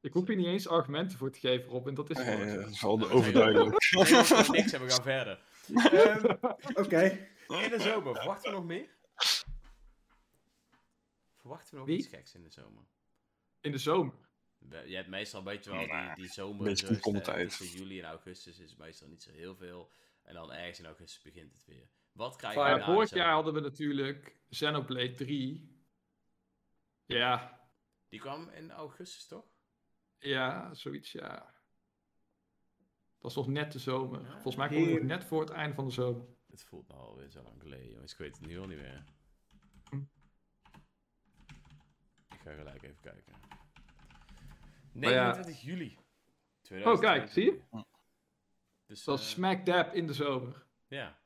Ik 0.00 0.12
hoef 0.12 0.26
hier 0.26 0.36
niet 0.36 0.46
eens 0.46 0.68
argumenten 0.68 1.18
voor 1.18 1.30
te 1.30 1.38
geven, 1.38 1.68
Rob, 1.70 1.86
en 1.86 1.94
dat 1.94 2.10
is 2.10 2.18
gewoon 2.18 2.48
zo. 2.48 2.60
dat 2.60 2.70
is 2.70 2.80
wel 2.80 2.96
Nee, 2.98 3.08
overduidelijk. 3.10 3.90
Nee, 3.90 4.04
dat 4.12 4.30
is 4.30 4.48
niks 4.48 4.72
en 4.72 4.84
we 4.84 4.90
gaan 4.90 5.02
verder. 5.02 5.40
Ehm, 5.74 6.24
Oké. 6.84 7.02
in 7.48 7.70
de 7.70 7.76
zomer, 7.80 8.14
verwachten 8.14 8.50
we 8.50 8.56
nog 8.56 8.66
meer? 8.66 8.88
Verwachten 11.36 11.70
we 11.70 11.76
nog 11.78 11.86
Wie? 11.86 11.98
iets 11.98 12.06
geks 12.06 12.34
in 12.34 12.42
de 12.42 12.50
zomer? 12.50 12.82
In 13.60 13.72
de 13.72 13.78
zomer. 13.78 14.14
Je 14.86 14.94
hebt 14.96 15.08
meestal, 15.08 15.44
weet 15.44 15.64
je 15.64 15.70
wel, 15.70 15.78
die, 15.86 16.14
die 16.14 16.32
zomer. 16.32 16.64
beetje 16.64 16.86
eh, 16.86 17.34
Tussen 17.48 17.66
juli 17.78 17.98
en 18.00 18.04
augustus 18.04 18.58
is 18.58 18.76
meestal 18.76 19.08
niet 19.08 19.22
zo 19.22 19.30
heel 19.32 19.56
veel. 19.56 19.90
En 20.22 20.34
dan 20.34 20.52
ergens 20.52 20.78
in 20.78 20.86
augustus 20.86 21.22
begint 21.22 21.52
het 21.52 21.64
weer. 21.66 21.88
Wat 22.12 22.36
krijg 22.36 22.54
je 22.54 22.60
na 22.60 22.74
de 22.78 22.84
vorig 22.84 23.10
jaar 23.10 23.32
hadden 23.32 23.54
we 23.54 23.60
natuurlijk 23.60 24.40
Xenoblade 24.50 25.14
3. 25.14 25.78
Ja, 27.06 27.60
Die 28.08 28.20
kwam 28.20 28.48
in 28.48 28.70
augustus, 28.70 29.26
toch? 29.26 29.44
Ja, 30.20 30.74
zoiets, 30.74 31.12
ja. 31.12 31.34
Dat 33.12 33.34
was 33.34 33.34
nog 33.34 33.46
net 33.48 33.72
de 33.72 33.78
zomer. 33.78 34.20
Ja. 34.22 34.30
Volgens 34.32 34.56
mij 34.56 34.68
kwam 34.68 34.94
het 34.94 35.02
net 35.02 35.24
voor 35.24 35.40
het 35.40 35.50
einde 35.50 35.74
van 35.74 35.84
de 35.84 35.90
zomer. 35.92 36.26
Het 36.50 36.62
voelt 36.64 36.88
nou 36.88 37.00
alweer 37.00 37.30
zo 37.30 37.42
lang 37.42 37.60
geleden, 37.60 37.90
jongens. 37.90 38.12
Ik 38.12 38.18
weet 38.18 38.36
het 38.36 38.46
nu 38.46 38.58
al 38.58 38.66
niet 38.66 38.78
meer. 38.78 39.04
Hm. 39.90 39.96
Ik 42.30 42.40
ga 42.42 42.52
gelijk 42.54 42.82
even 42.82 43.00
kijken. 43.00 43.32
Maar 44.92 45.10
ja. 45.10 45.24
29 45.32 45.60
juli. 45.62 45.98
Oh, 46.70 47.00
kijk, 47.00 47.28
zie 47.28 47.44
je? 47.44 47.50
2022. 47.50 47.84
Dus, 48.86 49.04
Dat 49.04 49.18
eh, 49.18 49.24
is 49.24 49.30
smack 49.30 49.66
dab 49.66 49.94
in 49.94 50.06
de 50.06 50.12
zomer. 50.14 50.66
ja. 50.88 51.18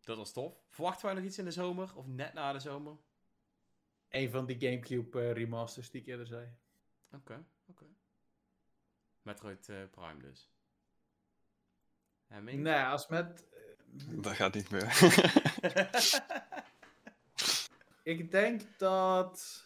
Dat 0.00 0.16
was 0.16 0.32
tof. 0.32 0.64
Verwachten 0.68 1.06
wij 1.06 1.14
nog 1.14 1.24
iets 1.24 1.38
in 1.38 1.44
de 1.44 1.50
zomer? 1.50 1.96
Of 1.96 2.06
net 2.06 2.32
na 2.32 2.52
de 2.52 2.58
zomer? 2.58 2.96
Een 4.08 4.30
van 4.30 4.46
die 4.46 4.60
Gamecube 4.60 5.20
eh, 5.20 5.32
remasters 5.32 5.90
die 5.90 6.00
ik 6.00 6.06
eerder 6.06 6.26
zei. 6.26 6.48
Oké, 7.10 7.44
oké. 7.66 7.86
Metroid 9.22 9.68
eh, 9.68 9.76
Prime 9.90 10.18
dus. 10.18 10.50
Nee, 12.40 12.82
als 12.82 13.08
met... 13.08 13.44
Dat 14.10 14.32
gaat 14.32 14.54
niet 14.54 14.70
meer. 14.70 14.92
Ik 18.02 18.30
denk 18.30 18.78
dat... 18.78 19.64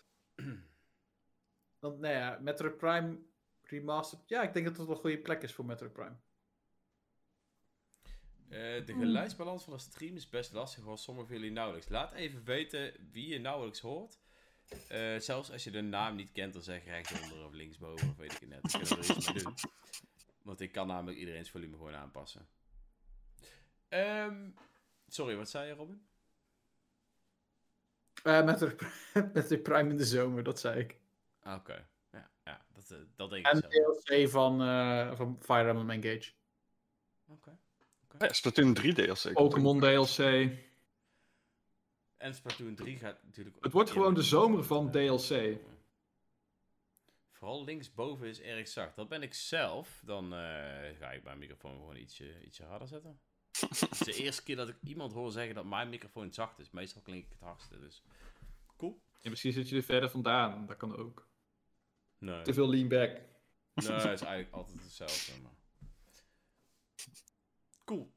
Want, 1.78 1.98
nou 1.98 2.14
ja, 2.14 2.38
Metroid 2.40 2.76
Prime 2.76 3.18
Remastered... 3.62 4.28
Ja, 4.28 4.42
ik 4.42 4.52
denk 4.52 4.66
dat 4.66 4.76
het 4.76 4.86
wel 4.86 4.94
een 4.94 5.00
goede 5.00 5.18
plek 5.18 5.42
is 5.42 5.52
voor 5.52 5.64
Metroid 5.64 5.92
Prime. 5.92 6.16
Eh, 8.48 8.86
de 8.86 8.94
geluidsbalans 8.98 9.64
van 9.64 9.72
de 9.72 9.78
stream 9.78 10.16
is 10.16 10.28
best 10.28 10.52
lastig, 10.52 10.84
hoor 10.84 10.98
sommigen 10.98 11.28
van 11.28 11.38
jullie 11.38 11.52
nauwelijks. 11.52 11.88
Laat 11.88 12.12
even 12.12 12.44
weten 12.44 13.08
wie 13.12 13.28
je 13.28 13.38
nauwelijks 13.38 13.80
hoort. 13.80 14.19
Eh, 14.88 15.16
zelfs 15.18 15.50
als 15.50 15.64
je 15.64 15.70
de 15.70 15.80
naam 15.80 16.16
niet 16.16 16.32
kent, 16.32 16.52
dan 16.52 16.62
zeg 16.62 16.84
je 16.84 16.90
rechtsonder 16.90 17.44
of 17.46 17.52
linksboven, 17.52 18.08
of 18.08 18.16
weet 18.16 18.32
ik 18.32 18.38
het 18.40 18.48
net. 18.48 18.72
Er 18.90 18.98
iets 19.16 19.32
mee 19.32 19.42
doen. 19.42 19.54
Want 20.42 20.60
ik 20.60 20.72
kan 20.72 20.86
namelijk 20.86 21.18
iedereen's 21.18 21.50
volume 21.50 21.76
gewoon 21.76 21.94
aanpassen. 21.94 22.46
Ehm, 23.88 24.50
sorry, 25.08 25.36
wat 25.36 25.50
zei 25.50 25.68
je, 25.68 25.74
Robin? 25.74 26.06
Eh 28.22 28.44
Metroid, 28.44 28.76
Prime- 28.76 29.30
Metroid 29.34 29.62
Prime 29.62 29.90
in 29.90 29.96
de 29.96 30.04
zomer, 30.04 30.42
dat 30.42 30.60
zei 30.60 30.80
ik. 30.80 30.98
Ah, 31.42 31.56
Oké, 31.56 31.86
ja, 32.12 32.30
ja 32.44 32.64
dat, 32.72 32.90
eh, 32.90 32.98
dat 33.16 33.30
denk 33.30 33.46
ik 33.46 33.52
En. 33.52 33.60
DLC 33.60 34.28
van, 34.30 34.62
eh, 34.62 35.14
van 35.16 35.38
Fire 35.40 35.68
Emblem 35.68 35.90
Engage. 35.90 36.32
Oké. 37.26 37.58
Ja, 38.18 38.32
Splatoon 38.32 38.74
3 38.74 38.92
DLC. 38.94 39.32
Pokémon 39.32 39.80
DLC. 39.80 40.18
En 42.20 42.34
Splatoon 42.34 42.74
3 42.74 42.96
gaat 42.96 43.24
natuurlijk... 43.24 43.56
Het 43.60 43.72
wordt 43.72 43.90
gewoon 43.90 44.14
de 44.14 44.22
zomer 44.22 44.64
van 44.64 44.90
DLC. 44.90 45.58
Vooral 47.30 47.64
linksboven 47.64 48.26
is 48.26 48.40
erg 48.40 48.68
zacht. 48.68 48.96
Dat 48.96 49.08
ben 49.08 49.22
ik 49.22 49.34
zelf. 49.34 50.02
Dan 50.04 50.24
eh, 50.24 50.98
ga 50.98 51.12
ik 51.12 51.22
mijn 51.22 51.38
microfoon 51.38 51.76
gewoon 51.76 51.96
ietsje, 51.96 52.44
ietsje 52.44 52.64
harder 52.64 52.88
zetten. 52.88 53.20
Het 53.60 53.90
is 53.90 53.98
de 53.98 54.14
eerste 54.24 54.42
keer 54.42 54.56
dat 54.56 54.68
ik 54.68 54.76
iemand 54.82 55.12
hoor 55.12 55.30
zeggen 55.30 55.54
dat 55.54 55.64
mijn 55.64 55.88
microfoon 55.88 56.32
zacht 56.32 56.58
is. 56.58 56.70
Meestal 56.70 57.02
klink 57.02 57.24
ik 57.24 57.30
het 57.30 57.40
hardste, 57.40 57.78
dus... 57.78 58.02
Cool. 58.76 59.02
En 59.22 59.30
misschien 59.30 59.52
zit 59.52 59.68
je 59.68 59.76
er 59.76 59.82
verder 59.82 60.10
vandaan. 60.10 60.66
Dat 60.66 60.76
kan 60.76 60.96
ook. 60.96 61.28
Nee, 62.18 62.42
Te 62.42 62.54
veel 62.54 62.68
lean 62.68 62.88
back. 62.88 63.20
nee 63.74 63.96
is 63.96 64.04
eigenlijk 64.04 64.50
altijd 64.50 64.82
hetzelfde. 64.82 65.32
Maar... 65.42 65.52
Cool. 67.84 68.12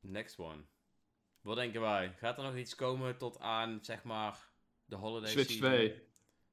Next 0.00 0.38
one. 0.38 0.64
Wat 1.44 1.56
denken 1.56 1.80
wij? 1.80 2.14
Gaat 2.18 2.38
er 2.38 2.44
nog 2.44 2.56
iets 2.56 2.74
komen 2.74 3.16
tot 3.16 3.38
aan, 3.40 3.78
zeg 3.82 4.02
maar, 4.02 4.38
de 4.84 4.96
holiday 4.96 5.30
Switch 5.30 5.50
season? 5.50 5.70
2. 5.70 6.02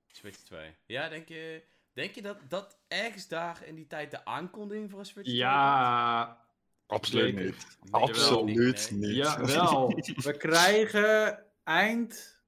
Switch 0.08 0.38
2. 0.38 0.76
Ja, 0.86 1.10
denk 1.10 1.28
je, 1.28 1.64
denk 1.94 2.16
je 2.16 2.22
dat, 2.22 2.38
dat 2.48 2.78
ergens 2.88 3.28
daar 3.28 3.64
in 3.66 3.76
die 3.76 3.88
tijd 3.88 4.12
de 4.12 4.26
aankondiging 4.26 4.90
voor 4.90 5.00
een 5.00 5.06
Switch 5.06 5.30
2 5.30 5.40
komt? 5.40 5.52
Ja, 5.52 6.42
Absoluut 6.88 7.36
niet. 7.36 7.68
Nee, 7.82 8.02
Absoluut 8.02 8.92
nee. 8.92 9.00
niet. 9.10 9.16
Jawel. 9.16 9.88
We 10.16 10.38
krijgen 10.38 11.44
eind 11.64 12.42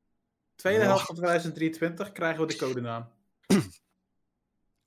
tweede 0.56 0.84
helft 0.84 1.06
van 1.06 1.16
2023 1.16 2.12
krijgen 2.12 2.42
we 2.42 2.48
de 2.48 2.56
codenaam. 2.58 3.12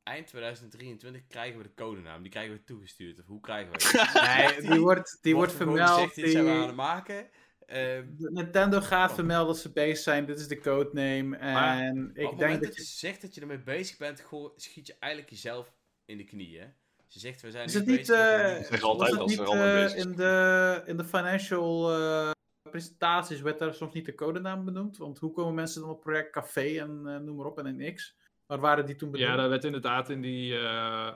Eind 0.02 0.26
2023 0.26 1.26
krijgen 1.26 1.58
we 1.58 1.62
de 1.62 1.74
codenaam. 1.74 2.22
Die 2.22 2.30
krijgen 2.30 2.52
we 2.54 2.64
toegestuurd. 2.64 3.18
Of 3.18 3.26
hoe 3.26 3.40
krijgen 3.40 3.72
we 3.72 3.78
die? 4.12 4.22
Nee, 4.22 4.70
die 4.70 4.80
wordt, 4.80 5.18
die 5.20 5.34
wordt 5.34 5.52
gewoon 5.52 5.76
vermeld. 5.76 5.94
gezegd, 5.94 6.14
dit 6.14 6.30
zijn 6.30 6.44
we 6.44 6.50
aan 6.50 6.56
Die, 6.56 6.66
het 6.66 6.76
maken. 6.76 7.28
Ehm, 7.66 8.04
Nintendo 8.16 8.80
gaat 8.80 9.14
vermelden 9.14 9.46
dat 9.46 9.58
ze 9.62 9.72
bezig 9.72 9.98
zijn. 9.98 10.26
Dit 10.26 10.38
is 10.38 10.48
de 10.48 10.58
codename. 10.60 11.22
Maar 11.38 11.78
En 11.78 12.10
ik 12.14 12.38
denk 12.38 12.52
dat 12.52 12.62
dat 12.62 12.76
je 12.76 12.82
zegt 12.82 13.22
dat 13.22 13.34
je 13.34 13.40
ermee 13.40 13.58
bezig 13.62 13.96
bent, 13.96 14.20
goh, 14.20 14.52
schiet 14.56 14.86
je 14.86 14.96
eigenlijk 14.98 15.32
jezelf 15.32 15.72
in 16.04 16.16
de 16.16 16.24
knieën. 16.24 16.72
Je 17.08 17.18
zegt, 17.18 17.42
we 17.42 17.50
zijn 17.50 17.64
Is 17.66 17.74
het 17.74 17.86
niet, 17.86 18.10
eh, 18.10 18.62
Zeg 18.62 18.82
altijd 18.82 19.16
als 19.18 19.34
ze 19.34 19.42
er 19.42 19.86
eh, 19.92 19.96
in, 19.96 20.12
de, 20.12 20.82
in 20.86 20.96
de 20.96 21.04
financial 21.04 21.92
eh, 21.92 22.30
presentaties 22.70 23.40
werd 23.40 23.58
daar 23.58 23.74
soms 23.74 23.94
niet 23.94 24.04
de 24.06 24.14
codenaam 24.14 24.64
benoemd? 24.64 24.96
Want 24.96 25.18
hoe 25.18 25.32
komen 25.32 25.54
mensen 25.54 25.80
dan 25.80 25.90
op 25.90 26.00
project 26.00 26.30
Café 26.30 26.78
en 26.80 27.02
eh, 27.06 27.16
noem 27.16 27.36
maar 27.36 27.46
op 27.46 27.58
en 27.58 27.66
een 27.66 27.94
X? 27.94 28.16
Waar 28.46 28.60
waren 28.60 28.86
die 28.86 28.96
toen 28.96 29.10
benoemd? 29.10 29.30
Ja, 29.30 29.36
dat 29.36 29.48
werd 29.48 29.64
inderdaad 29.64 30.10
in 30.10 30.20
die. 30.20 30.58
eh, 30.58 31.12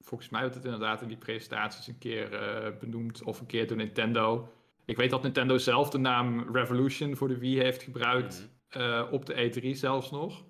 volgens 0.00 0.28
mij 0.30 0.40
werd 0.40 0.54
het 0.54 0.64
inderdaad 0.64 1.02
in 1.02 1.08
die 1.08 1.16
presentaties 1.16 1.86
een 1.86 1.98
keer 1.98 2.32
eh, 2.34 2.78
benoemd. 2.78 3.22
Of 3.22 3.40
een 3.40 3.46
keer 3.46 3.66
door 3.66 3.76
Nintendo. 3.76 4.52
Ik 4.88 4.96
weet 4.96 5.10
dat 5.10 5.22
Nintendo 5.22 5.58
zelf 5.58 5.90
de 5.90 5.98
naam 5.98 6.48
Revolution 6.56 7.16
voor 7.16 7.28
de 7.28 7.38
Wii 7.38 7.60
heeft 7.60 7.82
gebruikt. 7.82 8.50
Mhm. 8.70 8.82
eh, 8.82 9.08
op 9.12 9.26
de 9.26 9.34
E3 9.34 9.70
zelfs 9.76 10.10
nog. 10.10 10.44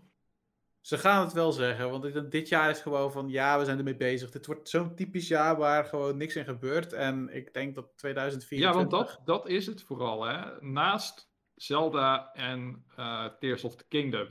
Ze 0.80 0.98
gaan 0.98 1.24
het 1.24 1.32
wel 1.32 1.52
zeggen, 1.52 1.90
want 1.90 2.02
dit- 2.02 2.30
dit 2.30 2.48
jaar 2.48 2.70
is 2.70 2.80
gewoon 2.80 3.12
van 3.12 3.28
ja, 3.28 3.58
we 3.58 3.64
zijn 3.64 3.78
ermee 3.78 3.96
bezig. 3.96 4.30
Dit 4.30 4.46
wordt 4.46 4.68
zo'n 4.68 4.94
typisch 4.94 5.28
jaar 5.28 5.56
waar 5.56 5.84
gewoon 5.84 6.16
niks 6.16 6.36
in 6.36 6.44
gebeurt. 6.44 6.92
En 6.92 7.28
ik 7.36 7.52
denk 7.54 7.74
dat 7.74 7.88
2024... 7.96 8.68
Ja, 8.70 8.76
want 8.78 8.90
dat, 8.90 9.20
dat 9.24 9.48
is 9.48 9.66
het 9.66 9.82
vooral. 9.82 10.24
Hè? 10.24 10.60
Naast 10.60 11.30
Zelda 11.54 12.32
en 12.32 12.84
eh, 12.96 13.24
Tears 13.38 13.64
of 13.64 13.76
the 13.76 13.84
Kingdom. 13.88 14.28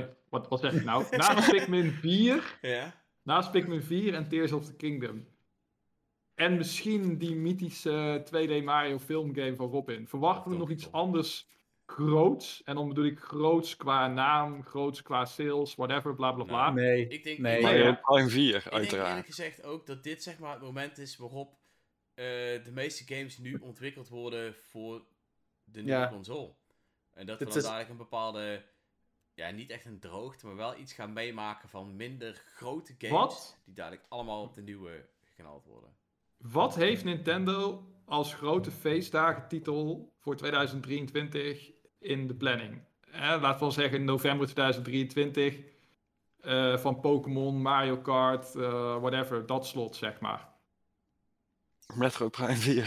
Eh, 0.00 0.02
wat, 0.28 0.48
wat 0.48 0.60
zeg 0.60 0.72
ik 0.72 0.84
nou? 0.84 1.04
Naast 1.16 1.50
Pikmin 1.50 1.90
4 1.90 2.58
Ja? 2.60 2.94
Naast 3.22 3.50
Pikmin 3.50 3.82
4 3.82 4.14
en 4.14 4.28
Tears 4.28 4.52
of 4.52 4.64
the 4.66 4.76
Kingdom. 4.76 5.26
En 6.40 6.56
misschien 6.56 7.18
die 7.18 7.34
mythische 7.34 8.22
2D 8.26 8.64
Mario 8.64 8.98
filmgame 8.98 9.56
van 9.56 9.70
Robin. 9.70 10.08
Verwachten 10.08 10.50
we 10.50 10.56
nog 10.56 10.70
iets 10.70 10.92
anders 10.92 11.48
groots? 11.86 12.62
En 12.64 12.74
dan 12.74 12.88
bedoel 12.88 13.04
ik 13.04 13.18
groots 13.18 13.76
qua 13.76 14.06
naam, 14.08 14.62
groots 14.64 15.02
qua 15.02 15.24
sales, 15.24 15.74
whatever, 15.74 16.14
bla 16.14 16.32
bla 16.32 16.44
bla. 16.44 16.70
Nee, 16.70 17.08
Ik 17.08 17.24
denk, 17.24 17.38
nee. 17.38 17.62
Mario 17.62 17.84
ja. 17.84 17.92
Prime 17.92 18.28
4, 18.28 18.46
ik 18.46 18.52
denk 18.52 18.64
eerlijk 18.64 18.92
uiteraard. 18.92 19.26
gezegd 19.26 19.62
ook 19.64 19.86
dat 19.86 20.02
dit 20.02 20.22
zeg 20.22 20.38
maar 20.38 20.52
het 20.52 20.62
moment 20.62 20.98
is 20.98 21.16
waarop 21.16 21.58
eh, 22.14 22.24
de 22.64 22.70
meeste 22.72 23.14
games 23.14 23.38
nu 23.38 23.54
ontwikkeld 23.60 24.08
worden 24.08 24.54
voor 24.54 25.02
de 25.64 25.80
nieuwe 25.82 26.00
Ja. 26.00 26.08
console. 26.08 26.54
En 27.14 27.26
dat 27.26 27.38
we 27.38 27.44
dan 27.44 27.56
is- 27.56 27.62
dadelijk 27.62 27.88
een 27.90 27.96
bepaalde, 27.96 28.62
ja 29.34 29.50
niet 29.50 29.70
echt 29.70 29.84
een 29.84 30.00
droogte, 30.00 30.46
maar 30.46 30.56
wel 30.56 30.76
iets 30.78 30.92
gaan 30.92 31.12
meemaken 31.12 31.68
van 31.68 31.96
minder 31.96 32.42
grote 32.54 32.94
games. 32.98 33.16
Wat? 33.16 33.58
Die 33.64 33.74
dadelijk 33.74 34.04
allemaal 34.08 34.42
op 34.42 34.54
de 34.54 34.62
nieuwe 34.62 35.08
geknald 35.24 35.64
worden. 35.64 35.98
Wat 36.40 36.74
heeft 36.74 37.04
Nintendo 37.04 37.84
als 38.04 38.34
grote 38.34 38.70
feestdagentitel 38.70 40.12
voor 40.18 40.36
2023 40.36 41.70
in 41.98 42.26
de 42.26 42.34
planning? 42.34 42.82
Eh, 43.12 43.20
laten 43.20 43.52
we 43.52 43.58
wel 43.58 43.70
zeggen 43.72 44.04
november 44.04 44.46
2023. 44.46 45.58
eh, 46.40 46.78
van 46.78 47.00
Pokémon, 47.00 47.62
Mario 47.62 47.96
Kart, 47.98 48.54
eh, 48.54 49.00
whatever, 49.00 49.46
dat 49.46 49.66
slot 49.66 49.96
zeg 49.96 50.20
maar. 50.20 50.48
Metroid 51.94 52.30
Prime 52.30 52.56
4. 52.56 52.82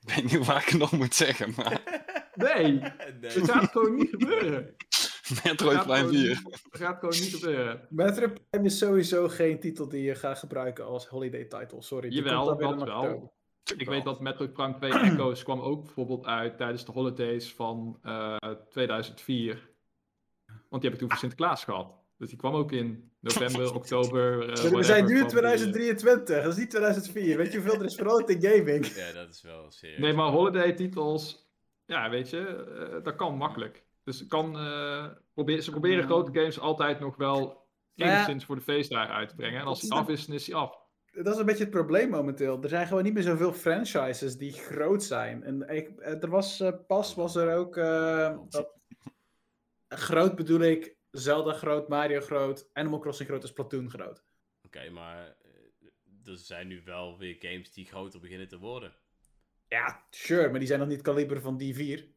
ik 0.00 0.14
weet 0.14 0.32
niet 0.32 0.46
waar 0.46 0.62
ik 0.62 0.68
het 0.68 0.78
nog 0.78 0.92
moet 0.92 1.14
zeggen, 1.14 1.52
maar 1.56 1.80
Nee, 2.34 2.72
nee. 2.72 2.90
het 3.20 3.50
gaat 3.50 3.70
gewoon 3.70 3.94
niet 3.94 4.10
gebeuren. 4.10 4.74
Metroid 5.44 5.56
Prime 5.82 5.96
gewoon 5.96 6.08
4. 6.14 6.28
niet- 6.28 6.42
Het 6.70 6.80
gaat 6.80 6.98
gewoon 6.98 7.14
niet 7.14 7.34
gebeuren. 7.34 7.86
Metroid 7.90 8.48
Prime 8.50 8.66
is 8.66 8.78
sowieso 8.78 9.28
geen 9.28 9.60
titel 9.60 9.88
die 9.88 10.02
je 10.02 10.14
gaat 10.14 10.38
gebruiken 10.38 10.84
als 10.86 11.06
holiday 11.06 11.44
title. 11.44 11.82
Sorry. 11.82 12.08
die 12.08 12.22
Jawel, 12.22 12.44
dat 12.44 12.60
in 12.60 12.84
wel. 12.84 13.32
Ik 13.76 13.88
weet 13.88 14.04
dat 14.04 14.20
Metroid 14.20 14.52
Prime 14.52 14.74
2 14.74 14.90
Echoes 15.10 15.42
kwam 15.42 15.60
ook 15.60 15.82
bijvoorbeeld 15.84 16.26
uit 16.26 16.56
tijdens 16.56 16.84
de 16.84 16.92
holidays 16.92 17.54
van 17.54 17.98
eh, 18.02 18.36
2004. 18.70 19.70
Want 20.68 20.82
die 20.82 20.90
heb 20.90 20.92
ik 20.92 20.98
toen 20.98 21.08
voor 21.08 21.18
Sinterklaas 21.28 21.64
gehad. 21.64 21.92
Dus 22.18 22.28
die 22.28 22.38
kwam 22.38 22.54
ook 22.54 22.72
in 22.72 23.10
november, 23.20 23.74
oktober. 23.80 24.32
eh, 24.40 24.46
we 24.46 24.52
whatever, 24.54 24.84
zijn 24.84 25.04
nu 25.06 25.16
in 25.16 25.22
eh. 25.22 25.28
2023, 25.28 26.42
dat 26.42 26.52
is 26.52 26.58
niet 26.58 26.70
2004. 26.70 27.36
Weet 27.36 27.52
je 27.52 27.58
hoeveel 27.58 27.78
er 27.80 27.84
is 27.86 27.94
veranderd 27.94 28.30
in 28.30 28.50
gaming? 28.50 28.86
Ja, 28.86 29.12
dat 29.12 29.28
is 29.28 29.42
wel 29.42 29.70
serieus. 29.70 29.98
Nee, 29.98 30.12
maar 30.12 30.30
holiday 30.30 30.72
titels, 30.72 31.48
ja, 31.86 32.10
weet 32.10 32.30
je, 32.30 33.00
dat 33.02 33.14
kan 33.16 33.36
makkelijk. 33.36 33.82
Dus 34.04 34.18
het 34.18 34.28
kan, 34.28 34.58
eh, 34.58 35.06
probeer, 35.34 35.60
ze 35.60 35.70
proberen 35.70 35.98
Ja. 35.98 36.04
grote 36.06 36.38
games 36.38 36.60
altijd 36.60 37.00
nog 37.00 37.16
wel 37.16 37.62
Maar 37.94 38.06
ja. 38.08 38.12
enigszins 38.12 38.44
voor 38.44 38.56
de 38.56 38.62
feestdagen 38.62 39.14
uit 39.14 39.28
te 39.28 39.34
brengen. 39.34 39.60
En 39.60 39.66
als 39.66 39.82
is 39.82 39.90
af 39.90 40.08
is, 40.08 40.26
dan 40.26 40.34
is 40.34 40.44
die 40.44 40.54
af. 40.54 40.82
Dat 41.12 41.34
is 41.34 41.40
een 41.40 41.46
beetje 41.46 41.62
het 41.62 41.72
probleem 41.72 42.10
momenteel. 42.10 42.62
Er 42.62 42.68
zijn 42.68 42.86
gewoon 42.86 43.02
niet 43.02 43.14
meer 43.14 43.22
zoveel 43.22 43.52
franchises 43.52 44.36
die 44.36 44.52
groot 44.52 45.02
zijn. 45.02 45.42
En 45.42 45.68
ik, 45.68 45.88
eh, 45.98 46.22
er 46.22 46.30
was 46.30 46.60
eh, 46.60 46.72
pas 46.86 47.14
was 47.14 47.36
er 47.36 47.56
ook 47.56 47.76
eh, 47.76 48.38
dat, 48.48 48.74
groot 49.88 50.36
bedoel 50.36 50.60
ik 50.60 50.96
Zelda 51.10 51.52
groot, 51.52 51.88
Mario 51.88 52.20
groot, 52.20 52.70
Animal 52.72 52.98
Crossing 52.98 53.28
groot 53.28 53.42
en 53.42 53.48
Splatoon 53.48 53.90
groot. 53.90 54.24
Oké, 54.62 54.90
maar 54.90 55.36
er 56.24 56.36
zijn 56.36 56.66
nu 56.68 56.82
wel 56.84 57.18
weer 57.18 57.36
games 57.38 57.72
die 57.72 57.86
groter 57.86 58.20
beginnen 58.20 58.48
te 58.48 58.58
worden. 58.58 58.96
Ja, 59.68 60.06
sure, 60.10 60.48
maar 60.50 60.58
die 60.58 60.68
zijn 60.68 60.78
nog 60.80 60.88
niet 60.88 60.96
het 60.96 61.06
kaliber 61.06 61.40
van 61.40 61.56
die 61.56 61.74
vier. 61.74 62.13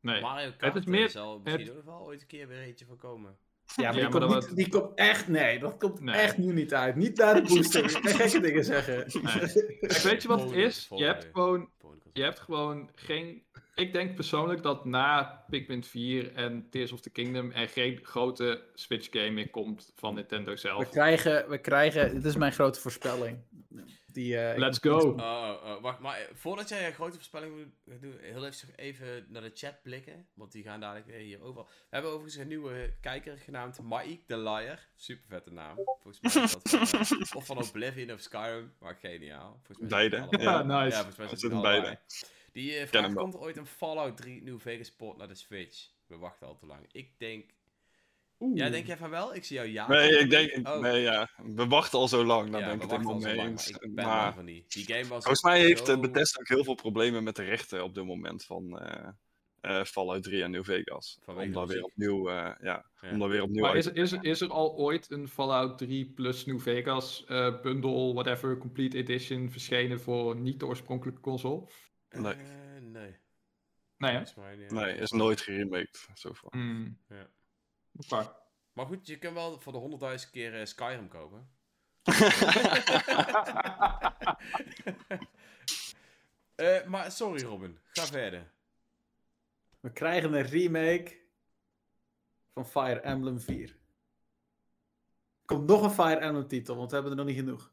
Nee. 0.00 0.20
Mario 0.20 0.50
Kart 0.58 0.76
is 0.76 0.84
meer- 0.84 1.02
er 1.02 1.10
zal 1.10 1.38
misschien 1.44 1.66
het- 1.66 1.76
ook 1.76 1.84
wel 1.84 2.00
ooit 2.00 2.20
een 2.20 2.26
keer 2.26 2.48
weer 2.48 2.58
eentje 2.58 2.86
van 2.86 2.96
komen. 2.96 3.36
Ja, 3.76 3.76
maar, 3.76 3.84
Ja, 3.84 3.92
die, 3.92 4.00
maar 4.02 4.10
komt 4.10 4.22
dat 4.22 4.32
niet, 4.34 4.44
was- 4.48 4.54
die 4.54 4.68
komt 4.68 4.98
echt, 4.98 5.28
nee, 5.28 5.58
dat 5.58 5.76
komt 5.76 6.00
Nee. 6.00 6.14
echt 6.14 6.38
nu 6.38 6.52
niet 6.52 6.74
uit. 6.74 6.96
Niet 6.96 7.16
naar 7.16 7.34
de 7.34 7.42
booster. 7.42 7.90
Gekke 8.16 8.40
dingen 8.40 8.64
zeggen. 8.64 8.96
Nee. 9.22 10.02
Weet 10.02 10.22
je 10.22 10.28
wat 10.28 10.40
het 10.42 10.52
is? 10.52 10.88
Je 10.94 11.04
hebt 11.04 11.28
gewoon 11.32 11.68
Je 12.12 12.22
hebt 12.22 12.38
gewoon 12.40 12.90
geen. 12.94 13.42
Ik 13.74 13.92
denk 13.92 14.14
persoonlijk 14.14 14.62
dat 14.62 14.84
na 14.84 15.44
Pikmin 15.50 15.84
4 15.84 16.34
en 16.34 16.66
Tears 16.70 16.92
of 16.92 17.00
the 17.00 17.10
Kingdom 17.10 17.50
er 17.50 17.68
geen 17.68 17.98
grote 18.02 18.62
Switch 18.74 19.08
game 19.10 19.30
meer 19.30 19.50
komt 19.50 19.92
van 19.96 20.14
Nintendo 20.14 20.50
We 20.50 20.56
zelf. 20.56 20.88
krijgen, 20.90 21.48
we 21.48 21.58
krijgen, 21.58 22.14
dit 22.14 22.24
is 22.24 22.36
mijn 22.36 22.52
grote 22.52 22.80
voorspelling. 22.80 23.38
Die, 24.12 24.38
eh, 24.38 24.58
Let's 24.58 24.78
go. 24.78 24.96
Oh, 24.98 25.18
oh, 25.18 25.64
oh, 25.64 25.82
wacht, 25.82 25.98
maar 25.98 26.18
eh, 26.18 26.34
voordat 26.34 26.68
jij 26.68 26.86
een 26.86 26.92
grote 26.92 27.16
voorspelling 27.16 27.56
doet, 27.56 28.00
doe, 28.00 28.14
heel 28.20 28.46
even, 28.46 28.68
even 28.76 29.26
naar 29.28 29.42
de 29.42 29.50
chat 29.54 29.82
blikken. 29.82 30.28
Want 30.34 30.52
die 30.52 30.62
gaan 30.62 30.80
dadelijk 30.80 31.06
weer 31.06 31.18
hier 31.18 31.42
overal. 31.42 31.64
We 31.66 31.86
hebben 31.90 32.10
overigens 32.10 32.42
een 32.42 32.48
nieuwe 32.48 32.92
kijker 33.00 33.38
genaamd 33.38 33.78
Mike 33.82 34.24
the 34.26 34.38
Liar. 34.38 34.88
Super 34.96 35.24
vette 35.28 35.52
naam. 35.52 35.76
Volgens 35.76 36.20
mij 36.20 36.42
is 36.42 36.52
dat 36.52 36.68
van, 37.08 37.18
eh, 37.18 37.36
of 37.36 37.46
van 37.46 37.58
Oblivion 37.58 38.12
of 38.12 38.20
Skyrim. 38.20 38.72
Maar 38.78 38.94
geniaal. 38.94 39.60
Volgens 39.62 39.90
mij 39.90 40.08
Beide, 40.08 40.42
Ja, 40.42 40.62
nice. 40.62 40.96
Ja, 40.96 41.02
volgens 41.02 41.16
mij 41.16 41.28
zit 41.28 41.42
het 41.42 41.52
allebei. 41.52 41.98
Die 42.52 42.76
eh, 42.76 42.86
vraagt, 42.86 43.14
komt 43.14 43.34
er 43.34 43.40
ooit 43.40 43.56
een 43.56 43.66
Fallout 43.66 44.16
3 44.16 44.42
New 44.42 44.60
Vegas 44.60 44.92
port 44.92 45.16
naar 45.16 45.28
de 45.28 45.34
Switch? 45.34 45.88
We 46.06 46.16
wachten 46.16 46.46
al 46.46 46.56
te 46.56 46.66
lang. 46.66 46.86
Ik 46.92 47.18
denk... 47.18 47.50
Oeh. 48.40 48.56
Ja, 48.58 48.68
denk 48.68 48.86
jij 48.86 48.96
van 48.96 49.10
wel? 49.10 49.34
Ik 49.34 49.44
zie 49.44 49.56
jou 49.56 49.68
ja. 49.68 49.88
Nee, 49.88 50.18
ik 50.18 50.30
denk, 50.30 50.68
Oh. 50.68 50.78
nee, 50.80 51.00
ja. 51.00 51.28
We 51.54 51.66
wachten 51.66 51.98
al 51.98 52.08
zo 52.08 52.24
lang, 52.24 52.44
Ja, 52.58 52.66
ben 52.66 52.74
ik 52.74 52.80
het 52.82 52.90
helemaal 52.90 53.18
mee 53.18 53.38
eens. 53.38 53.70
maar 53.72 53.82
ik 53.82 53.94
ben 53.94 54.04
Maar 54.04 54.34
van 54.34 54.44
die. 54.44 54.64
Die 54.68 54.84
game 54.84 55.06
was 55.08 55.08
volgens 55.24 55.42
mij 55.42 55.60
heeft 55.60 55.86
zo- 55.86 55.94
uh, 55.94 56.00
Bethesda 56.00 56.40
ook 56.40 56.48
heel 56.48 56.64
veel 56.64 56.74
problemen 56.74 57.22
met 57.22 57.36
de 57.36 57.42
rechten 57.44 57.84
op 57.84 57.94
dit 57.94 58.04
moment 58.04 58.44
van 58.44 58.78
eh, 58.78 59.08
eh, 59.60 59.84
Fallout 59.84 60.22
3 60.22 60.42
en 60.42 60.50
New 60.50 60.64
Vegas. 60.64 61.18
Vanwege 61.22 61.46
om 61.46 61.52
daar 61.54 61.66
weer 61.66 61.84
opnieuw, 61.84 62.28
eh, 62.28 62.34
ja, 62.60 62.84
Ja. 63.00 63.10
om 63.12 63.18
daar 63.18 63.28
weer 63.28 63.42
opnieuw 63.42 63.62
Maar 63.62 63.72
uit 63.74 63.96
is, 63.96 64.12
is, 64.12 64.20
is 64.20 64.40
er 64.40 64.50
al 64.50 64.76
ooit 64.76 65.10
een 65.10 65.28
Fallout 65.28 65.78
3 65.78 66.06
plus 66.14 66.44
New 66.46 66.60
Vegas 66.60 67.24
eh, 67.24 67.60
bundle, 67.60 68.12
whatever, 68.12 68.56
complete 68.58 68.96
edition 68.96 69.50
verschenen 69.50 70.00
voor 70.00 70.36
niet 70.36 70.60
de 70.60 70.66
oorspronkelijke 70.66 71.20
console? 71.20 71.66
Nee. 72.10 72.32
Eh, 72.32 72.38
nee. 72.82 73.16
Nee, 73.98 74.10
hè? 74.12 74.16
Volgens 74.26 74.34
mij 74.36 74.56
niet. 74.56 74.70
Nee, 74.70 74.94
is 74.96 75.10
nooit 75.10 75.40
geremaked. 75.40 76.08
Zo 76.14 76.32
van. 76.32 76.48
Hmm. 76.52 76.98
Ja. 77.08 77.28
Maar 78.72 78.86
goed, 78.86 79.06
je 79.06 79.18
kunt 79.18 79.34
wel 79.34 79.60
voor 79.60 79.72
de 79.72 79.78
honderdduizend 79.78 80.30
keer 80.30 80.60
eh, 80.60 80.66
Skyrim 80.66 81.08
kopen. 81.08 81.50
Eh, 86.54 86.84
maar 86.86 87.12
sorry 87.12 87.42
Robin, 87.42 87.78
ga 87.92 88.06
verder. 88.06 88.52
We 89.80 89.92
krijgen 89.92 90.32
een 90.32 90.46
remake 90.46 91.18
van 92.54 92.66
Fire 92.66 93.00
Emblem 93.00 93.40
4. 93.40 93.68
Er 93.68 93.76
komt 95.44 95.66
nog 95.66 95.82
een 95.82 95.90
Fire 95.90 96.16
Emblem 96.16 96.48
titel, 96.48 96.76
want 96.76 96.88
we 96.88 96.94
hebben 96.94 97.12
er 97.12 97.18
nog 97.18 97.26
niet 97.26 97.36
genoeg. 97.36 97.72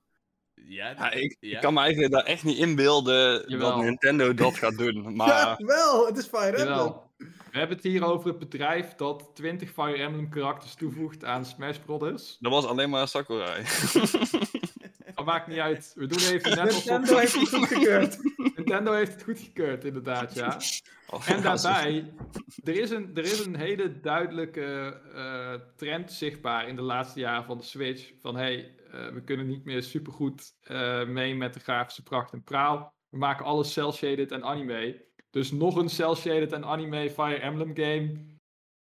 Ja, 0.53 0.89
Ja, 0.89 1.11
ik, 1.11 1.38
ja? 1.39 1.55
ik 1.55 1.61
kan 1.61 1.74
me 1.74 1.80
eigenlijk 1.80 2.13
daar 2.13 2.24
echt 2.24 2.43
niet 2.43 2.57
inbeelden 2.57 3.49
Jawel. 3.49 3.70
dat 3.70 3.84
Nintendo 3.84 4.34
dat 4.34 4.57
gaat 4.57 4.78
doen. 4.78 5.01
Maar 5.15 5.28
Ja, 5.28 5.55
wel, 5.65 6.05
het 6.05 6.18
is 6.18 6.26
Fire 6.28 6.57
Emblem. 6.57 6.95
We 7.18 7.57
hebben 7.63 7.76
het 7.76 7.86
hier 7.86 8.03
over 8.03 8.30
het 8.30 8.39
bedrijf 8.39 8.95
dat 8.95 9.30
20 9.34 9.72
Fire 9.72 9.97
Emblem 9.97 10.30
karakters 10.30 10.76
toevoegt 10.76 11.26
aan 11.26 11.45
Smash 11.45 11.78
Brothers. 11.78 12.38
dat 12.39 12.51
was 12.51 12.65
alleen 12.65 12.89
maar 12.89 13.07
Sakurai. 13.07 13.63
Oh, 15.20 15.26
maakt 15.26 15.47
niet 15.47 15.59
uit. 15.59 15.93
We 15.95 16.05
doen 16.05 16.20
even 16.20 16.49
net 16.49 16.59
alsof... 16.59 16.86
Nintendo 16.86 17.18
heeft 17.18 17.34
het 17.34 17.49
goedgekeurd. 17.49 18.18
Nintendo 18.55 18.93
heeft 18.93 19.13
het 19.13 19.24
goedgekeurd, 19.24 19.84
inderdaad, 19.84 20.34
ja. 20.34 20.57
Oh, 21.09 21.30
En 21.30 21.41
daarbij, 21.41 22.13
er 22.63 22.80
is 22.80 22.89
een, 22.89 23.11
er 23.13 23.24
is 23.24 23.45
een 23.45 23.55
hele 23.55 23.99
duidelijke 23.99 25.01
eh, 25.13 25.53
trend 25.76 26.11
zichtbaar 26.11 26.68
in 26.68 26.76
de 26.76 26.82
laatste 26.82 27.20
jaren 27.20 27.45
van 27.45 27.57
de 27.57 27.63
Switch. 27.63 28.11
Van 28.22 28.36
hey, 28.36 28.76
eh, 28.91 29.07
we 29.07 29.24
kunnen 29.24 29.47
niet 29.47 29.65
meer 29.65 29.84
supergoed 29.84 30.55
eh 30.61 31.05
mee 31.05 31.36
met 31.36 31.53
de 31.53 31.59
grafische 31.59 32.03
pracht 32.03 32.34
en 32.34 32.43
praal. 32.43 32.93
We 33.09 33.18
maken 33.18 33.45
alles 33.45 33.74
cel-shaded 33.74 34.32
en 34.32 34.43
anime. 34.43 35.07
Dus 35.30 35.51
nog 35.51 35.75
een 35.75 35.89
cel-shaded 35.89 36.51
en 36.51 36.65
anime 36.65 37.09
Fire 37.09 37.39
Emblem 37.39 37.75
game. 37.75 38.36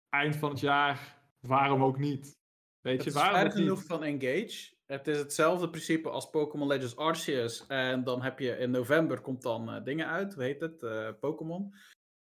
Eind 0.10 0.36
van 0.36 0.50
het 0.50 0.60
jaar, 0.60 1.22
waarom 1.40 1.84
ook 1.84 1.98
niet? 1.98 2.38
Weet 2.82 2.94
Het 2.96 3.04
je, 3.04 3.10
is 3.10 3.16
waarom 3.16 3.36
ver 3.36 3.46
ook 3.46 3.54
genoeg 3.54 3.84
van 3.84 4.04
Engage. 4.04 4.78
Het 4.86 5.08
is 5.08 5.18
hetzelfde 5.18 5.70
principe 5.70 6.10
als 6.10 6.30
Pokémon 6.30 6.68
Legends 6.68 6.96
Arceus. 6.96 7.68
En 7.68 8.04
dan 8.04 8.22
heb 8.22 8.40
je 8.40 8.58
in 8.58 8.72
november 8.72 9.22
komt 9.22 9.42
dan 9.42 9.72
eh, 9.72 9.84
dingen 9.84 10.08
uit. 10.08 10.34
Hoe 10.34 10.44
heet 10.44 10.60
het? 10.60 10.84
Eh, 10.84 11.10
Pokémon. 11.20 11.74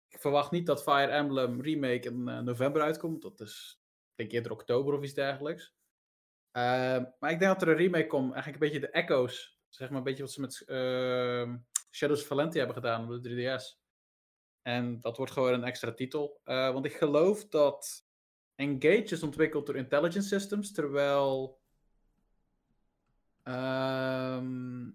Ik 0.08 0.20
verwacht 0.20 0.52
niet 0.52 0.66
dat 0.66 0.84
Fire 0.84 1.12
Emblem 1.12 1.62
Remake 1.62 2.10
in 2.10 2.28
eh, 2.28 2.40
november 2.40 2.82
uitkomt. 2.82 3.22
Dat 3.22 3.40
is, 3.40 3.82
ik 4.10 4.16
denk 4.16 4.32
eerder 4.32 4.52
oktober 4.52 4.94
of 4.94 5.04
iets 5.04 5.14
dergelijks. 5.14 5.74
Eh, 6.52 7.04
maar 7.20 7.32
ik 7.32 7.40
denk 7.40 7.52
dat 7.52 7.62
er 7.62 7.68
een 7.68 7.76
remake 7.76 8.08
komt. 8.08 8.34
Eigenlijk 8.34 8.64
een 8.64 8.70
beetje 8.70 8.88
de 8.88 8.90
echo's. 8.90 9.60
Zeg 9.70 9.90
maar 9.90 9.98
een 9.98 10.04
beetje 10.04 10.24
wat 10.24 10.32
ze 10.32 10.42
met 10.42 10.64
eh, 10.66 11.54
Shadows 11.92 12.22
of 12.22 12.28
Valentia 12.28 12.58
hebben 12.58 12.76
gedaan 12.76 13.14
op 13.14 13.24
de 13.24 13.30
3DS. 13.30 13.81
En 14.62 15.00
dat 15.02 15.18
wordt 15.18 15.32
gewoon 15.32 15.54
een 15.54 15.64
extra 15.64 15.94
titel. 15.94 16.40
Eh, 16.44 16.74
want 16.74 16.86
ik 16.86 16.94
geloof 16.94 17.48
dat 17.48 18.06
Engage 18.56 19.04
is 19.04 19.24
ontwikkeld 19.24 19.66
door 19.66 19.76
Intelligent 19.76 20.26
Systems, 20.26 20.72
terwijl 20.72 21.60
ehm 23.44 24.90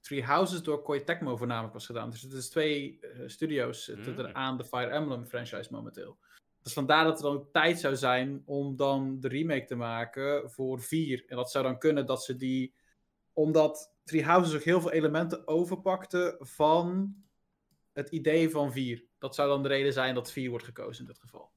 Three 0.00 0.24
Houses 0.24 0.62
door 0.62 0.82
Koei 0.82 1.04
Tecmo 1.04 1.36
voornamelijk 1.36 1.72
was 1.72 1.86
gedaan. 1.86 2.10
Dus 2.10 2.22
het 2.22 2.32
is 2.32 2.48
twee 2.48 2.98
eh, 3.00 3.28
studio's 3.28 3.84
zitten 3.84 4.18
er 4.18 4.28
Mm. 4.28 4.34
aan 4.34 4.56
de 4.56 4.64
Fire 4.64 4.90
Emblem 4.90 5.26
franchise 5.26 5.72
momenteel. 5.72 6.18
Dus 6.62 6.72
vandaar 6.72 7.04
dat 7.04 7.16
er 7.16 7.22
dan 7.22 7.34
ook 7.34 7.52
tijd 7.52 7.80
zou 7.80 7.96
zijn 7.96 8.42
om 8.44 8.76
dan 8.76 9.20
de 9.20 9.28
remake 9.28 9.64
te 9.64 9.74
maken 9.74 10.50
voor 10.50 10.80
4. 10.80 11.24
En 11.26 11.36
dat 11.36 11.50
zou 11.50 11.64
dan 11.64 11.78
kunnen 11.78 12.06
dat 12.06 12.24
ze 12.24 12.36
die... 12.36 12.74
Omdat 13.32 13.94
Three 14.04 14.24
Houses 14.24 14.54
ook 14.54 14.62
heel 14.62 14.80
veel 14.80 14.92
elementen 14.92 15.48
overpakte 15.48 16.36
van 16.40 17.14
het 17.92 18.08
idee 18.10 18.50
van 18.50 18.72
4. 18.72 19.04
Dat 19.22 19.34
zou 19.34 19.48
dan 19.48 19.62
de 19.62 19.68
reden 19.68 19.92
zijn 19.92 20.14
dat 20.14 20.32
4 20.32 20.50
wordt 20.50 20.64
gekozen 20.64 21.00
in 21.00 21.06
dit 21.06 21.18
geval. 21.18 21.50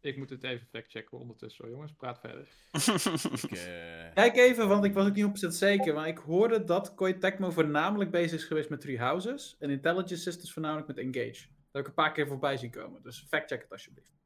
Ik 0.00 0.16
moet 0.16 0.30
het 0.30 0.42
even 0.42 0.66
factchecken 0.66 1.18
ondertussen, 1.18 1.64
hoor, 1.64 1.72
jongens. 1.72 1.92
Praat 1.92 2.20
verder. 2.20 2.48
Ik, 3.42 3.50
eh, 3.50 4.14
Kijk 4.14 4.36
even, 4.36 4.68
want 4.68 4.84
ik 4.84 4.94
was 4.94 5.06
ook 5.06 5.14
niet 5.14 5.44
100% 5.44 5.48
zeker. 5.48 5.94
Maar 5.94 6.08
ik 6.08 6.18
hoorde 6.18 6.64
dat 6.64 6.94
Koei 6.94 7.18
Tecmo 7.18 7.50
voornamelijk 7.50 8.10
bezig 8.10 8.40
is 8.40 8.44
geweest 8.44 8.68
met 8.68 8.80
Three 8.80 8.98
Houses. 8.98 9.56
En 9.58 9.70
Intelligent 9.70 10.20
Systems 10.20 10.52
voornamelijk 10.52 10.86
met 10.86 10.98
Engage. 10.98 11.46
Dat 11.46 11.72
heb 11.72 11.82
ik 11.82 11.88
een 11.88 11.94
paar 11.94 12.12
keer 12.12 12.26
voorbij 12.26 12.56
zien 12.56 12.70
komen. 12.70 13.02
Dus 13.02 13.26
factcheck 13.28 13.62
het 13.62 13.72
alsjeblieft. 13.72 14.20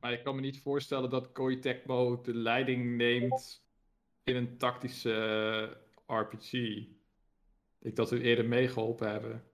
Maar 0.00 0.12
ik 0.12 0.24
kan 0.24 0.34
me 0.34 0.40
niet 0.40 0.60
voorstellen 0.60 1.10
dat 1.10 1.32
Koei 1.32 1.58
Tecmo 1.58 2.20
de 2.20 2.34
leiding 2.34 2.96
neemt 2.96 3.64
in 4.24 4.36
een 4.36 4.58
tactische 4.58 5.12
eh, 6.06 6.18
RPG. 6.18 6.52
Ik 6.52 6.88
denk 7.78 7.96
dat 7.96 8.10
we 8.10 8.20
eerder 8.20 8.48
meegeholpen 8.48 9.10
hebben. 9.10 9.47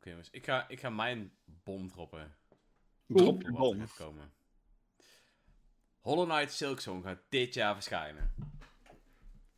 Oké 0.00 0.10
jongens, 0.10 0.30
ik 0.30 0.44
ga, 0.44 0.68
ik 0.68 0.80
ga 0.80 0.90
mijn 0.90 1.32
bom 1.44 1.88
droppen. 1.90 2.36
Drop 3.06 3.40
je 3.40 3.46
er 3.46 3.52
bom. 3.52 3.86
komen. 3.96 4.32
Hollow 6.00 6.30
Knight 6.30 6.52
Silksong 6.52 7.04
gaat 7.04 7.18
dit 7.28 7.54
jaar 7.54 7.74
verschijnen. 7.74 8.34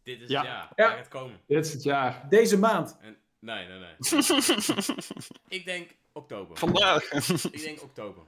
Dit 0.02 0.20
is 0.20 0.28
Ja. 0.28 0.40
het 0.40 0.48
jaar. 0.48 0.72
Ja. 0.76 0.96
Gaat 0.96 1.08
komen. 1.08 1.40
Dit 1.46 1.66
is 1.66 1.72
het 1.72 1.82
jaar. 1.82 2.28
Deze 2.28 2.58
maand. 2.58 2.96
En, 3.00 3.16
nee, 3.38 3.66
nee, 3.68 3.78
nee. 3.78 3.94
ik 5.58 5.64
denk 5.64 5.96
oktober. 6.12 6.56
Vandaag. 6.56 7.12
Ik 7.42 7.60
denk 7.60 7.82
oktober. 7.82 8.24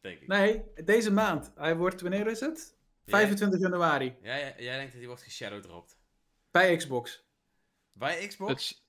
Denk 0.00 0.20
ik. 0.20 0.28
Nee, 0.28 0.62
deze 0.84 1.10
maand. 1.12 1.52
Hij 1.54 1.76
wordt, 1.76 2.00
wanneer 2.00 2.26
is 2.26 2.40
het? 2.40 2.76
25 3.06 3.60
januari. 3.60 4.16
Ja, 4.22 4.38
jij, 4.38 4.54
jij 4.58 4.74
denkt 4.76 4.90
dat 4.90 4.98
hij 5.00 5.06
wordt 5.06 5.22
geshadowdropt. 5.22 5.96
Bij 6.50 6.76
Xbox. 6.76 7.24
Bij 7.92 8.26
Xbox? 8.26 8.68
Het, 8.68 8.81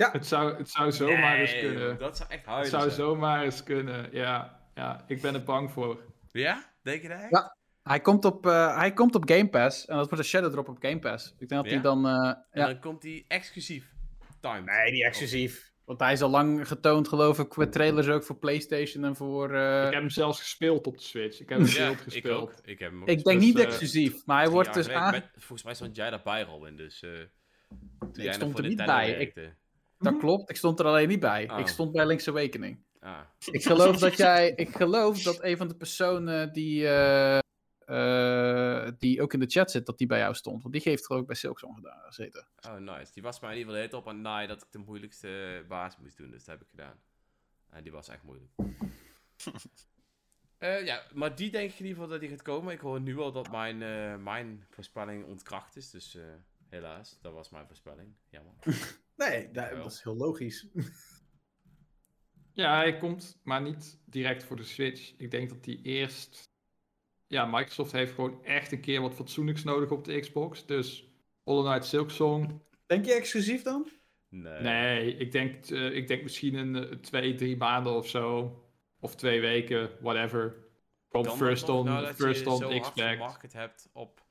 Ja. 0.00 0.10
het, 0.12 0.26
zou, 0.26 0.56
het 0.56 0.68
zou 0.70 0.92
zomaar 0.92 1.36
eens 1.38 1.52
Nee, 1.52 1.60
kunnen. 1.60 1.98
Dat 1.98 2.16
zou 2.16 2.30
echt 2.30 2.46
Het 2.46 2.66
zou 2.66 2.82
zijn. 2.82 2.94
zomaar 2.94 3.42
eens 3.42 3.62
kunnen. 3.62 4.08
Ja, 4.12 4.60
ja, 4.74 5.04
ik 5.06 5.20
ben 5.22 5.34
er 5.34 5.42
bang 5.42 5.70
voor. 5.72 6.00
Ja? 6.32 6.72
Denk 6.82 7.02
je 7.02 7.08
dat? 7.08 7.18
echt? 7.20 7.30
Ja. 7.30 7.56
Hij 7.82 8.00
komt, 8.00 8.24
op, 8.24 8.46
eh, 8.46 8.76
hij 8.76 8.92
komt 8.92 9.14
op 9.14 9.28
Game 9.30 9.48
Pass. 9.48 9.86
En 9.86 9.96
dat 9.96 10.04
wordt 10.08 10.18
een 10.24 10.30
Shadow 10.30 10.52
Drop 10.52 10.68
op 10.68 10.76
Game 10.80 10.98
Pass. 10.98 11.34
Ik 11.38 11.48
denk 11.48 11.62
dat 11.62 11.64
Ja? 11.64 11.70
hij 11.70 11.80
dan... 11.82 12.06
eh, 12.06 12.12
En 12.28 12.36
ja. 12.52 12.66
dan 12.66 12.80
komt 12.80 13.02
hij 13.02 13.24
exclusief. 13.28 13.92
Timed. 14.40 14.64
Nee, 14.64 14.92
niet 14.92 15.04
exclusief. 15.04 15.72
Want 15.84 16.00
hij 16.00 16.12
is 16.12 16.22
al 16.22 16.28
lang 16.30 16.68
getoond, 16.68 17.08
geloof 17.08 17.38
ik, 17.38 17.56
met 17.56 17.72
trailers 17.72 18.08
ook 18.08 18.24
voor 18.24 18.36
PlayStation 18.36 19.04
en 19.04 19.16
voor. 19.16 19.54
eh, 19.54 19.76
Ik 19.86 19.92
heb 19.92 20.00
hem 20.00 20.10
zelfs 20.10 20.38
gespeeld 20.40 20.86
op 20.86 20.96
de 20.96 21.02
Switch. 21.02 21.40
Ik 21.40 21.48
heb 21.48 21.58
hem 21.58 21.66
Ja, 21.66 21.74
beeld 21.78 21.92
ik 21.96 22.02
gespeeld. 22.02 22.42
ook. 22.42 22.54
Ik 22.64 22.78
heb 22.78 22.90
hem 22.90 23.02
ook 23.02 23.08
ik 23.08 23.24
denk 23.24 23.38
dus, 23.38 23.46
niet 23.48 23.58
eh, 23.58 23.64
exclusief, 23.64 24.26
maar 24.26 24.42
hij 24.42 24.50
wordt 24.50 24.74
dus 24.74 24.88
aan. 24.88 25.10
Met- 25.10 25.30
volgens 25.36 25.62
mij 25.62 25.74
stond 25.74 25.96
jij 25.96 26.10
daarbij, 26.10 26.42
Robin. 26.42 26.76
Dus 26.76 27.02
eh 27.02 27.10
toen 27.98 28.10
jij 28.12 28.24
nog 28.24 28.34
stond 28.34 28.56
er 28.58 28.60
niet 28.62 28.76
Nintendo 28.76 28.92
bij. 28.94 29.10
Ik-. 29.10 29.52
Dat 30.00 30.18
klopt, 30.18 30.50
ik 30.50 30.56
stond 30.56 30.80
er 30.80 30.86
alleen 30.86 31.08
niet 31.08 31.20
bij. 31.20 31.50
Oh. 31.50 31.58
Ik 31.58 31.66
stond 31.66 31.92
bij 31.92 32.06
Link's 32.06 32.28
Awakening. 32.28 32.78
Ah. 33.00 33.20
Ik 33.50 33.64
geloof 33.64 33.98
dat 34.06 34.16
jij. 34.16 34.52
Ik 34.56 34.76
geloof 34.76 35.22
dat 35.22 35.42
een 35.44 35.56
van 35.56 35.68
de 35.68 35.74
personen 35.76 36.52
die. 36.52 36.86
eh, 36.86 37.38
eh, 37.86 38.92
die 38.98 39.22
ook 39.22 39.32
in 39.32 39.40
de 39.40 39.46
chat 39.46 39.70
zit, 39.70 39.86
dat 39.86 39.98
die 39.98 40.06
bij 40.06 40.18
jou 40.18 40.34
stond. 40.34 40.62
Want 40.62 40.74
die 40.74 40.82
heeft 40.84 41.06
geloof 41.06 41.20
ik 41.20 41.26
bij 41.26 41.36
Silksong 41.36 41.74
gedaan 41.74 42.00
gezeten. 42.02 42.46
Oh, 42.68 42.76
nice. 42.76 43.12
Die 43.12 43.22
was 43.22 43.40
mij 43.40 43.50
in 43.52 43.58
ieder 43.58 43.72
geval 43.72 43.86
de 43.86 43.90
tijd 43.90 44.02
op 44.02 44.08
aan 44.08 44.20
naai 44.20 44.46
dat 44.46 44.62
ik 44.62 44.68
de 44.70 44.78
moeilijkste 44.78 45.64
baas 45.68 45.96
moest 45.98 46.16
doen. 46.16 46.30
Dus 46.30 46.44
dat 46.44 46.58
heb 46.58 46.62
ik 46.62 46.68
gedaan. 46.70 47.00
En 47.70 47.82
die 47.82 47.92
was 47.92 48.08
echt 48.08 48.22
moeilijk. 48.22 48.50
Eh, 50.58 50.84
ja, 50.84 51.02
maar 51.14 51.36
die 51.36 51.50
denk 51.50 51.70
ik 51.70 51.78
in 51.78 51.84
ieder 51.84 51.94
geval 51.94 52.08
dat 52.08 52.20
die 52.20 52.28
gaat 52.28 52.42
komen. 52.42 52.72
Ik 52.72 52.80
hoor 52.80 53.00
nu 53.00 53.18
al 53.18 53.32
dat 53.32 53.50
mijn, 53.50 53.82
eh, 53.82 54.16
mijn 54.16 54.66
voorspelling 54.70 55.24
ontkracht 55.24 55.76
is. 55.76 55.90
Dus 55.90 56.14
eh, 56.14 56.22
helaas, 56.68 57.18
dat 57.20 57.32
was 57.32 57.48
mijn 57.50 57.66
voorspelling. 57.66 58.14
Jammer. 58.28 58.54
Nee, 59.28 59.50
dat, 59.50 59.86
is 59.86 60.02
heel 60.02 60.16
logisch. 60.16 60.66
Ja, 62.52 62.76
hij 62.76 62.98
komt, 62.98 63.40
maar 63.42 63.62
niet 63.62 64.00
direct 64.06 64.44
voor 64.44 64.56
de 64.56 64.64
Switch. 64.64 65.14
Ik 65.16 65.30
denk 65.30 65.48
dat 65.48 65.64
die 65.64 65.82
eerst. 65.82 66.52
Ja, 67.26 67.46
Microsoft 67.46 67.92
heeft 67.92 68.12
gewoon 68.12 68.44
echt 68.44 68.72
een 68.72 68.80
keer 68.80 69.00
wat 69.00 69.14
fatsoenlijks 69.14 69.64
nodig 69.64 69.90
op 69.90 70.04
de 70.04 70.20
Xbox. 70.20 70.66
Dus 70.66 71.08
Hollow 71.42 71.66
Knight 71.66 71.84
Silksong. 71.86 72.62
Denk 72.86 73.04
je 73.04 73.12
exclusief 73.12 73.62
dan? 73.62 73.90
Nee. 74.28 74.60
Nee, 74.60 75.16
ik 75.16 75.32
denk, 75.32 75.66
eh, 75.66 75.96
ik 75.96 76.08
denk 76.08 76.22
misschien 76.22 76.54
een 76.54 76.76
eh, 76.76 76.96
twee, 76.96 77.34
drie 77.34 77.56
maanden 77.56 77.92
of 77.92 78.08
zo. 78.08 78.54
Of 79.00 79.16
twee 79.16 79.40
weken, 79.40 79.90
whatever. 80.00 80.66
Komt 81.08 81.32
first 81.32 81.68
on, 81.68 81.86
dat 81.86 82.14
first 82.14 82.40
je 82.40 82.50
on 82.50 82.56
zo 82.56 82.70
hard 82.70 82.80
Xbox. 82.80 83.00
gemarket 83.00 83.52
hebt 83.52 83.90
op 83.92 84.24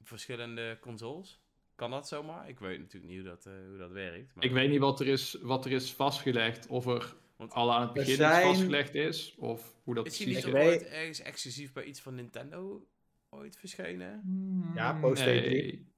verschillende 0.00 0.78
consoles? 0.80 1.43
Kan 1.74 1.90
dat 1.90 2.08
zomaar? 2.08 2.48
Ik 2.48 2.58
weet 2.58 2.78
natuurlijk 2.78 3.12
niet 3.12 3.20
hoe 3.20 3.28
dat, 3.30 3.46
eh, 3.46 3.52
hoe 3.68 3.78
dat 3.78 3.90
werkt. 3.90 4.34
Maar... 4.34 4.44
Ik 4.44 4.52
weet 4.52 4.70
niet 4.70 4.80
wat 4.80 5.00
er 5.00 5.06
is, 5.06 5.38
wat 5.42 5.64
er 5.64 5.72
is 5.72 5.92
vastgelegd. 5.92 6.66
Of 6.66 6.86
er 6.86 7.14
Want- 7.36 7.52
al 7.52 7.72
aan 7.74 7.82
het 7.82 7.92
begin 7.92 8.12
iets 8.12 8.22
vastgelegd 8.42 8.94
is. 8.94 9.34
Of 9.38 9.74
hoe 9.82 9.94
dat 9.94 10.06
Is 10.06 10.18
hij 10.18 10.26
precies 10.26 10.44
niet 10.44 10.54
Ik 10.54 10.60
ook 10.60 10.66
weet- 10.68 10.80
ooit 10.82 10.92
ergens 10.92 11.20
exclusief 11.20 11.72
bij 11.72 11.84
iets 11.84 12.00
van 12.00 12.14
Nintendo 12.14 12.86
ooit 13.30 13.56
verschenen? 13.56 14.22
Ja, 14.74 14.92
Mm, 14.92 15.00
post 15.00 15.24
nee. 15.24 15.72
E3. 15.72 15.92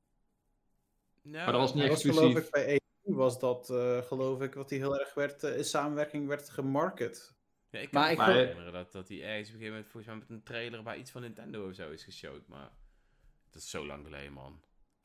Nou, 1.23 1.35
Maar 1.45 1.53
dat 1.53 1.61
was 1.61 1.71
niet 1.75 1.83
Hij 1.83 1.91
was 1.93 2.05
exclusief. 2.05 2.31
geloof 2.31 2.45
ik 2.45 2.51
bij 2.51 2.81
EU 3.05 3.15
was 3.17 3.39
dat 3.41 3.71
eh, 3.71 4.03
geloof 4.03 4.41
ik 4.41 4.55
wat 4.55 4.71
hij 4.71 4.79
heel 4.79 4.99
erg 4.99 5.15
werd 5.15 5.43
eh, 5.45 5.57
in 5.57 5.65
samenwerking 5.65 6.27
werd 6.27 6.51
gemarket. 6.51 7.35
Ja, 7.71 7.79
ik 7.79 7.91
kan 7.91 8.01
Maar 8.01 8.17
me 8.17 8.23
ik 8.23 8.37
herinneren 8.37 8.73
dat, 8.73 8.93
dat 8.93 9.09
hij 9.09 9.23
ergens 9.23 9.49
op 9.49 9.55
een 9.55 9.61
gegeven 9.61 9.67
moment 9.69 9.87
volgens 9.91 10.07
mij 10.07 10.17
met 10.17 10.31
een 10.31 10.43
trailer 10.43 10.83
bij 10.83 10.99
iets 10.99 11.11
van 11.11 11.21
Nintendo 11.23 11.69
of 11.69 11.75
zo 11.75 11.91
is 11.91 12.05
geshowd. 12.05 12.47
Maar 12.49 12.71
dat 13.51 13.63
is 13.63 13.71
zo 13.71 13.87
lang 13.87 14.05
geleden, 14.05 14.33
man. 14.33 14.61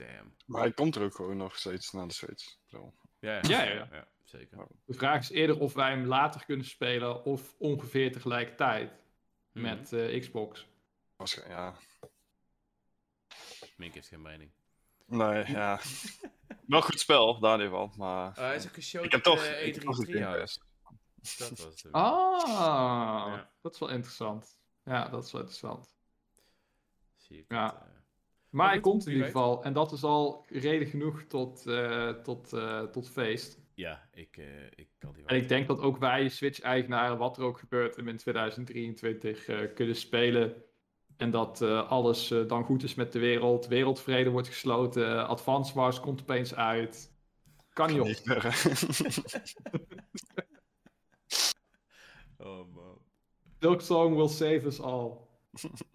Damn. 0.08 0.36
Maar 0.46 0.62
hij 0.62 0.72
komt 0.72 0.96
er 0.96 1.04
ook 1.04 1.16
gewoon 1.16 1.38
nog 1.38 1.58
steeds 1.58 1.92
naar 1.92 2.08
de 2.08 2.14
Switch. 2.14 2.56
Zo. 2.66 2.94
Ja, 3.20 3.40
Ja, 3.42 3.64
ja, 3.64 3.88
ja. 3.92 4.08
zeker. 4.24 4.68
De 4.86 4.94
vraag 4.94 5.20
is 5.20 5.30
eerder 5.30 5.60
of 5.60 5.74
wij 5.74 5.90
hem 5.90 6.06
later 6.06 6.46
kunnen 6.46 6.66
spelen 6.66 7.24
of 7.26 7.56
ongeveer 7.58 8.12
tegelijkertijd 8.12 8.92
Mhm. 9.52 9.64
met 9.66 9.94
eh, 9.94 10.20
Xbox. 10.20 10.68
Waarschijnlijk, 11.16 11.60
ja. 11.60 11.76
Mink 13.78 13.94
heeft 13.94 14.08
geen 14.08 14.22
mening. 14.22 14.52
Nee, 15.06 15.46
ja. 15.58 15.80
Wel 16.68 16.82
goed 16.82 17.00
spel, 17.00 17.40
daar 17.40 17.58
niet 17.58 17.70
van. 17.70 17.94
Maar 17.98 18.28
Oh, 18.30 18.36
hij 18.36 18.56
is 18.56 18.68
ook 18.68 18.74
geshowd 18.74 19.06
ik 19.06 19.12
heb 19.12 19.22
toch, 19.24 19.44
eh, 19.44 19.68
ik 19.68 19.74
heb 19.76 19.84
toch 19.84 19.96
E3 19.96 20.00
een 20.00 20.06
Game 20.06 20.20
Treehouse. 20.26 20.60
Pass. 21.22 21.38
Dat 21.38 21.50
was 21.60 21.84
het. 21.84 21.92
Ah, 21.92 22.44
Ja. 22.48 23.52
dat 23.62 23.74
is 23.74 23.80
wel 23.80 23.90
interessant. 23.90 24.60
Ja, 24.84 25.10
dat 25.10 25.24
is 25.26 25.32
wel 25.32 25.42
interessant. 25.42 25.96
Zie 27.18 27.38
ik 27.40 27.46
Ja. 27.52 27.74
eh. 27.76 28.01
Maar 28.52 28.70
hij 28.70 28.80
komt 28.80 29.06
in 29.06 29.12
ieder 29.12 29.28
geval. 29.28 29.64
En 29.64 29.74
dat 29.74 29.92
is 29.92 30.04
al 30.04 30.46
reden 30.50 30.88
genoeg 30.88 31.24
tot, 31.24 31.68
eh, 31.68 32.10
tot, 32.10 32.54
eh, 32.54 32.82
tot 32.82 33.10
feest. 33.10 33.60
Ja, 33.74 34.10
ik, 34.14 34.38
eh, 34.38 34.46
ik 34.76 34.88
kan 34.98 35.14
die 35.14 35.26
En 35.26 35.36
ik 35.36 35.48
denk 35.48 35.68
dat 35.68 35.80
ook 35.80 35.98
wij, 35.98 36.30
Switch-eigenaren, 36.30 37.18
wat 37.18 37.38
er 37.38 37.44
ook 37.44 37.60
gebeurt, 37.60 37.96
hem 37.96 38.08
in 38.08 38.18
2023 38.18 39.48
eh, 39.48 39.74
kunnen 39.74 39.96
spelen. 39.96 40.64
En 41.22 41.32
dat 41.32 41.62
eh, 41.62 41.90
alles 41.90 42.32
eh, 42.32 42.48
dan 42.48 42.64
goed 42.64 42.84
is 42.84 42.96
met 42.96 43.12
de 43.12 43.20
wereld. 43.20 43.68
Wereldvrede 43.68 44.30
wordt 44.30 44.48
gesloten. 44.48 45.28
Advance 45.28 45.74
Wars 45.74 46.00
komt 46.00 46.22
opeens 46.22 46.56
uit. 46.56 47.12
Kan 47.74 47.92
niet 47.92 48.00
op. 48.00 48.08
Oh 52.38 52.74
man. 52.74 52.98
Silksong 53.60 54.16
will 54.16 54.28
save 54.28 54.66
us 54.66 54.80
all. 54.80 55.18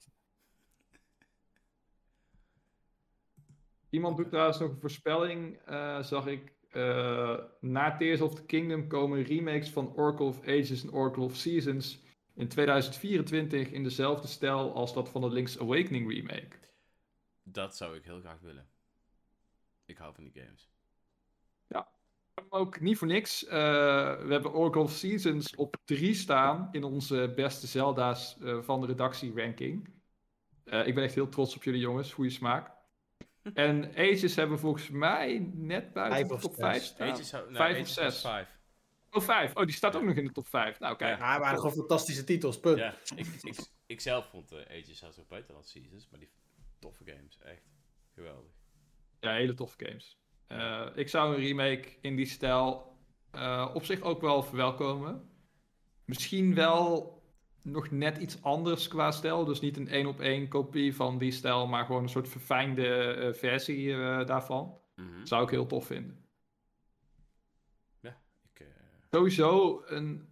Iemand 3.96 4.16
doet 4.16 4.28
trouwens 4.28 4.58
nog 4.58 4.70
een 4.70 4.80
voorspelling, 4.80 5.58
eh, 5.64 6.02
zag 6.02 6.26
ik. 6.26 6.54
eh, 6.70 7.38
na 7.60 7.96
Tears 7.96 8.20
of 8.20 8.34
the 8.34 8.44
Kingdom 8.44 8.88
komen 8.88 9.22
remakes 9.22 9.70
van 9.70 9.94
Oracle 9.94 10.24
of 10.26 10.40
Ages 10.42 10.82
en 10.82 10.92
Oracle 10.92 11.22
of 11.22 11.34
Seasons 11.36 12.02
in 12.34 12.48
2024 12.48 13.70
in 13.70 13.82
dezelfde 13.82 14.26
stijl 14.28 14.74
als 14.74 14.94
dat 14.94 15.08
van 15.08 15.20
de 15.20 15.30
Link's 15.30 15.58
Awakening 15.58 16.12
remake. 16.12 16.56
Dat 17.42 17.76
zou 17.76 17.96
ik 17.96 18.04
heel 18.04 18.20
graag 18.20 18.40
willen. 18.40 18.68
Ik 19.84 19.98
hou 19.98 20.14
van 20.14 20.24
die 20.24 20.42
games. 20.42 20.68
Ook 22.48 22.80
niet 22.80 22.98
voor 22.98 23.06
niks. 23.08 23.44
eh, 23.46 23.52
we 24.22 24.32
hebben 24.32 24.52
Oracle 24.52 24.82
of 24.82 24.90
Seasons 24.90 25.54
op 25.54 25.76
3 25.84 26.14
staan 26.14 26.68
in 26.72 26.84
onze 26.84 27.32
beste 27.36 27.66
Zelda's 27.66 28.36
van 28.60 28.80
de 28.80 28.86
redactie-ranking. 28.86 29.94
Eh, 30.64 30.86
ik 30.86 30.94
ben 30.94 31.04
echt 31.04 31.14
heel 31.14 31.28
trots 31.28 31.56
op 31.56 31.62
jullie 31.62 31.80
jongens, 31.80 32.12
goede 32.12 32.30
smaak. 32.30 32.75
En 33.54 33.92
Ages 33.96 34.36
hebben 34.36 34.58
volgens 34.58 34.90
mij 34.90 35.50
net 35.54 35.92
buiten 35.92 36.26
Vijf 36.26 36.40
de 36.40 36.48
top 36.48 36.54
zes. 36.54 36.66
5 36.66 36.82
staan. 36.84 37.10
Ages 37.10 37.30
nou, 37.30 37.54
vijf 37.54 37.80
of 37.80 37.88
zes. 37.88 38.04
was 38.04 38.20
vijf. 38.20 38.48
Oh, 39.10 39.22
5. 39.22 39.56
Oh, 39.56 39.64
die 39.64 39.74
staat 39.74 39.96
ook 39.96 40.02
nog 40.02 40.14
in 40.14 40.24
de 40.24 40.32
top 40.32 40.46
5. 40.48 40.78
Nou, 40.78 40.96
kijk. 40.96 41.18
Ja, 41.18 41.38
waren 41.38 41.58
gewoon 41.58 41.72
fantastische 41.72 42.24
titels, 42.24 42.60
punt. 42.60 42.78
Ja, 42.78 42.94
ik, 43.16 43.26
ik, 43.42 43.58
ik 43.86 44.00
zelf 44.00 44.28
vond 44.30 44.52
uh, 44.52 44.58
Ages 44.58 44.98
zelfs 44.98 45.18
ook 45.18 45.28
beter 45.28 45.54
dan 45.54 45.64
Seasons, 45.64 46.08
maar 46.10 46.20
die 46.20 46.30
toffe 46.78 47.04
games, 47.04 47.38
echt 47.38 47.62
geweldig. 48.14 48.52
Ja, 49.20 49.32
hele 49.32 49.54
toffe 49.54 49.84
games. 49.86 50.18
Eh, 50.46 50.86
ik 50.94 51.08
zou 51.08 51.34
een 51.34 51.40
remake 51.40 51.88
in 52.00 52.16
die 52.16 52.26
stijl 52.26 52.96
eh, 53.30 53.70
op 53.74 53.84
zich 53.84 54.00
ook 54.00 54.20
wel 54.20 54.42
verwelkomen. 54.42 55.30
Misschien 56.04 56.54
wel 56.54 57.15
nog 57.66 57.90
net 57.90 58.18
iets 58.18 58.42
anders 58.42 58.88
qua 58.88 59.10
stijl. 59.10 59.44
Dus 59.44 59.60
niet 59.60 59.76
een 59.76 59.88
één 59.88 60.06
op 60.06 60.20
één 60.20 60.48
kopie 60.48 60.94
van 60.94 61.18
die 61.18 61.30
stijl, 61.30 61.66
maar 61.66 61.84
gewoon 61.84 62.02
een 62.02 62.08
soort 62.08 62.28
verfijnde 62.28 62.86
eh, 62.86 63.32
versie 63.32 63.92
eh, 63.92 64.26
daarvan. 64.26 64.78
Mhm. 64.94 65.24
Zou 65.24 65.42
ik 65.42 65.50
heel 65.50 65.66
tof 65.66 65.86
vinden. 65.86 66.24
Ja, 68.00 68.16
ik, 68.52 68.60
eh, 68.60 68.66
Sowieso, 69.10 69.82
een, 69.86 70.28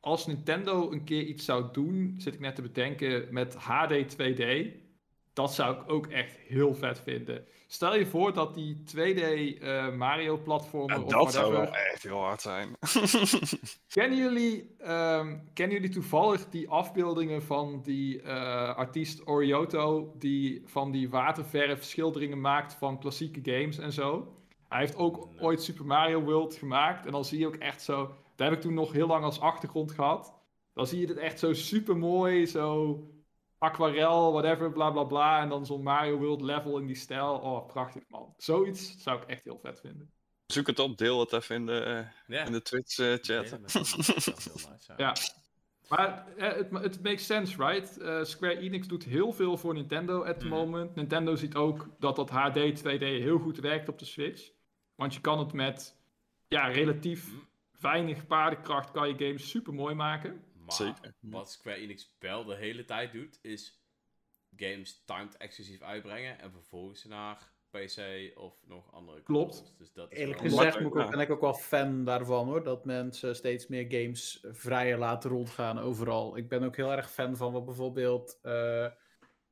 als 0.00 0.26
Nintendo 0.26 0.92
een 0.92 1.04
keer 1.04 1.22
iets 1.22 1.44
zou 1.44 1.72
doen, 1.72 2.14
zit 2.18 2.34
ik 2.34 2.40
net 2.40 2.54
te 2.54 2.62
bedenken 2.62 3.26
met 3.30 3.54
HD 3.54 4.16
2D. 4.16 4.66
Dat 5.32 5.54
zou 5.54 5.76
ik 5.76 5.82
ook 5.86 6.06
echt 6.06 6.36
heel 6.36 6.74
vet 6.74 7.00
vinden. 7.00 7.44
Stel 7.66 7.96
je 7.96 8.06
voor 8.06 8.32
dat 8.32 8.54
die 8.54 8.82
2D 8.96 9.20
eh, 9.60 9.92
Mario-platformer 9.94 10.96
Ja, 10.98 11.02
of 11.02 11.12
dat 11.12 11.32
zou 11.32 11.52
whatever... 11.52 11.72
wel 11.72 11.90
echt 11.92 12.02
heel 12.02 12.20
hard 12.20 12.40
zijn. 12.40 12.68
Kennen 13.94 14.18
jullie, 14.18 14.74
ehm, 14.78 15.36
kennen 15.54 15.76
jullie 15.76 15.92
toevallig 15.92 16.48
die 16.48 16.68
afbeeldingen 16.68 17.42
van 17.42 17.80
die 17.82 18.22
eh, 18.22 18.76
artiest 18.76 19.26
Orioto, 19.26 20.14
die 20.18 20.62
van 20.64 20.90
die 20.90 21.10
waterverf 21.10 21.84
schilderingen 21.84 22.40
maakt 22.40 22.74
van 22.74 22.98
klassieke 22.98 23.40
games 23.42 23.78
en 23.78 23.92
zo? 23.92 24.36
Hij 24.68 24.80
heeft 24.80 24.96
ook 24.96 25.28
Nee. 25.30 25.40
ooit 25.42 25.62
Super 25.62 25.84
Mario 25.86 26.20
World 26.22 26.54
gemaakt 26.54 27.06
en 27.06 27.12
dan 27.12 27.24
zie 27.24 27.38
je 27.38 27.46
ook 27.46 27.56
echt 27.56 27.82
zo, 27.82 28.14
daar 28.36 28.48
heb 28.48 28.56
ik 28.56 28.62
toen 28.62 28.74
nog 28.74 28.92
heel 28.92 29.06
lang 29.06 29.24
als 29.24 29.40
achtergrond 29.40 29.92
gehad. 29.92 30.34
Dan 30.74 30.86
zie 30.86 31.00
je 31.00 31.06
het 31.06 31.16
echt 31.18 31.38
zo 31.38 31.52
super 31.52 31.96
mooi, 31.96 32.46
zo 32.46 32.98
aquarel, 33.62 34.32
whatever, 34.32 34.72
bla 34.72 34.90
bla 34.90 35.04
bla. 35.04 35.40
En 35.40 35.48
dan 35.48 35.66
zo'n 35.66 35.82
Mario 35.82 36.18
World 36.18 36.40
level 36.40 36.78
in 36.78 36.86
die 36.86 36.96
stijl. 36.96 37.34
Oh, 37.38 37.66
prachtig 37.66 38.02
man. 38.08 38.34
Zoiets 38.36 39.02
zou 39.02 39.22
ik 39.22 39.28
echt 39.28 39.44
heel 39.44 39.58
vet 39.62 39.80
vinden. 39.80 40.10
Zoek 40.46 40.66
het 40.66 40.78
op, 40.78 40.98
deel 40.98 41.20
het 41.20 41.32
even 41.32 41.56
in 41.56 41.66
de, 41.66 41.78
eh, 41.80 42.06
ja, 42.26 42.44
in 42.44 42.52
de. 42.52 42.60
Ja, 43.22 43.44
zou- 43.44 43.60
dat 43.62 44.22
zou 44.22 44.36
heel 44.42 44.70
nice. 44.72 44.92
Ja. 44.96 45.14
Maar 45.88 46.26
eh, 46.36 46.52
het 46.56 46.70
het 46.70 47.02
makes 47.02 47.26
sense, 47.26 47.64
right? 47.66 47.98
Eh, 47.98 48.22
Square 48.24 48.58
Enix 48.58 48.86
doet 48.88 49.04
heel 49.04 49.32
veel 49.32 49.56
voor 49.56 49.74
Nintendo 49.74 50.24
at 50.24 50.40
the 50.40 50.46
Mhm. 50.46 50.54
moment. 50.54 50.94
Nintendo 50.94 51.34
ziet 51.36 51.54
ook 51.54 51.88
dat 51.98 52.16
dat 52.16 52.30
HD 52.30 52.76
2D 52.76 53.00
heel 53.02 53.38
goed 53.38 53.58
werkt 53.58 53.88
op 53.88 53.98
de 53.98 54.04
Switch. 54.04 54.50
Want 54.94 55.14
je 55.14 55.20
kan 55.20 55.38
het 55.38 55.52
met 55.52 55.96
ja, 56.48 56.66
relatief 56.66 57.26
Mhm. 57.28 57.36
weinig 57.80 58.26
paardenkracht 58.26 58.90
kan 58.90 59.08
je 59.08 59.26
games 59.26 59.50
super 59.50 59.74
mooi 59.74 59.94
maken. 59.94 60.44
Maar 60.78 60.94
Zeker. 60.94 61.14
wat 61.20 61.50
Square 61.50 61.76
Enix 61.76 62.14
wel 62.18 62.44
de 62.44 62.54
hele 62.56 62.84
tijd 62.84 63.12
doet, 63.12 63.38
is 63.42 63.80
games 64.56 65.02
timed 65.04 65.36
exclusief 65.36 65.82
uitbrengen 65.82 66.38
en 66.40 66.52
vervolgens 66.52 67.04
naar 67.04 67.50
PC 67.70 68.00
of 68.34 68.54
nog 68.66 68.92
andere 68.92 69.22
Klopt. 69.22 69.48
consoles. 69.48 69.76
Dus 69.78 69.92
dat 69.92 70.12
is 70.12 70.18
Eerlijk 70.18 70.40
gezegd 70.40 70.80
ik 70.80 70.96
ook- 70.96 71.10
ben 71.10 71.20
ik 71.20 71.30
ook 71.30 71.40
wel 71.40 71.54
fan 71.54 72.04
daarvan 72.04 72.46
hoor. 72.46 72.62
Dat 72.64 72.84
mensen 72.84 73.36
steeds 73.36 73.66
meer 73.66 73.84
games 73.88 74.44
vrijer 74.50 74.98
laten 74.98 75.30
rondgaan 75.30 75.78
overal. 75.78 76.36
Ik 76.36 76.48
ben 76.48 76.62
ook 76.62 76.76
heel 76.76 76.92
erg 76.92 77.10
fan 77.10 77.36
van 77.36 77.52
wat 77.52 77.64
bijvoorbeeld 77.64 78.38
eh, 78.42 78.86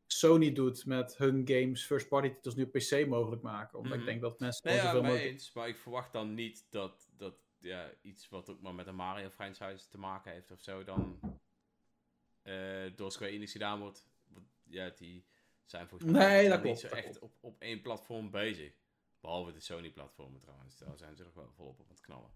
Sony 0.06 0.52
doet 0.52 0.86
met 0.86 1.16
hun 1.16 1.42
games 1.44 1.84
first 1.86 2.08
party 2.08 2.28
titels 2.28 2.54
nu 2.54 2.66
PC 2.66 3.06
mogelijk 3.06 3.42
maken. 3.42 3.78
Omdat 3.78 3.92
Mhm. 3.92 4.00
ik 4.00 4.06
denk 4.06 4.20
dat 4.20 4.40
mensen 4.40 4.68
Nee, 4.68 4.76
ja, 4.76 4.82
zoveel 4.82 5.00
mee 5.02 5.10
mogelijk... 5.10 5.32
eens. 5.34 5.52
Maar 5.52 5.68
ik 5.68 5.76
verwacht 5.78 6.12
dan 6.12 6.34
niet 6.34 6.66
dat, 6.70 7.08
dat 7.16 7.34
ja, 7.60 7.90
iets 8.00 8.28
wat 8.28 8.50
ook 8.50 8.60
maar 8.60 8.74
met 8.74 8.86
een 8.86 8.94
Mario 8.94 9.30
franchise 9.30 9.88
te 9.88 9.98
maken 9.98 10.32
heeft 10.32 10.50
of 10.50 10.60
zo, 10.60 10.84
dan 10.84 11.20
eh, 12.42 12.96
door 12.96 13.12
Square 13.12 13.32
Enix 13.32 13.52
gedaan 13.52 13.80
wordt. 13.80 14.08
Ja, 14.62 14.90
die 14.90 15.26
zijn 15.64 15.88
volgens 15.88 16.10
mij 16.10 16.26
Nee, 16.28 16.40
niet 16.40 16.50
dat 16.50 16.58
zo 16.58 16.62
klopt, 16.64 16.82
dat 16.82 16.92
echt 16.92 17.18
op, 17.18 17.32
op 17.40 17.60
één 17.60 17.80
platform 17.82 18.30
bezig. 18.30 18.72
Behalve 19.20 19.52
de 19.52 19.60
Sony-platformen 19.60 20.40
trouwens. 20.40 20.78
Daar 20.78 20.96
zijn 20.98 21.16
ze 21.16 21.24
nog 21.24 21.34
wel 21.34 21.52
volop 21.56 21.80
op 21.80 21.86
aan 21.86 21.94
het 21.94 22.00
knallen. 22.00 22.30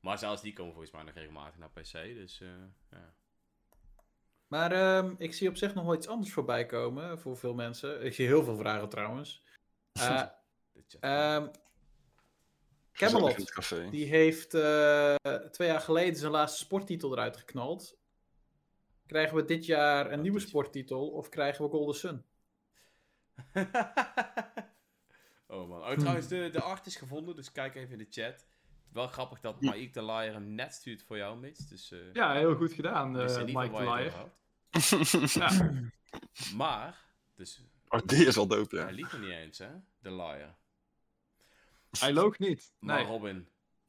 Maar 0.00 0.18
zelfs 0.18 0.42
die 0.42 0.52
komen 0.52 0.72
volgens 0.72 0.92
mij 0.92 1.02
nog 1.02 1.14
regelmatig 1.14 1.58
naar 1.58 1.70
PC. 1.70 1.92
Dus 1.92 2.40
eh, 2.40 2.48
ja. 2.90 3.14
Maar 4.46 4.72
ehm, 4.72 5.14
ik 5.18 5.34
zie 5.34 5.48
op 5.48 5.56
zich 5.56 5.74
nog 5.74 5.84
wel 5.84 5.94
iets 5.94 6.08
anders 6.08 6.32
voorbij 6.32 6.66
komen 6.66 7.18
voor 7.18 7.36
veel 7.36 7.54
mensen. 7.54 8.04
Ik 8.04 8.14
zie 8.14 8.26
heel 8.26 8.44
veel 8.44 8.56
vragen 8.56 8.88
trouwens. 8.88 9.42
Eh, 9.94 10.06
chat. 10.06 11.00
ehm, 11.00 11.48
Gezellig 11.50 12.74
in 12.74 12.83
Camelot, 12.94 13.90
die 13.90 14.06
heeft 14.06 14.54
eh, 14.54 15.14
twee 15.50 15.68
jaar 15.68 15.80
geleden 15.80 16.16
zijn 16.16 16.32
laatste 16.32 16.58
sporttitel 16.64 17.12
eruit 17.12 17.36
geknald. 17.36 17.98
Krijgen 19.06 19.36
we 19.36 19.44
dit 19.44 19.66
jaar 19.66 20.12
een 20.12 20.20
nieuwe 20.20 20.40
sporttitel 20.40 21.08
of 21.08 21.28
krijgen 21.28 21.64
we 21.64 21.70
Golden 21.70 21.94
Sun? 21.94 22.24
oh 25.46 25.68
man. 25.68 25.82
Oh, 25.82 25.92
trouwens, 25.92 26.28
de, 26.28 26.48
de 26.52 26.60
art 26.60 26.86
is 26.86 26.96
gevonden, 26.96 27.36
dus 27.36 27.52
kijk 27.52 27.74
even 27.74 27.92
in 27.92 27.98
de 27.98 28.06
chat. 28.10 28.46
Wel 28.92 29.06
grappig 29.06 29.40
dat 29.40 29.60
Mike 29.60 29.92
de 29.92 30.04
Liar 30.04 30.32
hem 30.32 30.54
net 30.54 30.74
stuurt 30.74 31.02
voor 31.02 31.16
jou, 31.16 31.38
Mitch. 31.38 31.68
Dus 31.68 31.92
eh 31.92 32.12
Ja, 32.12 32.34
heel 32.34 32.54
goed 32.54 32.72
gedaan, 32.72 33.18
eh, 33.18 33.44
Mike 33.44 33.76
de 33.76 33.82
Liar. 33.82 34.32
Ja. 35.32 35.70
Maar, 36.54 37.04
dus 37.34 37.64
Oh, 37.88 38.00
die 38.06 38.26
is 38.26 38.34
wel 38.34 38.46
dope, 38.46 38.76
ja. 38.76 38.82
hij 38.82 38.92
liep 38.92 39.12
er 39.12 39.18
niet 39.18 39.30
eens, 39.30 39.58
hè? 39.58 39.70
De 39.98 40.12
Liar. 40.14 40.56
Hij 42.00 42.12
loog 42.12 42.38
niet. 42.38 42.72
Maar 42.78 42.98
Nee. 42.98 43.06
Robin, 43.06 43.48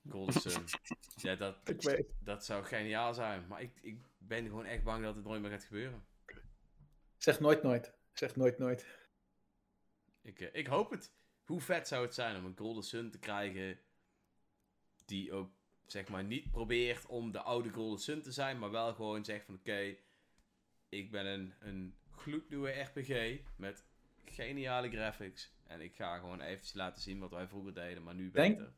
Golden 0.09 0.41
Sun. 0.41 0.63
ja, 1.15 1.35
dat, 1.35 1.57
dat 2.19 2.45
zou 2.45 2.63
geniaal 2.63 3.13
zijn. 3.13 3.47
Maar 3.47 3.61
ik, 3.61 3.71
ik 3.81 3.99
ben 4.17 4.45
gewoon 4.45 4.65
echt 4.65 4.83
bang 4.83 5.03
dat 5.03 5.15
het 5.15 5.23
nooit 5.23 5.41
meer 5.41 5.51
gaat 5.51 5.63
gebeuren. 5.63 6.05
Zeg 7.17 7.39
nooit 7.39 7.63
nooit. 7.63 7.93
Zeg 8.13 8.35
nooit 8.35 8.57
nooit. 8.57 8.85
Ik, 10.21 10.39
eh, 10.39 10.49
ik 10.51 10.67
hoop 10.67 10.91
het. 10.91 11.13
Hoe 11.43 11.61
vet 11.61 11.87
zou 11.87 12.05
het 12.05 12.13
zijn 12.13 12.37
om 12.37 12.45
een 12.45 12.57
Golden 12.57 12.83
Sun 12.83 13.11
te 13.11 13.19
krijgen 13.19 13.79
die 15.05 15.33
ook, 15.33 15.51
zeg 15.85 16.07
maar, 16.07 16.23
niet 16.23 16.51
probeert 16.51 17.05
om 17.05 17.31
de 17.31 17.41
oude 17.41 17.69
Golden 17.69 17.99
Sun 17.99 18.21
te 18.21 18.31
zijn, 18.31 18.59
maar 18.59 18.71
wel 18.71 18.93
gewoon 18.93 19.25
zegt 19.25 19.45
van, 19.45 19.55
oké, 19.55 19.95
ik 20.89 21.11
ben 21.11 21.25
een, 21.25 21.53
een 21.59 21.95
gloednieuwe 22.09 22.69
RPG 22.71 23.39
met 23.55 23.85
geniale 24.31 24.89
graphics 24.89 25.53
en 25.67 25.81
ik 25.81 25.95
ga 25.95 26.17
gewoon 26.17 26.41
eventjes 26.41 26.73
laten 26.73 27.01
zien 27.01 27.19
wat 27.19 27.31
wij 27.31 27.47
vroeger 27.47 27.73
deden, 27.73 28.03
maar 28.03 28.15
nu 28.15 28.31
Denk- 28.31 28.57
beter. 28.57 28.73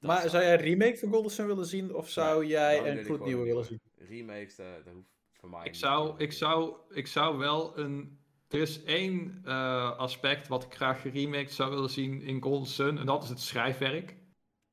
Dat 0.00 0.10
maar 0.10 0.28
zou 0.30 0.42
jij 0.42 0.52
een 0.52 0.60
remake 0.60 0.96
van 0.98 1.08
Golden 1.08 1.30
Sun 1.30 1.46
willen 1.46 1.66
zien 1.66 1.94
of 1.94 2.08
zou 2.10 2.38
Nee, 2.40 2.48
jij 2.48 2.90
een 2.90 2.98
ik 2.98 3.04
gloednieuwe 3.04 3.30
gewoon 3.30 3.46
willen 3.46 3.64
zien? 3.64 3.80
Remakes, 4.08 4.56
dat, 4.56 4.84
dat 4.84 4.94
hoeft 4.94 5.10
voor 5.32 5.48
mij 5.50 5.60
Ik 5.60 5.66
niet. 5.66 5.76
zou, 5.76 6.14
ik, 6.18 6.32
zou, 6.32 6.76
ik 6.90 7.06
zou 7.06 7.38
wel 7.38 7.78
een. 7.78 8.20
Er 8.48 8.60
is 8.60 8.82
één 8.84 9.40
eh, 9.44 9.98
aspect 9.98 10.48
wat 10.48 10.64
ik 10.64 10.74
graag 10.74 11.00
geremaked 11.00 11.52
zou 11.52 11.70
willen 11.70 11.90
zien 11.90 12.22
in 12.22 12.42
Golden 12.42 12.68
Sun. 12.68 12.98
En 12.98 13.06
dat 13.06 13.22
is 13.22 13.28
het 13.28 13.40
schrijfwerk. 13.40 14.16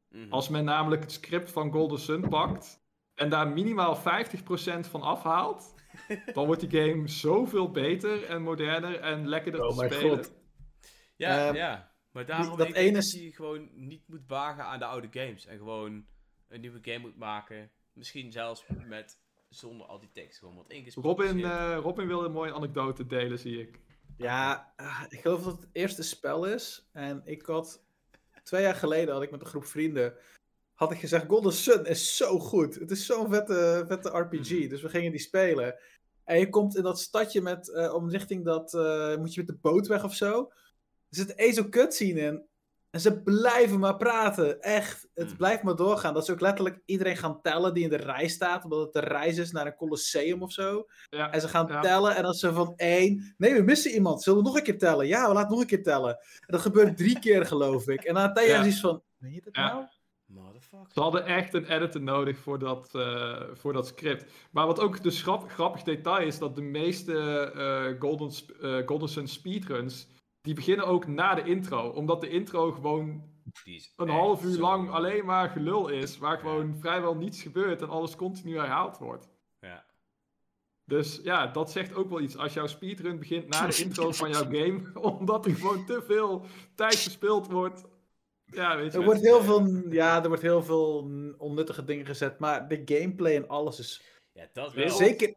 Mhm. 0.10 0.32
Als 0.32 0.50
men 0.50 0.64
namelijk 0.66 1.02
het 1.02 1.12
script 1.12 1.52
van 1.52 1.72
Golden 1.72 2.00
Sun 2.00 2.30
pakt. 2.30 2.79
En 3.20 3.30
daar 3.30 3.48
minimaal 3.48 3.98
50% 3.98 4.00
van 4.90 5.02
afhaalt. 5.02 5.74
dan 6.34 6.46
wordt 6.46 6.70
die 6.70 6.82
game 6.82 7.08
zoveel 7.08 7.72
beter 7.72 8.24
en 8.26 8.42
moderner 8.42 9.00
en 9.00 9.28
lekkerder 9.28 9.62
Oh 9.64 9.70
te 9.70 9.76
mijn 9.76 9.92
spelen. 9.92 10.18
god. 10.18 10.34
Ja, 11.16 11.48
Ehm, 11.48 11.56
ja. 11.56 11.92
Maar 12.12 12.26
daarom 12.26 12.58
dat 12.58 12.66
denk 12.66 12.76
ene 12.76 12.88
ik 12.88 12.94
dat 12.94 13.12
je 13.12 13.32
gewoon 13.32 13.70
niet 13.74 14.08
moet 14.08 14.28
wagen 14.28 14.64
aan 14.64 14.80
de 14.80 14.86
oude 14.86 15.08
games. 15.12 15.46
En 15.46 15.58
gewoon 15.58 16.06
een 16.48 16.62
nieuwe 16.62 16.80
game 16.82 17.00
moet 17.00 17.18
maken. 17.18 17.72
Misschien 17.94 18.32
zelfs 18.32 18.66
met 18.88 19.20
zonder 19.50 19.88
al 19.88 20.00
die 20.00 20.12
tekst. 20.14 20.40
Gewoon 20.40 20.56
wat 20.56 20.70
ingesproken 20.72 21.26
Robin, 21.26 21.44
eh, 21.46 21.78
Robin 21.82 22.08
wil 22.08 22.26
een 22.26 22.32
mooie 22.32 22.54
anekdote 22.54 23.06
delen, 23.06 23.40
zie 23.40 23.60
ik. 23.62 23.80
Ja, 24.18 24.74
ah, 24.76 25.04
ik 25.10 25.20
geloof 25.20 25.44
dat 25.44 25.52
het 25.52 25.62
het 25.62 25.76
eerste 25.76 26.04
spel 26.04 26.46
is. 26.46 26.90
En 26.94 27.22
ik 27.26 27.46
had 27.46 27.84
twee 28.44 28.62
jaar 28.62 28.76
geleden 28.76 29.14
had 29.14 29.24
ik 29.24 29.32
met 29.32 29.42
een 29.42 29.48
groep 29.48 29.66
vrienden 29.66 30.14
had 30.80 30.92
ik 30.92 31.00
gezegd 31.00 31.26
Golden 31.28 31.54
Sun 31.54 31.86
is 31.86 32.16
zo 32.18 32.40
goed. 32.40 32.76
Het 32.76 32.92
is 32.92 33.06
zo'n 33.06 33.30
vette, 33.30 33.86
vette 33.88 34.10
RPG. 34.10 34.50
Mhm. 34.52 34.70
Dus 34.70 34.82
we 34.82 34.90
gingen 34.90 35.12
die 35.12 35.20
spelen. 35.20 35.76
En 36.24 36.40
je 36.40 36.50
komt 36.50 36.76
in 36.76 36.84
dat 36.84 37.00
stadje 37.00 37.42
met 37.42 37.70
eh, 37.74 37.94
om 37.94 38.10
richting 38.10 38.46
dat 38.46 38.74
eh, 38.74 39.16
moet 39.16 39.34
je 39.34 39.40
met 39.40 39.50
de 39.50 39.58
boot 39.62 39.88
weg 39.88 40.04
of 40.04 40.14
zo. 40.16 40.40
Er 41.10 41.18
zit 41.18 41.36
één 41.36 41.54
zo'n 41.54 41.70
cutscene 41.70 42.20
in. 42.22 42.48
En 42.90 43.00
ze 43.00 43.22
blijven 43.22 43.80
maar 43.80 43.98
praten. 43.98 44.62
Echt. 44.62 45.08
Het 45.14 45.28
Mhm. 45.28 45.36
blijft 45.38 45.64
maar 45.64 45.76
doorgaan. 45.76 46.14
Dat 46.14 46.26
ze 46.26 46.32
ook 46.32 46.40
letterlijk 46.42 46.80
iedereen 46.86 47.18
gaan 47.18 47.42
tellen 47.42 47.74
die 47.74 47.84
in 47.84 47.90
de 47.90 47.96
rij 47.96 48.28
staat. 48.28 48.64
Omdat 48.64 48.80
het 48.80 48.94
de 48.94 49.00
reis 49.10 49.38
is 49.38 49.52
naar 49.52 49.66
een 49.66 49.76
Colosseum 49.76 50.42
of 50.44 50.52
zo. 50.52 50.86
Ja, 51.10 51.32
En 51.32 51.42
ze 51.42 51.48
gaan 51.48 51.68
Ja. 51.68 51.82
tellen 51.82 52.16
en 52.16 52.24
dan 52.24 52.34
ze 52.34 52.54
van 52.54 52.74
één. 52.76 53.34
Nee, 53.38 53.54
we 53.54 53.62
missen 53.62 53.92
iemand. 53.92 54.24
Zullen 54.24 54.40
we 54.40 54.46
nog 54.46 54.58
een 54.58 54.64
keer 54.64 54.78
tellen? 54.78 55.08
Ja, 55.08 55.28
we 55.28 55.34
laten 55.34 55.52
nog 55.52 55.60
een 55.62 55.68
keer 55.68 55.84
tellen. 55.84 56.12
En 56.16 56.48
dat 56.48 56.62
gebeurt 56.62 56.98
drie 56.98 57.20
keer, 57.26 57.46
geloof 57.46 57.88
ik. 57.88 58.04
En 58.04 58.14
na 58.14 58.24
een 58.24 58.34
tijd 58.34 58.48
Ja. 58.50 58.62
is 58.62 58.68
iets 58.68 58.80
van. 58.80 59.04
Meen 59.18 59.34
je 59.34 59.42
dat 59.42 59.54
nou? 59.54 59.86
Motherfucker. 60.30 60.92
Ze 60.94 61.00
hadden 61.00 61.26
echt 61.26 61.54
een 61.54 61.66
editor 61.66 62.02
nodig 62.02 62.38
voor 62.38 62.60
dat, 62.60 62.96
eh, 62.96 63.42
voor 63.54 63.74
dat 63.74 63.88
script. 63.88 64.32
Maar 64.52 64.66
wat 64.66 64.80
ook 64.80 65.04
dus 65.04 65.22
grap, 65.22 65.50
grappig 65.50 65.84
detail 65.84 66.28
is, 66.28 66.40
dat 66.40 66.56
de 66.56 66.62
meeste 66.62 67.14
eh, 67.56 68.00
Golden, 68.00 68.32
eh, 68.62 68.88
Golden 68.88 69.10
Sun 69.10 69.28
speedruns, 69.28 70.08
die 70.42 70.54
beginnen 70.54 70.88
ook 70.88 71.08
na 71.08 71.36
de 71.36 71.44
intro. 71.44 71.90
Omdat 71.90 72.22
de 72.22 72.30
intro 72.30 72.72
gewoon 72.72 73.24
een 73.96 74.10
half 74.10 74.44
uur 74.44 74.60
lang 74.60 74.90
alleen 74.90 75.26
maar 75.26 75.50
gelul 75.50 75.88
is. 75.88 76.18
Waar 76.18 76.38
gewoon 76.38 76.78
vrijwel 76.80 77.16
niets 77.16 77.42
gebeurt 77.42 77.82
en 77.82 77.90
alles 77.90 78.16
continu 78.16 78.58
herhaald 78.58 78.98
wordt. 78.98 79.30
Ja. 79.60 79.86
Dus 80.86 81.20
ja, 81.24 81.48
dat 81.48 81.72
zegt 81.72 81.94
ook 81.94 82.10
wel 82.10 82.22
iets. 82.22 82.38
Als 82.38 82.54
jouw 82.54 82.68
speedrun 82.68 83.20
begint 83.20 83.48
na 83.48 83.68
de 83.68 83.82
intro 83.84 84.12
van 84.12 84.30
jouw 84.30 84.44
game, 84.44 84.82
omdat 85.20 85.46
er 85.46 85.56
gewoon 85.56 85.86
te 85.86 86.02
veel 86.02 86.46
tijd 86.76 86.96
verspild 86.96 87.48
wordt. 87.52 87.84
Ja, 88.52 88.78
weet 88.78 88.92
je 88.92 88.98
Er 88.98 89.04
wordt 89.04 89.22
heel 89.22 89.42
veel, 89.44 89.92
ja, 89.92 90.22
er 90.22 90.28
wordt 90.28 90.42
heel 90.42 90.64
veel 90.64 91.12
onnuttige 91.38 91.84
dingen 91.84 92.06
gezet. 92.06 92.40
Maar 92.40 92.68
de 92.68 92.82
gameplay 92.86 93.36
en 93.36 93.48
alles 93.48 93.80
is. 93.80 94.02
ja, 94.34 94.50
dat 94.54 94.74
wel. 94.74 94.90
Zeker. 94.90 95.34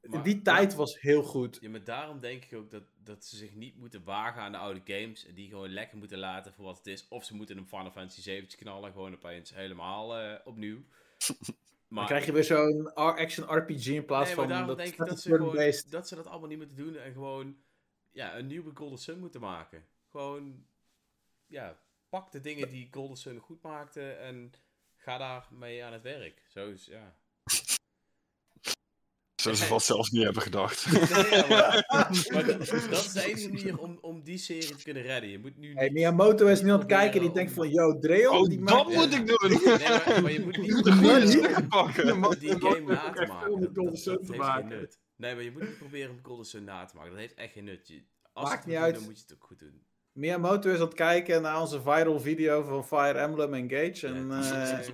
Maar- 0.00 0.22
die 0.22 0.42
tijd 0.42 0.74
was 0.74 1.00
heel 1.00 1.22
goed. 1.22 1.58
Ja, 1.60 1.68
maar 1.70 1.84
daarom 1.84 2.20
denk 2.20 2.44
ik 2.44 2.58
ook 2.58 2.70
dat, 2.70 2.82
dat 3.04 3.24
ze 3.24 3.36
zich 3.36 3.54
niet 3.54 3.76
moeten 3.76 4.04
wagen 4.04 4.42
aan 4.42 4.52
de 4.52 4.58
oude 4.58 4.80
games. 4.84 5.26
En 5.26 5.34
die 5.34 5.48
gewoon 5.48 5.68
lekker 5.68 5.98
moeten 5.98 6.18
laten 6.18 6.52
voor 6.52 6.64
wat 6.64 6.76
het 6.76 6.86
is. 6.86 7.08
Of 7.08 7.24
ze 7.24 7.34
moeten 7.34 7.56
een 7.56 7.66
Final 7.68 7.90
Fantasy 7.90 8.20
7 8.20 8.48
knallen. 8.58 8.92
Gewoon 8.92 9.14
opeens 9.14 9.54
helemaal 9.54 10.16
eh, 10.18 10.34
opnieuw. 10.44 10.78
Maar, 11.88 11.98
Dan 11.98 12.06
krijg 12.06 12.26
je 12.26 12.32
weer 12.32 12.44
zo'n 12.44 12.94
action 12.94 13.56
RPG 13.56 13.86
in 13.86 14.04
plaats 14.04 14.26
nee, 14.26 14.36
maar 14.36 14.44
van. 14.44 14.48
daarom 14.48 14.68
dat 14.68 14.76
denk 14.76 14.90
ik 14.90 15.06
dat 15.06 15.20
ze, 15.20 15.36
gewoon, 15.36 15.72
dat 15.90 16.08
ze 16.08 16.14
dat 16.14 16.26
allemaal 16.26 16.48
niet 16.48 16.58
moeten 16.58 16.76
doen. 16.76 16.96
En 16.96 17.12
gewoon 17.12 17.56
ja, 18.12 18.36
een 18.38 18.46
nieuwe 18.46 18.70
Golden 18.74 18.98
Sun 18.98 19.18
moeten 19.18 19.40
maken. 19.40 19.84
Gewoon, 20.10 20.64
ja, 21.46 21.76
pak 22.16 22.32
de 22.32 22.40
dingen 22.40 22.68
die 22.68 22.88
Golden 22.90 23.16
Sun 23.16 23.38
goed 23.38 23.62
maakte. 23.62 24.10
En 24.10 24.52
ga 24.96 25.18
daarmee 25.18 25.84
aan 25.84 25.92
het 25.92 26.02
werk. 26.02 26.42
Zo 26.48 26.68
is, 26.68 26.84
ja. 26.86 27.16
Zullen 29.42 29.58
ze 29.58 29.64
vast 29.64 29.86
zelf 29.86 30.10
niet 30.10 30.22
hebben 30.24 30.42
gedacht. 30.42 30.90
Nee, 30.92 31.00
ja, 31.30 31.46
maar, 31.48 31.86
maar 32.32 32.44
dat, 32.46 32.58
dat 32.68 33.04
is 33.04 33.12
de 33.12 33.24
enige 33.24 33.48
manier 33.48 33.78
om, 33.78 33.98
om 34.00 34.22
die 34.22 34.38
serie 34.38 34.76
te 34.76 34.82
kunnen 34.82 35.02
redden. 35.02 35.30
Je 35.30 35.38
moet 35.38 35.56
nu 35.56 35.74
Hey, 35.74 35.84
niet- 35.84 35.92
Miyamoto 35.92 36.46
is 36.46 36.62
nu 36.62 36.70
aan 36.70 36.78
het 36.78 36.88
kijken. 36.88 37.20
Die 37.20 37.32
denkt 37.32 37.52
van: 37.52 37.70
Yo, 37.70 37.98
Dreon. 37.98 38.36
Oh, 38.36 38.44
die 38.48 38.58
dat 38.64 38.74
maakt- 38.74 38.94
moet 38.94 39.14
ik 39.14 39.26
doen! 39.26 39.50
Nee, 39.50 39.78
maar, 39.88 40.22
maar 40.22 40.32
je 40.32 40.40
moet 40.40 40.56
niet 40.56 40.70
moet 40.74 40.82
proberen 40.82 41.68
pakken. 41.68 42.24
om 42.24 42.34
die 42.38 42.60
game 42.60 42.80
na 42.80 43.10
te 43.12 43.26
maken. 43.26 43.60
Dat, 43.60 43.70
Golden 43.74 44.04
dat, 44.04 44.04
heeft 44.04 44.28
geen 44.30 44.36
maken. 44.38 44.68
nut. 44.68 44.98
Nee, 45.16 45.34
maar 45.34 45.42
je 45.44 45.50
moet 45.50 45.62
niet 45.62 45.78
proberen 45.78 46.10
om 46.10 46.18
Golden 46.22 46.46
Sun 46.46 46.64
na 46.64 46.84
te 46.84 46.94
maken. 46.96 47.10
Dat 47.10 47.20
heeft 47.20 47.34
echt 47.34 47.52
geen 47.52 47.64
nut. 47.64 47.88
Je, 47.88 48.02
als 48.32 48.48
Maakt 48.48 48.64
je 48.64 48.70
het 48.70 48.78
niet 48.78 48.84
uit. 48.84 48.94
doen, 48.94 49.02
dan 49.02 49.12
moet 49.12 49.18
je 49.20 49.26
het 49.28 49.34
ook 49.34 49.46
goed 49.46 49.58
doen. 49.58 49.85
Miyamoto 50.16 50.70
is 50.70 50.78
aan 50.78 50.84
het 50.84 50.94
kijken 50.94 51.42
naar 51.42 51.60
onze 51.60 51.80
viral 51.82 52.20
video 52.20 52.62
van 52.62 52.86
Fire 52.86 53.18
Emblem 53.18 53.54
Engage. 53.54 54.06
En, 54.06 54.30
eh, 54.30 54.88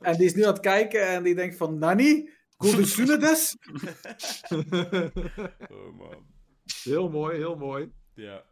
en 0.10 0.16
die 0.16 0.26
is 0.26 0.34
nu 0.34 0.42
aan 0.44 0.52
het 0.52 0.60
kijken 0.60 1.08
en 1.08 1.22
die 1.22 1.34
denkt 1.34 1.56
van... 1.56 1.78
Nani? 1.78 2.30
Golden 2.56 2.86
Sunades? 2.86 3.56
oh 5.70 5.96
man. 5.96 6.26
heel 6.82 7.08
mooi, 7.08 7.36
heel 7.36 7.56
mooi. 7.56 7.92
Ja. 8.14 8.44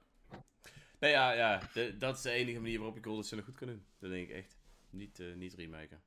Nee, 1.01 1.11
ja, 1.11 1.33
ja. 1.33 1.63
de- 1.73 1.97
dat 1.97 2.17
is 2.17 2.23
de 2.23 2.31
enige 2.31 2.61
manier 2.61 2.79
waarop 2.79 2.97
je 2.97 3.03
Golden 3.05 3.25
Sun 3.25 3.43
goed 3.43 3.57
kan 3.57 3.69
doen. 3.69 3.85
Dat 4.01 4.11
denk 4.11 4.29
ik 4.29 4.35
echt. 4.37 4.59
Niet, 4.91 5.21
eh, 5.21 5.35
niet 5.35 5.55
remaken. 5.55 6.03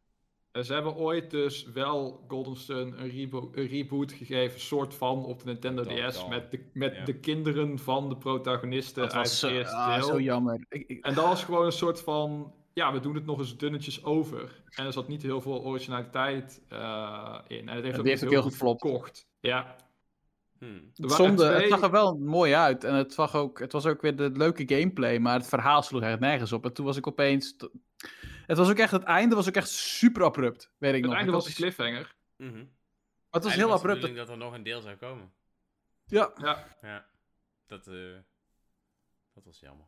Eh, 0.52 0.62
Ze 0.64 0.74
hebben 0.74 0.96
ooit 0.96 1.32
dus 1.32 1.66
wel 1.74 2.24
Golden 2.28 2.56
Sun 2.56 3.02
een, 3.02 3.10
rebo- 3.10 3.52
een 3.54 3.68
reboot 3.68 4.12
gegeven, 4.12 4.60
soort 4.60 4.94
van, 4.94 5.26
op 5.26 5.40
de 5.40 5.46
Nintendo 5.46 5.84
Dat 5.84 6.14
DS. 6.14 6.28
Met, 6.28 6.52
de, 6.52 6.60
met 6.74 6.96
Ja. 6.96 7.04
de 7.06 7.14
kinderen 7.20 7.80
van 7.80 8.10
de 8.10 8.18
protagonisten 8.18 9.02
Dat 9.04 9.14
uit 9.14 9.22
was 9.22 9.42
het 9.42 9.52
zo, 9.52 9.58
eerste 9.58 9.76
ah, 9.76 9.96
deel. 9.96 10.04
zo 10.08 10.20
jammer. 10.20 10.66
Ik, 10.70 10.84
ik- 10.88 11.06
En 11.06 11.14
dat 11.14 11.26
was 11.26 11.44
gewoon 11.44 11.66
een 11.66 11.72
soort 11.72 12.02
van, 12.02 12.54
ja, 12.74 12.94
we 12.94 13.00
doen 13.00 13.16
het 13.16 13.26
nog 13.26 13.40
eens 13.40 13.58
dunnetjes 13.58 14.04
over. 14.04 14.62
En 14.70 14.86
er 14.86 14.94
zat 14.94 15.08
niet 15.08 15.22
heel 15.22 15.42
veel 15.42 15.64
originaliteit 15.64 16.62
eh, 16.70 17.38
in. 17.48 17.70
En 17.70 17.76
het 17.76 17.84
heeft 17.84 18.00
ook 18.00 18.06
heeft 18.06 18.22
niet 18.22 18.30
ook 18.30 18.36
heel 18.36 18.42
goed 18.42 18.52
geflopt. 18.52 18.82
verkocht. 18.82 19.28
Ja, 19.40 19.76
Hmm. 20.60 20.92
Zonde, 20.94 21.46
het 21.46 21.68
zag 21.70 21.82
er 21.82 21.92
wel 21.92 22.18
mooi 22.18 22.54
uit. 22.54 22.84
En 22.84 22.96
het, 22.96 23.14
zag 23.14 23.36
ook, 23.36 23.60
het 23.60 23.72
was 23.72 23.86
ook 23.86 24.02
weer 24.02 24.16
de 24.16 24.32
leuke 24.34 24.64
gameplay, 24.76 25.20
maar 25.20 25.34
het 25.34 25.48
verhaal 25.48 25.82
sloeg 25.82 26.02
echt 26.02 26.20
nergens 26.20 26.52
op. 26.52 26.66
En 26.66 26.74
toen 26.74 26.86
was 26.86 26.98
ik 26.98 27.08
opeens... 27.08 27.56
Het 28.48 28.58
was 28.58 28.70
ook 28.70 28.78
echt, 28.78 28.92
het 28.92 29.04
einde 29.04 29.36
was 29.36 29.48
ook 29.48 29.56
echt 29.56 29.70
super 29.70 30.24
abrupt, 30.24 30.72
weet 30.78 30.94
ik 30.94 30.96
Het 31.02 31.06
nog. 31.06 31.14
einde 31.14 31.32
Ik 31.32 31.36
was 31.38 31.48
een 31.48 31.54
cliffhanger. 31.54 32.16
Mhm. 32.38 32.54
Maar 32.54 33.42
het 33.42 33.44
was 33.44 33.54
Eigenlijk 33.54 33.56
heel 33.56 33.72
abrupt. 33.74 33.94
bedoeling 34.02 34.18
dat 34.28 34.30
er 34.30 34.38
nog 34.44 34.54
een 34.54 34.64
deel 34.64 34.82
zou 34.82 34.96
komen. 34.96 35.32
Ja, 36.06 36.32
Ja, 36.38 36.78
Ja. 36.82 37.10
Dat, 37.66 37.88
eh, 37.88 38.18
dat 39.34 39.46
was 39.46 39.60
jammer. 39.60 39.86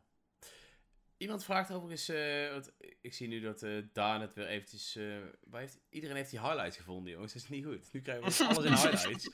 Iemand 1.16 1.44
vraagt 1.44 1.70
overigens, 1.72 2.08
eh, 2.08 2.50
want 2.50 2.72
ik 3.00 3.14
zie 3.14 3.28
nu 3.28 3.40
dat 3.40 3.62
eh 3.62 3.82
Daan 3.92 4.20
het 4.20 4.34
weer 4.34 4.46
eventjes... 4.46 4.96
eh, 4.96 5.16
waar 5.44 5.60
heeft, 5.60 5.78
iedereen 5.88 6.16
heeft 6.16 6.30
die 6.30 6.40
highlights 6.40 6.76
gevonden, 6.76 7.12
jongens. 7.12 7.32
Dat 7.32 7.42
is 7.42 7.48
niet 7.48 7.64
goed. 7.64 7.92
Nu 7.92 8.00
krijgen 8.00 8.24
we 8.24 8.44
alles 8.48 8.64
in 8.64 8.72
highlights. 8.90 9.30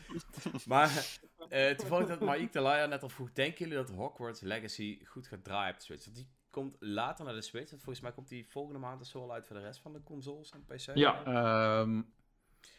maar 0.67 1.19
eh 1.49 1.71
toevallig 1.77 2.09
dat 2.09 2.21
Maik 2.21 2.53
de 2.53 2.61
Laia 2.61 2.87
net 2.87 3.03
al 3.03 3.09
vroeg... 3.09 3.33
Denken 3.33 3.59
jullie 3.59 3.75
dat 3.85 3.91
Hogwarts 3.97 4.41
Legacy 4.41 5.05
goed 5.05 5.27
gaat 5.27 5.45
draaien 5.45 5.75
op 5.75 5.81
Switch? 5.81 6.05
Want 6.05 6.17
die 6.17 6.29
komt 6.51 6.77
later 6.79 7.25
naar 7.25 7.35
de 7.35 7.43
Switch. 7.43 7.71
Want 7.71 7.83
volgens 7.83 8.05
mij 8.05 8.13
komt 8.13 8.29
die 8.29 8.49
volgende 8.49 8.79
maand 8.79 8.99
dus 8.99 9.15
al 9.15 9.33
uit 9.33 9.47
voor 9.47 9.57
de 9.57 9.63
rest 9.63 9.81
van 9.81 9.93
de 9.93 10.03
consoles 10.03 10.51
en 10.51 10.65
PC. 10.65 10.97
ja. 10.97 11.25
Ehm, 11.25 12.03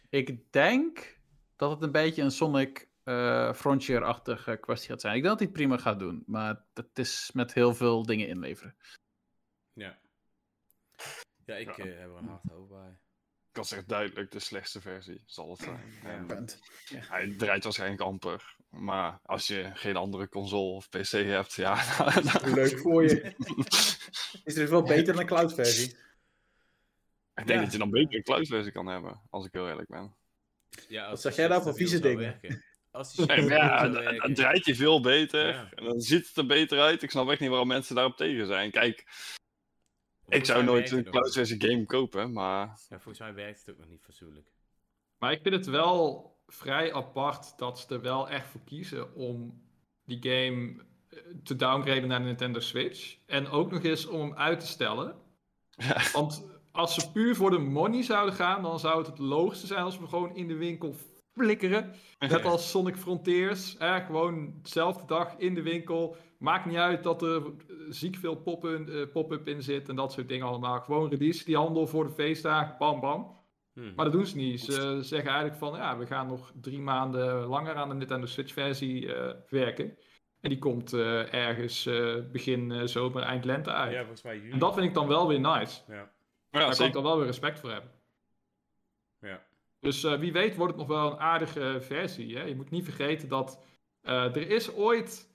ik 0.10 0.52
denk 0.52 1.20
dat 1.56 1.72
het 1.72 1.82
een 1.82 1.92
beetje 1.92 2.22
een 2.22 2.32
Sonic 2.32 2.90
eh, 3.04 3.54
Frontier-achtige 3.54 4.58
kwestie 4.58 4.90
gaat 4.90 5.02
zijn. 5.02 5.16
Ik 5.16 5.22
denk 5.24 5.38
dat 5.38 5.40
hij 5.44 5.48
het 5.54 5.58
prima 5.68 5.78
gaat 5.78 6.00
doen, 6.00 6.24
maar 6.26 6.66
het 6.74 7.00
is 7.00 7.32
met 7.34 7.54
heel 7.54 7.74
veel 7.74 8.06
dingen 8.06 8.28
inleveren. 8.28 8.76
Ja. 9.74 10.00
Ja, 11.46 11.56
ik 11.56 11.76
Ja. 11.78 11.84
eh, 11.86 12.00
heb 12.00 12.10
er 12.10 12.18
een 12.18 12.28
hard 12.28 12.44
hoofd 12.50 12.70
bij. 12.70 12.98
Dat 13.52 13.66
is 13.66 13.72
echt 13.72 13.88
duidelijk 13.90 14.32
de 14.32 14.40
slechtste 14.40 14.82
versie, 14.82 15.22
zal 15.26 15.50
het 15.50 15.60
zijn. 15.60 16.26
Punt. 16.28 16.60
hij 16.90 17.36
draait 17.36 17.64
waarschijnlijk 17.64 18.02
amper. 18.02 18.56
Maar 18.72 19.20
als 19.26 19.48
je 19.48 19.72
geen 19.74 19.96
andere 19.96 20.30
console 20.30 20.72
of 20.76 20.90
PC 20.90 21.10
hebt, 21.12 21.54
ja. 21.54 21.84
Leuk 22.56 22.80
voor 22.80 23.04
je. 23.04 23.22
Is 24.44 24.54
dus 24.54 24.70
wel 24.70 24.84
beter 24.84 25.14
dan 25.14 25.20
een 25.22 25.28
cloud 25.28 25.54
versie. 25.54 25.88
ik 27.36 27.48
denk 27.48 27.50
Ja. 27.50 27.62
dat 27.62 27.72
je 27.72 27.78
dan 27.78 27.90
beter 27.90 28.16
een 28.16 28.24
cloudversie 28.24 28.72
kan 28.72 28.88
hebben, 28.88 29.22
als 29.30 29.46
ik 29.46 29.52
heel 29.54 29.68
eerlijk 29.68 29.90
ben. 29.90 30.16
Ja, 30.88 31.06
als 31.06 31.22
zeg 31.22 31.36
jij 31.36 31.48
nou 31.48 31.56
shit 31.62 31.70
voor 31.70 31.78
vieze 31.78 32.00
dingen? 32.00 32.40
Als 32.92 33.14
die 33.16 33.26
Nee, 33.26 33.46
ja, 33.46 33.88
dan- 33.88 34.34
draait 34.34 34.66
je 34.66 34.76
veel 34.76 35.02
beter. 35.02 35.48
Ja. 35.48 35.70
En 35.76 35.84
dan 35.84 36.02
ziet 36.02 36.28
het 36.28 36.38
er 36.38 36.46
beter 36.46 36.80
uit. 36.80 37.04
Ik 37.04 37.12
snap 37.12 37.30
echt 37.30 37.40
niet 37.40 37.50
waarom 37.50 37.68
mensen 37.68 37.96
daarop 37.96 38.18
tegen 38.18 38.46
zijn. 38.46 38.72
Kijk, 38.72 39.06
ik 40.28 40.46
zou 40.46 40.64
nooit 40.64 40.92
een 40.92 41.04
cloudversie 41.04 41.62
game 41.62 41.86
kopen, 41.86 42.34
maar 42.34 42.68
Ja, 42.68 43.00
volgens 43.00 43.20
mij 43.20 43.34
werkt 43.34 43.60
het 43.60 43.70
ook 43.70 43.78
nog 43.78 43.88
niet 43.90 44.04
fatsoenlijk. 44.04 44.48
Maar 45.18 45.32
ik 45.32 45.42
vind 45.42 45.56
het 45.56 45.66
wel 45.66 46.30
vrij 46.52 46.94
apart 46.94 47.58
dat 47.58 47.80
ze 47.80 47.94
er 47.94 48.02
wel 48.02 48.30
echt 48.30 48.48
voor 48.48 48.62
kiezen 48.66 49.16
om 49.16 49.62
die 50.06 50.18
game 50.22 50.74
eh, 51.10 51.18
te 51.44 51.56
downgraden 51.56 52.08
naar 52.08 52.20
de 52.20 52.26
Nintendo 52.26 52.60
Switch. 52.60 53.18
En 53.26 53.48
ook 53.48 53.72
nog 53.72 53.84
eens 53.84 54.08
om 54.08 54.20
hem 54.20 54.34
uit 54.34 54.60
te 54.60 54.68
stellen. 54.68 55.16
Ja. 55.76 56.02
Want 56.14 56.50
als 56.72 56.94
ze 56.94 57.12
puur 57.12 57.36
voor 57.36 57.50
de 57.50 57.58
money 57.58 58.04
zouden 58.04 58.36
gaan, 58.36 58.62
dan 58.62 58.80
zou 58.80 58.98
het 58.98 59.08
het 59.08 59.20
logischste 59.20 59.68
zijn 59.68 59.84
als 59.84 60.00
we 60.00 60.08
gewoon 60.08 60.36
in 60.36 60.48
de 60.48 60.56
winkel 60.56 60.96
flikkeren. 61.34 61.96
Net 62.20 62.46
als 62.46 62.70
Sonic 62.70 62.96
Frontiers. 62.96 63.76
Gewoon 63.80 64.54
dezelfde 64.62 65.06
dag 65.06 65.36
in 65.38 65.56
de 65.56 65.62
winkel. 65.62 66.16
Maakt 66.38 66.66
niet 66.66 66.78
uit 66.78 67.04
dat 67.04 67.22
er 67.22 67.36
eh, 67.36 67.52
ziek 67.90 68.16
veel 68.16 68.36
pop-up 68.36 68.90
eh, 68.90 69.12
pop-up 69.12 69.48
in 69.48 69.62
zit 69.62 69.90
en 69.90 69.96
dat 69.96 70.12
soort 70.12 70.28
dingen 70.30 70.48
allemaal. 70.48 70.80
Gewoon 70.80 71.10
release 71.10 71.46
die 71.46 71.56
handel 71.56 71.88
voor 71.88 72.04
de 72.04 72.14
feestdagen. 72.14 72.76
Bam, 72.78 73.00
bam. 73.00 73.40
Hm. 73.74 73.94
Maar 73.96 74.06
dat 74.06 74.14
doen 74.14 74.26
ze 74.26 74.36
niet. 74.36 74.60
Ze 74.62 74.98
zeggen 75.02 75.30
eigenlijk 75.30 75.60
van 75.60 75.74
ja, 75.74 75.98
we 75.98 76.06
gaan 76.06 76.28
nog 76.28 76.52
drie 76.62 76.80
maanden 76.80 77.46
langer 77.46 77.76
aan 77.76 77.90
de 77.90 77.96
Nintendo 77.96 78.26
Switch 78.26 78.54
versie 78.54 79.14
eh, 79.16 79.36
werken. 79.50 79.98
En 80.42 80.50
die 80.50 80.60
komt 80.60 80.94
eh, 80.94 81.34
ergens 81.34 81.86
eh, 81.86 82.16
begin 82.32 82.72
eh, 82.72 82.86
zomer, 82.88 83.24
eind 83.24 83.46
lente 83.46 83.72
uit. 83.72 83.92
Ja, 83.92 84.00
volgens 84.00 84.22
mij 84.24 84.36
juli. 84.38 84.52
En 84.52 84.60
dat 84.60 84.74
vind 84.74 84.86
ik 84.86 84.94
dan 84.94 85.08
wel 85.08 85.28
weer 85.28 85.40
nice. 85.40 85.82
Ja, 85.88 85.94
maar 86.50 86.62
ja, 86.62 86.68
Daar 86.68 86.76
kan 86.78 86.86
ik 86.86 86.94
dan 86.94 87.04
wel 87.04 87.18
weer 87.18 87.26
respect 87.26 87.60
voor 87.60 87.72
hebben. 87.72 87.92
ja. 89.20 89.50
Dus 89.80 90.04
eh, 90.04 90.20
wie 90.20 90.32
weet 90.32 90.56
wordt 90.56 90.78
het 90.78 90.88
nog 90.88 90.98
wel 90.98 91.12
een 91.12 91.20
aardige 91.20 91.78
versie. 91.82 92.38
Hè? 92.38 92.44
Je 92.44 92.56
moet 92.56 92.70
niet 92.70 92.84
vergeten 92.84 93.28
dat 93.28 93.64
eh, 94.02 94.36
er 94.36 94.50
is 94.50 94.74
ooit... 94.74 95.30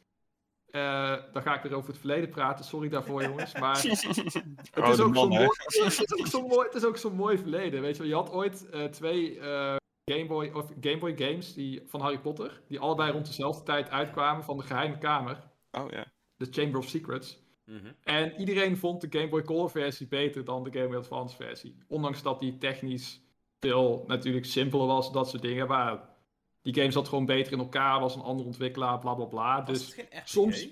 eh 0.71 1.17
dan 1.33 1.43
ga 1.43 1.57
ik 1.57 1.63
weer 1.63 1.75
over 1.75 1.89
het 1.91 1.99
verleden 1.99 2.29
praten, 2.29 2.65
sorry 2.65 2.89
daarvoor 2.89 3.23
jongens. 3.23 3.55
Maar 3.59 3.77
het 3.83 4.89
is, 4.89 5.01
ook 5.01 5.13
man, 5.13 5.33
hè? 5.33 5.39
mooi, 5.39 5.51
het, 5.65 5.75
is 5.75 6.21
ook 6.21 6.27
zo'n 6.27 6.47
mooi, 6.47 6.67
het 6.67 6.75
is 6.75 6.85
ook 6.85 6.97
zo'n 6.97 7.15
mooi 7.15 7.39
verleden. 7.39 7.81
Weet 7.81 7.97
je, 7.97 8.03
wel. 8.03 8.11
je 8.11 8.17
had 8.17 8.33
ooit 8.33 8.69
eh, 8.71 8.85
twee 8.85 9.41
eh, 9.41 9.77
Game, 10.05 10.27
Boy, 10.27 10.51
of 10.55 10.73
Game 10.81 10.99
Boy 10.99 11.17
games 11.17 11.55
die, 11.55 11.83
van 11.87 12.01
Harry 12.01 12.19
Potter, 12.19 12.63
die 12.69 12.81
allebei 12.81 13.13
rond 13.13 13.27
dezelfde 13.27 13.63
tijd 13.63 13.91
uitkwamen 13.91 14.45
van 14.45 14.57
de 14.57 14.63
geheime 14.63 14.99
kamer, 14.99 15.39
Oh 15.71 15.91
ja. 15.91 16.13
de 16.37 16.47
Chamber 16.51 16.79
of 16.79 16.89
Secrets. 16.89 17.45
Mhm. 17.65 17.93
En 18.03 18.41
iedereen 18.41 18.77
vond 18.77 19.01
de 19.01 19.19
Game 19.19 19.29
Boy 19.29 19.43
Color 19.43 19.71
versie 19.71 20.07
beter 20.07 20.45
dan 20.45 20.65
de 20.65 20.73
Game 20.73 20.87
Boy 20.87 20.97
Advance 20.97 21.37
versie. 21.37 21.79
Ondanks 21.89 22.23
dat 22.23 22.41
die 22.41 22.59
technisch 22.59 23.21
veel 23.61 24.05
natuurlijk 24.07 24.45
simpeler 24.45 24.87
was, 24.87 25.13
dat 25.13 25.29
soort 25.29 25.43
dingen. 25.43 25.69
Maar 25.69 26.16
die 26.73 26.75
game 26.75 26.91
zat 26.91 27.09
gewoon 27.09 27.27
beter 27.27 27.53
in 27.53 27.59
elkaar, 27.59 28.01
was 28.01 28.15
een 28.17 28.23
andere 28.23 28.49
ontwikkelaar, 28.49 28.99
bla 28.99 29.15
bla 29.15 29.25
bla. 29.25 29.65
Was 29.65 29.67
Dus 29.67 29.95
geen 29.95 30.05
RPG? 30.11 30.29
soms- 30.29 30.69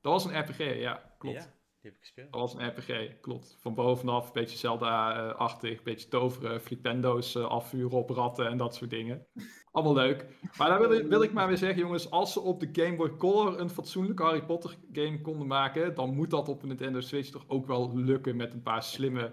dat 0.00 0.12
was 0.12 0.24
een 0.24 0.40
RPG, 0.40 0.58
ja, 0.80 1.14
klopt. 1.18 1.36
Ja, 1.36 1.42
die 1.42 1.90
heb 1.90 1.92
ik 1.92 2.00
gespeeld. 2.00 2.32
Dat 2.32 2.40
was 2.40 2.54
een 2.54 2.68
RPG, 2.68 3.20
klopt. 3.20 3.56
Van 3.60 3.74
bovenaf, 3.74 4.26
een 4.26 4.32
beetje 4.32 4.58
Zelda-achtig, 4.58 5.70
een 5.78 5.84
beetje 5.84 6.08
toveren, 6.08 6.60
flipendo's 6.60 7.34
eh, 7.34 7.44
afvuren 7.44 7.98
op 7.98 8.10
ratten 8.10 8.46
en 8.48 8.56
dat 8.56 8.74
soort 8.74 8.90
dingen. 8.90 9.26
Allemaal 9.72 9.94
leuk. 9.94 10.26
Maar 10.58 10.68
daar 10.68 10.78
wil 10.80 10.92
ik, 10.92 11.06
wil 11.06 11.22
ik 11.22 11.32
maar 11.32 11.48
weer 11.48 11.56
zeggen, 11.56 11.78
jongens, 11.78 12.10
als 12.10 12.32
ze 12.32 12.40
op 12.40 12.60
de 12.60 12.68
Game 12.72 12.96
Boy 12.96 13.16
Color 13.16 13.60
een 13.60 13.70
fatsoenlijke 13.70 14.22
Harry 14.22 14.42
Potter 14.44 14.76
game 14.92 15.20
konden 15.20 15.46
maken, 15.46 15.94
dan 15.94 16.14
moet 16.14 16.30
dat 16.30 16.48
op 16.48 16.62
een 16.62 16.68
Nintendo 16.68 17.00
Switch 17.00 17.30
toch 17.30 17.44
ook 17.48 17.66
wel 17.66 17.96
lukken 17.98 18.36
met 18.36 18.52
een 18.52 18.62
paar 18.62 18.82
slimme 18.82 19.32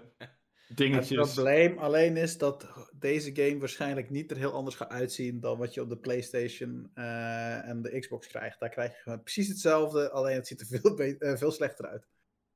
Het 0.66 0.76
dingetjes. 0.76 1.32
probleem 1.34 1.78
alleen 1.78 2.16
is 2.16 2.38
dat 2.38 2.88
deze 2.98 3.34
game 3.34 3.58
waarschijnlijk 3.58 4.10
niet 4.10 4.30
er 4.30 4.36
heel 4.36 4.52
anders 4.52 4.76
gaat 4.76 4.90
uitzien 4.90 5.40
dan 5.40 5.58
wat 5.58 5.74
je 5.74 5.80
op 5.80 5.88
de 5.88 5.96
PlayStation 5.98 6.90
eh, 6.94 7.68
en 7.68 7.82
de 7.82 7.98
Xbox 7.98 8.26
krijgt. 8.26 8.60
Daar 8.60 8.68
krijg 8.68 9.04
je 9.04 9.18
precies 9.18 9.48
hetzelfde, 9.48 10.10
alleen 10.10 10.34
het 10.34 10.46
ziet 10.46 10.60
er 10.60 10.66
veel, 10.66 10.98
eh, 10.98 11.36
veel 11.36 11.50
slechter 11.50 11.86
uit. 11.86 12.06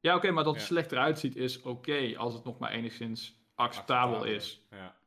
Ja, 0.01 0.15
oké, 0.17 0.31
maar 0.31 0.45
dat 0.45 0.53
het 0.53 0.63
Ja. 0.63 0.69
slecht 0.69 0.93
eruit 0.93 1.19
ziet 1.19 1.37
is 1.37 1.61
oké, 1.63 2.13
als 2.17 2.35
het 2.35 2.45
nog 2.45 2.59
maar 2.59 2.71
enigszins 2.71 3.41
acceptabel 3.55 4.25
is. 4.25 4.67
Ja. 4.71 4.99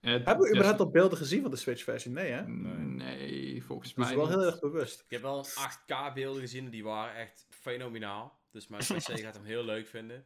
Eh, 0.00 0.10
Hebben 0.12 0.38
we 0.38 0.50
überhaupt 0.50 0.80
al 0.80 0.90
beelden 0.90 1.18
gezien 1.18 1.42
van 1.42 1.50
de 1.50 1.56
Switch-versie? 1.56 2.10
Nee, 2.10 2.30
hè? 2.30 2.48
Nee, 2.48 3.64
volgens 3.64 3.94
Dat 3.94 4.04
is 4.04 4.10
mij 4.10 4.20
wel 4.20 4.28
heel 4.28 4.44
erg 4.44 4.60
bewust. 4.60 5.00
Ik 5.00 5.10
heb 5.10 5.22
wel 5.22 5.44
8K 5.44 6.14
beelden 6.14 6.40
gezien 6.40 6.64
en 6.64 6.70
die 6.70 6.84
waren 6.84 7.14
echt 7.14 7.46
fenomenaal. 7.50 8.38
Dus 8.50 8.68
mijn 8.68 8.82
PC 8.82 9.02
gaat 9.20 9.34
hem 9.34 9.44
heel 9.44 9.64
leuk 9.64 9.86
vinden. 9.86 10.24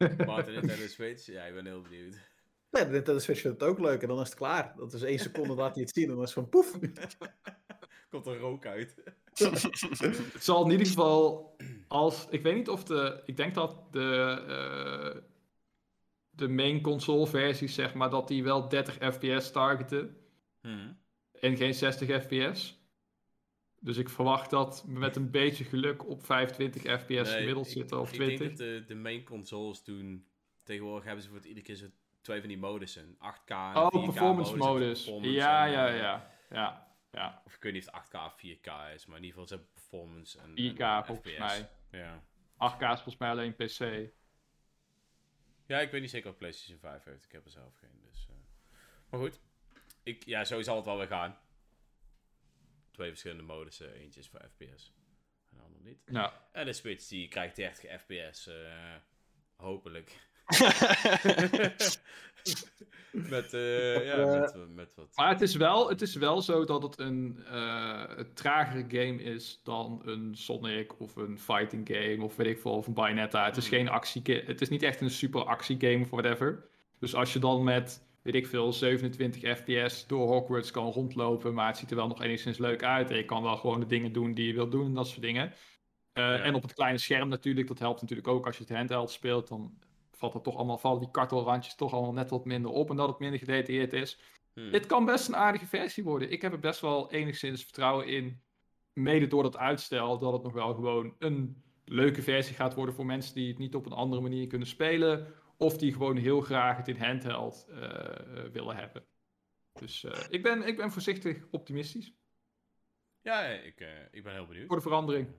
Maar 0.26 0.44
de 0.44 0.50
Nintendo 0.50 0.86
Switch, 0.86 1.26
ja, 1.26 1.44
ik 1.44 1.54
ben 1.54 1.66
heel 1.66 1.80
benieuwd. 1.82 2.18
Nee, 2.70 2.84
de 2.84 2.90
Nintendo 2.90 3.20
Switch 3.20 3.40
vindt 3.40 3.60
het 3.60 3.70
ook 3.70 3.78
leuk 3.78 4.02
en 4.02 4.08
dan 4.08 4.20
is 4.20 4.28
het 4.28 4.38
klaar. 4.38 4.74
Dat 4.76 4.92
is 4.92 5.02
één 5.02 5.18
seconde 5.18 5.54
laat 5.54 5.74
hij 5.74 5.82
het 5.82 5.94
zien 5.94 6.08
en 6.08 6.14
dan 6.14 6.22
is 6.22 6.34
het 6.34 6.38
van 6.38 6.48
poef. 6.48 6.78
Komt 8.10 8.26
er 8.26 8.38
rook 8.38 8.66
uit. 8.66 8.94
Het 10.32 10.42
zal 10.44 10.64
in 10.64 10.70
ieder 10.70 10.86
geval 10.86 11.56
als. 11.88 12.26
Ik 12.30 12.42
weet 12.42 12.54
niet 12.54 12.68
of 12.68 12.84
de. 12.84 13.22
Ik 13.24 13.36
denk 13.36 13.54
dat 13.54 13.92
de. 13.92 14.42
eh, 14.48 15.22
de 16.30 16.48
main 16.48 16.80
console 16.80 17.26
versies, 17.26 17.74
zeg 17.74 17.94
maar, 17.94 18.10
dat 18.10 18.28
die 18.28 18.42
wel 18.44 18.68
30 18.68 18.94
fps 19.14 19.50
targeten. 19.50 20.16
Mhm. 20.62 20.92
En 21.40 21.56
geen 21.56 21.74
60 21.74 22.22
fps. 22.22 22.79
Dus 23.82 23.96
ik 23.96 24.08
verwacht 24.08 24.50
dat 24.50 24.84
we 24.86 24.92
met 24.98 25.16
een 25.16 25.30
beetje 25.30 25.64
geluk 25.64 26.08
op 26.08 26.24
25 26.24 26.82
fps 26.82 27.06
Nee, 27.08 27.24
gemiddeld 27.24 27.66
ik- 27.66 27.72
zitten. 27.72 28.00
Of 28.00 28.08
ik 28.12 28.14
20. 28.14 28.38
denk 28.38 28.50
dat 28.50 28.58
de, 28.66 28.84
de 28.86 28.94
main 28.94 29.24
consoles 29.24 29.84
doen... 29.84 30.26
Tegenwoordig 30.64 31.04
hebben 31.04 31.22
ze 31.22 31.28
voor 31.28 31.38
het 31.38 31.46
iedere 31.46 31.66
keer 31.66 31.74
zo 31.74 31.86
twee 32.20 32.40
van 32.40 32.48
die 32.48 32.58
modussen. 32.58 33.14
8K 33.16 33.48
en 33.50 33.76
oh, 33.76 33.86
4K 33.86 34.04
performance 34.04 34.56
modus. 34.56 35.02
performance 35.04 35.34
Ja, 35.34 35.66
en, 35.66 35.72
ja, 35.72 35.88
eh, 35.88 35.96
ja. 35.98 36.34
Ja, 36.50 36.88
ja. 37.12 37.42
Of 37.46 37.54
ik 37.54 37.62
weet 37.62 37.72
niet 37.72 37.90
of 37.90 37.94
het 37.94 38.06
8K 38.06 38.14
of 38.24 38.32
4K 38.36 38.94
is, 38.94 39.06
maar 39.06 39.16
in 39.16 39.24
ieder 39.24 39.40
geval 39.40 39.46
ze 39.46 39.54
hebben 39.54 39.72
performance 39.72 40.38
en, 40.38 40.50
4K 40.50 40.78
en 40.78 41.04
volgens 41.04 41.28
FPS. 41.32 41.38
mij. 41.38 41.68
Ja. 41.90 42.22
8K 42.56 42.80
is 42.82 42.86
volgens 43.00 43.16
mij 43.16 43.30
alleen 43.30 43.54
PC. 43.54 44.10
ja, 45.66 45.78
ik 45.80 45.90
weet 45.90 46.00
niet 46.00 46.10
zeker 46.10 46.30
of 46.30 46.36
PlayStation 46.36 46.78
5 46.78 47.04
heeft. 47.04 47.24
Ik 47.24 47.32
heb 47.32 47.44
er 47.44 47.50
zelf 47.50 47.74
geen, 47.76 48.00
dus... 48.10 48.26
eh. 48.30 48.34
Maar 49.10 49.20
goed. 49.20 49.40
Ik, 50.02 50.24
ja, 50.26 50.44
zo 50.44 50.62
zal 50.62 50.76
het 50.76 50.84
wel 50.84 50.96
weer 50.98 51.06
gaan. 51.06 51.38
Twee 53.00 53.12
verschillende 53.12 53.52
modussen. 53.52 53.92
Eentje 53.92 54.20
is 54.20 54.28
voor 54.28 54.40
FPS. 54.54 54.92
En 55.50 55.56
de 55.56 55.62
ander 55.62 55.80
niet. 55.82 55.98
Nou, 56.10 56.32
En 56.52 56.64
de 56.66 56.72
Switch 56.72 57.08
die 57.08 57.28
krijgt 57.28 57.56
30 57.56 58.00
fps. 58.00 58.46
eh, 58.46 58.54
hopelijk. 59.56 60.28
met, 63.10 63.52
eh, 63.54 64.04
ja, 64.06 64.16
eh, 64.16 64.40
met, 64.40 64.74
met 64.74 64.94
wat... 64.94 65.16
Maar 65.16 65.28
het 65.28 65.40
is 65.40 65.54
wel, 65.54 65.88
het 65.88 66.02
is 66.02 66.14
wel 66.14 66.42
zo 66.42 66.64
dat 66.64 66.82
het 66.82 66.98
een 66.98 67.44
eh, 67.46 68.04
een 68.08 68.34
tragere 68.34 68.84
game 68.88 69.22
is 69.22 69.60
dan 69.62 70.02
een 70.04 70.34
Sonic 70.36 71.00
of 71.00 71.16
een 71.16 71.38
fighting 71.38 71.88
game 71.92 72.24
of 72.24 72.36
weet 72.36 72.46
ik 72.46 72.58
veel, 72.58 72.72
of 72.72 72.86
een 72.86 72.94
Bayonetta. 72.94 73.44
Het 73.44 73.56
is 73.56 73.68
Hmm. 73.68 73.78
geen 73.78 73.88
actie, 73.88 74.22
het 74.44 74.60
is 74.60 74.68
niet 74.68 74.82
echt 74.82 75.00
een 75.00 75.10
super 75.10 75.44
actiegame 75.44 76.02
of 76.02 76.10
whatever. 76.10 76.68
Dus 76.98 77.14
als 77.14 77.32
je 77.32 77.38
dan 77.38 77.64
met, 77.64 78.02
weet 78.22 78.34
ik 78.34 78.46
veel, 78.46 78.72
27 78.72 79.56
fps 79.58 80.06
door 80.06 80.28
Hogwarts 80.28 80.70
kan 80.70 80.90
rondlopen, 80.92 81.54
maar 81.54 81.66
het 81.66 81.76
ziet 81.76 81.90
er 81.90 81.96
wel 81.96 82.06
nog 82.06 82.22
enigszins 82.22 82.58
leuk 82.58 82.82
uit 82.82 83.10
en 83.10 83.16
je 83.16 83.24
kan 83.24 83.42
wel 83.42 83.56
gewoon 83.56 83.80
de 83.80 83.86
dingen 83.86 84.12
doen 84.12 84.34
die 84.34 84.46
je 84.46 84.52
wilt 84.54 84.70
doen 84.70 84.86
en 84.86 84.94
dat 84.94 85.08
soort 85.08 85.22
dingen. 85.22 85.52
Eh, 86.12 86.24
Ja. 86.24 86.42
En 86.42 86.54
op 86.54 86.62
het 86.62 86.74
kleine 86.74 86.98
scherm 86.98 87.28
natuurlijk, 87.28 87.68
dat 87.68 87.78
helpt 87.78 88.00
natuurlijk 88.00 88.28
ook 88.28 88.46
als 88.46 88.56
je 88.56 88.62
het 88.62 88.72
handheld 88.72 89.10
speelt, 89.10 89.48
dan 89.48 89.78
valt 90.10 90.34
er 90.34 90.40
toch 90.40 90.56
allemaal, 90.56 90.78
vallen 90.78 91.00
die 91.00 91.10
kartelrandjes 91.10 91.74
toch 91.74 91.92
allemaal 91.92 92.12
net 92.12 92.30
wat 92.30 92.44
minder 92.44 92.70
op 92.70 92.90
en 92.90 92.96
dat 92.96 93.08
het 93.08 93.18
minder 93.18 93.38
gedetailleerd 93.38 93.92
is. 93.92 94.20
Hmm. 94.54 94.70
Dit 94.70 94.86
kan 94.86 95.04
best 95.04 95.28
een 95.28 95.36
aardige 95.36 95.66
versie 95.66 96.04
worden. 96.04 96.30
Ik 96.30 96.42
heb 96.42 96.52
er 96.52 96.58
best 96.58 96.80
wel 96.80 97.10
enigszins 97.10 97.62
vertrouwen 97.62 98.06
in. 98.06 98.40
Mede 98.92 99.26
door 99.26 99.42
dat 99.42 99.56
uitstel, 99.56 100.18
dat 100.18 100.32
het 100.32 100.42
nog 100.42 100.52
wel 100.52 100.74
gewoon 100.74 101.14
een 101.18 101.62
leuke 101.84 102.22
versie 102.22 102.54
gaat 102.54 102.74
worden 102.74 102.94
voor 102.94 103.06
mensen 103.06 103.34
die 103.34 103.48
het 103.48 103.58
niet 103.58 103.74
op 103.74 103.86
een 103.86 103.92
andere 103.92 104.22
manier 104.22 104.46
kunnen 104.46 104.68
spelen. 104.68 105.26
Of 105.60 105.76
die 105.78 105.92
gewoon 105.92 106.16
heel 106.16 106.40
graag 106.40 106.76
het 106.76 106.88
in 106.88 106.96
handheld 106.96 107.66
eh, 107.68 107.84
eh, 107.84 108.52
willen 108.52 108.76
hebben. 108.76 109.06
Dus 109.72 110.04
eh, 110.04 110.20
ik, 110.28 110.42
ben, 110.42 110.66
ik 110.66 110.76
ben 110.76 110.90
voorzichtig 110.92 111.46
optimistisch 111.50 112.12
Ja, 113.22 113.42
ik, 113.46 113.80
ik 114.10 114.22
ben 114.22 114.32
heel 114.32 114.46
benieuwd. 114.46 114.66
voor 114.66 114.76
de 114.76 114.82
verandering. 114.82 115.28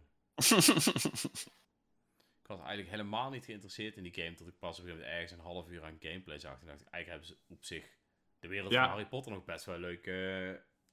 Ik 2.41 2.57
was 2.57 2.59
eigenlijk 2.59 2.89
helemaal 2.89 3.29
niet 3.29 3.45
geïnteresseerd 3.45 3.97
in 3.97 4.03
die 4.03 4.13
game. 4.13 4.33
Tot 4.33 4.47
ik 4.47 4.59
pas 4.59 4.79
op 4.79 4.85
een 4.85 5.03
ergens 5.03 5.31
een 5.31 5.39
half 5.39 5.69
uur 5.69 5.83
aan 5.83 5.97
gameplay 5.99 6.39
zag. 6.39 6.57
Toen 6.57 6.67
dacht 6.67 6.81
ik, 6.81 6.87
eigenlijk 6.87 7.25
hebben 7.25 7.27
ze 7.47 7.53
op 7.53 7.63
zich 7.63 7.97
de 8.39 8.47
wereld 8.47 8.71
Ja. 8.71 8.81
van 8.81 8.89
Harry 8.89 9.05
Potter 9.07 9.31
nog 9.31 9.45
best 9.45 9.65
wel 9.65 9.77
leuk 9.77 10.05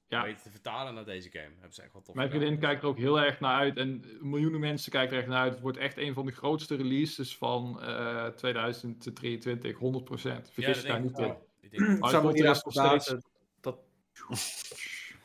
Ja. 0.09 0.23
weten 0.23 0.41
te 0.43 0.49
vertalen 0.49 0.93
naar 0.93 1.05
deze 1.05 1.29
game. 1.31 1.51
Hebben 1.53 1.73
ze 1.73 1.81
echt 1.81 1.93
wel 1.93 2.01
tof 2.01 2.15
Mijn 2.15 2.29
vriendin 2.29 2.59
kijkt 2.59 2.81
er 2.81 2.87
ook 2.87 2.97
heel 2.97 3.19
erg 3.19 3.39
naar 3.39 3.59
uit. 3.59 3.77
En 3.77 4.03
miljoenen 4.21 4.59
mensen 4.59 4.91
kijken 4.91 5.13
er 5.15 5.19
echt 5.21 5.31
naar 5.31 5.41
uit. 5.41 5.51
Het 5.53 5.61
wordt 5.61 5.77
echt 5.77 5.97
een 5.97 6.13
van 6.13 6.25
de 6.25 6.31
grootste 6.31 6.75
releases 6.75 7.37
van 7.37 7.81
eh 7.81 8.27
2023. 8.27 9.77
100%. 9.77 9.79
Ja, 10.21 10.51
Vergis 10.51 10.65
dat 10.75 10.81
je 10.81 10.87
daar 10.87 11.01
niet 11.01 11.11
ik 11.11 11.17
in. 11.17 11.23
wel. 11.23 11.47
Ik 11.59 11.71
denk 11.71 11.87
Het 11.87 11.99
dat- 12.01 12.09
zou 12.11 12.25
me 12.25 12.31
niet 12.31 12.61
verbazen 12.61 13.23
dat... 13.61 13.79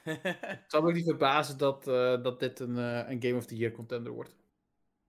Het 0.02 0.65
zou 0.66 0.85
me 0.85 0.93
niet 0.93 1.05
verbazen 1.05 1.59
dat, 1.59 1.89
eh, 1.89 2.23
dat 2.23 2.40
dit 2.40 2.59
een, 2.61 2.78
eh, 2.78 3.11
een 3.11 3.23
Game 3.23 3.36
of 3.36 3.47
the 3.47 3.56
Year 3.56 3.73
contender 3.73 4.12
wordt. 4.12 4.36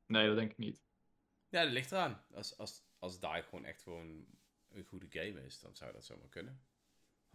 Nee, 0.08 0.28
dat 0.28 0.36
denk 0.36 0.52
ik 0.52 0.58
niet. 0.58 0.84
ja, 1.50 1.64
dat 1.64 1.72
ligt 1.72 1.92
eraan. 1.92 2.22
Als, 2.34 2.58
als, 2.58 2.84
als 3.00 3.20
Die 3.20 3.44
gewoon 3.44 3.66
echt 3.66 3.82
gewoon 3.82 4.26
een 4.72 4.84
goede 4.84 5.06
game 5.10 5.46
is, 5.46 5.60
dan 5.60 5.76
zou 5.76 5.92
dat 5.94 6.06
zomaar 6.06 6.30
kunnen. 6.30 6.60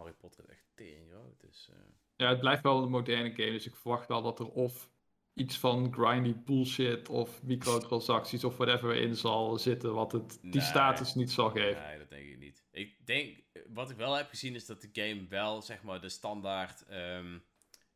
Harry 0.00 0.12
Potter 0.18 0.44
is 0.44 0.50
echt 0.50 0.64
tering 0.74 1.10
groot. 1.10 1.40
Dus, 1.40 1.68
eh, 1.72 1.76
Ja, 2.16 2.28
het 2.28 2.40
blijft 2.40 2.62
wel 2.62 2.82
een 2.82 2.90
moderne 2.90 3.30
game, 3.34 3.50
dus 3.50 3.66
ik 3.66 3.74
verwacht 3.76 4.08
wel 4.08 4.22
dat 4.22 4.38
er 4.38 4.48
of 4.48 4.90
iets 5.34 5.58
van 5.58 5.92
grindy 5.92 6.34
bullshit 6.34 7.08
of 7.08 7.42
microtransacties 7.42 8.44
of 8.44 8.56
whatever 8.56 8.94
in 8.96 9.16
zal 9.16 9.58
zitten, 9.58 9.94
wat 9.94 10.12
het 10.12 10.38
die 10.42 10.50
Nee. 10.54 10.60
status 10.62 11.14
niet 11.14 11.30
zal 11.30 11.50
geven. 11.50 11.82
Nee, 11.82 11.98
dat 11.98 12.08
denk 12.10 12.28
ik 12.28 12.38
niet. 12.38 12.64
Ik 12.70 13.06
denk, 13.06 13.42
wat 13.68 13.90
ik 13.90 13.96
wel 13.96 14.14
heb 14.14 14.28
gezien 14.28 14.54
is 14.54 14.66
dat 14.66 14.80
de 14.80 14.88
game 14.92 15.26
wel, 15.28 15.62
zeg 15.62 15.82
maar, 15.82 16.00
de 16.00 16.08
standaard 16.08 16.84
ehm, 16.86 17.38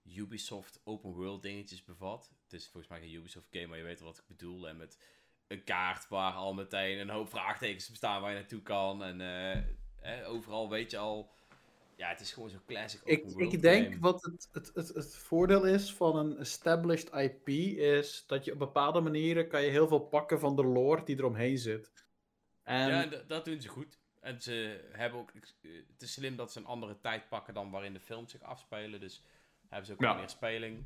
Ubisoft 0.04 0.80
open 0.84 1.10
world 1.12 1.42
dingetjes 1.42 1.84
bevat. 1.84 2.32
Het 2.42 2.52
is 2.52 2.68
volgens 2.68 2.88
mij 2.92 3.00
geen 3.00 3.12
Ubisoft 3.14 3.46
game, 3.50 3.66
maar 3.66 3.78
je 3.78 3.84
weet 3.84 4.00
wat 4.00 4.18
ik 4.18 4.26
bedoel. 4.26 4.68
En 4.68 4.76
met 4.76 4.98
een 5.46 5.64
kaart 5.64 6.08
waar 6.08 6.32
al 6.32 6.54
meteen 6.54 6.98
een 6.98 7.10
hoop 7.10 7.28
vraagtekens 7.28 7.88
bestaan 7.88 8.20
waar 8.20 8.30
je 8.30 8.36
naartoe 8.38 8.62
kan. 8.62 9.02
En 9.04 9.20
eh, 10.00 10.28
overal 10.28 10.68
weet 10.70 10.90
je 10.90 10.98
al, 10.98 11.30
ja, 11.96 12.08
het 12.08 12.20
is 12.20 12.32
gewoon 12.32 12.50
zo'n 12.50 12.64
classic 12.66 13.00
open 13.00 13.12
Ik, 13.12 13.24
world 13.24 13.52
ik 13.52 13.62
denk 13.62 13.84
game. 13.86 13.98
wat 14.00 14.22
het, 14.22 14.48
het, 14.52 14.70
het, 14.74 14.88
het 14.88 15.16
voordeel 15.16 15.64
is 15.66 15.94
van 15.94 16.16
een 16.16 16.38
established 16.38 17.14
IP 17.14 17.48
is 17.78 18.24
dat 18.26 18.44
je 18.44 18.52
op 18.52 18.58
bepaalde 18.58 19.00
manieren 19.00 19.48
kan 19.48 19.62
je 19.62 19.70
heel 19.70 19.88
veel 19.88 20.00
pakken 20.00 20.40
van 20.40 20.56
de 20.56 20.64
lore 20.64 21.04
die 21.04 21.16
eromheen 21.18 21.58
zit. 21.58 21.92
En 22.62 22.88
Ja, 22.88 23.22
dat 23.26 23.44
doen 23.44 23.60
ze 23.60 23.68
goed. 23.68 23.98
En 24.20 24.40
ze 24.40 24.88
hebben 24.92 25.20
ook, 25.20 25.30
eh, 25.30 25.70
het 25.92 26.02
is 26.02 26.12
slim 26.12 26.36
dat 26.36 26.52
ze 26.52 26.58
een 26.58 26.66
andere 26.66 27.00
tijd 27.00 27.28
pakken 27.28 27.54
dan 27.54 27.70
waarin 27.70 27.92
de 27.92 28.00
films 28.00 28.30
zich 28.30 28.42
afspelen. 28.42 29.00
Dus 29.00 29.22
hebben 29.68 29.86
ze 29.86 29.92
ook 29.92 30.00
Ja. 30.00 30.14
meer 30.14 30.28
speling. 30.28 30.84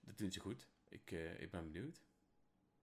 Dat 0.00 0.18
doen 0.18 0.32
ze 0.32 0.40
goed. 0.40 0.68
Ik, 0.88 1.10
eh, 1.12 1.40
ik 1.40 1.50
ben 1.50 1.72
benieuwd. 1.72 2.00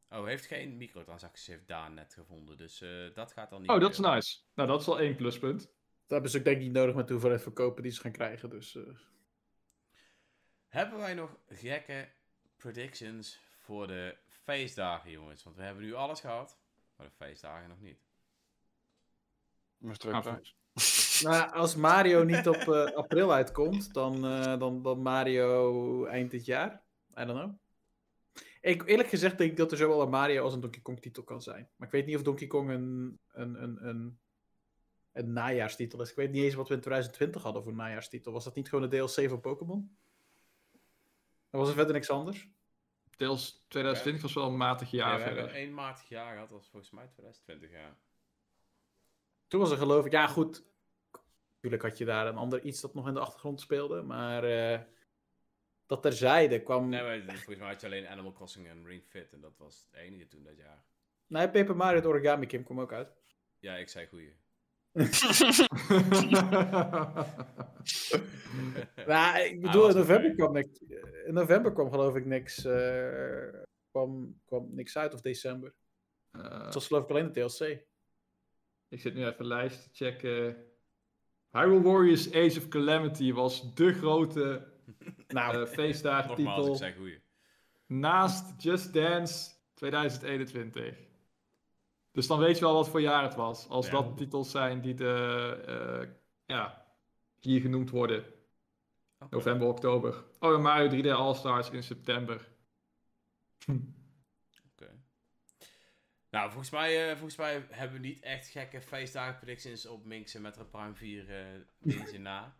Oh, 0.10 0.26
heeft 0.26 0.46
geen 0.46 0.78
microtransacties, 0.78 1.48
heeft 1.48 1.68
Daan 1.68 1.94
net 1.94 2.14
gevonden. 2.14 2.58
Dus 2.58 2.82
eh, 2.82 2.90
dat 3.14 3.32
gaat 3.32 3.50
dan 3.50 3.62
niet 3.62 3.70
Oh, 3.70 3.80
dat 3.80 3.92
is 3.92 4.00
nice. 4.00 4.38
Nou, 4.56 4.70
dat 4.70 4.80
is 4.80 4.86
wel 4.86 5.00
één 5.00 5.16
pluspunt. 5.16 5.72
Hebben 6.08 6.32
ze 6.32 6.38
ook 6.38 6.44
denk 6.44 6.58
ik 6.58 6.64
niet 6.64 6.74
nodig 6.74 6.96
met 6.96 7.08
de 7.08 7.14
hoeveelheid 7.14 7.42
verkopen 7.42 7.84
die 7.84 7.92
ze 7.92 8.02
gaan 8.02 8.12
krijgen. 8.12 8.50
Dus, 8.50 8.76
eh. 8.76 8.84
Hebben 10.68 11.00
wij 11.00 11.14
nog 11.14 11.38
gekke 11.48 12.10
predictions 12.58 13.42
voor 13.58 13.88
de 13.88 14.18
feestdagen, 14.28 15.12
jongens? 15.12 15.44
Want 15.44 15.56
we 15.56 15.64
hebben 15.64 15.84
nu 15.84 15.94
alles 15.94 16.20
gehad, 16.20 16.60
maar 16.96 17.08
de 17.08 17.14
feestdagen 17.26 17.70
nog 17.70 17.82
niet. 17.82 18.00
Maar 19.78 19.98
terug, 19.98 20.24
Ga 20.24 20.34
hè? 20.34 20.40
Nou, 21.22 21.52
als 21.52 21.76
Mario 21.76 22.24
niet 22.24 22.48
op 22.48 22.56
eh, 22.56 22.84
april 22.84 23.34
uitkomt, 23.34 23.94
dan, 23.94 24.26
eh, 24.26 24.60
dan, 24.60 24.82
dan 24.82 25.02
Mario 25.02 26.06
eind 26.06 26.32
dit 26.32 26.46
jaar. 26.46 26.82
I 27.20 27.26
don't 27.26 27.40
know. 27.40 27.54
Ik, 28.62 28.88
eerlijk 28.88 29.10
gezegd 29.10 29.38
denk 29.38 29.52
ik 29.52 29.58
dat 29.58 29.72
er 29.72 29.78
zowel 29.78 30.02
een 30.02 30.10
Mario 30.10 30.44
als 30.44 30.54
een 30.54 30.60
Donkey 30.60 30.82
Kong 30.82 31.02
titel 31.02 31.24
kan 31.24 31.42
zijn. 31.42 31.70
Maar 31.76 31.88
ik 31.88 31.94
weet 31.94 32.06
niet 32.06 32.16
of 32.16 32.22
Donkey 32.22 32.48
Kong 32.48 32.70
een, 32.70 33.20
een, 33.32 33.64
een, 33.64 33.88
een, 33.88 34.20
een 35.16 35.34
najaarstitel 35.34 36.02
is. 36.02 36.10
Ik 36.10 36.16
weet 36.16 36.32
niet 36.32 36.44
eens 36.44 36.54
wat 36.54 36.68
we 36.68 36.74
in 36.74 36.80
2020 36.80 37.44
hadden 37.44 37.62
voor 37.64 37.72
een 37.72 37.78
najaarstitel. 37.78 38.32
Was 38.32 38.44
dat 38.44 38.56
niet 38.56 38.70
gewoon 38.70 38.90
de 38.90 38.98
DLC 38.98 39.30
van 39.30 39.42
Pokémon? 39.42 39.98
Dan 41.50 41.60
was 41.60 41.70
er 41.70 41.76
verder 41.76 41.94
niks 41.94 42.10
anders. 42.10 42.50
Deels 43.18 43.66
2020 43.68 44.24
was 44.24 44.34
wel 44.34 44.46
een 44.48 44.58
matig 44.58 44.92
Ja, 44.92 44.98
jaar 44.98 45.18
we 45.18 45.24
hebben 45.24 45.44
verder. 45.44 45.62
één 45.62 45.74
matig 45.74 46.10
jaar 46.10 46.34
gehad, 46.34 46.50
dat 46.50 46.58
was 46.58 46.68
volgens 46.70 46.92
mij 46.92 47.08
2020, 47.08 47.72
ja. 47.72 47.98
Toen 49.48 49.60
was 49.60 49.72
er 49.72 49.78
geloof 49.78 50.06
ik, 50.06 50.12
ja 50.12 50.28
goed. 50.28 50.64
Natuurlijk 51.56 51.84
had 51.84 51.98
je 51.98 52.06
daar 52.06 52.28
een 52.28 52.36
ander 52.38 52.62
iets 52.64 52.82
dat 52.82 52.94
nog 52.94 53.08
in 53.08 53.14
de 53.14 53.20
achtergrond 53.20 53.60
speelde. 53.62 54.02
Maar 54.02 54.44
eh, 54.44 54.80
dat 55.86 56.02
terzijde 56.02 56.64
kwam... 56.64 56.90
Nee, 56.90 57.02
maar 57.24 57.36
volgens 57.36 57.58
mij 57.58 57.68
had 57.68 57.82
je 57.82 57.88
alleen 57.88 58.08
Animal 58.08 58.32
Crossing 58.34 58.68
en 58.68 58.86
Ring 58.86 59.04
Fit 59.04 59.34
en 59.34 59.42
dat 59.42 59.58
was 59.58 59.88
het 59.92 60.00
enige 60.02 60.28
toen 60.28 60.44
dat 60.44 60.58
jaar. 60.58 60.84
Nee, 61.28 61.50
Paper 61.50 61.76
Mario 61.76 62.02
de 62.02 62.08
Origami 62.08 62.46
Kim 62.46 62.64
kwam 62.64 62.80
ook 62.82 62.94
uit. 62.94 63.10
Ja, 63.60 63.76
ik 63.76 63.90
zei 63.90 64.08
goeie. 64.08 64.34
Nou, 69.08 69.40
ik 69.40 69.62
bedoel, 69.62 69.90
in 69.90 69.96
november 69.96 70.36
kwam 70.36 70.54
niks. 70.54 70.80
In 71.26 71.34
november 71.34 71.74
kwam 71.74 71.90
geloof 71.90 72.16
ik 72.16 72.26
niks. 72.26 72.66
eh, 72.66 73.48
kwam, 73.92 74.40
kwam 74.46 74.68
niks 74.72 74.98
uit 74.98 75.14
of 75.14 75.22
december. 75.22 75.74
Eh, 76.32 76.64
Het 76.66 76.74
was 76.74 76.88
geloof 76.88 77.04
ik 77.04 77.10
alleen 77.10 77.32
de 77.32 77.46
DLC. 77.46 77.86
ik 78.90 79.02
zit 79.02 79.14
nu 79.14 79.26
even 79.26 79.40
een 79.40 79.48
lijst 79.48 79.84
te 79.84 79.90
checken. 79.92 80.66
Hyrule 81.52 81.82
Warriors 81.82 82.28
Age 82.34 82.58
of 82.58 82.68
Calamity 82.68 83.34
was 83.34 83.74
de 83.76 83.94
grote 83.94 84.68
Nou, 85.28 85.62
eh 85.62 85.68
feestdagen 85.68 86.30
Nogmaals, 86.30 86.68
ik 86.68 86.76
zei 86.76 86.94
goeie. 86.96 87.22
Naast 87.88 88.62
Just 88.64 88.94
Dance 88.94 89.50
2021. 89.74 90.98
Dus 92.16 92.28
dan 92.28 92.40
weet 92.40 92.58
je 92.58 92.66
wel 92.66 92.74
wat 92.74 92.90
voor 92.90 93.02
jaar 93.02 93.24
het 93.24 93.36
was. 93.36 93.70
Als 93.70 93.86
Ja. 93.86 93.92
dat 93.92 94.18
titels 94.18 94.52
zijn 94.52 94.82
die 94.82 94.94
de, 94.94 95.14
eh, 95.68 96.08
ja, 96.46 96.86
hier 97.40 97.62
genoemd 97.62 97.90
worden. 97.90 98.26
November, 99.30 99.68
oktober. 99.68 100.24
Oh, 100.40 100.54
en 100.54 100.62
Mario 100.62 100.88
3D 100.90 101.06
All-Stars 101.12 101.70
in 101.70 101.84
september. 101.84 102.48
Oké. 104.72 104.90
Nou, 106.30 106.48
volgens 106.50 106.70
mij, 106.70 107.04
eh, 107.10 107.12
volgens 107.18 107.36
mij 107.38 107.66
hebben 107.70 108.02
we 108.02 108.08
niet 108.08 108.20
echt 108.20 108.48
gekke 108.48 108.82
feestdagen 108.82 109.36
predictions 109.36 109.86
op 109.86 110.06
Minx 110.06 110.34
en 110.36 110.42
Metro 110.42 110.64
Prime 110.64 110.94
4 110.96 111.30
eh 111.30 111.46
dingetje 111.80 112.20
na. 112.20 112.56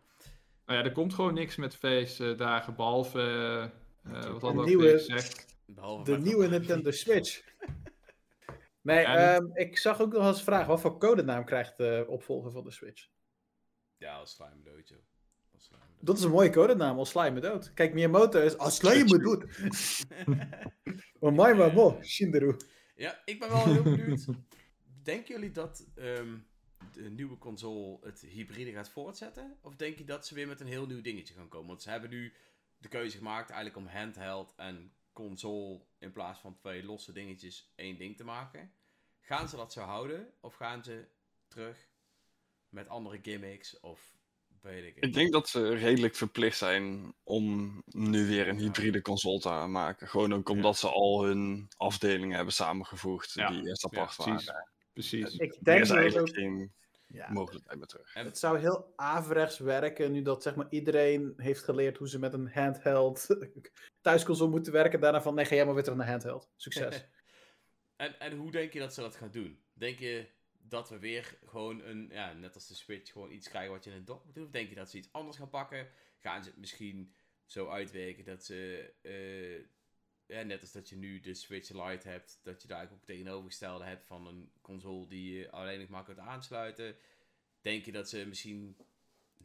Nou 0.66 0.78
ja, 0.78 0.84
er 0.84 0.92
komt 0.92 1.14
gewoon 1.14 1.34
niks 1.34 1.56
met 1.56 1.76
feestdagen, 1.76 2.74
behalve... 2.76 3.20
eh, 3.20 3.62
eh, 3.64 4.22
wat 4.22 4.42
hadden 4.42 4.54
we 4.54 4.60
ook 4.60 4.66
nieuwe- 4.66 4.82
weer 4.84 4.98
gezegd? 4.98 5.58
Behalve 5.66 6.10
de 6.12 6.18
nieuwe 6.18 6.46
Nintendo 6.48 6.90
4. 6.90 6.92
Switch. 6.92 7.42
Nee, 8.86 9.00
Ja, 9.00 9.34
ehm, 9.34 9.46
ik 9.52 9.78
zag 9.78 10.00
ook 10.00 10.12
nog 10.12 10.22
als 10.22 10.42
vraag: 10.42 10.66
wat 10.66 10.80
voor 10.80 10.98
codenaam 10.98 11.44
krijgt 11.44 11.76
de 11.76 12.04
opvolger 12.08 12.50
van 12.50 12.64
de 12.64 12.70
Switch? 12.70 13.08
Ja, 13.96 14.16
als 14.16 14.34
slime 14.34 14.50
slime 15.56 15.82
dood. 15.94 16.04
Dat 16.04 16.18
is 16.18 16.22
een 16.24 16.30
mooie 16.30 16.50
codenaam, 16.50 16.98
als 16.98 17.10
sla 17.10 17.24
je 17.24 17.30
me 17.30 17.40
dood. 17.40 17.72
Kijk, 17.74 17.94
Miyamoto 17.94 18.40
is 18.40 18.58
als 18.58 18.76
sla 18.76 18.92
je 18.92 19.04
me 19.04 19.18
dood. 19.18 19.44
Oh 21.18 21.32
my 21.32 21.72
mo, 21.72 21.98
Shinderu. 22.02 22.56
Ja, 22.94 23.22
ik 23.24 23.38
ben 23.38 23.48
wel 23.48 23.64
heel 23.64 23.82
benieuwd. 23.82 24.26
Denken 25.02 25.34
jullie 25.34 25.50
dat 25.50 25.86
ehm, 25.94 26.38
de 26.92 27.10
nieuwe 27.10 27.38
console 27.38 27.98
het 28.00 28.20
hybride 28.20 28.72
gaat 28.72 28.90
voortzetten? 28.90 29.58
Of 29.62 29.76
denk 29.76 29.98
je 29.98 30.04
dat 30.04 30.26
ze 30.26 30.34
weer 30.34 30.46
met 30.46 30.60
een 30.60 30.66
heel 30.66 30.86
nieuw 30.86 31.00
dingetje 31.00 31.34
gaan 31.34 31.48
komen? 31.48 31.68
Want 31.68 31.82
ze 31.82 31.90
hebben 31.90 32.10
nu 32.10 32.32
de 32.78 32.88
keuze 32.88 33.16
gemaakt 33.16 33.50
eigenlijk 33.50 33.86
om 33.86 33.92
handheld 33.98 34.54
en 34.56 34.92
console 35.12 35.80
in 35.98 36.12
plaats 36.12 36.40
van 36.40 36.56
twee 36.56 36.84
losse 36.84 37.12
dingetjes 37.12 37.72
één 37.76 37.98
ding 37.98 38.16
te 38.16 38.24
maken. 38.24 38.72
Gaan 39.28 39.48
ze 39.48 39.56
dat 39.56 39.72
zo 39.72 39.80
houden? 39.80 40.32
Of 40.40 40.54
gaan 40.54 40.84
ze 40.84 41.04
terug 41.48 41.88
met 42.68 42.88
andere 42.88 43.18
gimmicks? 43.22 43.80
Of 43.80 44.14
weet 44.60 44.84
ik 44.84 44.94
het? 44.94 45.04
Ik 45.04 45.12
denk 45.14 45.32
dat 45.32 45.48
ze 45.48 45.68
redelijk 45.74 46.14
verplicht 46.14 46.56
zijn 46.58 47.14
om 47.22 47.82
nu 47.86 48.26
weer 48.26 48.48
een 48.48 48.58
hybride 48.58 49.02
console 49.02 49.38
te 49.40 49.48
maken. 49.48 50.08
Gewoon 50.08 50.34
ook 50.34 50.48
omdat 50.48 50.76
ze 50.78 50.88
al 50.88 51.24
hun 51.24 51.68
afdelingen 51.76 52.36
hebben 52.36 52.54
samengevoegd 52.54 53.32
Ja, 53.32 53.48
die 53.50 53.66
eerst 53.68 53.86
ja, 53.90 53.98
apart 54.00 54.16
precies. 54.16 54.46
waren. 54.46 54.68
Precies. 54.92 55.34
Ik 55.36 55.54
Er 55.54 55.64
denk 55.64 55.82
is 55.82 55.90
eigenlijk 55.90 56.28
ook... 56.28 56.34
geen 56.34 56.72
Ja. 57.06 57.32
mogelijkheid 57.32 57.78
meer 57.78 57.86
terug. 57.86 58.14
En- 58.14 58.24
Het 58.24 58.38
zou 58.38 58.58
heel 58.58 58.92
averechts 58.96 59.58
werken 59.58 60.12
nu 60.12 60.22
dat 60.22 60.42
zeg 60.42 60.54
maar, 60.54 60.66
iedereen 60.70 61.32
heeft 61.36 61.62
geleerd 61.64 61.96
hoe 61.98 62.08
ze 62.08 62.18
met 62.18 62.32
een 62.32 62.50
handheld 62.52 63.26
thuisconsole 64.00 64.50
moeten 64.50 64.72
werken. 64.72 65.00
Daarna 65.00 65.22
van, 65.22 65.34
nee, 65.34 65.44
ga 65.44 65.54
jij 65.54 65.64
maar 65.64 65.74
weer 65.74 65.82
terug 65.82 65.98
naar 65.98 66.08
handheld. 66.08 66.48
Succes. 66.56 67.04
En, 67.96 68.20
en 68.20 68.36
hoe 68.36 68.50
denk 68.50 68.72
je 68.72 68.78
dat 68.78 68.94
ze 68.94 69.00
dat 69.00 69.16
gaan 69.16 69.30
doen? 69.30 69.58
Denk 69.72 69.98
je 69.98 70.28
dat 70.58 70.88
we 70.88 70.98
weer 70.98 71.38
gewoon 71.46 71.82
een, 71.84 72.08
ja, 72.12 72.32
net 72.32 72.54
als 72.54 72.68
de 72.68 72.74
Switch, 72.74 73.12
gewoon 73.12 73.32
iets 73.32 73.48
krijgen 73.48 73.72
wat 73.72 73.84
je 73.84 73.90
in 73.90 73.96
een 73.96 74.04
dock 74.04 74.24
moet 74.24 74.34
doen? 74.34 74.44
Of 74.44 74.50
denk 74.50 74.68
je 74.68 74.74
dat 74.74 74.90
ze 74.90 74.96
iets 74.96 75.12
anders 75.12 75.36
gaan 75.36 75.50
pakken? 75.50 75.88
Gaan 76.18 76.42
ze 76.42 76.50
het 76.50 76.58
misschien 76.58 77.14
zo 77.44 77.68
uitwerken 77.68 78.24
dat 78.24 78.44
ze, 78.44 78.92
eh, 79.02 79.58
ja, 80.36 80.42
net 80.42 80.60
als 80.60 80.72
dat 80.72 80.88
je 80.88 80.96
nu 80.96 81.20
de 81.20 81.34
Switch 81.34 81.70
Lite 81.70 82.08
hebt, 82.08 82.40
dat 82.42 82.62
je 82.62 82.68
daar 82.68 82.92
ook 82.92 83.04
tegenovergestelde 83.04 83.84
hebt 83.84 84.04
van 84.06 84.26
een 84.26 84.52
console 84.60 85.08
die 85.08 85.38
je 85.38 85.50
alleen 85.50 85.80
nog 85.80 85.88
maar 85.88 86.04
kunt 86.04 86.18
aansluiten? 86.18 86.96
Denk 87.60 87.84
je 87.84 87.92
dat 87.92 88.08
ze 88.08 88.26
misschien 88.26 88.76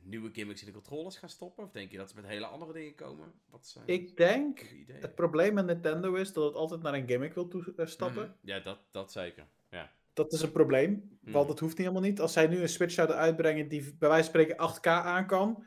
nieuwe 0.03 0.29
gimmicks 0.33 0.59
in 0.61 0.65
de 0.67 0.73
controllers 0.73 1.17
gaan 1.17 1.29
stoppen? 1.29 1.63
Of 1.63 1.71
denk 1.71 1.91
je 1.91 1.97
dat 1.97 2.09
ze 2.09 2.15
met 2.15 2.25
hele 2.25 2.45
andere 2.45 2.73
dingen 2.73 2.95
komen? 2.95 3.31
Wat 3.49 3.67
zijn 3.67 3.83
Ik 3.87 4.17
denk, 4.17 4.59
ideeën? 4.61 5.01
het 5.01 5.15
probleem 5.15 5.53
met 5.53 5.65
Nintendo 5.65 6.13
is 6.13 6.33
dat 6.33 6.43
het 6.43 6.55
altijd 6.55 6.81
naar 6.81 6.93
een 6.93 7.07
gimmick 7.07 7.33
wil 7.33 7.49
eh, 7.77 7.85
stappen. 7.85 8.23
Mhm. 8.23 8.33
Ja, 8.49 8.59
dat, 8.59 8.79
dat 8.91 9.11
zeker. 9.11 9.47
Ja. 9.69 9.91
Dat 10.13 10.33
is 10.33 10.41
een 10.41 10.51
probleem, 10.51 11.17
want 11.21 11.35
Mhm. 11.35 11.47
dat 11.47 11.59
hoeft 11.59 11.77
niet 11.77 11.87
helemaal 11.87 12.09
niet. 12.09 12.19
Als 12.21 12.33
zij 12.33 12.47
nu 12.47 12.61
een 12.61 12.69
Switch 12.69 12.93
zouden 12.93 13.15
uitbrengen 13.17 13.67
die 13.67 13.81
bij 13.99 14.09
wijze 14.09 14.31
van 14.31 14.41
spreken 14.41 14.57
8K 14.57 14.87
aan 14.87 15.27
kan, 15.27 15.65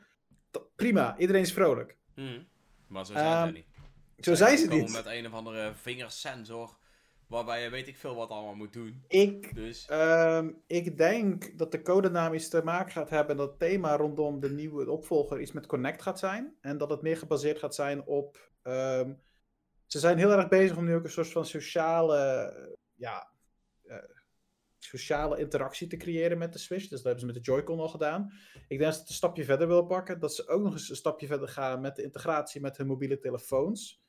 dat- 0.51 0.75
prima, 0.75 1.17
iedereen 1.17 1.41
is 1.41 1.53
vrolijk. 1.53 1.97
Mhm. 2.15 2.41
Maar 2.87 3.05
zo 3.05 3.13
zijn 3.13 3.25
Ehm, 3.25 3.47
ze 3.47 3.51
niet. 3.53 3.65
Zo 4.25 4.35
zijn 4.35 4.57
ze 4.57 4.67
niet. 4.67 4.91
met 4.91 5.05
een 5.05 5.25
of 5.25 5.33
andere 5.33 5.73
vingersensor. 5.75 6.77
Waarbij 7.27 7.63
je 7.63 7.69
weet 7.69 7.87
ik 7.87 7.97
veel 7.97 8.15
wat 8.15 8.29
allemaal 8.29 8.55
moet 8.55 8.73
doen. 8.73 9.03
Ik, 9.07 9.55
Dus. 9.55 9.85
ehm, 9.85 10.51
ik 10.67 10.97
denk 10.97 11.57
dat 11.57 11.71
de 11.71 11.81
codenaam 11.81 12.33
iets 12.33 12.49
te 12.49 12.63
maken 12.63 12.91
gaat 12.91 13.09
hebben. 13.09 13.37
Dat 13.37 13.49
het 13.49 13.59
thema 13.59 13.95
rondom 13.95 14.39
de 14.39 14.49
nieuwe 14.49 14.89
opvolger 14.91 15.41
iets 15.41 15.51
met 15.51 15.65
Connect 15.65 16.01
gaat 16.01 16.19
zijn. 16.19 16.55
En 16.61 16.77
dat 16.77 16.89
het 16.89 17.01
meer 17.01 17.17
gebaseerd 17.17 17.59
gaat 17.59 17.75
zijn 17.75 18.05
op. 18.05 18.51
ehm, 18.61 19.13
ze 19.85 19.99
zijn 19.99 20.17
heel 20.17 20.31
erg 20.31 20.47
bezig 20.47 20.77
om 20.77 20.85
nu 20.85 20.95
ook 20.95 21.03
een 21.03 21.09
soort 21.09 21.31
van 21.31 21.45
sociale. 21.45 22.77
Ja, 22.95 23.31
eh, 23.83 23.97
sociale 24.79 25.39
interactie 25.39 25.87
te 25.87 25.97
creëren 25.97 26.37
met 26.37 26.53
de 26.53 26.59
Switch. 26.59 26.81
Dus 26.87 26.89
dat 26.89 27.03
hebben 27.03 27.19
ze 27.19 27.25
met 27.25 27.35
de 27.35 27.41
Joy-Con 27.41 27.79
al 27.79 27.89
gedaan. 27.89 28.31
Ik 28.53 28.67
denk 28.67 28.81
dat 28.81 28.93
ze 28.93 28.99
het 28.99 29.09
een 29.09 29.15
stapje 29.15 29.43
verder 29.43 29.67
willen 29.67 29.87
pakken. 29.87 30.19
Dat 30.19 30.35
ze 30.35 30.47
ook 30.47 30.63
nog 30.63 30.73
eens 30.73 30.89
een 30.89 30.95
stapje 30.95 31.27
verder 31.27 31.47
gaan 31.47 31.81
met 31.81 31.95
de 31.95 32.03
integratie 32.03 32.61
met 32.61 32.77
hun 32.77 32.87
mobiele 32.87 33.19
telefoons. 33.19 34.03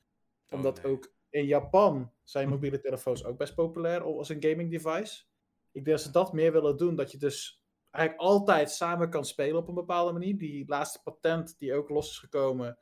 Oh, 0.46 0.52
Omdat 0.58 0.82
nee. 0.82 0.92
ook 0.92 1.14
in 1.30 1.46
Japan 1.46 2.12
zijn 2.24 2.48
mobiele 2.48 2.80
telefoons 2.80 3.24
ook 3.24 3.38
best 3.38 3.54
populair 3.54 4.02
als 4.02 4.28
een 4.28 4.42
gaming 4.42 4.70
device. 4.70 5.24
Ik 5.72 5.84
denk 5.84 5.96
dat 5.96 6.06
ze 6.06 6.12
dat 6.12 6.32
meer 6.32 6.52
willen 6.52 6.76
doen. 6.76 6.96
Dat 6.96 7.12
je 7.12 7.18
dus 7.18 7.62
eigenlijk 7.90 8.24
altijd 8.24 8.70
samen 8.70 9.10
kan 9.10 9.24
spelen 9.24 9.56
op 9.56 9.68
een 9.68 9.74
bepaalde 9.74 10.12
manier. 10.12 10.38
Die 10.38 10.64
laatste 10.66 11.02
patent 11.02 11.58
die 11.58 11.74
ook 11.74 11.88
los 11.88 12.10
is 12.10 12.18
gekomen, 12.18 12.78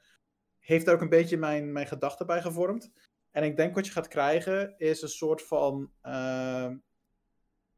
heeft 0.59 0.85
daar 0.85 0.95
ook 0.95 1.01
een 1.01 1.09
beetje 1.09 1.37
mijn, 1.37 1.73
mijn 1.73 1.87
gedachten 1.87 2.27
bij 2.27 2.43
gevormd. 2.43 2.93
En 3.31 3.45
ik 3.45 3.57
denk 3.57 3.75
wat 3.75 3.87
je 3.87 3.93
gaat 3.93 4.09
krijgen 4.09 4.75
is 4.79 5.03
een 5.03 5.09
soort 5.09 5.43
van 5.43 5.91
ehm, 6.01 6.77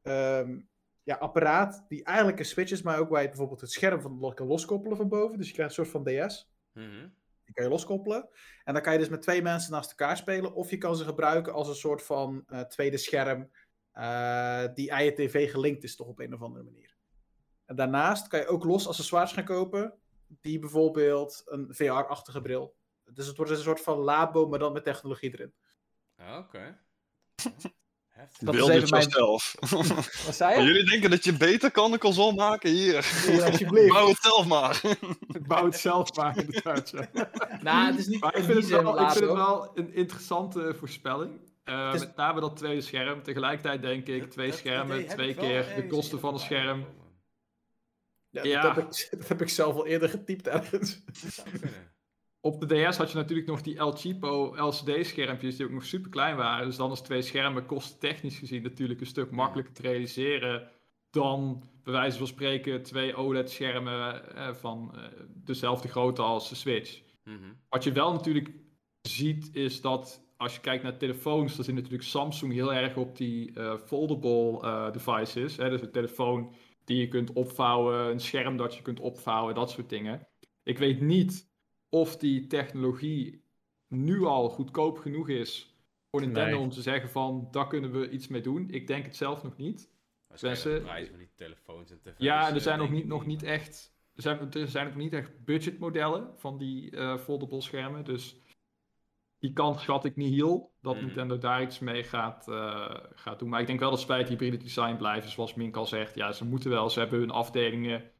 ehm, 0.02 0.60
ja, 1.02 1.16
apparaat 1.16 1.84
die 1.88 2.05
eigenlijk 2.05 2.38
een 2.38 2.44
switch 2.44 2.72
is, 2.72 2.82
maar 2.82 2.98
ook 2.98 3.09
waar 3.09 3.22
je 3.22 3.28
bijvoorbeeld 3.28 3.60
het 3.60 3.70
scherm 3.70 4.01
van 4.01 4.34
kan 4.34 4.47
loskoppelen 4.47 4.97
van 4.97 5.09
boven. 5.09 5.38
Dus 5.38 5.47
je 5.47 5.52
krijgt 5.52 5.78
een 5.78 5.84
soort 5.84 6.05
van 6.05 6.28
DS. 6.28 6.51
Mhm. 6.72 7.09
Kan 7.56 7.64
je 7.64 7.70
loskoppelen. 7.70 8.28
En 8.64 8.72
dan 8.74 8.82
kan 8.82 8.92
je 8.92 8.98
dus 8.98 9.08
met 9.08 9.22
twee 9.22 9.42
mensen 9.42 9.72
naast 9.72 9.90
elkaar 9.90 10.16
spelen. 10.16 10.54
Of 10.54 10.70
je 10.70 10.78
kan 10.78 10.96
ze 10.96 11.04
gebruiken 11.04 11.52
als 11.52 11.68
een 11.68 11.74
soort 11.74 12.02
van 12.02 12.42
eh, 12.46 12.60
tweede 12.60 12.96
scherm. 12.96 13.50
eh, 13.92 14.64
die 14.74 14.92
aan 14.92 15.04
je 15.04 15.12
tv 15.12 15.50
gelinkt 15.50 15.84
is, 15.84 15.96
toch 15.96 16.06
op 16.06 16.18
een 16.18 16.34
of 16.34 16.42
andere 16.42 16.64
manier. 16.64 16.96
En 17.64 17.76
daarnaast 17.76 18.28
kan 18.28 18.40
je 18.40 18.46
ook 18.46 18.64
los 18.64 18.88
accessoires 18.88 19.32
gaan 19.32 19.44
kopen. 19.44 19.94
Die 20.40 20.58
bijvoorbeeld 20.58 21.42
een 21.44 21.74
VR-achtige 21.74 22.40
bril. 22.40 22.76
Dus 23.04 23.26
het 23.26 23.36
wordt 23.36 23.52
een 23.52 23.58
soort 23.58 23.80
van 23.80 23.98
labo, 23.98 24.48
maar 24.48 24.58
dan 24.58 24.72
met 24.72 24.84
technologie 24.84 25.32
erin. 25.32 25.54
Ah, 26.16 26.38
Oké. 26.38 26.80
Dat 28.16 28.55
is 28.55 28.60
Beeld 28.60 28.68
even 28.70 28.82
het 28.82 28.90
mijn- 28.90 29.10
zelf. 29.10 29.55
Wat 30.26 30.34
zei 30.34 30.60
je? 30.60 30.66
Jullie 30.66 30.84
denken 30.90 31.10
dat 31.10 31.24
je 31.24 31.32
beter 31.32 31.70
kan 31.70 31.93
een 31.93 31.98
console 31.98 32.34
maken? 32.34 32.70
Hier, 32.70 33.06
Hier, 33.26 33.44
alsjeblieft. 33.44 33.93
bouw 33.93 34.09
het 34.09 34.18
zelf 34.20 34.47
maar. 34.47 34.80
Bouw 35.47 35.64
het 35.64 35.76
zelf 35.76 36.14
maar 36.16 36.38
inderdaad. 36.38 36.90
ja. 36.90 37.09
Nou, 37.62 37.86
het 37.86 37.98
is 37.98 38.06
niet 38.06 38.20
Maar 38.20 38.36
ik 38.36 38.44
vind, 38.44 38.56
het 38.59 38.66
wel, 38.68 39.01
ik 39.01 39.10
vind 39.10 39.24
het 39.24 39.32
wel 39.34 39.70
een 39.74 39.94
interessante 39.94 40.74
voorspelling. 40.78 41.40
Eh, 41.64 41.86
Het 41.86 41.94
is- 41.94 42.01
Met 42.06 42.16
name 42.16 42.40
dat 42.40 42.56
tweede 42.56 42.80
scherm. 42.80 43.22
Tegelijkertijd 43.22 43.82
denk 43.82 44.06
ik, 44.06 44.30
twee 44.30 44.48
dat 44.51 44.59
schermen, 44.59 45.06
twee 45.06 45.34
keer 45.34 45.72
de 45.76 45.86
kosten 45.86 46.14
in 46.14 46.20
van 46.20 46.34
een 46.34 46.40
scherm. 46.40 46.86
Ja, 48.30 48.43
Ja. 48.44 48.62
Dat, 48.62 48.74
heb 48.76 48.84
ik, 48.84 49.09
dat 49.18 49.28
heb 49.28 49.40
ik 49.43 49.48
zelf 49.48 49.74
al 49.74 49.86
eerder 49.86 50.09
getypt 50.09 50.48
ergens. 50.48 51.05
Dat 51.05 51.32
zou 51.32 51.48
kunnen. 51.51 51.94
Op 52.47 52.60
de 52.60 52.66
DS 52.66 52.97
had 52.97 53.10
je 53.10 53.16
natuurlijk 53.16 53.48
nog 53.48 53.62
die 53.62 53.77
El 53.77 53.93
Cheapo 53.93 54.55
LCD-schermpjes 54.56 55.56
die 55.56 55.66
ook 55.66 55.73
nog 55.73 55.85
super 55.85 56.10
klein 56.10 56.36
waren. 56.36 56.66
Dus 56.66 56.77
dan 56.77 56.93
is 56.93 57.01
twee 57.01 57.23
schermen 57.23 57.66
kost 57.66 58.01
technisch 58.01 58.39
gezien 58.39 58.62
natuurlijk 58.62 59.01
een 59.01 59.06
stuk 59.06 59.31
makkelijker 59.31 59.74
te 59.74 59.82
realiseren 59.82 60.68
dan 61.10 61.62
bij 61.82 61.93
wijze 61.93 62.18
van 62.18 62.27
spreken 62.27 62.82
twee 62.82 63.16
OLED-schermen 63.16 64.35
eh, 64.35 64.55
van 64.55 64.94
eh, 64.94 65.02
dezelfde 65.28 65.89
grootte 65.89 66.23
als 66.23 66.48
de 66.48 66.55
Switch. 66.55 67.02
Mhm. 67.24 67.52
Wat 67.68 67.85
je 67.85 67.93
wel 67.93 68.12
natuurlijk 68.12 68.51
ziet 69.02 69.55
is 69.55 69.81
dat 69.81 70.27
als 70.36 70.55
je 70.55 70.60
kijkt 70.60 70.82
naar 70.82 70.97
telefoons, 70.97 71.56
dan 71.56 71.64
zit 71.64 71.74
natuurlijk 71.74 72.02
Samsung 72.02 72.52
heel 72.52 72.74
erg 72.74 72.97
op 72.97 73.16
die 73.16 73.52
eh, 73.52 73.77
foldable 73.78 74.60
eh, 74.60 74.93
devices. 74.93 75.56
Hè? 75.56 75.70
Dus 75.70 75.81
een 75.81 75.90
telefoon 75.90 76.52
die 76.85 77.01
je 77.01 77.09
kunt 77.09 77.32
opvouwen, 77.32 78.10
een 78.10 78.20
scherm 78.20 78.56
dat 78.56 78.74
je 78.74 78.82
kunt 78.82 79.01
opvouwen, 79.01 79.55
dat 79.55 79.70
soort 79.70 79.89
dingen. 79.89 80.28
Ik 80.62 80.78
weet 80.78 81.01
niet 81.01 81.45
of 81.97 82.16
die 82.16 82.47
technologie 82.47 83.43
nu 83.89 84.24
al 84.24 84.48
goedkoop 84.48 84.98
genoeg 84.98 85.28
is 85.28 85.77
voor 86.10 86.20
Nintendo 86.20 86.51
Nee. 86.51 86.59
om 86.64 86.70
te 86.70 86.82
zeggen 86.82 87.09
van, 87.10 87.48
daar 87.51 87.66
kunnen 87.66 87.90
we 87.93 88.10
iets 88.10 88.28
mee 88.28 88.40
doen. 88.40 88.70
Ik 88.70 88.86
denk 88.86 89.05
het 89.05 89.16
zelf 89.16 89.43
nog 89.43 89.56
niet. 89.56 89.90
Mensen- 90.40 90.74
de 90.74 90.81
prijzen 90.81 91.10
van 91.10 91.18
die 91.18 91.31
telefoons 91.35 91.90
en 91.90 92.01
tv's. 92.01 92.14
Ja, 92.18 92.40
en 92.43 92.48
er 92.51 92.56
eh, 92.56 92.62
zijn 92.62 92.78
nog 92.78 92.90
niet, 92.90 93.06
nog 93.06 93.27
niet 93.27 93.43
echt. 93.43 93.94
Er 94.14 94.23
zijn, 94.23 94.52
er 94.52 94.68
zijn 94.68 94.86
ook 94.89 94.94
niet 94.94 95.12
echt 95.12 95.44
budgetmodellen 95.44 96.31
van 96.36 96.59
die 96.59 96.90
eh 96.90 97.16
foldable 97.18 97.60
schermen. 97.60 98.05
Dus 98.05 98.40
die 99.39 99.52
kant 99.52 99.81
schat 99.81 100.05
ik 100.05 100.16
niet 100.16 100.35
heel. 100.35 100.73
Dat 100.82 100.94
Mhm. 100.94 101.05
Nintendo 101.05 101.39
daar 101.39 101.62
iets 101.62 101.78
mee 101.78 102.02
gaat, 102.05 102.48
eh, 102.48 102.94
gaat 103.14 103.39
doen. 103.39 103.48
Maar 103.48 103.60
ik 103.60 103.66
denk 103.66 103.81
wel 103.81 103.90
dat 103.90 104.01
ze 104.01 104.06
bij 104.06 104.18
het 104.18 104.28
hybride 104.28 104.56
design 104.56 104.97
blijven. 104.97 105.31
Zoals 105.31 105.55
Mink 105.55 105.77
al 105.77 105.86
zegt. 105.86 106.14
Ja, 106.14 106.32
ze 106.32 106.44
moeten 106.44 106.70
wel. 106.70 106.90
Ze 106.90 106.98
hebben 106.98 107.18
hun 107.18 107.31
afdelingen 107.31 108.10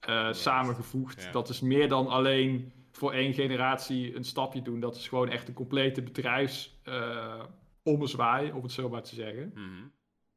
eh, 0.00 0.32
samengevoegd. 0.32 1.22
Ja. 1.22 1.30
Dat 1.30 1.48
is 1.48 1.60
meer 1.60 1.88
dan 1.88 2.06
alleen 2.06 2.72
voor 2.92 3.12
één 3.12 3.34
generatie 3.34 4.16
een 4.16 4.24
stapje 4.24 4.62
doen. 4.62 4.80
Dat 4.80 4.96
is 4.96 5.08
gewoon 5.08 5.28
echt 5.28 5.48
een 5.48 5.54
complete 5.54 6.02
bedrijfs 6.02 6.80
eh 6.82 7.44
ommezwaai, 7.82 8.52
om 8.52 8.62
het 8.62 8.72
zo 8.72 8.88
maar 8.88 9.02
te 9.02 9.14
zeggen. 9.14 9.50
Mhm. 9.54 9.86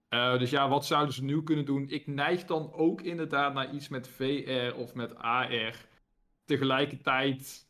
Eh, 0.07 0.39
dus 0.39 0.49
ja, 0.49 0.69
wat 0.69 0.85
zouden 0.85 1.13
ze 1.13 1.23
nu 1.23 1.43
kunnen 1.43 1.65
doen? 1.65 1.89
Ik 1.89 2.07
neig 2.07 2.45
dan 2.45 2.73
ook 2.73 3.01
inderdaad 3.01 3.53
naar 3.53 3.73
iets 3.73 3.87
met 3.87 4.07
VR 4.07 4.75
of 4.75 4.93
met 4.93 5.15
AR. 5.15 5.85
Tegelijkertijd 6.45 7.67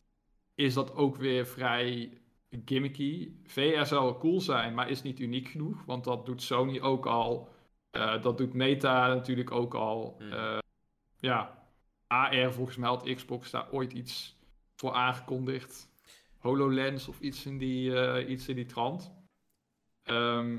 is 0.54 0.74
dat 0.74 0.94
ook 0.94 1.16
weer 1.16 1.46
vrij 1.46 2.20
gimmicky. 2.64 3.30
VR 3.44 3.84
zou 3.84 4.04
wel 4.04 4.18
cool 4.18 4.40
zijn, 4.40 4.74
maar 4.74 4.90
is 4.90 5.02
niet 5.02 5.18
uniek 5.18 5.48
genoeg. 5.48 5.84
Want 5.84 6.04
dat 6.04 6.26
doet 6.26 6.42
Sony 6.42 6.80
ook 6.80 7.06
al. 7.06 7.48
Eh, 7.90 8.22
dat 8.22 8.38
doet 8.38 8.54
Meta 8.54 9.08
natuurlijk 9.08 9.50
ook 9.50 9.74
al. 9.74 10.16
Eh, 10.18 10.58
ja, 11.18 11.68
AR 12.06 12.52
volgens 12.52 12.76
mij 12.76 12.88
had 12.88 13.14
Xbox 13.14 13.50
daar 13.50 13.70
ooit 13.70 13.92
iets 13.92 14.35
voor 14.76 14.92
aangekondigd. 14.92 15.88
HoloLens 16.38 17.08
of 17.08 17.20
iets 17.20 17.46
in 17.46 17.58
die, 17.58 18.00
eh, 18.00 18.30
iets 18.30 18.48
in 18.48 18.54
die 18.54 18.66
trant. 18.66 19.12
Ehm, 20.02 20.58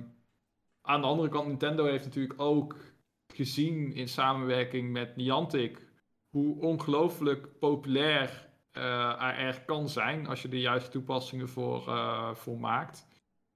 aan 0.81 1.01
de 1.01 1.07
andere 1.07 1.29
kant, 1.29 1.47
Nintendo 1.47 1.85
heeft 1.85 2.05
natuurlijk 2.05 2.41
ook 2.41 2.75
gezien 3.27 3.93
in 3.93 4.07
samenwerking 4.07 4.91
met 4.91 5.15
Niantic 5.15 5.87
hoe 6.29 6.61
ongelooflijk 6.61 7.59
populair 7.59 8.45
eh 8.71 9.21
AR 9.21 9.65
kan 9.65 9.89
zijn 9.89 10.27
als 10.27 10.41
je 10.41 10.47
de 10.47 10.59
juiste 10.59 10.89
toepassingen 10.89 11.49
voor, 11.49 11.87
eh, 11.87 12.35
voor 12.35 12.59
maakt. 12.59 13.07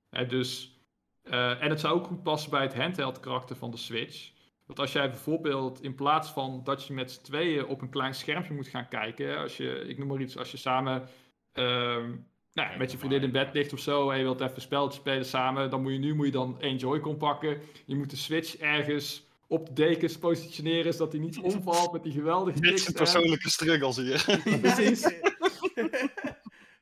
Hè, 0.10 0.26
dus, 0.26 0.80
en 1.24 1.70
het 1.70 1.80
zou 1.80 2.00
ook 2.00 2.08
goed 2.08 2.24
passen 2.24 2.52
bij 2.52 2.62
het 2.62 2.76
handheld 2.76 3.20
karakter 3.20 3.56
van 3.56 3.72
de 3.72 3.78
Switch. 3.78 4.32
Want 4.72 4.84
als 4.84 4.92
jij 4.92 5.10
bijvoorbeeld 5.10 5.84
in 5.84 5.96
plaats 5.96 6.30
van 6.30 6.62
dat 6.64 6.86
je 6.86 6.94
met 6.94 7.12
z'n 7.12 7.22
tweeën 7.22 7.66
op 7.66 7.82
een 7.82 7.90
klein 7.90 8.14
schermpje 8.14 8.54
moet 8.54 8.68
gaan 8.68 8.88
kijken, 8.88 9.38
als 9.38 9.58
je, 9.58 9.86
ik 9.88 9.98
noem 9.98 10.08
maar 10.08 10.22
iets, 10.22 10.38
als 10.38 10.52
je 10.52 10.58
samen 10.58 11.10
ehm, 11.54 12.12
nou, 12.54 12.78
met 12.78 12.92
je 12.92 12.98
vriendin 12.98 13.22
in 13.22 13.32
bed 13.32 13.54
ligt 13.54 13.74
of 13.74 13.80
zo 13.80 14.10
en 14.10 14.18
je 14.18 14.24
wilt 14.24 14.42
even 14.42 14.56
een 14.56 14.62
spelletje 14.62 15.00
spelen 15.00 15.26
samen, 15.26 15.70
dan 15.70 15.82
moet 15.82 15.92
je 15.92 15.98
nu 15.98 16.16
moet 16.16 16.26
je 16.26 16.32
dan 16.32 16.60
één 16.60 16.76
Joy-Con 16.76 17.18
pakken. 17.18 17.62
Je 17.86 17.96
moet 17.96 18.10
de 18.10 18.16
Switch 18.16 18.58
ergens 18.58 19.28
op 19.48 19.68
de 19.68 19.74
dekens 19.74 20.18
positioneren, 20.18 20.94
zodat 20.94 21.12
hij 21.12 21.22
niet 21.22 21.40
omvalt 21.54 21.92
met 21.92 22.04
die 22.04 22.14
geweldige 22.14 22.60
Dit 22.60 22.74
is 22.74 22.88
een 22.88 22.94
persoonlijke 22.94 23.50
struggles 23.50 23.98
hier. 23.98 24.42
Precies. 24.62 25.04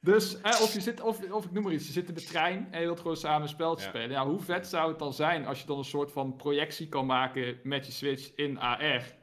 Dus, 0.01 0.35
of, 0.63 0.73
je 0.73 0.81
zit, 0.81 1.01
of, 1.01 1.31
of 1.31 1.45
ik 1.45 1.51
noem 1.51 1.63
maar 1.63 1.73
iets, 1.73 1.85
je 1.85 1.91
zit 1.91 2.07
in 2.07 2.13
de 2.13 2.23
trein 2.23 2.67
en 2.71 2.79
je 2.79 2.85
wilt 2.85 2.99
gewoon 2.99 3.17
samen 3.17 3.41
een 3.41 3.47
spelletje 3.47 3.83
Ja. 3.83 3.89
spelen. 3.89 4.09
Ja, 4.09 4.25
hoe 4.27 4.39
vet 4.39 4.67
zou 4.67 4.89
het 4.89 4.99
dan 4.99 5.13
zijn 5.13 5.45
als 5.45 5.59
je 5.61 5.65
dan 5.67 5.77
een 5.77 5.83
soort 5.83 6.11
van 6.11 6.35
projectie 6.35 6.87
kan 6.89 7.05
maken 7.05 7.59
met 7.63 7.85
je 7.85 7.91
Switch 7.91 8.31
in 8.35 8.59
AR? 8.59 9.17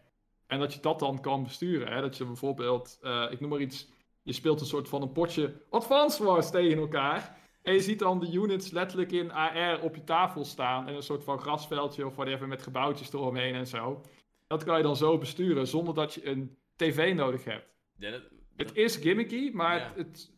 En 0.47 0.59
dat 0.59 0.74
je 0.74 0.81
dat 0.81 0.98
dan 0.98 1.20
kan 1.20 1.43
besturen. 1.43 1.93
Hè? 1.93 2.01
Dat 2.01 2.16
je 2.16 2.24
bijvoorbeeld, 2.24 2.98
eh, 3.03 3.27
ik 3.31 3.40
noem 3.40 3.51
maar 3.51 3.61
iets, 3.61 3.89
je 4.23 4.32
speelt 4.32 4.61
een 4.61 4.66
soort 4.66 4.89
van 4.89 5.03
een 5.03 5.12
potje 5.12 5.62
Advance 5.70 6.24
Wars 6.24 6.51
tegen 6.51 6.78
elkaar. 6.78 7.36
En 7.62 7.73
je 7.73 7.81
ziet 7.81 7.98
dan 7.98 8.20
de 8.20 8.32
units 8.32 8.70
letterlijk 8.70 9.12
in 9.12 9.32
AR 9.32 9.81
op 9.82 9.94
je 9.94 10.05
tafel 10.05 10.44
staan. 10.44 10.89
En 10.89 10.94
een 10.94 11.03
soort 11.03 11.24
van 11.24 11.39
grasveldje 11.39 12.07
of 12.07 12.15
whatever 12.16 12.48
met 12.48 12.62
gebouwtjes 12.62 13.12
eromheen 13.12 13.55
en 13.55 13.66
zo. 13.66 14.01
Dat 14.47 14.65
kan 14.65 14.77
je 14.77 14.82
dan 14.82 14.97
zo 14.97 15.19
besturen 15.19 15.66
zonder 15.66 15.94
dat 15.94 16.15
je 16.15 16.27
een 16.27 16.59
tv 16.77 17.15
nodig 17.15 17.44
hebt. 17.44 17.66
Ja, 17.98 18.11
dat, 18.11 18.23
Het 18.57 18.74
is 18.77 18.97
gimmicky, 18.97 19.51
maar 19.53 19.78
Ja. 19.78 19.93
het, 19.97 20.32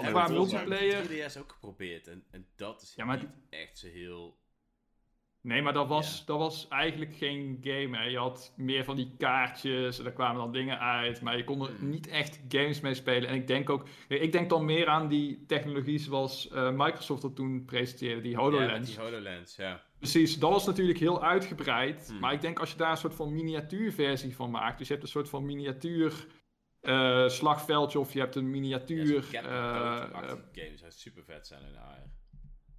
kan 0.00 0.10
qua 0.10 0.28
multiplayer. 0.28 1.02
op 1.02 1.08
de 1.08 1.28
3DS 1.30 1.38
ook 1.38 1.52
geprobeerd. 1.52 2.06
En, 2.08 2.24
en 2.30 2.46
dat 2.56 2.82
is 2.82 2.92
Ja, 2.96 3.04
maar 3.04 3.18
niet 3.18 3.28
echt 3.50 3.78
zo 3.78 3.86
heel... 3.86 4.40
Nee, 5.40 5.62
maar 5.62 5.72
dat 5.72 5.88
was, 5.88 6.18
Ja. 6.18 6.24
dat 6.26 6.38
was 6.38 6.68
eigenlijk 6.68 7.16
geen 7.16 7.58
game. 7.60 7.96
Hè. 7.96 8.04
Je 8.04 8.18
had 8.18 8.52
meer 8.56 8.84
van 8.84 8.96
die 8.96 9.14
kaartjes 9.18 9.98
en 9.98 10.04
daar 10.04 10.12
kwamen 10.12 10.36
dan 10.42 10.52
dingen 10.52 10.78
uit. 10.78 11.20
Maar 11.20 11.36
je 11.36 11.44
kon 11.44 11.60
er 11.62 11.76
Hmm. 11.76 11.88
niet 11.90 12.06
echt 12.08 12.40
games 12.48 12.80
mee 12.80 12.94
spelen. 12.94 13.28
En 13.28 13.34
ik 13.34 13.46
denk 13.46 13.70
ook, 13.70 13.86
ik 14.08 14.32
denk 14.32 14.50
dan 14.50 14.64
meer 14.64 14.88
aan 14.88 15.08
die 15.08 15.44
technologie 15.46 15.98
zoals 15.98 16.48
eh, 16.50 16.70
Microsoft 16.70 17.22
dat 17.22 17.36
toen 17.36 17.64
presenteerde, 17.64 18.20
die 18.20 18.30
Ja, 18.30 18.38
HoloLens. 18.38 18.72
met 18.72 18.86
die 18.86 18.98
HoloLens, 18.98 19.56
ja. 19.56 19.82
Precies, 19.98 20.38
dat 20.38 20.50
was 20.50 20.66
natuurlijk 20.66 20.98
heel 20.98 21.22
uitgebreid. 21.24 22.06
Hmm. 22.08 22.18
Maar 22.18 22.32
ik 22.32 22.40
denk 22.40 22.58
als 22.58 22.70
je 22.70 22.76
daar 22.76 22.90
een 22.90 22.96
soort 22.96 23.14
van 23.14 23.32
miniatuurversie 23.32 24.36
van 24.36 24.50
maakt. 24.50 24.78
Dus 24.78 24.86
je 24.86 24.92
hebt 24.92 25.04
een 25.06 25.12
soort 25.12 25.28
van 25.28 25.44
miniatuur 25.46 26.26
eh, 26.82 27.28
slagveldje 27.28 27.98
of 27.98 28.12
je 28.12 28.18
hebt 28.18 28.34
een 28.34 28.44
Ja, 28.44 28.48
miniatuur. 28.50 29.06
zo'n 29.06 29.20
Captain 29.20 29.44
eh, 29.44 29.96
Toad-achtige 30.00 30.48
game 30.52 30.76
zou 30.76 30.90
super 30.90 31.24
vet 31.24 31.46
zijn 31.46 31.62
in 31.62 31.76
AR. 31.76 32.10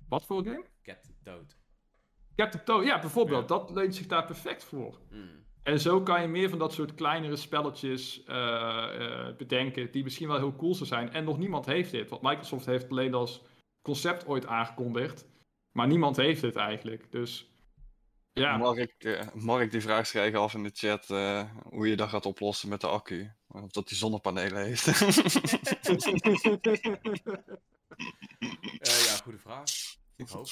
wat 0.09 0.25
voor 0.25 0.43
game? 0.43 0.65
Captain 0.83 1.15
Toad. 1.23 1.57
Captain 2.35 2.63
Toad, 2.63 2.85
ja, 2.85 2.99
bijvoorbeeld. 2.99 3.49
Ja. 3.49 3.57
Dat 3.57 3.71
leunt 3.71 3.95
zich 3.95 4.07
daar 4.07 4.25
perfect 4.25 4.63
voor. 4.63 4.99
Mm. 5.09 5.41
En 5.63 5.79
zo 5.79 6.01
kan 6.01 6.21
je 6.21 6.27
meer 6.27 6.49
van 6.49 6.59
dat 6.59 6.73
soort 6.73 6.93
kleinere 6.95 7.35
spelletjes 7.35 8.23
bedenken, 9.37 9.91
die 9.91 10.03
misschien 10.03 10.27
wel 10.27 10.37
heel 10.37 10.55
cool 10.55 10.75
zou 10.75 10.85
zijn. 10.87 11.11
En 11.13 11.23
nog 11.23 11.37
niemand 11.37 11.65
heeft 11.65 11.91
dit. 11.91 12.09
Want 12.09 12.21
Microsoft 12.21 12.65
heeft 12.65 12.89
alleen 12.89 13.13
als 13.13 13.41
concept 13.81 14.25
ooit 14.27 14.45
aangekondigd. 14.45 15.25
Maar 15.71 15.87
niemand 15.87 16.15
heeft 16.17 16.41
het 16.41 16.55
eigenlijk. 16.55 17.11
Dus 17.11 17.52
ja, 18.33 18.57
Mark, 18.57 18.93
eh, 18.97 19.27
Mark 19.33 19.71
die 19.71 19.81
vraagt 19.81 20.07
zich 20.07 20.21
eigenlijk 20.21 20.45
af 20.45 20.53
in 20.53 20.63
de 20.63 20.71
chat 20.73 21.09
eh, 21.09 21.49
hoe 21.63 21.87
je 21.87 21.95
dat 21.95 22.09
gaat 22.09 22.25
oplossen 22.25 22.69
met 22.69 22.81
de 22.81 22.87
accu. 22.87 23.31
Of 23.47 23.71
dat 23.71 23.89
hij 23.89 23.97
zonnepanelen 23.97 24.65
heeft. 24.65 24.87
Eh, 28.79 29.05
ja, 29.05 29.15
goede 29.23 29.39
vraag. 29.39 29.63
Ik 30.15 30.27
hoop. 30.27 30.47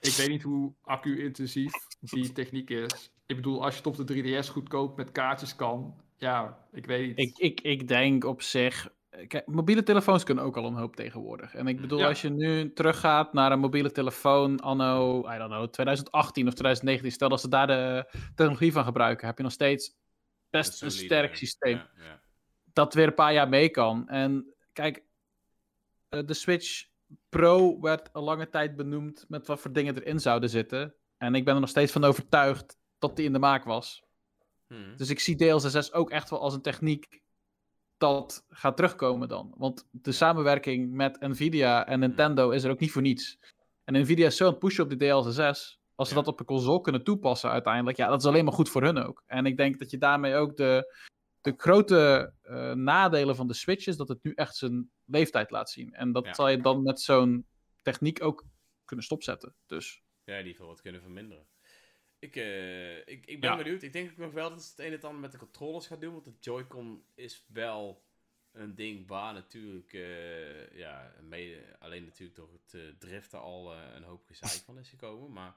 ik 0.00 0.12
weet 0.12 0.28
niet 0.28 0.42
hoe 0.42 0.74
accu-intensief 0.82 1.72
die 2.00 2.32
techniek 2.32 2.70
is. 2.70 3.12
Ik 3.26 3.36
bedoel, 3.36 3.64
als 3.64 3.72
je 3.72 3.78
het 3.82 3.98
op 3.98 4.06
de 4.06 4.42
3DS 4.42 4.48
goedkoop 4.48 4.96
met 4.96 5.12
kaartjes 5.12 5.56
kan. 5.56 6.02
Ja, 6.18 6.66
ik 6.72 6.86
weet 6.86 7.06
niet. 7.06 7.18
Ik, 7.18 7.38
ik, 7.38 7.60
ik 7.60 7.88
denk 7.88 8.24
op 8.24 8.42
zich. 8.42 8.92
Kijk, 9.26 9.46
mobiele 9.46 9.82
telefoons 9.82 10.24
kunnen 10.24 10.44
ook 10.44 10.56
al 10.56 10.64
een 10.64 10.74
hoop 10.74 10.96
tegenwoordig. 10.96 11.54
En 11.54 11.66
ik 11.66 11.80
bedoel, 11.80 11.98
Ja. 11.98 12.08
als 12.08 12.22
je 12.22 12.28
nu 12.30 12.72
teruggaat 12.72 13.32
naar 13.32 13.52
een 13.52 13.58
mobiele 13.58 13.90
telefoon 13.90 14.60
anno, 14.60 15.18
I 15.18 15.38
don't 15.38 15.50
know, 15.50 15.68
2018 15.68 16.46
of 16.46 16.52
2019, 16.54 17.12
stel 17.12 17.28
dat 17.28 17.40
ze 17.40 17.48
daar 17.48 17.66
de 17.66 18.06
technologie 18.34 18.72
van 18.72 18.84
gebruiken, 18.84 19.26
heb 19.26 19.36
je 19.36 19.42
nog 19.42 19.52
steeds 19.52 19.96
best 20.50 20.82
een 20.82 20.90
sterk 20.90 21.36
systeem 21.36 21.76
Ja, 21.76 21.90
ja. 21.96 22.20
dat 22.72 22.94
weer 22.94 23.06
een 23.06 23.14
paar 23.14 23.32
jaar 23.32 23.48
mee 23.48 23.68
kan. 23.68 24.08
En 24.08 24.54
kijk, 24.72 25.02
eh, 26.08 26.20
de 26.26 26.34
Switch 26.34 26.84
Pro 27.28 27.80
werd 27.80 28.10
een 28.12 28.22
lange 28.22 28.48
tijd 28.48 28.76
benoemd 28.76 29.24
met 29.28 29.46
wat 29.46 29.60
voor 29.60 29.72
dingen 29.72 29.96
erin 29.96 30.20
zouden 30.20 30.50
zitten. 30.50 30.94
En 31.16 31.34
ik 31.34 31.44
ben 31.44 31.54
er 31.54 31.60
nog 31.60 31.68
steeds 31.68 31.92
van 31.92 32.04
overtuigd 32.04 32.78
dat 32.98 33.16
die 33.16 33.26
in 33.26 33.32
de 33.32 33.38
maak 33.38 33.64
was. 33.64 34.02
Hm. 34.66 34.96
Dus 34.96 35.10
ik 35.10 35.20
zie 35.20 35.36
DLSS 35.36 35.92
ook 35.92 36.10
echt 36.10 36.30
wel 36.30 36.40
als 36.40 36.54
een 36.54 36.62
techniek 36.62 37.21
dat 38.02 38.44
gaat 38.48 38.76
terugkomen 38.76 39.28
dan. 39.28 39.54
Want 39.56 39.88
de 39.90 40.12
samenwerking 40.12 40.92
met 40.92 41.20
Nvidia 41.20 41.86
en 41.86 42.00
Nintendo 42.00 42.50
is 42.50 42.64
er 42.64 42.70
ook 42.70 42.78
niet 42.80 42.92
voor 42.92 43.02
niets. 43.02 43.38
En 43.84 44.00
Nvidia 44.00 44.26
is 44.26 44.36
zo 44.36 44.44
aan 44.44 44.50
het 44.50 44.58
pushen 44.58 44.84
op 44.84 44.90
die 44.90 44.98
DLSS. 44.98 45.80
Als 45.94 46.08
ze 46.08 46.14
Ja. 46.14 46.20
dat 46.20 46.26
op 46.32 46.40
een 46.40 46.46
console 46.46 46.80
kunnen 46.80 47.04
toepassen 47.04 47.50
uiteindelijk, 47.50 47.96
ja, 47.96 48.08
dat 48.08 48.20
is 48.20 48.26
alleen 48.26 48.44
maar 48.44 48.52
goed 48.54 48.68
voor 48.68 48.82
hun 48.82 48.98
ook. 48.98 49.22
En 49.26 49.46
ik 49.46 49.56
denk 49.56 49.78
dat 49.78 49.90
je 49.90 49.98
daarmee 49.98 50.34
ook 50.34 50.56
de, 50.56 50.94
de 51.40 51.54
grote 51.56 52.32
eh, 52.42 52.72
nadelen 52.72 53.36
van 53.36 53.46
de 53.46 53.54
Switch 53.54 53.86
is 53.86 53.96
dat 53.96 54.08
het 54.08 54.22
nu 54.22 54.32
echt 54.34 54.56
zijn 54.56 54.90
leeftijd 55.04 55.50
laat 55.50 55.70
zien. 55.70 55.92
En 55.94 56.12
dat 56.12 56.24
Ja. 56.26 56.34
zal 56.34 56.48
je 56.48 56.60
dan 56.60 56.82
met 56.82 57.00
zo'n 57.00 57.46
techniek 57.82 58.22
ook 58.24 58.44
kunnen 58.84 59.04
stopzetten. 59.04 59.54
Dus 59.66 60.02
Ja, 60.24 60.32
in 60.32 60.38
ieder 60.38 60.52
geval 60.52 60.68
wat 60.70 60.80
kunnen 60.80 61.00
verminderen. 61.00 61.46
Ik, 62.22 62.36
eh, 62.36 62.98
ik, 62.98 63.26
ik 63.26 63.40
ben 63.40 63.50
Ja. 63.50 63.56
benieuwd. 63.56 63.82
Ik 63.82 63.92
denk 63.92 64.10
ook 64.10 64.16
nog 64.16 64.32
wel 64.32 64.50
dat 64.50 64.62
ze 64.62 64.70
het 64.70 64.78
een 64.78 64.92
en 64.92 65.02
ander 65.02 65.20
met 65.20 65.32
de 65.32 65.38
controllers 65.38 65.86
gaat 65.86 66.00
doen. 66.00 66.12
Want 66.12 66.24
de 66.24 66.34
Joy-Con 66.40 67.04
is 67.14 67.44
wel 67.48 68.02
een 68.52 68.74
ding 68.74 69.08
waar 69.08 69.32
natuurlijk, 69.34 69.92
eh, 69.92 70.76
ja, 70.78 71.14
mede, 71.20 71.76
alleen 71.78 72.04
natuurlijk 72.04 72.36
door 72.36 72.52
het 72.52 72.74
eh, 72.74 72.80
driften 72.98 73.40
al 73.40 73.74
een 73.74 74.02
hoop 74.02 74.24
gezeik 74.26 74.62
van 74.66 74.78
is 74.78 74.88
gekomen. 74.88 75.32
Maar 75.32 75.56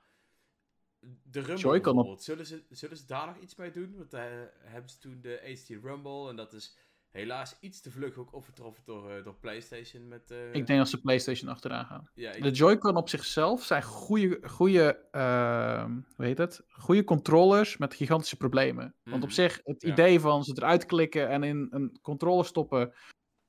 de 1.23 1.39
Rumble 1.41 1.79
bijvoorbeeld, 1.81 2.23
zullen 2.23 2.45
ze, 2.45 2.63
zullen 2.69 2.97
ze 2.97 3.05
daar 3.05 3.25
nog 3.27 3.37
iets 3.37 3.55
mee 3.55 3.71
doen? 3.71 3.95
Want 3.97 4.11
daar 4.11 4.51
hebben 4.57 4.89
ze 4.89 4.97
toen 4.97 5.21
de 5.21 5.39
HD 5.43 5.69
Rumble 5.83 6.29
en 6.29 6.35
dat 6.35 6.53
is 6.53 6.77
helaas 7.15 7.57
iets 7.59 7.81
te 7.81 7.91
vlug 7.91 8.17
ook 8.17 8.33
overtroffen 8.33 8.83
door, 8.85 9.11
eh, 9.11 9.23
door 9.23 9.35
PlayStation 9.35 10.07
met... 10.07 10.31
eh, 10.31 10.53
ik 10.53 10.67
denk 10.67 10.79
dat 10.79 10.89
ze 10.89 11.01
PlayStation 11.01 11.49
achteraan 11.49 11.85
gaan. 11.85 12.09
ja, 12.13 12.31
ik- 12.31 12.43
De 12.43 12.51
Joy-Con 12.51 12.95
op 12.95 13.09
zichzelf 13.09 13.63
zijn 13.63 13.83
goede, 13.83 14.39
goede, 14.43 15.07
ehm, 15.11 15.91
hoe 16.15 16.25
heet 16.25 16.37
het? 16.37 16.61
Goede 16.67 17.03
controllers 17.03 17.77
met 17.77 17.93
gigantische 17.93 18.37
problemen. 18.37 18.95
Want 19.03 19.15
op 19.23 19.29
Mhm. 19.29 19.37
zich, 19.37 19.59
het 19.63 19.81
Ja. 19.81 19.91
idee 19.91 20.19
van 20.19 20.43
ze 20.43 20.53
eruit 20.55 20.85
klikken 20.85 21.29
en 21.29 21.43
in 21.43 21.67
een 21.69 21.99
controller 22.01 22.45
stoppen 22.45 22.93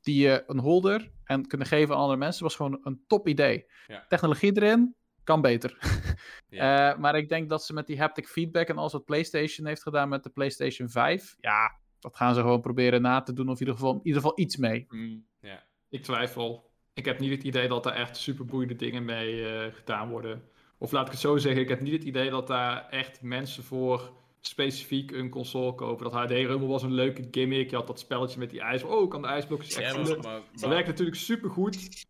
die 0.00 0.20
je 0.22 0.44
een 0.46 0.58
holder 0.58 1.10
en 1.24 1.46
kunnen 1.46 1.66
geven 1.66 1.94
aan 1.94 2.00
andere 2.00 2.18
mensen, 2.18 2.42
was 2.42 2.56
gewoon 2.56 2.80
een 2.82 3.04
top 3.06 3.28
idee. 3.28 3.66
Ja. 3.86 4.04
Technologie 4.08 4.56
erin, 4.56 4.94
kan 5.24 5.40
beter. 5.40 5.76
Eh, 6.48 6.96
maar 6.96 7.16
ik 7.16 7.28
denk 7.28 7.48
dat 7.48 7.64
ze 7.64 7.72
met 7.72 7.86
die 7.86 7.98
haptic 7.98 8.28
feedback 8.28 8.68
en 8.68 8.76
alles 8.78 8.92
wat 8.92 9.04
PlayStation 9.04 9.66
heeft 9.66 9.82
gedaan 9.82 10.08
met 10.08 10.22
de 10.22 10.30
PlayStation 10.30 10.88
5, 10.88 11.36
ja, 11.40 11.78
dat 12.06 12.16
gaan 12.16 12.34
ze 12.34 12.40
gewoon 12.40 12.60
proberen 12.60 13.02
na 13.02 13.20
te 13.22 13.32
doen 13.32 13.48
of 13.48 13.52
in 13.52 13.58
ieder 13.60 13.74
geval, 13.74 13.92
in 13.92 14.00
ieder 14.02 14.20
geval 14.20 14.38
iets 14.40 14.56
mee. 14.56 14.86
Hmm, 14.88 15.24
ja. 15.40 15.62
ik 15.88 16.02
twijfel. 16.02 16.70
Ik 16.94 17.04
heb 17.04 17.18
niet 17.20 17.30
het 17.30 17.42
idee 17.42 17.68
dat 17.68 17.82
daar 17.82 17.94
echt 17.94 18.16
super 18.16 18.44
boeiende 18.44 18.76
dingen 18.76 19.04
mee 19.04 19.48
eh, 19.48 19.74
gedaan 19.74 20.08
worden. 20.08 20.42
Of 20.78 20.92
laat 20.92 21.06
ik 21.06 21.12
het 21.12 21.20
zo 21.20 21.36
zeggen, 21.36 21.62
ik 21.62 21.68
heb 21.68 21.80
niet 21.80 21.92
het 21.92 22.04
idee 22.04 22.30
dat 22.30 22.46
daar 22.46 22.88
echt 22.88 23.22
mensen 23.22 23.64
voor 23.64 24.12
specifiek 24.40 25.10
een 25.10 25.30
console 25.30 25.74
kopen. 25.74 26.04
Dat 26.10 26.12
HD 26.12 26.30
Rumble 26.30 26.66
was 26.68 26.82
een 26.82 26.92
leuke 26.94 27.28
gimmick. 27.30 27.70
Je 27.70 27.76
had 27.76 27.86
dat 27.86 27.98
spelletje 28.00 28.38
met 28.38 28.50
die 28.50 28.60
ijs. 28.60 28.82
Oh, 28.82 29.02
ik 29.04 29.10
kan 29.10 29.22
de 29.22 29.28
ijsblokjes 29.28 29.74
Ja, 29.74 29.80
echt 29.80 29.96
maar- 29.96 30.06
voelen. 30.06 30.24
maar- 30.24 30.40
Dat 30.52 30.70
werkt 30.70 30.88
natuurlijk 30.88 31.16
super 31.16 31.50
goed 31.50 32.04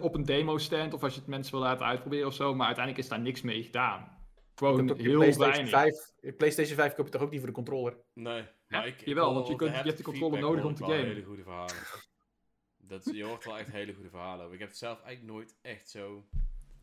op 0.00 0.14
een 0.14 0.24
demo 0.24 0.58
stand 0.58 0.94
of 0.94 1.02
als 1.02 1.14
je 1.14 1.20
het 1.20 1.28
mensen 1.28 1.52
wil 1.52 1.62
laten 1.62 1.86
uitproberen 1.86 2.26
of 2.26 2.34
zo. 2.34 2.54
Maar 2.54 2.66
uiteindelijk 2.66 3.04
is 3.04 3.10
daar 3.10 3.20
niks 3.20 3.42
mee 3.42 3.62
gedaan. 3.62 4.20
Gewoon 4.54 4.86
je 4.86 4.94
heel 4.94 5.18
PlayStation 5.18 5.70
weinig. 5.70 5.70
5, 5.70 6.12
je 6.20 6.32
PlayStation 6.32 6.76
5 6.76 6.94
koop 6.94 7.04
je 7.06 7.12
toch 7.12 7.22
ook 7.22 7.30
niet 7.30 7.38
voor 7.38 7.48
de 7.48 7.54
controller? 7.54 7.96
Nee, 8.12 8.44
maar 8.68 8.86
ik, 8.86 9.06
jawel, 9.06 9.34
want 9.34 9.48
je 9.48 9.56
kunt- 9.56 9.70
je 9.70 9.76
hebt 9.82 9.96
de 9.96 10.02
controller 10.02 10.40
nodig 10.40 10.64
om 10.64 10.74
te 10.74 10.82
gamen. 10.84 11.04
hele 11.04 11.22
goede 11.22 11.42
verhalen. 11.42 11.74
Dat, 12.76 13.04
je 13.12 13.24
hoort 13.24 13.44
wel 13.44 13.58
echt 13.58 13.70
hele 13.70 13.94
goede 13.94 14.10
verhalen. 14.10 14.40
over. 14.40 14.54
Ik 14.54 14.60
heb 14.60 14.68
het 14.68 14.78
zelf 14.78 15.02
eigenlijk 15.02 15.34
nooit 15.34 15.56
echt 15.62 15.90
zo... 15.90 16.24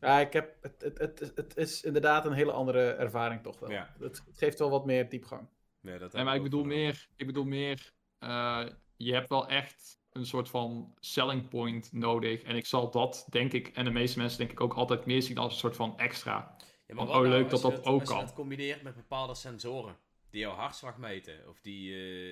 Ja, 0.01 0.19
ik 0.19 0.33
heb, 0.33 0.55
het, 0.61 0.81
het, 0.81 1.19
het, 1.19 1.31
het 1.35 1.57
is 1.57 1.83
inderdaad 1.83 2.25
een 2.25 2.33
hele 2.33 2.51
andere 2.51 2.89
ervaring 2.91 3.41
toch 3.43 3.59
wel. 3.59 3.71
Ja. 3.71 3.95
Het, 3.99 4.21
het 4.25 4.37
geeft 4.37 4.59
wel 4.59 4.69
wat 4.69 4.85
meer 4.85 5.09
diepgang. 5.09 5.47
Nee, 5.81 5.99
dat 5.99 6.13
Nee, 6.13 6.23
maar 6.23 6.35
ik 6.35 6.43
bedoel 6.43 6.63
meer, 6.63 7.07
ik 7.15 7.25
bedoel 7.25 7.43
meer 7.45 7.91
eh, 8.19 8.65
je 8.97 9.13
hebt 9.13 9.29
wel 9.29 9.47
echt 9.47 9.99
een 10.11 10.25
soort 10.25 10.49
van 10.49 10.93
selling 10.99 11.49
point 11.49 11.91
nodig. 11.93 12.41
En 12.41 12.55
ik 12.55 12.65
zal 12.65 12.91
dat, 12.91 13.25
denk 13.29 13.53
ik, 13.53 13.67
en 13.67 13.85
de 13.85 13.91
meeste 13.91 14.19
mensen 14.19 14.37
denk 14.37 14.51
ik 14.51 14.61
ook 14.61 14.73
altijd 14.73 15.05
meer 15.05 15.21
zien 15.21 15.37
als 15.37 15.53
een 15.53 15.59
soort 15.59 15.75
van 15.75 15.97
extra. 15.97 16.55
Ja, 16.89 16.95
wat 16.95 17.07
oh, 17.07 17.13
nou 17.13 17.27
leuk 17.27 17.51
als 17.51 17.61
dat 17.61 17.71
je 17.71 17.77
dat 17.77 17.85
ook 17.85 17.99
Als 17.99 18.09
je 18.09 18.15
kan. 18.15 18.25
dat 18.25 18.33
combineert 18.33 18.81
met 18.81 18.95
bepaalde 18.95 19.35
sensoren. 19.35 19.97
Die 20.29 20.39
jouw 20.39 20.53
hartslag 20.55 20.97
meten. 20.97 21.49
Of 21.49 21.59
die 21.61 21.93
eh, 21.93 22.31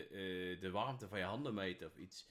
eh, 0.52 0.62
de 0.62 0.72
warmte 0.72 1.08
van 1.08 1.18
je 1.20 1.26
handen 1.26 1.54
meten 1.54 1.88
of 1.88 1.96
iets. 1.98 2.30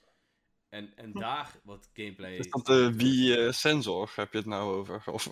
En, 0.69 0.93
en 0.97 1.13
daar 1.13 1.55
wat 1.65 1.91
gameplay... 1.95 2.37
Is 2.37 2.51
dat 2.51 2.67
de 2.67 2.93
Wii-sensor? 2.97 4.13
Heb 4.15 4.33
je 4.33 4.39
het 4.39 4.47
nou 4.47 4.75
over? 4.77 5.03
Of... 5.13 5.25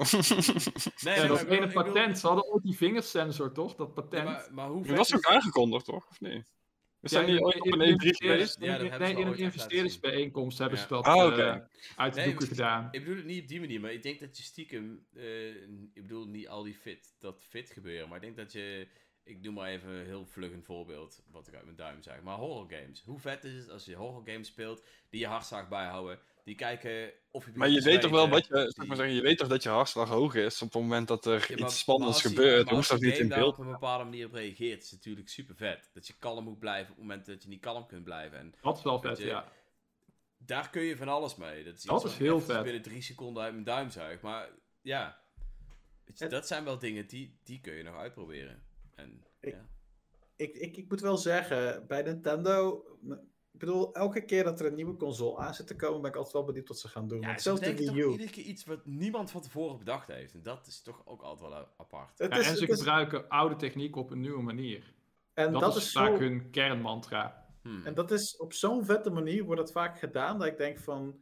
Nee, 1.02 1.14
Ja, 1.14 1.26
dat 1.26 1.48
maar 1.48 1.52
is 1.52 1.58
bedoel- 1.66 1.82
patent. 1.82 2.18
Ze 2.18 2.26
hadden 2.26 2.52
ook 2.52 2.62
die 2.62 2.76
vingersensor, 2.76 3.52
toch? 3.52 3.74
Dat 3.74 3.94
patent. 3.94 4.24
maar, 4.24 4.48
maar 4.52 4.68
hoe 4.68 4.96
was 4.96 5.14
ook 5.14 5.24
aangekondigd, 5.26 5.84
toch? 5.84 6.06
Of 6.10 6.20
nee? 6.20 6.44
We 7.04 7.10
zijn 7.10 7.28
in- 7.28 7.44
ooit 7.44 7.60
op 7.60 7.66
in- 7.66 7.80
een 7.80 7.86
in- 7.88 7.94
E3 7.94 8.16
geweest? 8.16 8.56
Ja, 8.60 8.66
dat 8.78 8.80
hebben 8.80 8.98
nee, 8.98 9.08
ze 9.08 9.20
in 9.20 9.26
een 9.26 9.32
hebben 10.58 10.78
dat 10.88 11.04
Ah, 11.04 11.38
eh, 11.38 11.56
uit 11.96 12.14
de 12.14 12.20
Nee, 12.20 12.28
doeken 12.28 12.46
gedaan. 12.46 12.88
Ik 12.90 13.00
bedoel 13.00 13.16
het 13.16 13.24
niet 13.24 13.42
op 13.42 13.48
die 13.48 13.60
manier, 13.60 13.80
maar 13.80 13.92
ik 13.92 14.02
denk 14.02 14.20
dat 14.20 14.36
je 14.36 14.42
stiekem... 14.42 15.06
eh, 15.14 15.48
ik 15.94 16.02
bedoel 16.02 16.26
niet 16.26 16.48
al 16.48 16.62
die 16.62 16.74
fit, 16.74 17.14
dat 17.18 17.44
fit 17.48 17.70
gebeuren, 17.70 18.08
maar 18.08 18.16
ik 18.16 18.22
denk 18.24 18.36
dat 18.36 18.52
je... 18.52 18.88
Ik 19.24 19.42
doe 19.42 19.52
maar 19.52 19.68
even 19.68 19.88
een 19.90 20.04
heel 20.06 20.26
vlug 20.26 20.52
een 20.52 20.64
voorbeeld, 20.64 21.22
wat 21.30 21.48
ik 21.48 21.54
uit 21.54 21.64
mijn 21.64 21.76
duim 21.76 22.02
zeg. 22.02 22.22
Maar 22.22 22.36
horror 22.36 22.66
games. 22.70 23.02
Hoe 23.02 23.18
vet 23.18 23.44
is 23.44 23.54
het 23.54 23.70
als 23.70 23.84
je 23.84 23.94
horror 23.94 24.22
games 24.24 24.46
speelt, 24.46 24.84
die 25.10 25.20
je 25.20 25.26
hartslag 25.26 25.68
bijhouden, 25.68 26.18
die 26.44 26.54
kijken 26.54 27.12
of 27.30 27.44
je... 27.44 27.50
Maar 27.54 27.68
je 27.68 27.80
weet 27.80 28.00
toch 28.00 28.10
wel 28.10 28.28
wat 28.28 28.46
je, 28.46 28.72
zeg 28.76 28.86
maar 28.86 28.96
zeggen, 28.96 29.14
je 29.14 29.20
weet 29.22 29.38
toch 29.38 29.48
dat 29.48 29.62
je 29.62 29.68
hartslag 29.68 30.08
hoog 30.08 30.34
is 30.34 30.62
op 30.62 30.72
het 30.72 30.82
moment 30.82 31.08
dat 31.08 31.26
er 31.26 31.40
Ja, 31.48 31.56
maar- 31.56 31.58
iets 31.68 31.78
spannends 31.78 32.22
maar 32.22 32.32
gebeurt. 32.32 32.68
Je 32.68 32.74
hoeft 32.74 32.88
dat 32.88 33.00
niet 33.00 33.18
in 33.18 33.28
beeld. 33.28 33.52
op 33.58 33.64
een 33.64 33.70
bepaalde 33.72 34.04
manier 34.04 34.26
op 34.26 34.32
reageert, 34.32 34.82
is 34.82 34.92
natuurlijk 34.92 35.28
super 35.28 35.56
vet. 35.56 35.90
Dat 35.92 36.06
je 36.06 36.14
kalm 36.18 36.44
moet 36.44 36.58
blijven 36.58 36.90
op 36.90 36.96
het 36.98 37.06
moment 37.06 37.26
dat 37.26 37.42
je 37.42 37.48
niet 37.48 37.60
kalm 37.60 37.86
kunt 37.86 38.04
blijven. 38.04 38.38
En 38.38 38.54
Dat 38.62 38.76
is 38.76 38.82
wel 38.82 39.00
vet, 39.00 39.18
je, 39.18 39.24
ja. 39.26 39.52
daar 40.38 40.70
kun 40.70 40.82
je 40.82 40.96
van 40.96 41.08
alles 41.08 41.36
mee. 41.36 41.64
Dat 41.64 41.74
is, 41.74 41.82
Dat 41.82 42.02
iets 42.04 42.12
is 42.12 42.18
heel 42.18 42.40
vet. 42.40 42.62
binnen 42.62 42.82
drie 42.82 43.02
seconden 43.02 43.42
uit 43.42 43.52
mijn 43.52 43.64
duim 43.64 43.90
zuig. 43.90 44.20
Maar 44.20 44.48
ja, 44.82 45.22
Weet 46.04 46.18
je, 46.18 46.24
Het- 46.24 46.32
dat 46.32 46.46
zijn 46.46 46.64
wel 46.64 46.78
dingen 46.78 47.06
die, 47.06 47.38
die 47.44 47.60
kun 47.60 47.74
je 47.74 47.82
nog 47.82 47.96
uitproberen. 47.96 48.62
En, 48.94 49.24
Ik- 49.40 49.52
ja. 49.52 49.66
Ik, 50.36 50.54
ik, 50.54 50.76
ik 50.76 50.88
moet 50.88 51.00
wel 51.00 51.16
zeggen, 51.16 51.86
bij 51.86 52.02
Nintendo... 52.02 52.84
Ik 53.54 53.60
bedoel, 53.60 53.94
elke 53.94 54.24
keer 54.24 54.44
dat 54.44 54.60
er 54.60 54.66
een 54.66 54.74
nieuwe 54.74 54.96
console 54.96 55.38
aan 55.38 55.54
zit 55.54 55.66
te 55.66 55.76
komen, 55.76 56.00
ben 56.00 56.10
ik 56.10 56.16
altijd 56.16 56.34
wel 56.34 56.44
benieuwd 56.44 56.68
wat 56.68 56.78
ze 56.78 56.88
gaan 56.88 57.08
doen. 57.08 57.20
Ja, 57.20 57.26
Want 57.26 57.36
ze 57.42 57.42
zelfs 57.48 57.60
de 57.60 57.74
Wii 57.76 57.86
toch 57.86 57.96
U. 57.96 58.10
iedere 58.10 58.30
keer 58.30 58.44
iets 58.44 58.64
wat 58.64 58.86
niemand 58.86 59.30
van 59.30 59.40
tevoren 59.40 59.78
bedacht 59.78 60.08
heeft. 60.08 60.34
En 60.34 60.42
dat 60.42 60.66
is 60.66 60.82
toch 60.82 61.02
ook 61.04 61.22
altijd 61.22 61.50
wel 61.50 61.58
eh, 61.60 61.66
apart. 61.76 62.18
Het 62.18 62.32
Ja, 62.32 62.38
is, 62.38 62.48
en 62.48 62.56
ze 62.56 62.66
is- 62.66 62.78
gebruiken 62.78 63.28
oude 63.28 63.56
techniek 63.56 63.96
op 63.96 64.10
een 64.10 64.20
nieuwe 64.20 64.42
manier. 64.42 64.94
en 65.34 65.52
dat, 65.52 65.60
dat 65.60 65.76
is 65.76 65.84
is 65.84 65.92
vaak 65.92 66.08
zo... 66.16 66.18
hun 66.22 66.50
kernmantra. 66.50 67.46
Hmm. 67.62 67.86
En 67.86 67.94
dat 67.94 68.10
is 68.10 68.36
op 68.36 68.52
zo'n 68.52 68.84
vette 68.84 69.10
manier 69.10 69.44
wordt 69.44 69.60
het 69.60 69.72
vaak 69.72 69.98
gedaan 69.98 70.38
dat 70.38 70.48
ik 70.48 70.56
denk 70.56 70.78
van. 70.78 71.18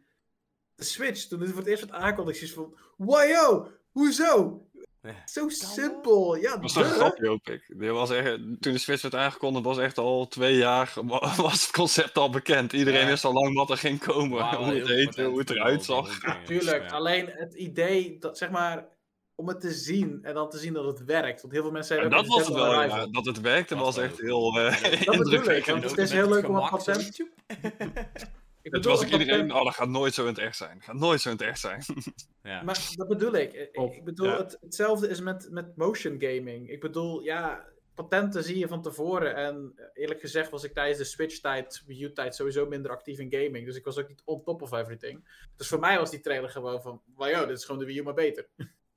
De 0.74 0.84
Switch, 0.84 1.26
toen 1.26 1.38
dit 1.38 1.48
voor 1.48 1.59
het 1.59 1.66
eerst 1.66 1.84
werd 1.84 2.02
aangekondigd, 2.02 2.42
is 2.42 2.52
van. 2.52 2.76
Wow, 2.96 3.66
hoezo? 3.90 4.66
Ja. 5.03 5.15
Zo 5.24 5.49
simpel. 5.49 6.37
Ja, 6.37 6.51
Dat 6.51 6.61
was 6.61 6.74
een 6.77 6.85
grapje, 6.85 7.27
hoop 7.27 7.49
ik. 7.49 7.74
Was 7.91 8.11
echt, 8.11 8.37
toen 8.37 8.59
de 8.73 8.79
Switch 8.79 9.03
werd 9.03 9.15
aangekondigd, 9.15 9.65
was 9.65 9.79
echt 9.79 9.99
al 9.99 10.29
twee 10.29 10.57
jaar 10.57 10.93
wa- 11.05 11.35
was 11.37 11.62
het 11.62 11.70
concept 11.70 12.19
al 12.19 12.31
bekend. 12.31 12.73
Iedereen 12.73 13.01
Ja. 13.01 13.07
wist 13.07 13.24
al 13.24 13.33
lang 13.33 13.55
wat 13.55 13.70
er 13.70 13.77
ging 13.79 13.99
komen, 14.01 14.39
Wauw, 14.39 14.65
hoe 14.65 14.74
het 14.74 14.89
heette, 14.89 15.24
hoe 15.24 15.39
het 15.39 15.51
eruit 15.51 15.85
zag. 15.85 15.97
rondgingen. 15.97 16.45
Tuurlijk, 16.45 16.83
Ja. 16.83 16.89
alleen 16.97 17.27
het 17.29 17.55
idee 17.55 18.16
dat 18.19 18.39
zeg 18.39 18.51
maar. 18.51 18.91
Om 19.35 19.49
het 19.49 19.61
te 19.61 19.70
zien 19.73 20.19
en 20.23 20.35
dan 20.35 20.51
te 20.51 20.59
zien 20.59 20.73
dat 20.73 20.85
het 20.85 21.05
werkt. 21.05 21.41
Want 21.41 21.53
heel 21.53 21.62
veel 21.62 21.70
mensen 21.73 21.97
En 21.97 22.03
zeiden. 22.03 22.27
dat 22.29 22.37
was 22.37 22.47
het 22.47 22.57
wel, 22.57 22.83
ja. 22.83 23.07
Dat 23.07 23.24
het 23.24 23.41
werkte 23.41 23.74
Dat 23.74 23.85
was 23.85 23.97
echt 23.99 24.20
heel 24.20 24.59
eh, 24.59 24.83
Dat 25.05 25.15
indrukwekkend. 25.15 25.85
het 25.85 25.99
is 25.99 26.11
heel 26.12 26.29
leuk 26.29 26.49
om 26.49 26.55
een 26.57 26.69
patent-. 26.69 27.16
Ik 28.62 28.72
Het 28.74 28.84
was 28.84 28.98
ook 29.05 29.10
iedereen, 29.10 29.26
patent- 29.47 29.52
oh 29.52 29.64
dat 29.64 29.74
gaat 29.74 29.89
nooit 29.89 30.14
zo 30.14 30.22
in 30.22 30.28
het 30.28 30.39
echt 30.39 30.56
zijn. 30.56 30.82
Gaat 30.82 30.94
nooit 30.97 31.20
zo 31.20 31.28
in 31.30 31.36
het 31.36 31.44
echt 31.44 31.60
zijn. 31.60 31.82
Ja. 32.43 32.62
Maar 32.62 32.89
dat 32.94 33.09
bedoel 33.09 33.32
ik. 33.34 33.52
Ik- 33.52 33.94
Ik 33.94 34.05
bedoel, 34.05 34.26
ja. 34.26 34.36
het, 34.36 34.56
hetzelfde 34.60 35.09
is 35.09 35.20
met, 35.20 35.48
met 35.51 35.76
motion 35.76 36.16
gaming. 36.20 36.70
Ik 36.70 36.80
bedoel, 36.80 37.22
ja, 37.22 37.64
patenten 37.94 38.44
zie 38.44 38.59
je 38.59 38.68
van 38.68 38.82
tevoren. 38.82 39.34
En 39.34 39.72
eh, 39.76 39.84
eerlijk 39.94 40.20
gezegd 40.20 40.51
was 40.51 40.64
ik 40.64 40.74
tijdens 40.74 40.98
de 40.98 41.05
Switch-tijd, 41.05 41.82
Wii 41.86 42.02
U-tijd, 42.05 42.34
sowieso 42.34 42.66
minder 42.66 42.90
actief 42.90 43.18
in 43.18 43.32
gaming. 43.32 43.66
Dus 43.66 43.76
ik 43.76 43.84
was 43.84 43.98
ook 43.98 44.09
niet 44.09 44.22
on 44.24 44.43
top 44.43 44.62
of 44.62 44.72
everything. 44.72 45.28
Dus 45.56 45.68
voor 45.68 45.78
mij 45.80 45.98
was 45.98 46.10
die 46.10 46.20
trailer 46.20 46.51
gewoon 46.51 46.82
van, 46.82 47.02
wow, 47.14 47.48
dit 47.48 47.56
is 47.59 47.64
gewoon 47.64 47.80
de 47.80 47.86
Wii 47.86 47.98
U, 47.98 48.02
maar 48.02 48.14
beter. 48.14 48.48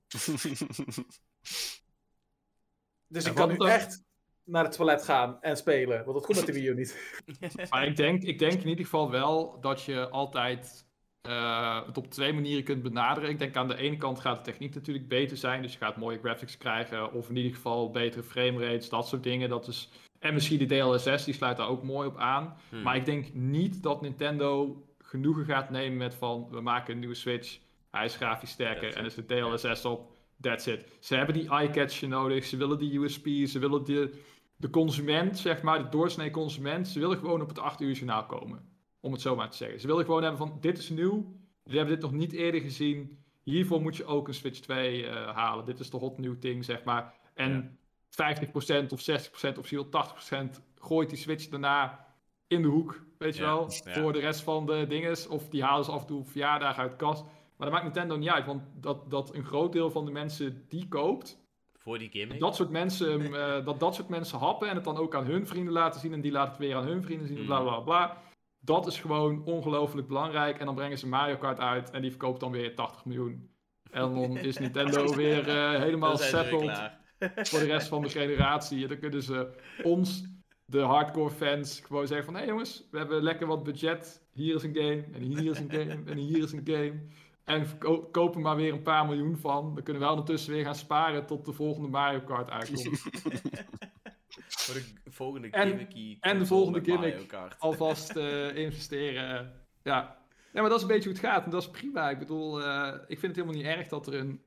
Dus 3.07 3.25
ik 3.25 3.35
kan 3.35 3.49
nu 3.49 3.57
dan- 3.57 3.67
echt 3.67 4.03
naar 4.45 4.63
het 4.63 4.76
toilet 4.76 5.03
gaan 5.03 5.41
en 5.41 5.57
spelen. 5.57 6.05
Want 6.05 6.17
dat 6.17 6.26
kon 6.26 6.35
met 6.35 6.45
de 6.45 6.53
Wii 6.53 6.67
U 6.67 6.76
niet. 6.76 7.22
Maar 7.69 7.88
ik 7.88 7.95
denk, 7.95 8.23
ik 8.23 8.39
denk 8.39 8.53
in 8.53 8.67
ieder 8.67 8.84
geval 8.84 9.11
wel 9.11 9.57
dat 9.61 9.84
je 9.84 10.09
altijd 10.09 10.85
eh, 11.22 11.85
het 11.85 11.97
op 11.97 12.11
twee 12.11 12.34
manieren 12.34 12.63
kunt 12.63 12.84
benaderen. 12.84 13.30
Ik 13.30 13.39
denk 13.39 13.55
aan 13.55 13.67
de 13.67 13.77
ene 13.77 13.97
kant 13.97 14.19
gaat 14.19 14.35
de 14.35 14.51
techniek 14.51 14.76
natuurlijk 14.76 15.07
beter 15.07 15.38
zijn. 15.38 15.61
Dus 15.61 15.72
je 15.72 15.77
gaat 15.77 15.97
mooie 15.97 16.19
graphics 16.19 16.57
krijgen. 16.57 17.13
Of 17.13 17.30
in 17.30 17.35
ieder 17.35 17.53
geval 17.53 17.91
betere 17.91 18.23
framerates, 18.23 18.89
dat 18.89 19.07
soort 19.07 19.23
dingen. 19.23 19.49
Dat 19.49 19.67
is... 19.67 19.89
En 20.19 20.34
misschien 20.34 20.67
de 20.67 20.77
DLSS, 20.77 21.23
die 21.23 21.34
sluit 21.34 21.57
daar 21.57 21.67
ook 21.67 21.84
mooi 21.84 22.07
op 22.07 22.17
aan. 22.17 22.57
Hmm. 22.69 22.81
Maar 22.81 22.95
ik 22.95 23.05
denk 23.05 23.34
niet 23.34 23.84
dat 23.84 24.01
Nintendo 24.01 24.84
genoegen 24.97 25.45
gaat 25.45 25.69
nemen 25.69 25.97
met 25.97 26.15
van... 26.15 26.47
we 26.51 26.61
maken 26.61 26.93
een 26.93 26.99
nieuwe 26.99 27.15
Switch, 27.15 27.59
hij 27.91 28.05
is 28.05 28.15
grafisch 28.15 28.49
sterker 28.49 28.95
en 28.95 29.03
er 29.03 29.11
zit 29.11 29.27
DLSS 29.27 29.85
op. 29.85 30.13
That's 30.41 30.65
it. 30.65 30.85
Ze 30.99 31.15
hebben 31.15 31.35
die 31.35 31.49
eye-catcher 31.49 32.07
nodig, 32.07 32.45
ze 32.45 32.57
willen 32.57 32.77
die 32.77 32.99
USP, 32.99 33.27
ze 33.45 33.59
willen 33.59 33.84
de, 33.85 34.19
de 34.56 34.69
consument, 34.69 35.40
zeg 35.40 35.61
maar, 35.61 35.84
de 35.84 35.90
doorsnee 35.90 36.32
consument... 36.32 36.88
ze 36.88 36.99
willen 36.99 37.18
gewoon 37.18 37.41
op 37.41 37.48
het 37.48 37.60
8 37.60 37.82
uur 37.82 37.94
journaal 37.94 38.26
komen. 38.26 38.73
Om 38.99 39.11
het 39.11 39.22
zo 39.22 39.36
maar 39.36 39.49
te 39.49 39.57
zeggen. 39.57 39.80
Ze 39.80 39.88
willen 39.88 40.06
gewoon 40.06 40.22
hebben 40.22 40.48
van, 40.48 40.57
dit 40.60 40.77
is 40.77 40.90
nieuw, 40.90 41.36
jullie 41.64 41.77
hebben 41.77 41.95
dit 41.95 42.03
nog 42.03 42.11
niet 42.11 42.32
eerder 42.32 42.61
gezien... 42.61 43.23
hiervoor 43.44 43.82
moet 43.82 43.95
je 43.95 44.06
ook 44.06 44.27
een 44.27 44.34
Switch 44.34 44.60
2 44.60 45.07
eh, 45.07 45.36
halen. 45.36 45.65
Dit 45.65 45.80
is 45.80 45.90
de 45.90 45.98
hot 45.98 46.18
new 46.18 46.36
thing, 46.40 46.65
zeg 46.65 46.84
maar. 46.84 47.14
En 47.34 47.77
50% 48.10 48.88
of 48.90 49.02
60% 49.02 49.03
of 49.03 49.57
misschien 49.57 49.88
wel 49.91 50.06
80% 50.48 50.61
gooit 50.76 51.10
die 51.10 51.18
Switch 51.18 51.48
daarna 51.48 52.06
in 52.48 52.61
de 52.61 52.68
hoek, 52.68 53.06
weet 53.18 53.36
je 53.36 53.41
Ja, 53.41 53.48
wel, 53.48 53.72
ja. 53.86 53.94
voor 54.02 54.14
de 54.14 54.19
rest 54.19 54.41
van 54.41 54.65
de 54.65 54.86
dinges. 54.88 55.27
Of 55.27 55.49
die 55.49 55.64
halen 55.64 55.86
ze 55.86 55.91
af 55.91 56.02
en 56.02 56.07
toe 56.07 56.26
verjaardag 56.26 56.77
uit 56.77 56.91
de 56.91 56.98
kast. 56.98 57.23
Maar 57.23 57.68
dat 57.68 57.72
maakt 57.72 57.84
Nintendo 57.84 58.18
niet 58.18 58.30
uit, 58.30 58.45
want 58.45 58.64
dat, 58.73 59.10
dat 59.10 59.36
een 59.36 59.45
groot 59.45 59.72
deel 59.72 59.91
van 59.91 60.06
de 60.06 60.11
mensen 60.11 60.65
die 60.68 60.88
koopt, 60.88 61.44
Voor 61.85 61.97
die 61.99 62.09
gimmick. 62.09 62.39
dat 62.39 62.55
soort 62.55 62.69
mensen, 62.69 63.35
eh, 63.35 63.65
dat 63.65 63.79
dat 63.79 63.95
soort 63.95 64.09
mensen 64.09 64.39
happen 64.39 64.69
en 64.69 64.75
het 64.75 64.83
dan 64.83 64.97
ook 64.97 65.15
aan 65.15 65.25
hun 65.25 65.47
vrienden 65.47 65.73
laten 65.73 65.99
zien 65.99 66.13
en 66.13 66.21
die 66.21 66.31
laten 66.31 66.51
het 66.51 66.61
weer 66.61 66.75
aan 66.75 66.85
hun 66.85 67.03
vrienden 67.03 67.27
zien, 67.27 67.39
Mm. 67.39 67.45
bla 67.45 67.61
bla 67.61 67.79
bla. 67.79 68.17
Dat 68.59 68.87
is 68.87 68.99
gewoon 68.99 69.43
ongelooflijk 69.43 70.07
belangrijk. 70.07 70.59
En 70.59 70.65
dan 70.65 70.75
brengen 70.75 70.97
ze 70.97 71.07
Mario 71.07 71.37
Kart 71.37 71.59
uit 71.59 71.89
en 71.91 72.01
die 72.01 72.09
verkoopt 72.09 72.39
dan 72.39 72.51
weer 72.51 72.75
80 72.75 73.05
miljoen. 73.05 73.49
En 73.91 74.01
dan 74.01 74.37
is 74.49 74.57
Nintendo 74.57 75.15
weer 75.15 75.47
eh, 75.49 75.79
helemaal 75.79 76.17
settled 76.17 76.91
voor 77.49 77.59
de 77.59 77.65
rest 77.65 77.87
van 77.87 78.01
de 78.01 78.09
generatie. 78.09 78.81
En 78.81 78.87
dan 78.89 78.99
kunnen 78.99 79.23
ze 79.23 79.49
ons, 79.83 80.23
de 80.65 80.79
hardcore 80.81 81.29
fans, 81.31 81.79
gewoon 81.79 82.07
zeggen 82.07 82.25
van... 82.25 82.33
Hé 82.33 82.39
hey 82.39 82.49
jongens, 82.49 82.87
we 82.91 82.97
hebben 82.97 83.23
lekker 83.23 83.47
wat 83.47 83.63
budget. 83.63 84.27
Hier 84.33 84.55
is 84.55 84.63
een 84.63 84.75
game, 84.75 85.05
en 85.13 85.21
hier 85.21 85.51
is 85.51 85.59
een 85.59 85.71
game, 85.71 86.01
en 86.05 86.17
hier 86.17 86.43
is 86.43 86.51
een 86.51 86.67
game. 86.67 86.93
En 87.45 87.67
kopen 88.11 88.41
maar 88.41 88.55
weer 88.55 88.73
een 88.73 88.81
paar 88.81 89.05
miljoen 89.05 89.38
van. 89.38 89.73
Dan 89.76 89.84
kunnen 89.84 90.01
we 90.03 90.09
ondertussen 90.09 90.53
weer 90.53 90.63
gaan 90.63 90.76
sparen 90.76 91.26
tot 91.26 91.45
de 91.45 91.53
volgende 91.53 91.88
Mario 91.89 92.19
Kart 92.22 92.49
uitkomt. 92.49 92.99
Voor 94.47 94.73
de 95.03 95.11
volgende 95.11 95.49
En- 95.49 95.67
gimmicky 95.67 96.17
en 96.19 96.39
de 96.39 96.45
volgende 96.45 96.84
gimmick. 96.84 97.34
Alvast 97.57 98.15
eh, 98.15 98.55
investeren. 98.55 99.53
Ja. 99.84 100.17
ja, 100.53 100.61
maar 100.61 100.69
dat 100.69 100.76
is 100.76 100.81
een 100.81 100.88
beetje 100.88 101.09
hoe 101.09 101.17
het 101.17 101.27
gaat. 101.27 101.45
En 101.45 101.51
dat 101.51 101.61
is 101.61 101.69
prima. 101.69 102.09
Ik 102.09 102.19
bedoel, 102.19 102.63
eh, 102.63 102.93
ik 103.07 103.19
vind 103.19 103.35
het 103.35 103.35
helemaal 103.35 103.55
niet 103.55 103.77
erg 103.77 103.88
dat 103.88 104.07
er 104.07 104.13
een 104.13 104.43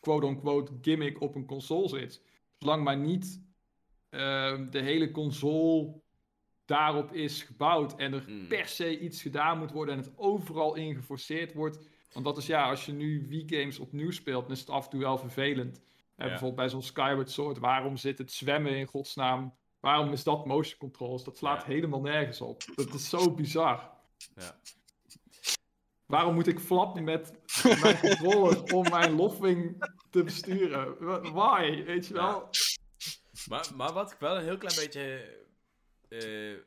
quote-unquote 0.00 0.72
gimmick 0.80 1.20
op 1.20 1.34
een 1.34 1.46
console 1.46 1.88
zit. 1.88 2.22
Zolang 2.58 2.84
maar 2.84 2.96
niet 2.98 3.42
ehm, 4.10 4.70
de 4.70 4.80
hele 4.80 5.10
console 5.10 6.00
daarop 6.64 7.12
is 7.12 7.42
gebouwd 7.42 7.96
en 7.96 8.12
er 8.12 8.24
Mm. 8.28 8.46
per 8.48 8.66
se 8.68 8.98
iets 9.00 9.22
gedaan 9.22 9.58
moet 9.58 9.72
worden 9.72 9.94
en 9.94 10.00
het 10.00 10.12
overal 10.16 10.74
in 10.74 10.94
geforceerd 10.94 11.52
wordt. 11.52 11.88
Want 12.14 12.24
dat 12.26 12.36
is 12.38 12.46
ja, 12.46 12.68
als 12.68 12.86
je 12.86 12.92
nu 12.92 13.26
Wii-games 13.28 13.78
opnieuw 13.78 14.10
speelt, 14.10 14.42
dan 14.42 14.52
is 14.52 14.60
het 14.60 14.70
af 14.70 14.84
en 14.84 14.90
toe 14.90 15.00
wel 15.00 15.18
vervelend. 15.18 15.76
En 15.76 16.24
Ja. 16.24 16.30
bijvoorbeeld 16.30 16.54
bij 16.54 16.68
zo'n 16.68 16.82
Skyward 16.82 17.30
Sword, 17.30 17.58
waarom 17.58 17.96
zit 17.96 18.18
het 18.18 18.32
zwemmen 18.32 18.76
in 18.76 18.86
godsnaam? 18.86 19.54
Waarom 19.80 20.12
is 20.12 20.22
dat 20.24 20.46
motion 20.46 20.78
controls? 20.78 21.24
Dat 21.24 21.36
slaat 21.36 21.60
Ja. 21.60 21.66
helemaal 21.66 22.00
nergens 22.00 22.40
op. 22.40 22.62
Dat 22.74 22.94
is 22.94 23.08
zo 23.08 23.30
bizar. 23.34 23.90
Ja. 24.36 24.56
Waarom 26.06 26.34
moet 26.34 26.46
ik 26.46 26.58
flappen 26.58 27.04
met 27.04 27.32
mijn 27.80 27.98
controller 28.00 28.62
om 28.74 28.88
mijn 28.90 29.12
loffing 29.12 29.86
te 30.10 30.22
besturen? 30.22 31.04
Why? 31.32 31.84
Weet 31.84 32.06
je 32.06 32.14
wel? 32.14 32.48
Maar, 33.48 33.70
maar 33.76 33.92
wat 33.92 34.12
ik 34.12 34.18
wel 34.18 34.36
een 34.36 34.44
heel 34.44 34.58
klein 34.58 34.74
beetje. 34.76 35.32
eh, 36.08 36.52
eh, 36.52 36.58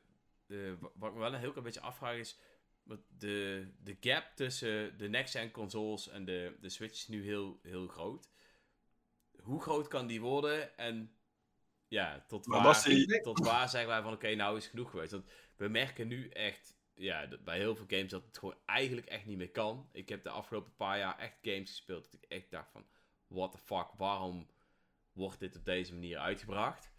wa- 0.79 0.89
wat 0.95 1.09
ik 1.09 1.13
me 1.15 1.19
wel 1.19 1.33
een 1.33 1.39
heel 1.39 1.49
klein 1.51 1.63
beetje 1.65 1.81
afvraag 1.81 2.15
is. 2.15 2.39
De, 3.17 3.67
de 3.83 3.97
gap 3.99 4.31
tussen 4.35 4.97
de 4.97 5.09
next-gen 5.09 5.51
consoles 5.51 6.07
en 6.07 6.25
de, 6.25 6.57
de 6.61 6.69
Switch 6.69 6.93
is 6.95 7.07
nu 7.07 7.23
heel, 7.23 7.59
heel 7.61 7.87
groot. 7.87 8.29
Hoe 9.41 9.61
groot 9.61 9.87
kan 9.87 10.07
die 10.07 10.21
worden? 10.21 10.77
En 10.77 11.11
ja, 11.87 12.25
tot 12.27 12.45
Maar 12.47 12.57
waar, 12.63 12.83
die- 12.83 13.21
tot 13.21 13.39
waar 13.39 13.69
zeggen 13.69 13.89
wij 13.89 14.01
van 14.01 14.13
oké, 14.13 14.35
nou 14.35 14.57
is 14.57 14.67
genoeg 14.67 14.89
geweest. 14.89 15.11
Want 15.11 15.25
we 15.55 15.67
merken 15.67 16.07
nu 16.07 16.29
echt, 16.29 16.77
ja, 16.93 17.25
dat 17.25 17.43
bij 17.43 17.57
heel 17.57 17.75
veel 17.75 17.85
games 17.87 18.11
dat 18.11 18.25
het 18.25 18.37
gewoon 18.37 18.57
eigenlijk 18.65 19.07
echt 19.07 19.25
niet 19.25 19.37
meer 19.37 19.51
kan. 19.51 19.89
Ik 19.91 20.09
heb 20.09 20.23
de 20.23 20.29
afgelopen 20.29 20.75
paar 20.75 20.97
jaar 20.97 21.17
echt 21.19 21.37
games 21.41 21.69
gespeeld 21.69 22.03
dat 22.03 22.13
ik 22.13 22.23
echt 22.29 22.51
dacht 22.51 22.71
van, 22.71 22.85
what 23.27 23.51
the 23.51 23.57
fuck, 23.57 23.87
waarom 23.97 24.49
wordt 25.11 25.39
dit 25.39 25.55
op 25.55 25.65
deze 25.65 25.93
manier 25.93 26.17
uitgebracht? 26.17 26.91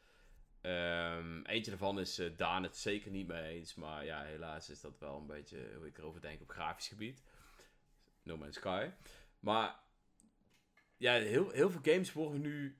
Ehm, 0.68 1.42
eentje 1.42 1.70
daarvan 1.70 2.00
is 2.00 2.18
eh, 2.18 2.36
Daan 2.36 2.62
het 2.62 2.76
zeker 2.76 3.10
niet 3.10 3.26
mee 3.26 3.54
eens, 3.54 3.74
maar 3.74 4.04
ja, 4.04 4.22
helaas 4.22 4.70
is 4.70 4.80
dat 4.80 4.98
wel 4.98 5.16
een 5.16 5.26
beetje 5.26 5.74
hoe 5.76 5.86
ik 5.86 5.98
erover 5.98 6.20
denk 6.20 6.40
op 6.40 6.50
grafisch 6.50 6.88
gebied. 6.88 7.22
No 8.22 8.36
Man's 8.36 8.56
Sky. 8.56 8.90
Maar 9.40 9.80
ja, 10.96 11.12
heel, 11.12 11.50
heel 11.50 11.70
veel 11.70 11.80
games 11.82 12.12
worden 12.12 12.40
nu, 12.40 12.78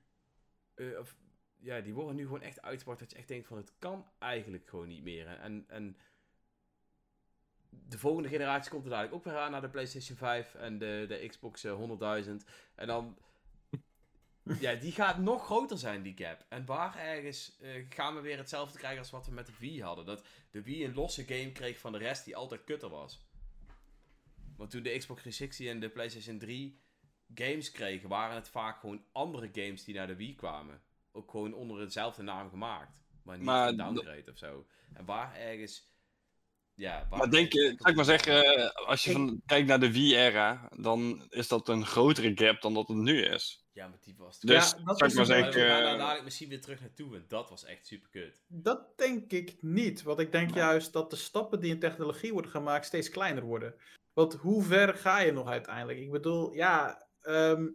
eh, 0.75 0.99
of, 0.99 1.15
ja, 1.59 1.81
die 1.81 1.93
worden 1.93 2.15
nu 2.15 2.23
gewoon 2.23 2.41
echt 2.41 2.61
uitgebracht 2.61 2.99
dat 2.99 3.11
je 3.11 3.17
echt 3.17 3.27
denkt 3.27 3.47
van 3.47 3.57
het 3.57 3.73
kan 3.79 4.11
eigenlijk 4.19 4.67
gewoon 4.67 4.87
niet 4.87 5.03
meer. 5.03 5.27
En, 5.27 5.65
en 5.67 5.97
de 7.69 7.97
volgende 7.97 8.29
generatie 8.29 8.71
komt 8.71 8.83
er 8.83 8.89
dadelijk 8.89 9.15
ook 9.15 9.23
weer 9.23 9.37
aan 9.37 9.51
naar 9.51 9.61
de 9.61 9.69
PlayStation 9.69 10.17
5 10.17 10.55
en 10.55 10.77
de, 10.77 11.05
de 11.07 11.27
Xbox 11.27 11.63
eh, 11.63 12.23
100.000. 12.25 12.31
En 12.75 12.87
dan 12.87 13.17
ja, 14.59 14.73
die 14.75 14.91
gaat 14.91 15.17
nog 15.17 15.45
groter 15.45 15.77
zijn, 15.77 16.01
die 16.01 16.17
gap. 16.17 16.45
En 16.49 16.65
waar 16.65 16.97
ergens 16.97 17.57
eh, 17.61 17.69
gaan 17.89 18.15
we 18.15 18.21
weer 18.21 18.37
hetzelfde 18.37 18.77
krijgen 18.77 18.99
als 18.99 19.09
wat 19.11 19.25
we 19.25 19.31
met 19.31 19.45
de 19.45 19.51
Wii 19.59 19.83
hadden. 19.83 20.05
Dat 20.05 20.23
de 20.51 20.63
Wii 20.63 20.85
een 20.85 20.93
losse 20.93 21.23
game 21.23 21.51
kreeg 21.51 21.77
van 21.79 21.91
de 21.91 21.97
rest 21.97 22.25
die 22.25 22.35
altijd 22.35 22.63
kutter 22.63 22.89
was. 22.89 23.19
Want 24.57 24.71
toen 24.71 24.83
de 24.83 24.97
Xbox 24.97 25.21
360 25.21 25.67
en 25.67 25.79
de 25.79 25.89
PlayStation 25.89 26.37
3 26.39 26.79
games 27.35 27.71
kregen, 27.71 28.09
waren 28.09 28.35
het 28.35 28.49
vaak 28.49 28.79
gewoon 28.79 29.03
andere 29.11 29.49
games 29.53 29.83
die 29.83 29.95
naar 29.95 30.07
de 30.07 30.15
Wii 30.15 30.35
kwamen. 30.35 30.81
Ook 31.11 31.31
gewoon 31.31 31.53
onder 31.53 31.77
dezelfde 31.85 32.23
naam 32.23 32.49
gemaakt. 32.49 33.01
Maar 33.23 33.37
niet 33.37 33.45
Maar 33.45 33.67
een 33.67 33.77
downgrade 33.77 34.31
of 34.31 34.37
zo. 34.37 34.65
En 34.93 35.05
waar 35.05 35.35
ergens... 35.35 35.87
Ja, 36.75 37.07
waar 37.09 37.19
Maar 37.19 37.29
denk 37.29 37.53
je, 37.53 37.59
ergens- 37.61 37.77
zou 37.77 37.89
ik 37.89 37.95
maar 37.95 38.05
zeggen, 38.05 38.43
eh, 38.55 38.87
als 38.87 39.03
je 39.03 39.11
van, 39.11 39.41
kijkt 39.45 39.67
naar 39.67 39.79
de 39.79 39.91
Wii-era, 39.91 40.69
dan 40.75 41.25
is 41.29 41.47
dat 41.47 41.67
een 41.69 41.85
grotere 41.85 42.31
gap 42.35 42.61
dan 42.61 42.73
dat 42.73 42.87
het 42.87 42.97
nu 42.97 43.21
is. 43.21 43.63
Ja, 43.79 43.87
maar 43.87 43.97
die 44.01 44.15
was... 44.17 44.39
Dus 44.39 44.71
Ja, 44.71 44.83
dat 44.83 45.01
is 45.01 45.11
ik 45.11 45.17
maar 45.17 45.27
Maar 45.27 45.43
zeggen, 45.43 45.61
we 45.61 45.67
gaan 45.67 45.83
daar 45.83 45.93
eh, 45.93 45.99
dadelijk 45.99 46.23
misschien 46.23 46.49
weer 46.49 46.61
terug 46.61 46.79
naartoe, 46.79 47.15
en 47.15 47.25
dat 47.27 47.49
was 47.49 47.65
echt 47.65 47.87
super 47.87 48.09
kut. 48.09 48.43
Dat 48.47 48.97
denk 48.97 49.31
ik 49.31 49.57
niet. 49.61 50.03
Want 50.03 50.19
ik 50.19 50.31
denk 50.31 50.53
juist 50.53 50.93
dat 50.93 51.09
de 51.09 51.15
stappen 51.15 51.59
die 51.59 51.73
in 51.73 51.79
technologie 51.79 52.33
worden 52.33 52.51
gemaakt 52.51 52.85
steeds 52.85 53.09
kleiner 53.09 53.43
worden. 53.43 53.75
Want 54.13 54.33
hoe 54.33 54.63
ver 54.63 54.93
ga 54.95 55.19
je 55.19 55.31
nog 55.31 55.47
uiteindelijk? 55.47 55.99
Ik 55.99 56.11
bedoel, 56.11 56.53
ja, 56.53 57.07
ehm, 57.21 57.67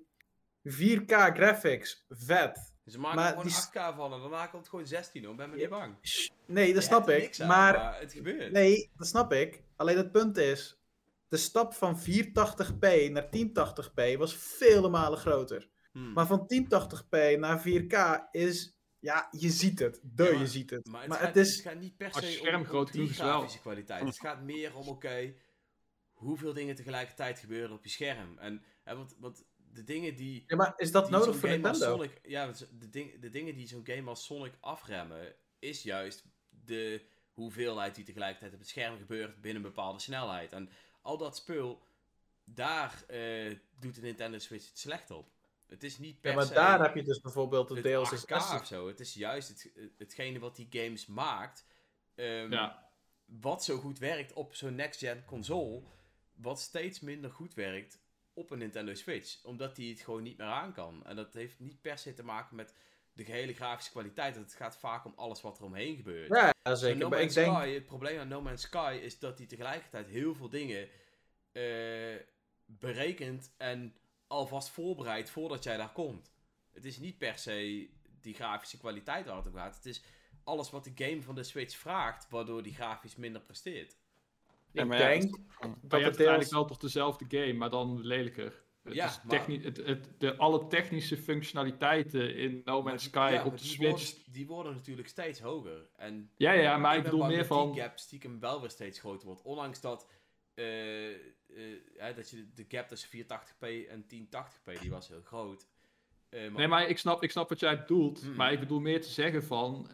4K 0.62 1.12
graphics, 1.12 2.04
vet. 2.08 2.74
Ze 2.86 2.98
maken 2.98 3.16
Maar 3.16 3.26
er 3.26 3.30
gewoon 3.30 3.46
die 3.46 3.56
8K 3.56 3.94
van 3.96 4.12
en 4.12 4.20
daarna 4.20 4.46
komt 4.46 4.62
het 4.62 4.70
gewoon 4.70 4.86
16 4.86 5.24
hoor, 5.24 5.34
ben 5.34 5.50
me 5.50 5.56
niet 5.56 5.68
bang. 5.68 5.96
Nee, 6.46 6.74
dat 6.74 6.82
Je 6.82 6.88
snap 6.88 7.08
ik. 7.08 7.40
aan, 7.40 7.46
maar 7.46 8.00
het 8.00 8.12
gebeurt. 8.12 8.52
Nee, 8.52 8.90
dat 8.96 9.06
snap 9.06 9.32
ik. 9.32 9.62
Alleen 9.76 9.96
het 9.96 10.12
punt 10.12 10.36
is, 10.36 10.78
de 11.28 11.36
stap 11.36 11.74
van 11.74 12.00
480p 12.00 13.10
naar 13.10 13.28
1080p 13.30 14.18
was 14.18 14.36
vele 14.36 14.88
malen 14.88 15.18
groter. 15.18 15.68
Hmm. 15.94 16.12
Maar 16.12 16.26
van 16.26 16.46
1080p 16.46 17.38
naar 17.38 17.62
4K 17.62 18.28
is, 18.30 18.78
ja, 18.98 19.28
je 19.30 19.50
ziet 19.50 19.78
het. 19.78 20.00
De, 20.02 20.24
Ja, 20.24 20.30
maar- 20.30 20.40
je 20.40 20.46
ziet 20.46 20.70
het. 20.70 20.86
Maar 20.86 21.00
het, 21.00 21.08
Maar 21.08 21.18
gaat, 21.18 21.26
het 21.26 21.36
is, 21.36 21.54
het 21.54 21.66
gaat 21.66 21.80
niet 21.80 21.96
per 21.96 22.12
se 22.12 22.32
scherm 22.32 22.54
om, 22.54 22.60
om 22.60 22.66
groot 22.66 22.86
die 22.86 22.94
genoeg 22.94 23.10
is 23.10 23.18
wel. 23.18 23.28
grafische 23.28 23.60
kwaliteit. 23.60 24.04
Het 24.04 24.18
gaat 24.18 24.42
meer 24.42 24.76
om, 24.76 24.88
oké, 24.88 25.34
hoeveel 26.12 26.52
dingen 26.52 26.74
tegelijkertijd 26.74 27.38
gebeuren 27.38 27.76
op 27.76 27.84
je 27.84 27.90
scherm. 27.90 28.38
En, 28.38 28.62
en 28.84 28.96
want, 28.96 29.16
want 29.18 29.44
de 29.56 29.84
dingen 29.84 30.16
die... 30.16 30.44
ja, 30.46 30.56
maar 30.56 30.72
is 30.76 30.90
dat 30.90 31.10
nodig 31.10 31.36
voor 31.36 31.48
Nintendo? 31.48 31.96
Sonic, 31.96 32.20
ja, 32.22 32.52
de, 32.78 32.90
ding, 32.90 33.20
de 33.20 33.30
dingen 33.30 33.54
die 33.54 33.66
zo'n 33.66 33.86
game 33.86 34.08
als 34.08 34.24
Sonic 34.24 34.54
afremmen, 34.60 35.34
is 35.58 35.82
juist 35.82 36.24
de 36.48 37.06
hoeveelheid 37.32 37.94
die 37.94 38.04
tegelijkertijd 38.04 38.52
op 38.52 38.58
het 38.58 38.68
scherm 38.68 38.98
gebeurt 38.98 39.40
binnen 39.40 39.62
een 39.62 39.68
bepaalde 39.68 40.00
snelheid. 40.00 40.52
En 40.52 40.68
al 41.02 41.18
dat 41.18 41.36
spul, 41.36 41.82
daar 42.44 43.04
eh, 43.06 43.56
doet 43.78 43.94
de 43.94 44.00
Nintendo 44.00 44.38
Switch 44.38 44.68
het 44.68 44.78
slecht 44.78 45.10
op. 45.10 45.32
Het 45.66 45.82
is 45.82 45.98
niet 45.98 46.20
per 46.20 46.30
Ja, 46.30 46.36
maar 46.36 46.46
se 46.46 46.54
daar 46.54 46.80
heb 46.82 46.94
je 46.94 47.02
dus 47.02 47.20
bijvoorbeeld 47.20 47.68
de 47.68 47.74
het 47.74 47.84
DLSS. 48.10 48.24
8K 48.24 48.60
of 48.60 48.66
zo. 48.66 48.86
Het 48.88 49.00
is 49.00 49.14
juist 49.14 49.48
het, 49.48 49.70
hetgene 49.98 50.38
wat 50.38 50.56
die 50.56 50.68
games 50.70 51.06
maakt, 51.06 51.66
ehm, 52.14 52.52
Ja. 52.52 52.88
wat 53.24 53.64
zo 53.64 53.76
goed 53.76 53.98
werkt 53.98 54.32
op 54.32 54.54
zo'n 54.54 54.74
next-gen 54.74 55.24
console, 55.24 55.82
wat 56.34 56.60
steeds 56.60 57.00
minder 57.00 57.30
goed 57.30 57.54
werkt 57.54 58.02
op 58.32 58.50
een 58.50 58.58
Nintendo 58.58 58.94
Switch. 58.94 59.44
Omdat 59.44 59.76
die 59.76 59.90
het 59.92 60.00
gewoon 60.00 60.22
niet 60.22 60.38
meer 60.38 60.46
aan 60.46 60.72
kan. 60.72 61.06
En 61.06 61.16
dat 61.16 61.34
heeft 61.34 61.60
niet 61.60 61.80
per 61.80 61.98
se 61.98 62.14
te 62.14 62.24
maken 62.24 62.56
met 62.56 62.74
de 63.12 63.24
gehele 63.24 63.54
grafische 63.54 63.90
kwaliteit. 63.90 64.36
Het 64.36 64.54
gaat 64.54 64.78
vaak 64.78 65.04
om 65.04 65.12
alles 65.16 65.40
wat 65.40 65.58
er 65.58 65.64
omheen 65.64 65.96
gebeurt. 65.96 66.28
Ja, 66.28 66.74
zeker. 66.74 66.98
No 66.98 67.08
Maar 67.08 67.18
Man's 67.18 67.36
ik 67.36 67.44
denk, 67.44 67.56
Sky, 67.56 67.68
het 67.74 67.86
probleem 67.86 68.18
aan 68.18 68.28
No 68.28 68.40
Man's 68.40 68.62
Sky 68.62 68.98
is 69.02 69.18
dat 69.18 69.38
hij 69.38 69.46
tegelijkertijd 69.46 70.06
heel 70.06 70.34
veel 70.34 70.48
dingen 70.48 70.88
eh, 71.52 72.16
berekent 72.64 73.54
en 73.56 73.94
alvast 74.26 74.68
voorbereidt 74.68 75.30
voordat 75.30 75.64
jij 75.64 75.76
daar 75.76 75.92
komt. 75.92 76.32
Het 76.72 76.84
is 76.84 76.98
niet 76.98 77.18
per 77.18 77.38
se 77.38 77.88
die 78.20 78.34
grafische 78.34 78.78
kwaliteit 78.78 79.26
waar 79.26 79.36
het 79.36 79.46
om 79.46 79.54
gaat. 79.54 79.74
Het 79.76 79.86
is 79.86 80.02
alles 80.44 80.70
wat 80.70 80.84
de 80.84 80.92
game 80.94 81.22
van 81.22 81.34
de 81.34 81.42
Switch 81.42 81.76
vraagt, 81.76 82.28
waardoor 82.30 82.62
die 82.62 82.74
grafisch 82.74 83.16
minder 83.16 83.40
presteert. 83.40 83.96
Ja, 84.70 84.82
ik 84.84 84.92
ja, 84.92 84.98
denk 84.98 85.22
dat 85.22 85.40
je 85.60 85.66
hebt 85.68 85.82
het 85.82 85.92
uiteindelijk 85.92 86.38
deels... 86.38 86.50
wel 86.50 86.64
toch 86.64 86.78
dezelfde 86.78 87.24
game, 87.28 87.52
maar 87.52 87.70
dan 87.70 88.00
lelijker. 88.00 88.62
Het 88.82 88.94
Ja, 88.94 89.06
is 89.06 89.16
maar- 89.22 89.26
techni- 89.38 89.62
het, 89.62 89.76
het, 89.76 90.08
de, 90.20 90.36
alle 90.36 90.66
technische 90.66 91.16
functionaliteiten 91.16 92.36
in 92.36 92.62
No 92.64 92.82
Man's 92.82 93.02
Sky 93.04 93.30
Ja, 93.32 93.44
op 93.44 93.56
de 93.56 93.62
die 93.62 93.70
Switch. 93.70 94.10
Worden, 94.14 94.32
die 94.32 94.46
worden 94.46 94.74
natuurlijk 94.74 95.08
steeds 95.08 95.40
hoger. 95.40 95.88
En 95.96 96.30
Ja, 96.36 96.52
ja, 96.52 96.76
maar 96.76 96.96
ik 96.96 97.02
bedoel 97.02 97.26
meer 97.26 97.36
dat 97.38 97.46
van... 97.46 97.72
die 97.72 97.80
gap 97.82 97.98
stiekem 97.98 98.40
wel 98.40 98.60
weer 98.60 98.70
steeds 98.70 98.98
groter 98.98 99.26
wordt. 99.26 99.42
Ondanks 99.42 99.80
dat 99.80 100.08
eh, 100.54 101.10
eh, 101.10 102.16
dat 102.16 102.30
je 102.30 102.46
de 102.54 102.64
gap 102.68 102.88
tussen 102.88 103.08
480p 103.08 103.88
en 103.88 104.06
1080p, 104.06 104.80
die 104.80 104.90
was 104.90 105.08
heel 105.08 105.22
groot. 105.24 105.68
Eh, 106.28 106.40
maar 106.40 106.52
Nee, 106.52 106.68
maar 106.68 106.88
ik 106.88 106.98
snap, 106.98 107.22
ik 107.22 107.30
snap 107.30 107.48
wat 107.48 107.60
jij 107.60 107.78
bedoelt. 107.78 108.24
Mm. 108.24 108.34
Maar 108.34 108.52
ik 108.52 108.60
bedoel 108.60 108.80
meer 108.80 109.00
te 109.00 109.10
zeggen 109.10 109.44
van... 109.44 109.88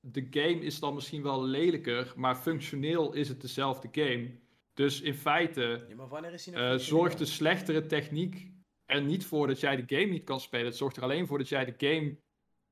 de 0.00 0.26
game 0.30 0.60
is 0.60 0.78
dan 0.78 0.94
misschien 0.94 1.22
wel 1.22 1.44
lelijker, 1.44 2.12
maar 2.16 2.36
functioneel 2.36 3.12
is 3.12 3.28
het 3.28 3.40
dezelfde 3.40 3.88
game. 3.92 4.30
Dus 4.74 5.00
in 5.00 5.14
feite 5.14 5.84
Ja, 5.88 5.94
maar 5.94 6.32
is 6.32 6.46
nou 6.46 6.78
zorgt 6.78 7.18
de 7.18 7.24
slechtere 7.24 7.86
techniek 7.86 8.50
er 8.84 9.02
niet 9.02 9.26
voor 9.26 9.46
dat 9.46 9.60
jij 9.60 9.84
de 9.84 9.96
game 9.96 10.12
niet 10.12 10.24
kan 10.24 10.40
spelen. 10.40 10.66
Het 10.66 10.76
zorgt 10.76 10.96
er 10.96 11.02
alleen 11.02 11.26
voor 11.26 11.38
dat 11.38 11.48
jij 11.48 11.64
de 11.64 11.86
game 11.86 12.16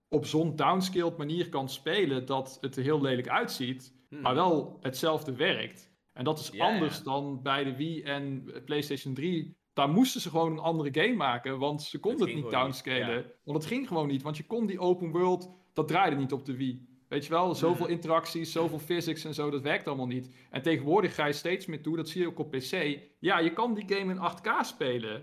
op 0.08 0.26
zo'n 0.26 0.56
downscaled 0.56 1.16
manier 1.16 1.48
kan 1.48 1.68
spelen 1.68 2.26
dat 2.26 2.58
het 2.60 2.76
er 2.76 2.82
heel 2.82 3.00
lelijk 3.00 3.28
uitziet, 3.28 3.94
maar 4.08 4.34
wel 4.34 4.78
hetzelfde 4.80 5.34
werkt. 5.34 5.89
En 6.12 6.24
dat 6.24 6.38
is 6.38 6.50
Ja, 6.52 6.66
anders 6.66 6.96
ja. 6.96 7.02
dan 7.02 7.42
bij 7.42 7.64
de 7.64 7.76
Wii 7.76 8.02
en 8.02 8.52
PlayStation 8.64 9.14
3. 9.14 9.56
Daar 9.72 9.88
moesten 9.88 10.20
ze 10.20 10.30
gewoon 10.30 10.52
een 10.52 10.58
andere 10.58 11.02
game 11.02 11.16
maken, 11.16 11.58
want 11.58 11.82
ze 11.82 11.98
konden 12.00 12.26
het, 12.26 12.36
niet 12.36 12.50
downscalen. 12.50 13.32
Want 13.44 13.58
het 13.58 13.66
ging 13.66 13.88
gewoon 13.88 14.08
niet, 14.08 14.22
want 14.22 14.36
je 14.36 14.46
kon 14.46 14.66
die 14.66 14.80
open 14.80 15.10
world, 15.10 15.50
dat 15.72 15.88
draaide 15.88 16.16
niet 16.16 16.32
op 16.32 16.44
de 16.44 16.56
Wii. 16.56 16.88
Weet 17.08 17.24
je 17.24 17.30
wel, 17.30 17.54
zoveel 17.54 17.86
interacties, 17.86 18.52
zoveel 18.52 18.78
physics 18.78 19.24
en 19.24 19.34
zo, 19.34 19.50
dat 19.50 19.62
werkt 19.62 19.86
allemaal 19.86 20.06
niet. 20.06 20.30
En 20.50 20.62
tegenwoordig 20.62 21.14
ga 21.14 21.26
je 21.26 21.32
steeds 21.32 21.66
meer 21.66 21.82
toe, 21.82 21.96
dat 21.96 22.08
zie 22.08 22.20
je 22.20 22.26
ook 22.26 22.38
op 22.38 22.50
PC. 22.50 22.98
Ja, 23.20 23.38
je 23.38 23.52
kan 23.52 23.74
die 23.74 23.96
game 23.96 24.12
in 24.12 24.18
8K 24.18 24.66
spelen. 24.66 25.22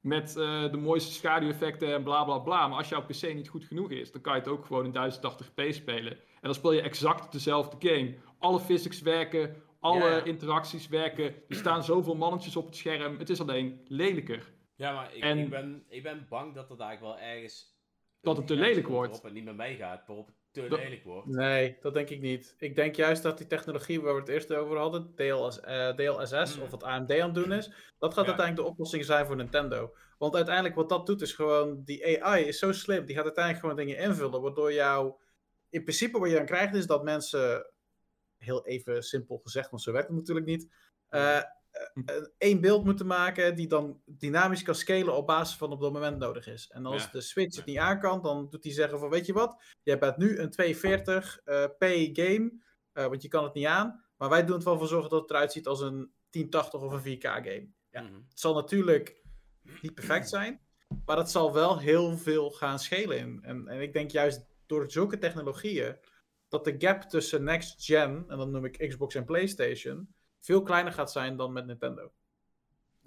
Met 0.00 0.36
eh, 0.36 0.70
de 0.70 0.76
mooiste 0.76 1.12
schaduweffecten 1.12 1.94
en 1.94 2.02
bla 2.02 2.24
bla 2.24 2.38
bla. 2.38 2.68
Maar 2.68 2.78
als 2.78 2.88
jouw 2.88 3.04
PC 3.06 3.34
niet 3.34 3.48
goed 3.48 3.64
genoeg 3.64 3.90
is, 3.90 4.12
dan 4.12 4.20
kan 4.20 4.34
je 4.34 4.38
het 4.40 4.48
ook 4.48 4.64
gewoon 4.64 4.84
in 4.84 5.12
1080p 5.12 5.68
spelen. 5.68 6.12
En 6.12 6.40
dan 6.40 6.54
speel 6.54 6.72
je 6.72 6.80
exact 6.80 7.32
dezelfde 7.32 7.88
game. 7.88 8.14
Alle 8.38 8.60
physics 8.60 9.00
werken, 9.00 9.56
alle 9.80 10.10
Ja. 10.10 10.24
interacties 10.24 10.88
werken. 10.88 11.24
Er 11.48 11.56
staan 11.56 11.84
zoveel 11.84 12.14
mannetjes 12.14 12.56
op 12.56 12.66
het 12.66 12.76
scherm. 12.76 13.18
Het 13.18 13.30
is 13.30 13.40
alleen 13.40 13.80
lelijker. 13.84 14.52
Ja, 14.74 14.92
maar 14.92 15.14
ik, 15.14 15.22
En- 15.22 15.38
ik, 15.38 15.50
ben, 15.50 15.84
ik 15.88 16.02
ben 16.02 16.26
bang 16.28 16.54
dat 16.54 16.68
het 16.68 16.80
eigenlijk 16.80 17.18
wel 17.18 17.26
ergens... 17.28 17.78
Dat 18.20 18.36
het 18.36 18.46
te 18.46 18.54
lelijk 18.54 18.86
wordt. 18.88 19.06
Waarop 19.10 19.22
het 19.24 19.32
niet 19.34 19.44
meer 19.44 19.54
meegaat, 19.54 20.06
waarop 20.06 20.26
het 20.26 20.34
te 20.52 20.68
Dat- 20.68 20.78
lelijk 20.78 21.04
wordt. 21.04 21.26
Nee, 21.28 21.76
dat 21.80 21.94
denk 21.94 22.08
ik 22.08 22.20
niet. 22.20 22.54
Ik 22.58 22.74
denk 22.74 22.94
juist 22.94 23.22
dat 23.22 23.38
die 23.38 23.46
technologie 23.46 24.00
waar 24.00 24.14
we 24.14 24.20
het 24.20 24.28
eerst 24.28 24.52
over 24.54 24.76
hadden, 24.78 25.14
DLS, 25.14 25.60
eh, 25.60 25.88
DLSS, 25.94 26.54
Hmm. 26.54 26.62
of 26.62 26.70
wat 26.70 26.82
AMD 26.82 27.10
aan 27.12 27.18
het 27.20 27.34
doen 27.34 27.52
is, 27.52 27.66
dat 27.98 28.14
gaat 28.14 28.24
Ja. 28.24 28.30
uiteindelijk 28.30 28.56
de 28.56 28.72
oplossing 28.72 29.04
zijn 29.04 29.26
voor 29.26 29.36
Nintendo. 29.36 29.94
Want 30.18 30.34
uiteindelijk 30.36 30.74
wat 30.74 30.88
dat 30.88 31.06
doet 31.06 31.20
is 31.22 31.32
gewoon, 31.32 31.82
die 31.84 32.24
AI 32.24 32.44
is 32.44 32.58
zo 32.58 32.72
slim, 32.72 33.04
die 33.06 33.14
gaat 33.14 33.24
uiteindelijk 33.24 33.64
gewoon 33.64 33.80
dingen 33.86 33.98
invullen, 33.98 34.40
waardoor 34.42 34.72
jou, 34.72 35.12
in 35.70 35.82
principe 35.82 36.18
wat 36.18 36.28
je 36.30 36.36
dan 36.36 36.46
krijgt 36.46 36.74
is 36.74 36.86
dat 36.86 37.02
mensen, 37.04 37.70
heel 38.44 38.66
even 38.66 39.02
simpel 39.02 39.38
gezegd, 39.42 39.70
want 39.70 39.82
zo 39.82 39.92
werkt 39.92 40.08
het 40.08 40.16
natuurlijk 40.16 40.46
niet, 40.46 40.68
eh, 41.08 41.36
eh, 41.36 41.44
één 42.38 42.60
beeld 42.60 42.84
moeten 42.84 43.06
maken 43.06 43.54
die 43.56 43.66
dan 43.68 44.02
dynamisch 44.06 44.62
kan 44.62 44.74
scalen 44.74 45.14
op 45.16 45.26
basis 45.26 45.56
van 45.56 45.72
op 45.72 45.80
dat 45.80 45.92
moment 45.92 46.18
nodig 46.18 46.46
is. 46.46 46.68
En 46.70 46.86
als 46.86 47.02
Ja. 47.04 47.08
de 47.12 47.20
Switch 47.20 47.56
het 47.56 47.64
niet 47.64 47.78
aan 47.78 48.00
kan, 48.00 48.22
dan 48.22 48.48
doet 48.50 48.64
hij 48.64 48.72
zeggen 48.72 48.98
van, 48.98 49.08
weet 49.10 49.26
je 49.26 49.32
wat, 49.32 49.62
Jij 49.82 49.98
bent 49.98 50.16
nu 50.16 50.38
een 50.38 50.50
240p 50.50 52.10
game, 52.12 52.52
eh, 52.92 53.06
want 53.06 53.22
je 53.22 53.28
kan 53.28 53.44
het 53.44 53.54
niet 53.54 53.66
aan. 53.66 54.04
Maar 54.16 54.28
wij 54.28 54.44
doen 54.44 54.54
het 54.54 54.64
wel 54.64 54.78
voor 54.78 54.86
zorgen 54.86 55.10
dat 55.10 55.20
het 55.20 55.30
eruit 55.30 55.52
ziet 55.52 55.66
als 55.66 55.80
een 55.80 56.12
1080 56.30 56.80
of 56.80 56.92
een 56.92 57.00
4K 57.02 57.22
game. 57.22 57.68
Ja. 57.90 58.00
Mhm. 58.02 58.14
Het 58.14 58.40
zal 58.40 58.54
natuurlijk 58.54 59.22
niet 59.82 59.94
perfect 59.94 60.28
zijn, 60.28 60.60
maar 61.04 61.16
het 61.16 61.30
zal 61.30 61.52
wel 61.52 61.78
heel 61.78 62.16
veel 62.16 62.50
gaan 62.50 62.78
schelen. 62.78 63.42
En, 63.42 63.68
en 63.68 63.80
ik 63.80 63.92
denk 63.92 64.10
juist 64.10 64.46
door 64.66 64.90
zulke 64.90 65.18
technologieën, 65.18 65.96
dat 66.50 66.64
de 66.64 66.74
gap 66.78 67.02
tussen 67.02 67.44
next 67.44 67.84
gen, 67.84 68.24
en 68.28 68.36
dan 68.36 68.50
noem 68.50 68.64
ik 68.64 68.88
Xbox 68.88 69.14
en 69.14 69.24
PlayStation, 69.24 70.14
veel 70.40 70.62
kleiner 70.62 70.92
gaat 70.92 71.12
zijn 71.12 71.36
dan 71.36 71.52
met 71.52 71.66
Nintendo. 71.66 72.12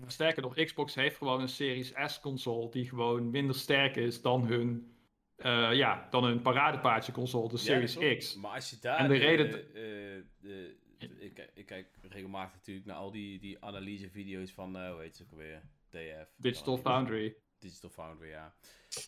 Sterker 0.08 0.42
nog, 0.42 0.56
Xbox 0.56 0.96
heeft 0.96 1.18
gewoon 1.18 1.42
een 1.42 1.50
Series 1.50 1.94
S 2.06 2.20
console 2.20 2.70
die 2.72 2.90
gewoon 2.90 3.30
minder 3.30 3.56
sterk 3.56 3.96
is 3.96 4.22
dan 4.22 4.46
hun, 4.48 4.96
eh, 5.36 5.74
ja, 5.74 6.08
dan 6.10 6.24
hun 6.24 6.42
paradepaardje 6.42 7.12
console, 7.12 7.50
de 7.50 7.58
Series. 7.58 7.98
X. 8.18 8.36
Maar 8.36 8.52
als 8.52 8.70
je 8.70 8.78
daar... 8.82 8.98
En 9.00 9.08
de 9.08 9.16
reden- 9.16 9.68
eh, 9.68 10.24
de- 10.40 10.78
ik, 11.20 11.50
ik 11.54 11.66
kijk 11.66 11.88
regelmatig 12.02 12.54
natuurlijk 12.56 12.86
naar 12.86 12.96
al 12.96 13.12
die, 13.12 13.40
die 13.40 13.64
analysevideo's 13.64 14.52
van, 14.52 14.78
eh 14.78 14.92
hoe 14.92 15.02
heet 15.02 15.16
ze 15.16 15.24
ook 15.24 15.32
alweer? 15.32 15.62
DF. 15.90 16.34
Digital 16.38 16.78
Foundry. 16.78 17.36
Digital 17.60 17.90
Foundry, 17.90 18.30
ja. 18.30 18.56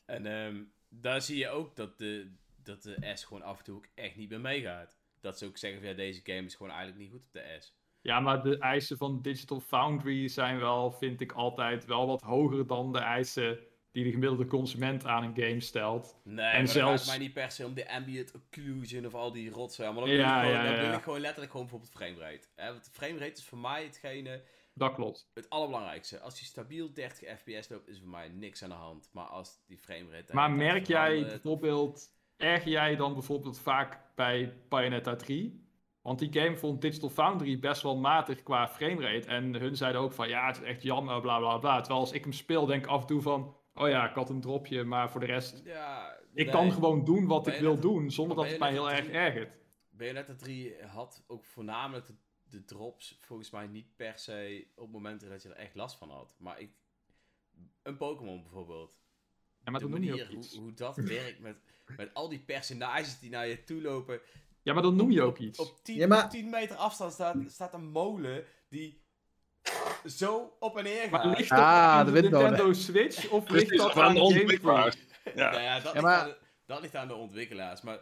En 0.05 0.25
ehm, 0.25 0.63
daar 0.89 1.21
zie 1.21 1.37
je 1.37 1.49
ook 1.49 1.75
dat 1.75 1.97
de, 1.97 2.31
dat 2.65 2.83
de 2.83 3.11
S 3.13 3.23
gewoon 3.23 3.43
af 3.43 3.57
en 3.57 3.63
toe 3.63 3.75
ook 3.75 3.87
echt 3.95 4.15
niet 4.15 4.29
meer 4.29 4.39
meegaat. 4.41 4.97
Dat 5.21 5.37
ze 5.37 5.45
ook 5.45 5.57
zeggen 5.57 5.79
van 5.79 5.89
ja, 5.89 5.95
deze 5.95 6.21
game 6.23 6.45
is 6.45 6.55
gewoon 6.55 6.71
eigenlijk 6.71 7.01
niet 7.01 7.11
goed 7.11 7.25
op 7.25 7.33
de 7.33 7.57
S. 7.59 7.75
Ja, 8.01 8.19
maar 8.19 8.43
de 8.43 8.57
eisen 8.57 8.97
van 8.97 9.21
Digital 9.21 9.59
Foundry 9.59 10.27
zijn 10.27 10.59
wel, 10.59 10.91
vind 10.91 11.21
ik 11.21 11.31
altijd, 11.31 11.85
wel 11.85 12.07
wat 12.07 12.21
hoger 12.21 12.67
dan 12.67 12.91
de 12.91 12.99
eisen 12.99 13.59
die 13.91 14.03
de 14.03 14.11
gemiddelde 14.11 14.45
consument 14.45 15.05
aan 15.05 15.23
een 15.23 15.35
game 15.43 15.59
stelt. 15.59 16.15
Nee, 16.23 16.45
En 16.45 16.57
maar 16.57 16.67
zelfs- 16.67 17.01
het 17.01 17.09
mij 17.09 17.17
niet 17.25 17.33
per 17.33 17.51
se 17.51 17.65
om 17.65 17.73
de 17.73 17.89
ambient 17.89 18.31
occlusion 18.35 19.05
of 19.05 19.13
al 19.13 19.31
die 19.31 19.49
rotzooi. 19.49 19.89
Maar 19.89 19.99
dan 19.99 20.09
wil, 20.09 20.17
Ja, 20.19 20.35
ik, 20.41 20.47
gewoon, 20.49 20.63
ja, 20.65 20.71
dan 20.75 20.85
wil 20.85 20.97
ik 20.97 21.03
gewoon 21.03 21.19
letterlijk 21.19 21.51
gewoon 21.51 21.67
bijvoorbeeld 21.67 21.97
framerate. 22.03 22.47
Hè, 22.55 22.71
want 22.71 22.89
framerate 22.93 23.31
is 23.39 23.43
voor 23.45 23.57
mij 23.57 23.83
hetgene, 23.83 24.43
Dat 24.73 24.93
klopt. 24.93 25.29
het 25.33 25.49
allerbelangrijkste. 25.49 26.19
Als 26.19 26.39
je 26.39 26.45
stabiel 26.45 26.93
30 26.93 27.39
fps 27.39 27.69
loopt, 27.69 27.87
is 27.87 27.99
voor 27.99 28.07
mij 28.09 28.29
niks 28.29 28.63
aan 28.63 28.69
de 28.69 28.75
hand. 28.75 29.09
Maar 29.13 29.25
als 29.25 29.59
die 29.67 29.77
framerate... 29.77 30.33
Maar 30.35 30.49
de 30.49 30.55
merk 30.55 30.87
jij 30.87 31.05
verandert, 31.09 31.41
bijvoorbeeld, 31.41 32.07
erg 32.37 32.63
jij 32.63 32.95
dan 32.95 33.13
bijvoorbeeld 33.13 33.59
vaak 33.59 33.99
bij 34.15 34.57
Bayonetta 34.69 35.15
3? 35.15 35.63
Want 36.01 36.19
die 36.19 36.41
game 36.41 36.55
vond 36.55 36.81
Digital 36.81 37.09
Foundry 37.09 37.59
best 37.59 37.81
wel 37.81 37.97
matig 37.97 38.43
qua 38.43 38.67
framerate. 38.67 39.27
En 39.27 39.53
hun 39.53 39.75
zeiden 39.75 40.01
ook 40.01 40.13
van, 40.13 40.27
ja, 40.27 40.47
het 40.47 40.55
is 40.55 40.61
echt 40.61 40.81
jammer, 40.81 41.21
bla 41.21 41.37
bla 41.37 41.57
bla. 41.57 41.79
Terwijl 41.79 41.99
als 41.99 42.11
ik 42.11 42.23
hem 42.23 42.33
speel, 42.33 42.65
denk 42.65 42.83
ik 42.83 42.89
af 42.89 43.01
en 43.01 43.07
toe 43.07 43.21
van, 43.21 43.57
oh 43.73 43.89
ja, 43.89 44.09
ik 44.09 44.15
had 44.15 44.29
een 44.29 44.41
dropje, 44.41 44.83
maar 44.83 45.11
voor 45.11 45.19
de 45.19 45.25
rest... 45.25 45.61
Ja, 45.63 46.17
Ik 46.33 46.45
nee. 46.45 46.53
kan 46.53 46.71
gewoon 46.71 47.05
doen 47.05 47.27
wat 47.27 47.47
ik 47.47 47.59
wil 47.59 47.79
doen, 47.79 48.11
zonder 48.11 48.37
dat 48.37 48.49
het 48.49 48.59
mij 48.59 48.71
heel 48.71 48.91
erg 48.91 49.05
3 49.05 49.17
ergert. 49.17 49.57
Bayonetta 49.89 50.35
3 50.35 50.83
had 50.83 51.23
ook 51.27 51.45
voornamelijk 51.45 52.05
de, 52.05 52.13
de 52.43 52.65
drops 52.65 53.17
volgens 53.21 53.51
mij 53.51 53.67
niet 53.67 53.95
per 53.95 54.17
se 54.17 54.67
op 54.75 54.91
momenten 54.91 55.29
dat 55.29 55.41
je 55.41 55.49
er 55.49 55.55
echt 55.55 55.75
last 55.75 55.97
van 55.97 56.09
had. 56.09 56.35
Maar 56.37 56.59
ik... 56.59 56.71
Een 57.81 57.97
Pokémon 57.97 58.41
bijvoorbeeld. 58.41 58.97
Ja, 59.63 59.71
maar 59.71 59.79
de 59.79 59.87
manier 59.87 60.27
hoe, 60.33 60.59
hoe 60.59 60.73
dat 60.73 60.95
werkt 61.17 61.39
met, 61.39 61.57
met 61.97 62.13
al 62.13 62.29
die 62.29 62.39
personages 62.39 63.19
die 63.19 63.29
naar 63.29 63.47
je 63.47 63.63
toe 63.63 63.81
lopen. 63.81 64.19
Ja, 64.61 64.73
maar 64.73 64.83
dan 64.83 64.95
noem 64.95 65.11
je 65.11 65.21
ook 65.21 65.37
iets. 65.37 65.59
Op 65.59 65.83
10, 65.83 65.95
Ja, 65.95 66.07
maar- 66.07 66.23
op 66.23 66.29
10 66.29 66.49
meter 66.49 66.75
afstand 66.75 67.13
staat, 67.13 67.35
staat 67.47 67.73
een 67.73 67.89
molen 67.91 68.43
die 68.69 69.03
zo 70.05 70.55
op 70.59 70.77
en 70.77 70.83
neer 70.83 71.01
gaat. 71.01 71.11
Maar 71.11 71.27
ligt 71.37 71.49
dat 71.49 71.59
Ah, 71.59 72.05
de. 72.05 72.11
Nintendo 72.11 72.73
Switch 72.73 73.29
of 73.29 73.49
ligt 73.49 73.77
dat 73.77 73.95
aan 73.95 74.13
de 74.13 74.19
de 74.19 74.25
ontwikkelaar. 74.25 74.81
GameCube? 74.91 75.31
Ja. 75.35 75.49
Nou 75.51 75.61
ja, 75.63 75.73
dat, 75.79 75.83
Ja, 75.83 75.91
ligt 75.91 76.03
maar- 76.05 76.19
aan 76.19 76.27
de, 76.27 76.37
dat 76.65 76.81
ligt 76.81 76.95
aan 76.95 77.07
de 77.07 77.13
ontwikkelaars. 77.15 77.81
Maar 77.81 77.99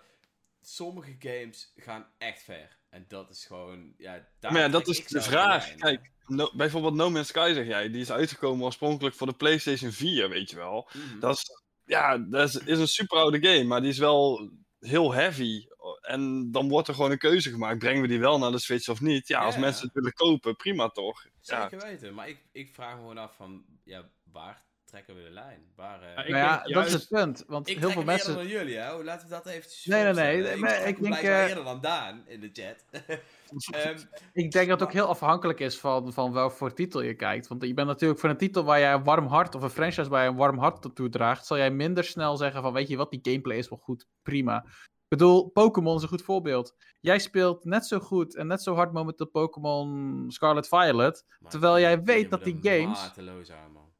sommige 0.61 1.15
games 1.19 1.73
gaan 1.75 2.07
echt 2.17 2.43
ver. 2.43 2.77
En 2.89 3.05
dat 3.07 3.29
is 3.29 3.45
gewoon... 3.45 3.93
Ja, 3.97 4.27
daar 4.39 4.51
Maar 4.51 4.61
ja, 4.61 4.67
dat 4.69 4.87
is 4.87 4.99
ik 4.99 5.07
de 5.09 5.21
vraag. 5.21 5.75
Kijk, 5.75 6.11
no- 6.25 6.51
bijvoorbeeld 6.55 6.93
No 6.93 7.09
Man's 7.09 7.27
Sky 7.27 7.51
zeg 7.53 7.65
jij, 7.67 7.89
die 7.91 8.01
is 8.01 8.11
uitgekomen 8.11 8.65
oorspronkelijk 8.65 9.15
voor 9.15 9.27
de 9.27 9.33
PlayStation 9.35 9.91
4, 9.91 10.29
weet 10.29 10.49
je 10.49 10.55
wel. 10.55 10.89
Mhm. 10.93 11.19
Dat 11.19 11.35
is, 11.37 11.62
ja, 11.85 12.17
dat 12.17 12.47
is, 12.49 12.55
is 12.55 12.79
een 12.79 12.87
super 12.87 13.17
oude 13.17 13.47
game, 13.47 13.63
maar 13.63 13.81
die 13.81 13.89
is 13.89 13.97
wel 13.97 14.49
heel 14.79 15.13
heavy. 15.13 15.65
En 16.01 16.51
dan 16.51 16.69
wordt 16.69 16.87
er 16.87 16.93
gewoon 16.93 17.11
een 17.11 17.17
keuze 17.17 17.49
gemaakt. 17.49 17.79
Brengen 17.79 18.01
we 18.01 18.07
die 18.07 18.19
wel 18.19 18.37
naar 18.39 18.51
de 18.51 18.59
Switch 18.59 18.89
of 18.89 19.01
niet? 19.01 19.27
Ja, 19.27 19.39
als 19.39 19.55
Ja. 19.55 19.59
mensen 19.61 19.85
het 19.85 19.93
willen 19.93 20.13
kopen, 20.13 20.55
prima 20.55 20.87
toch? 20.89 21.23
Ja. 21.41 21.69
Zeker 21.69 21.87
weten. 21.87 22.13
Maar 22.13 22.29
ik, 22.29 22.45
ik 22.51 22.73
vraag 22.73 22.93
me 22.93 22.99
gewoon 22.99 23.17
af 23.17 23.35
van... 23.35 23.65
Ja, 23.83 24.09
waar 24.31 24.65
trekken 24.93 25.15
we 25.15 25.23
de 25.23 25.29
lijn? 25.29 25.61
Waar... 25.75 26.01
eh, 26.01 26.15
Ja, 26.15 26.23
ik 26.23 26.29
Nou 26.29 26.43
ja, 26.43 26.63
dat 26.63 26.85
is 26.85 26.93
het 26.93 27.07
punt. 27.07 27.43
Want 27.47 27.69
ik 27.69 27.77
heel 27.77 27.89
veel 27.89 28.03
mensen... 28.03 28.35
dan 28.35 28.47
jullie, 28.47 28.77
hè? 28.77 29.03
Laten 29.03 29.27
we 29.27 29.33
dat 29.33 29.45
eventjes 29.45 29.85
Nee, 29.85 30.03
nee, 30.13 30.41
nee, 30.41 30.57
maar 30.57 30.87
ik, 30.87 31.01
denk, 31.01 31.15
eh, 31.15 31.47
eerder 31.47 31.63
dan 31.63 31.81
Daan 31.81 32.23
in 32.27 32.39
de 32.39 32.49
chat. 32.53 32.85
Ehm, 33.71 33.97
Ik 34.33 34.51
denk 34.51 34.69
dat 34.69 34.79
het 34.79 34.87
ook 34.89 34.93
heel 34.93 35.07
afhankelijk 35.07 35.59
is 35.59 35.79
van, 35.79 36.13
van 36.13 36.33
welk 36.33 36.51
voor 36.51 36.73
titel 36.73 37.01
je 37.01 37.13
kijkt. 37.15 37.47
Want 37.47 37.63
je 37.63 37.73
bent 37.73 37.87
natuurlijk 37.87 38.19
voor 38.19 38.29
een 38.29 38.37
titel 38.37 38.63
waar 38.63 38.79
jij 38.79 38.93
een 38.93 39.03
warm 39.03 39.27
hart, 39.27 39.55
of 39.55 39.61
een 39.61 39.69
franchise 39.69 40.09
waar 40.09 40.23
je 40.23 40.29
een 40.29 40.35
warm 40.35 40.57
hart 40.57 40.95
toe 40.95 41.09
draagt, 41.09 41.45
zal 41.45 41.57
jij 41.57 41.71
minder 41.71 42.03
snel 42.03 42.37
zeggen 42.37 42.61
van, 42.61 42.73
weet 42.73 42.87
je 42.87 42.97
wat, 42.97 43.11
die 43.11 43.19
gameplay 43.21 43.57
is 43.57 43.69
wel 43.69 43.79
goed, 43.79 44.07
prima. 44.21 44.63
Ik 44.65 45.19
bedoel, 45.19 45.49
Pokémon 45.49 45.95
is 45.95 46.01
een 46.01 46.07
goed 46.07 46.21
voorbeeld. 46.21 46.75
Jij 46.99 47.19
speelt 47.19 47.65
net 47.65 47.85
zo 47.85 47.99
goed 47.99 48.35
en 48.35 48.47
net 48.47 48.61
zo 48.63 48.75
hard 48.75 48.93
momenteel 48.93 49.27
Pokémon 49.27 50.25
Scarlet 50.27 50.67
Violet. 50.67 51.25
maar 51.39 51.51
Terwijl 51.51 51.79
jij 51.79 52.03
weet 52.03 52.29
dat 52.29 52.43
die 52.43 52.57
games- 52.61 53.01
mateloos 53.01 53.51
aan, 53.51 53.71
man. 53.71 53.92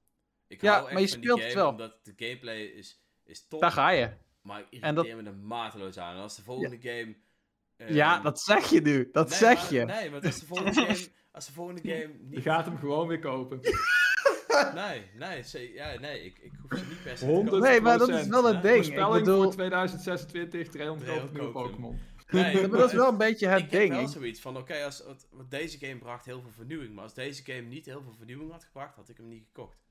Ik 0.53 0.61
Ja, 0.61 0.71
hou 0.71 0.83
echt 0.83 0.93
maar 0.93 1.01
je 1.01 1.07
speelt 1.07 1.43
het 1.43 1.53
wel. 1.53 1.69
Omdat 1.69 1.99
de 2.03 2.13
gameplay 2.15 2.61
is, 2.61 3.01
is 3.25 3.47
top. 3.47 3.61
Daar 3.61 3.71
ga 3.71 3.89
je. 3.89 4.09
Maar 4.41 4.63
ik 4.69 4.81
En 4.81 4.95
dat- 4.95 5.05
irriteer 5.05 5.31
me 5.31 5.37
er 5.39 5.45
mateloos 5.45 5.97
aan. 5.97 6.15
En 6.15 6.21
als 6.21 6.35
de 6.35 6.41
volgende 6.41 6.77
game... 6.81 7.15
ehm, 7.77 7.93
ja, 7.93 8.19
dat 8.19 8.39
zeg 8.41 8.69
je 8.69 8.81
nu. 8.81 9.09
Dat 9.11 9.29
nee, 9.29 9.37
zeg 9.37 9.61
maar- 9.61 9.73
je. 9.73 9.85
Nee, 9.85 10.09
maar 10.09 10.21
als 10.21 10.39
de 10.39 10.45
volgende 10.45 10.73
game... 10.85 11.07
Als 11.31 11.45
de 11.45 11.51
volgende 11.51 11.81
game 11.81 12.13
Je 12.29 12.41
gaat 12.41 12.65
hem 12.65 12.77
gewoon 12.77 13.07
weer 13.07 13.19
kopen. 13.19 13.59
Nee, 14.73 15.01
nee, 15.17 15.43
ze- 15.43 15.73
ja, 15.73 15.99
nee 15.99 16.23
ik, 16.23 16.37
ik 16.39 16.51
hoef 16.61 16.79
ze 16.79 16.85
niet 16.85 17.03
per 17.03 17.17
se 17.17 17.25
te 17.25 17.31
100 17.31 17.49
kopen. 17.49 17.69
Nee, 17.69 17.81
maar 17.81 17.97
dat 17.97 18.09
is 18.09 18.27
wel 18.27 18.47
een 18.47 18.53
Ja, 18.55 18.61
ding. 18.61 18.75
Ik 18.75 18.83
Voorspelling 18.83 19.23
bedoel, 19.25 19.43
voor 19.43 19.51
2026, 19.51 20.67
300 20.69 21.05
300 21.09 21.33
nieuwe. 21.37 21.51
Pokémon. 21.51 21.99
Nee, 22.29 22.67
maar 22.67 22.79
dat 22.79 22.89
is 22.89 22.95
wel 22.95 23.07
een 23.09 23.17
beetje 23.17 23.47
het 23.47 23.59
ik 23.63 23.71
heb 23.71 23.79
ding. 23.81 23.93
wel 23.93 24.07
zoiets 24.07 24.41
van, 24.41 24.57
oké, 24.57 24.83
als 24.83 24.97
het- 24.97 25.27
want 25.31 25.51
deze 25.51 25.77
game 25.77 25.97
bracht 25.97 26.25
heel 26.25 26.41
veel 26.41 26.51
vernieuwing. 26.51 26.93
Maar 26.93 27.03
als 27.03 27.13
deze 27.13 27.43
game 27.43 27.61
niet 27.61 27.85
heel 27.85 28.01
veel 28.01 28.13
vernieuwing 28.17 28.51
had 28.51 28.63
gebracht, 28.63 28.95
had 28.95 29.09
ik 29.09 29.17
hem 29.17 29.27
niet 29.27 29.43
gekocht. 29.45 29.82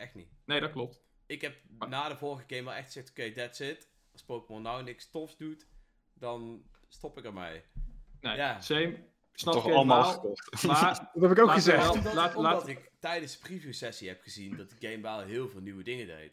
Echt 0.00 0.14
niet. 0.14 0.28
Nee, 0.44 0.60
dat 0.60 0.70
klopt. 0.72 1.02
Ik 1.26 1.40
heb 1.40 1.56
na 1.88 2.08
de 2.08 2.16
vorige 2.16 2.44
game 2.46 2.62
wel 2.64 2.74
echt 2.74 2.86
gezegd, 2.86 3.10
oké, 3.10 3.32
that's 3.32 3.60
it. 3.60 3.88
Als 4.12 4.24
Pokémon 4.24 4.62
nou 4.62 4.82
niks 4.82 5.10
tofs 5.10 5.36
doet, 5.36 5.66
dan 6.14 6.64
stop 6.88 7.18
ik 7.18 7.24
ermee. 7.24 7.62
Nee, 8.20 8.36
Ja. 8.36 8.60
same. 8.60 9.08
Snap 9.32 9.54
Toch 9.54 9.66
ik 9.66 9.72
allemaal 9.74 10.02
helemaal. 10.02 10.20
gekocht. 10.36 10.62
Maar 10.66 11.10
Dat 11.14 11.22
heb 11.22 11.38
ik 11.38 11.44
ook 11.44 11.50
gezegd. 11.50 11.82
wel- 11.82 11.92
Omdat, 11.92 12.14
laat- 12.14 12.34
omdat 12.36 12.52
laat- 12.52 12.68
ik 12.68 12.90
tijdens 13.00 13.32
de 13.32 13.38
preview 13.38 13.72
sessie 13.72 14.08
heb 14.08 14.22
gezien 14.22 14.56
dat 14.56 14.70
de 14.70 14.76
game 14.88 15.02
wel 15.02 15.20
heel 15.20 15.48
veel 15.48 15.60
nieuwe 15.60 15.82
dingen 15.82 16.06
deed. 16.06 16.32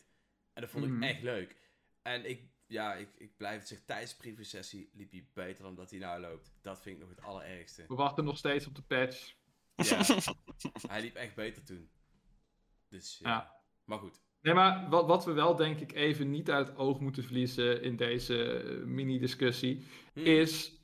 En 0.54 0.62
dat 0.62 0.72
vond 0.72 0.86
Mhm. 0.86 1.04
ik 1.04 1.10
echt 1.10 1.22
leuk. 1.22 1.56
En 2.02 2.30
ik, 2.30 2.42
ja, 2.68 2.94
ik, 2.96 3.10
ik 3.18 3.38
blijf 3.38 3.60
het 3.60 3.68
zeggen, 3.68 3.88
tijdens 3.88 4.12
de 4.12 4.18
preview 4.18 4.44
sessie 4.46 4.90
liep 4.94 5.12
hij 5.12 5.28
beter 5.34 5.64
dan 5.64 5.76
dat 5.76 5.90
hij 5.90 6.00
nou 6.00 6.20
loopt. 6.22 6.52
Dat 6.62 6.82
vind 6.82 6.96
ik 6.96 7.02
nog 7.02 7.10
het 7.16 7.22
allerergste. 7.26 7.86
we 7.88 7.96
wachten 7.96 8.24
nog 8.24 8.38
steeds 8.38 8.68
op 8.68 8.76
de 8.76 8.82
patch. 8.82 9.34
Ja, 9.76 10.04
hij 10.88 11.02
liep 11.02 11.16
echt 11.16 11.36
beter 11.36 11.64
toen. 11.64 11.90
Dus 12.90 13.18
ja. 13.22 13.30
Ja. 13.30 13.56
Maar 13.88 13.98
goed. 14.00 14.20
Nee, 14.42 14.54
maar 14.54 14.88
wat, 14.90 15.06
wat 15.06 15.26
we 15.26 15.32
wel 15.32 15.56
denk 15.56 15.80
ik 15.80 15.94
even 15.94 16.30
niet 16.30 16.52
uit 16.52 16.68
het 16.68 16.78
oog 16.78 17.00
moeten 17.00 17.24
verliezen 17.24 17.82
in 17.82 17.96
deze 17.96 18.44
eh, 18.54 18.84
mini-discussie, 18.86 19.86
Hm. 20.14 20.20
is... 20.20 20.76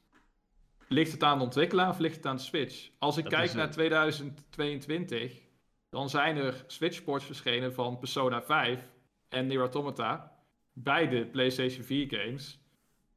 Ligt 0.88 1.12
het 1.12 1.24
aan 1.24 1.38
de 1.38 1.44
ontwikkelaar 1.44 1.90
of 1.90 2.00
ligt 2.00 2.16
het 2.16 2.26
aan 2.26 2.36
de 2.36 2.42
Switch? 2.42 2.90
Als 3.00 3.18
ik 3.18 3.24
Dat 3.24 3.34
kijk 3.34 3.54
naar 3.54 3.64
het. 3.64 3.72
2022, 3.72 5.42
dan 5.90 6.10
zijn 6.10 6.38
er 6.38 6.64
Switch-ports 6.68 7.26
verschenen 7.26 7.74
van 7.74 8.00
Persona 8.00 8.42
5 8.42 8.90
en 9.30 9.48
Nier 9.48 9.60
Automata. 9.60 10.38
Beide 10.74 11.26
PlayStation 11.26 11.84
4 11.84 12.08
games. 12.10 12.60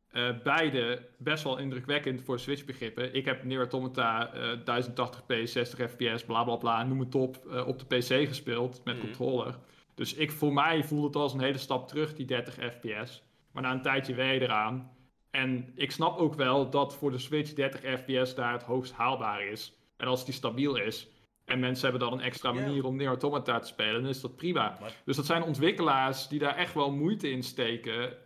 Eh, 0.09 0.31
beide 0.43 1.09
best 1.19 1.45
wel 1.45 1.59
indrukwekkend 1.59 2.23
voor 2.23 2.39
Switch-begrippen. 2.39 3.15
Ik 3.15 3.25
heb 3.25 3.45
Nier 3.45 3.59
Automata 3.59 4.33
eh 4.35 4.59
1080p, 4.65 5.35
60 5.49 5.91
fps, 5.91 6.25
bla 6.25 6.45
bla 6.45 6.57
bla, 6.57 6.83
noem 6.85 7.01
het 7.01 7.15
op, 7.15 7.47
eh, 7.51 7.67
op 7.67 7.79
de 7.79 7.97
PC 7.97 8.27
gespeeld 8.29 8.81
met 8.85 8.97
Mhm. 8.97 9.05
controller. 9.05 9.59
Dus 9.97 10.15
ik, 10.15 10.33
voor 10.33 10.53
mij 10.53 10.85
voelde 10.85 11.07
het 11.07 11.17
als 11.17 11.35
een 11.35 11.41
hele 11.41 11.59
stap 11.59 11.89
terug, 11.89 12.15
die 12.15 12.27
30 12.27 12.55
fps. 12.55 13.23
Maar 13.53 13.63
na 13.63 13.73
een 13.73 13.83
tijdje 13.83 14.15
je 14.15 14.41
eraan. 14.41 14.91
En 15.31 15.73
ik 15.75 15.91
snap 15.91 16.19
ook 16.19 16.35
wel 16.35 16.71
dat 16.71 16.95
voor 16.95 17.11
de 17.11 17.19
Switch 17.19 17.53
30 17.53 18.01
fps 18.01 18.35
daar 18.35 18.53
het 18.53 18.63
hoogst 18.63 18.93
haalbaar 18.93 19.47
is. 19.47 19.73
En 19.97 20.07
als 20.07 20.25
die 20.25 20.35
stabiel 20.35 20.77
is, 20.77 21.09
en 21.45 21.61
mensen 21.61 21.91
hebben 21.91 22.09
dan 22.09 22.19
een 22.19 22.25
extra 22.25 22.53
manier 22.53 22.85
om 22.85 22.97
Nier 22.97 23.07
Automata 23.07 23.59
te 23.59 23.67
spelen, 23.67 24.01
dan 24.01 24.11
is 24.11 24.21
dat 24.21 24.37
prima. 24.37 24.79
Dus 25.05 25.17
dat 25.17 25.27
zijn 25.27 25.43
ontwikkelaars 25.43 26.29
die 26.29 26.39
daar 26.39 26.57
echt 26.57 26.75
wel 26.75 26.91
moeite 26.91 27.31
in 27.31 27.43
steken. 27.43 28.17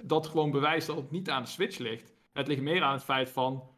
Dat 0.00 0.26
gewoon 0.26 0.50
bewijst 0.50 0.86
dat 0.86 0.96
het 0.96 1.10
niet 1.10 1.30
aan 1.30 1.42
de 1.42 1.48
Switch 1.48 1.78
ligt. 1.78 2.14
Het 2.32 2.46
ligt 2.46 2.62
meer 2.62 2.82
aan 2.82 2.92
het 2.92 3.04
feit 3.04 3.30
van 3.30 3.70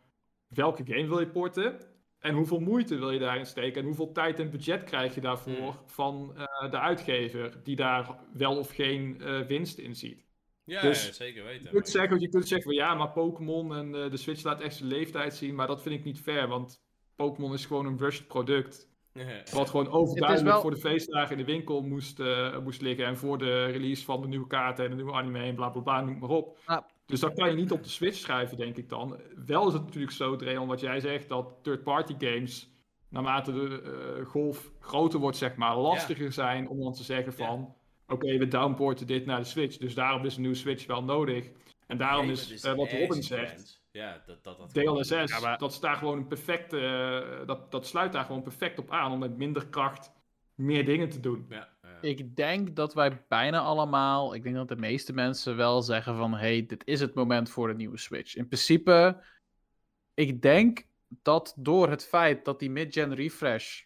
welke 0.49 0.83
game 0.87 1.07
wil 1.07 1.21
je 1.21 1.29
porten 1.29 1.81
en 2.19 2.35
hoeveel 2.35 2.59
moeite 2.61 2.97
wil 2.99 3.11
je 3.11 3.19
daarin 3.19 3.47
steken 3.47 3.81
en 3.81 3.87
hoeveel 3.87 4.13
tijd 4.13 4.39
en 4.39 4.51
budget 4.51 4.85
krijg 4.85 5.15
je 5.15 5.21
daarvoor 5.21 5.55
Hmm. 5.55 5.79
van 5.87 6.33
eh, 6.37 6.71
de 6.71 6.79
uitgever 6.79 7.61
die 7.63 7.77
daar 7.77 8.19
wel 8.33 8.57
of 8.59 8.71
geen 8.71 9.21
eh, 9.21 9.41
winst 9.41 9.79
in 9.79 9.95
ziet. 9.97 10.25
Ja, 10.65 10.81
Dus 10.81 11.07
ja, 11.07 11.13
zeker 11.13 11.45
weten. 11.45 11.63
Je 11.65 11.71
kunt 11.71 11.89
zeggen, 11.89 12.21
je 12.21 12.29
kunt 12.29 12.49
zeggen 12.49 12.67
van 12.67 12.77
ja, 12.77 12.95
maar 12.95 13.11
Pokémon 13.13 13.75
en 13.77 13.95
eh, 13.95 14.11
de 14.11 14.17
Switch 14.17 14.43
laat 14.43 14.61
echt 14.61 14.75
zijn 14.77 14.89
leeftijd 14.89 15.35
zien, 15.35 15.55
maar 15.55 15.67
dat 15.67 15.83
vind 15.83 15.95
ik 15.95 16.05
niet 16.05 16.21
fair, 16.21 16.49
want 16.49 16.83
Pokémon 17.17 17.53
is 17.53 17.67
gewoon 17.67 17.87
een 17.87 17.99
rushed 17.99 18.27
product. 18.27 18.95
Wat 19.53 19.71
gewoon 19.71 19.89
overduidelijk 19.91 20.49
wel- 20.51 20.61
voor 20.61 20.71
de 20.71 20.77
feestdagen 20.81 21.31
in 21.39 21.45
de 21.47 21.53
winkel 21.53 21.83
moest, 21.83 22.21
eh, 22.21 22.59
moest 22.59 22.81
liggen. 22.81 23.07
En 23.07 23.17
voor 23.17 23.39
de 23.39 23.65
release 23.65 24.05
van 24.05 24.21
de 24.21 24.27
nieuwe 24.29 24.47
kaarten 24.47 24.85
en 24.85 24.91
de 24.91 24.97
nieuwe 24.97 25.13
anime 25.13 25.39
en 25.39 25.55
bla 25.55 25.69
bla 25.69 25.81
bla, 25.83 26.01
noem 26.01 26.19
maar 26.19 26.29
op. 26.29 26.59
Ah. 26.65 26.83
Dus 27.07 27.21
dat 27.21 27.35
kan 27.35 27.49
je 27.51 27.57
niet 27.57 27.73
op 27.73 27.83
de 27.83 27.89
Switch 27.89 28.17
schrijven, 28.19 28.57
denk 28.57 28.77
ik 28.77 28.89
dan. 28.89 29.21
Wel 29.47 29.67
is 29.67 29.73
het 29.73 29.85
natuurlijk 29.85 30.13
zo, 30.13 30.37
Dreon, 30.37 30.67
wat 30.69 30.81
jij 30.81 31.01
zegt, 31.01 31.29
dat 31.29 31.59
third-party 31.63 32.15
games, 32.19 32.71
naarmate 33.09 33.53
de 33.53 33.83
eh, 33.83 34.27
golf 34.27 34.73
groter 34.81 35.21
wordt, 35.21 35.37
zeg 35.37 35.57
maar, 35.57 35.77
lastiger 35.77 36.33
zijn 36.33 36.69
om 36.69 36.81
dan 36.81 36.93
te 36.93 37.03
zeggen 37.05 37.33
Ja. 37.37 37.47
van... 37.47 37.75
Oké, 38.09 38.39
we 38.39 38.49
downporten 38.49 39.07
dit 39.07 39.27
naar 39.27 39.39
de 39.39 39.45
Switch, 39.47 39.77
dus 39.77 39.95
daarom 39.95 40.25
is 40.25 40.35
een 40.35 40.41
nieuwe 40.41 40.57
Switch 40.57 40.87
wel 40.87 41.03
nodig. 41.05 41.51
En 41.87 41.97
daarom 41.99 42.25
Nee, 42.25 42.35
is, 42.35 42.51
het 42.51 42.65
eh, 42.65 42.75
wat 42.75 42.93
Robin 42.93 43.23
zegt. 43.23 43.85
Ja, 43.91 44.23
dat 44.27 44.45
dat. 44.45 44.59
dat 44.59 44.75
DLSS, 44.75 45.11
Ja, 45.11 45.41
maar- 45.41 45.59
dat, 45.59 45.73
is 45.73 45.81
daar 45.81 45.97
gewoon 45.97 46.19
een 46.19 46.27
perfecte, 46.27 46.79
eh, 46.81 47.47
dat, 47.47 47.71
dat 47.71 47.87
sluit 47.87 48.13
daar 48.13 48.25
gewoon 48.25 48.43
perfect 48.43 48.79
op 48.79 48.91
aan 48.91 49.13
om 49.13 49.19
met 49.19 49.37
minder 49.37 49.67
kracht 49.67 50.13
meer 50.55 50.85
dingen 50.85 51.09
te 51.09 51.21
doen. 51.21 51.47
Ja. 51.49 51.69
Ik 52.01 52.37
denk 52.37 52.77
dat 52.77 52.95
wij 52.95 53.25
bijna 53.29 53.61
allemaal, 53.61 54.35
ik 54.35 54.43
denk 54.43 54.55
dat 54.55 54.69
de 54.69 54.77
meeste 54.77 55.13
mensen 55.13 55.57
wel 55.57 55.83
zeggen 55.83 56.17
van, 56.17 56.35
hey, 56.35 56.67
dit 56.67 56.83
is 56.87 57.01
het 57.01 57.15
moment 57.15 57.51
voor 57.51 57.71
een 57.71 57.77
nieuwe 57.77 57.99
Switch. 57.99 58.37
In 58.37 58.47
principe, 58.47 59.23
ik 60.15 60.43
denk 60.43 60.87
dat 61.09 61.55
door 61.57 61.91
het 61.91 62.07
feit 62.07 62.45
dat 62.45 62.59
die 62.59 62.71
mid-gen 62.71 63.15
refresh 63.15 63.83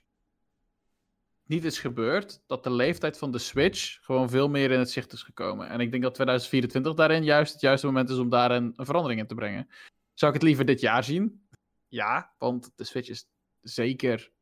niet 1.45 1.65
is 1.65 1.79
gebeurd, 1.79 2.43
dat 2.47 2.65
de 2.65 2.73
leeftijd 2.73 3.19
van 3.19 3.31
de 3.31 3.39
Switch 3.39 3.99
gewoon 4.03 4.31
veel 4.31 4.49
meer 4.49 4.71
in 4.71 4.79
het 4.79 4.91
zicht 4.91 5.13
is 5.13 5.23
gekomen. 5.23 5.69
En 5.69 5.81
ik 5.81 5.91
denk 5.91 6.03
dat 6.03 6.15
2024 6.15 6.95
daarin 6.95 7.25
juist 7.25 7.53
het 7.53 7.61
juiste 7.61 7.87
moment 7.87 8.11
is 8.11 8.19
om 8.19 8.29
daar 8.29 8.51
een, 8.51 8.73
een 8.77 8.85
verandering 8.85 9.21
in 9.21 9.27
te 9.27 9.35
brengen. 9.35 9.69
Zou 10.15 10.33
ik 10.33 10.39
het 10.39 10.49
liever 10.49 10.65
dit 10.65 10.81
jaar 10.81 11.05
zien? 11.05 11.47
Ja, 11.89 12.35
want 12.39 12.73
de 12.77 12.85
Switch 12.85 13.09
is 13.09 13.29
zeker 13.61 14.33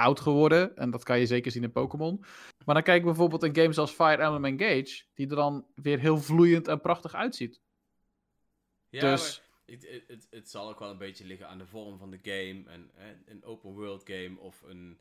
oud 0.00 0.20
geworden. 0.20 0.76
En 0.76 0.90
dat 0.90 1.02
kan 1.02 1.18
je 1.18 1.26
zeker 1.26 1.50
zien 1.50 1.62
in 1.62 1.72
Pokémon. 1.72 2.24
Maar 2.64 2.74
dan 2.74 2.84
kijk 2.84 2.98
ik 2.98 3.04
bijvoorbeeld 3.04 3.42
in 3.42 3.54
games 3.54 3.78
als 3.78 3.92
Fire 3.92 4.22
Emblem 4.22 4.44
Engage, 4.44 5.04
die 5.14 5.28
er 5.28 5.36
dan 5.36 5.66
weer 5.74 5.98
heel 5.98 6.18
vloeiend 6.18 6.68
en 6.68 6.80
prachtig 6.80 7.14
uitziet. 7.14 7.60
Ja, 8.88 9.10
dus- 9.10 9.42
het, 9.66 10.04
het, 10.06 10.26
het, 10.30 10.50
zal 10.50 10.68
ook 10.68 10.78
wel 10.78 10.90
een 10.90 10.98
beetje 10.98 11.24
liggen 11.24 11.48
aan 11.48 11.58
de 11.58 11.66
vorm 11.66 11.98
van 11.98 12.10
de 12.10 12.18
game. 12.22 12.64
En 12.66 12.90
hè, 12.94 13.14
een 13.26 13.44
open 13.44 13.72
world 13.72 14.02
game 14.04 14.38
of 14.38 14.62
een, 14.62 14.98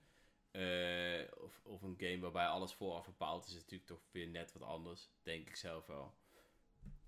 eh, 0.51 1.21
of, 1.43 1.61
of 1.63 1.81
een 1.81 1.95
game 1.97 2.19
waarbij 2.19 2.47
alles 2.47 2.73
vooraf 2.73 3.05
bepaald 3.05 3.45
is, 3.45 3.49
is 3.49 3.61
natuurlijk 3.61 3.89
toch 3.89 4.01
weer 4.11 4.27
net 4.27 4.53
wat 4.53 4.67
anders. 4.67 5.09
Denk 5.23 5.47
ik 5.47 5.55
zelf 5.55 5.85
wel. 5.85 6.13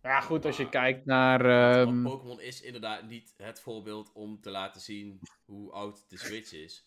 Ja, 0.01 0.21
goed, 0.21 0.45
als 0.45 0.57
je 0.57 0.63
Maar- 0.63 0.71
kijkt 0.71 1.05
naar. 1.05 1.45
Ehm, 1.45 2.03
Pokémon 2.03 2.41
is 2.41 2.61
inderdaad 2.61 3.07
niet 3.07 3.33
het 3.37 3.59
voorbeeld 3.59 4.11
om 4.13 4.41
te 4.41 4.49
laten 4.49 4.81
zien 4.81 5.19
hoe 5.45 5.71
oud 5.71 6.09
de 6.09 6.17
Switch 6.17 6.53
is. 6.53 6.85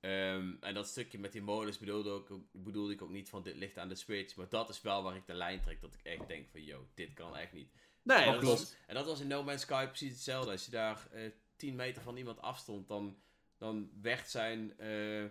Ehm, 0.00 0.54
en 0.60 0.74
dat 0.74 0.88
stukje 0.88 1.18
met 1.18 1.32
die 1.32 1.42
molens 1.42 1.78
bedoelde, 1.78 2.10
ook, 2.10 2.28
bedoelde 2.52 2.92
ik 2.92 3.02
ook 3.02 3.10
niet 3.10 3.28
van 3.28 3.42
dit 3.42 3.56
ligt 3.56 3.78
aan 3.78 3.88
de 3.88 3.94
Switch. 3.94 4.36
Maar 4.36 4.48
dat 4.48 4.68
is 4.68 4.82
wel 4.82 5.02
waar 5.02 5.16
ik 5.16 5.26
de 5.26 5.34
lijn 5.34 5.60
trek. 5.60 5.80
Dat 5.80 5.94
ik 5.94 6.02
echt 6.02 6.28
denk 6.28 6.48
van, 6.48 6.64
yo, 6.64 6.86
dit 6.94 7.12
kan 7.14 7.36
echt 7.36 7.52
niet. 7.52 7.72
nee, 8.02 8.18
En 8.18 8.32
dat 8.32 8.40
klopt. 8.40 8.58
was, 8.58 8.74
en 8.86 8.94
dat 8.94 9.06
was 9.06 9.20
in 9.20 9.26
No 9.26 9.42
Man's 9.42 9.62
Sky 9.62 9.86
precies 9.86 10.12
hetzelfde. 10.12 10.50
Als 10.50 10.64
je 10.64 10.70
daar 10.70 11.08
eh 11.12 11.30
10 11.56 11.76
meter 11.76 12.02
van 12.02 12.16
iemand 12.16 12.40
afstond, 12.40 12.88
dan, 12.88 13.16
dan 13.56 13.90
werd 14.00 14.28
zijn. 14.28 14.70
eh, 14.78 15.24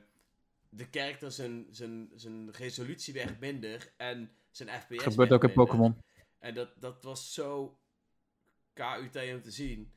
de 0.69 0.87
character 0.91 1.31
zijn, 1.31 1.67
zijn, 1.69 2.11
zijn 2.15 2.51
resolutie 2.51 3.13
werd 3.13 3.39
minder 3.39 3.93
en 3.97 4.31
zijn 4.51 4.69
FPS. 4.69 5.03
Gebeurt 5.03 5.15
werd 5.15 5.31
ook 5.31 5.43
in. 5.43 5.53
Pokémon. 5.53 6.01
En 6.39 6.53
dat, 6.53 6.81
dat 6.81 7.03
was 7.03 7.33
zo 7.33 7.79
KUT 8.73 9.15
om 9.33 9.41
te 9.41 9.51
zien. 9.51 9.91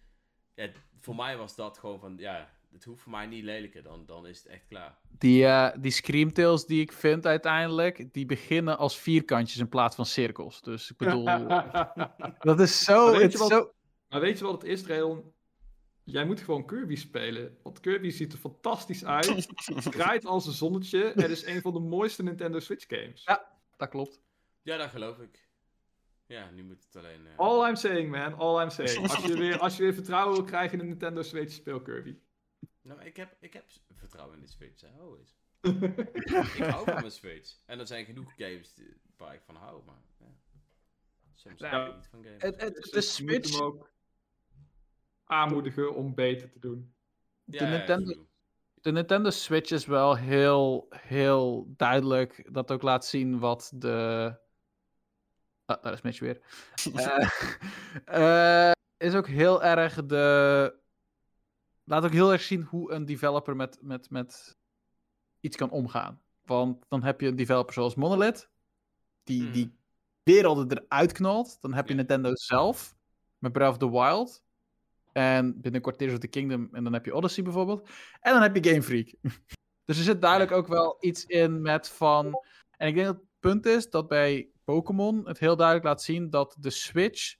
Ja, 0.55 0.70
voor 1.01 1.14
mij 1.14 1.36
was 1.36 1.55
dat 1.56 1.78
gewoon 1.78 2.01
van, 2.01 2.16
ja, 2.18 2.60
het 2.72 2.84
hoeft 2.84 3.02
voor 3.02 3.12
mij 3.12 3.26
niet 3.26 3.44
lelijker, 3.44 3.82
dan, 3.82 4.06
dan 4.06 4.26
is 4.26 4.38
het 4.38 4.47
echt 4.47 4.64
klaar. 4.68 4.98
Die, 5.18 5.44
eh 5.47 5.70
die 5.80 5.90
Screamtails 5.90 6.66
die 6.66 6.80
ik 6.80 6.92
vind 6.92 7.26
uiteindelijk, 7.26 8.12
die 8.12 8.26
beginnen 8.26 8.78
als 8.78 8.98
vierkantjes 8.98 9.59
in 9.59 9.68
plaats 9.68 9.97
van 9.97 10.06
cirkels. 10.06 10.62
Dus 10.62 10.90
ik 10.90 10.97
bedoel, 10.97 11.24
dat 12.38 12.60
is 12.60 12.84
zo. 12.84 13.05
Maar 13.05 13.12
weet 13.12 13.22
Het 13.22 13.32
je 13.32 13.38
wat- 13.38 13.48
zo 13.51 13.72
Maar 14.09 14.20
weet 14.20 14.38
je 14.38 14.44
wat 14.44 14.62
het 14.62 14.70
is, 14.70 14.82
Dreon? 14.82 15.32
Jij 16.05 16.24
moet 16.24 16.40
gewoon 16.40 16.66
Kirby 16.66 16.97
spelen. 16.97 17.56
Want 17.62 17.80
Kirby 17.80 18.10
ziet 18.10 18.32
er 18.32 18.38
fantastisch 18.38 19.05
uit. 19.05 19.48
draait 19.92 20.26
als 20.26 20.47
een 20.47 20.52
zonnetje. 20.52 21.05
En 21.05 21.30
is 21.30 21.44
een 21.47 21.60
van 21.60 21.72
de 21.72 21.78
mooiste 21.80 22.22
Nintendo 22.22 22.59
Switch 22.59 22.84
games. 22.88 23.24
dat 23.76 23.88
klopt. 23.88 24.20
Ja, 24.62 24.76
dat 24.76 24.90
geloof 24.90 25.18
ik. 25.18 25.48
Ja, 26.26 26.51
nu 26.51 26.64
moet 26.64 26.84
het 26.84 26.97
alleen... 27.05 27.26
eh, 27.26 27.32
All 27.38 27.68
I'm 27.68 27.76
saying, 27.76 28.10
man. 28.10 28.34
All 28.34 28.62
I'm 28.62 28.70
saying. 28.70 28.98
Als 29.09 29.16
je 29.24 29.36
weer, 29.36 29.59
als 29.64 29.76
je 29.76 29.82
weer 29.82 29.94
vertrouwen 29.94 30.34
wil 30.36 30.44
krijgen 30.44 30.72
in 30.72 30.78
de 30.78 30.84
Nintendo 30.90 31.22
Switch, 31.22 31.52
speel 31.52 31.80
Kirby. 31.80 32.16
Nou, 32.82 33.01
ik 33.05 33.16
heb, 33.16 33.36
ik 33.40 33.52
heb 33.52 33.65
vertrouwen 33.94 34.36
in 34.36 34.43
de 34.43 34.48
Switch, 34.48 34.81
hè. 34.81 34.89
Always. 35.01 35.36
ik 36.59 36.65
hou 36.65 36.85
van 36.85 36.94
mijn 36.94 37.11
Switch. 37.11 37.57
En 37.66 37.78
er 37.78 37.86
zijn 37.86 38.05
genoeg 38.05 38.32
games 38.36 38.74
die- 38.74 38.97
waar 39.16 39.35
ik 39.35 39.43
van 39.44 39.57
hou, 39.57 39.85
maar... 39.85 40.02
Ja. 40.19 40.27
Soms 41.35 41.61
hou 41.62 41.89
ik 41.89 41.94
niet 41.97 42.07
van 42.07 42.23
games. 42.24 42.43
Het, 42.43 42.61
het, 42.61 42.74
Dus 42.74 42.90
de 42.90 42.97
moet 42.97 43.05
Switch, 43.05 43.52
hem 43.52 43.62
ook 43.62 43.90
aanmoedigen 45.24 45.94
om 45.94 46.15
beter 46.15 46.51
te 46.51 46.59
doen. 46.59 46.94
de 47.44 47.57
Ja, 47.57 47.69
Nintendo- 47.70 48.27
de 48.74 48.93
Nintendo 48.93 49.31
Switch 49.31 49.70
is 49.70 49.86
wel 49.86 50.16
heel, 50.16 50.86
heel 50.90 51.73
duidelijk. 51.77 52.48
Dat 52.52 52.70
ook 52.70 52.82
laat 52.82 53.07
zien 53.07 53.39
wat 53.39 53.70
de. 53.74 54.35
Ah, 55.65 55.82
daar 55.82 55.93
is 55.93 56.01
Mitch 56.01 56.19
weer. 56.20 56.40
Eh, 58.05 58.69
eh, 58.69 58.73
is 58.97 59.15
ook 59.15 59.27
heel 59.27 59.62
erg 59.65 60.07
de. 60.07 60.78
Laat 61.90 62.04
ook 62.04 62.12
heel 62.12 62.32
erg 62.32 62.42
zien 62.42 62.62
hoe 62.62 62.92
een 62.92 63.04
developer 63.04 63.56
met, 63.56 63.78
met, 63.82 64.10
met 64.10 64.56
iets 65.40 65.56
kan 65.56 65.70
omgaan. 65.70 66.20
Want 66.44 66.84
dan 66.88 67.02
heb 67.02 67.20
je 67.20 67.26
een 67.26 67.36
developer 67.36 67.74
zoals 67.74 67.94
Monolith, 67.94 68.50
die, 69.22 69.42
Mhm. 69.42 69.52
die 69.52 69.78
werelden 70.22 70.78
eruit 70.78 71.12
knalt. 71.12 71.60
Dan 71.60 71.74
heb 71.74 71.88
je. 71.88 71.94
Nintendo 71.94 72.34
zelf, 72.34 72.96
met 73.38 73.52
Breath 73.52 73.70
of 73.70 73.78
the 73.78 73.90
Wild, 73.90 74.42
En 75.12 75.60
binnenkort 75.60 75.98
Tears 75.98 76.12
of 76.12 76.18
the 76.18 76.28
Kingdom. 76.28 76.68
En 76.72 76.84
dan 76.84 76.92
heb 76.92 77.04
je 77.04 77.14
Odyssey 77.14 77.42
bijvoorbeeld. 77.44 77.88
En 78.20 78.32
dan 78.32 78.42
heb 78.42 78.56
je 78.56 78.70
Game 78.70 78.82
Freak. 78.82 79.14
dus 79.84 79.98
er 79.98 80.04
zit 80.04 80.20
duidelijk 80.20 80.52
ook 80.52 80.66
wel 80.66 80.96
iets 81.00 81.24
in 81.24 81.62
met 81.62 81.88
van... 81.88 82.40
En 82.76 82.88
ik 82.88 82.94
denk 82.94 83.06
dat 83.06 83.16
het 83.16 83.24
punt 83.40 83.66
is 83.66 83.90
dat 83.90 84.08
bij 84.08 84.50
Pokémon 84.64 85.26
het 85.28 85.38
heel 85.38 85.56
duidelijk 85.56 85.86
laat 85.86 86.02
zien 86.02 86.30
dat 86.30 86.56
de 86.58 86.70
Switch 86.70 87.36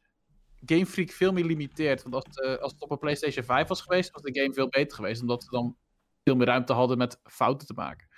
Game 0.67 0.87
Freak 0.87 1.11
veel 1.11 1.33
meer 1.33 1.45
limiteert. 1.45 2.03
Want 2.03 2.15
als, 2.15 2.25
het, 2.31 2.61
als 2.61 2.73
het 2.73 2.81
op 2.83 2.91
een 2.91 2.99
PlayStation 2.99 3.45
5 3.45 3.69
was 3.69 3.81
geweest, 3.81 4.11
was 4.11 4.23
de 4.23 4.41
game 4.41 4.55
veel 4.55 4.69
beter 4.69 4.97
geweest. 4.97 5.21
Omdat 5.21 5.45
we 5.45 5.51
dan 5.51 5.77
veel 6.25 6.37
meer 6.37 6.47
ruimte 6.47 6.73
hadden 6.73 6.99
met 6.99 7.21
fouten 7.25 7.67
te 7.67 7.73
maken. 7.75 8.09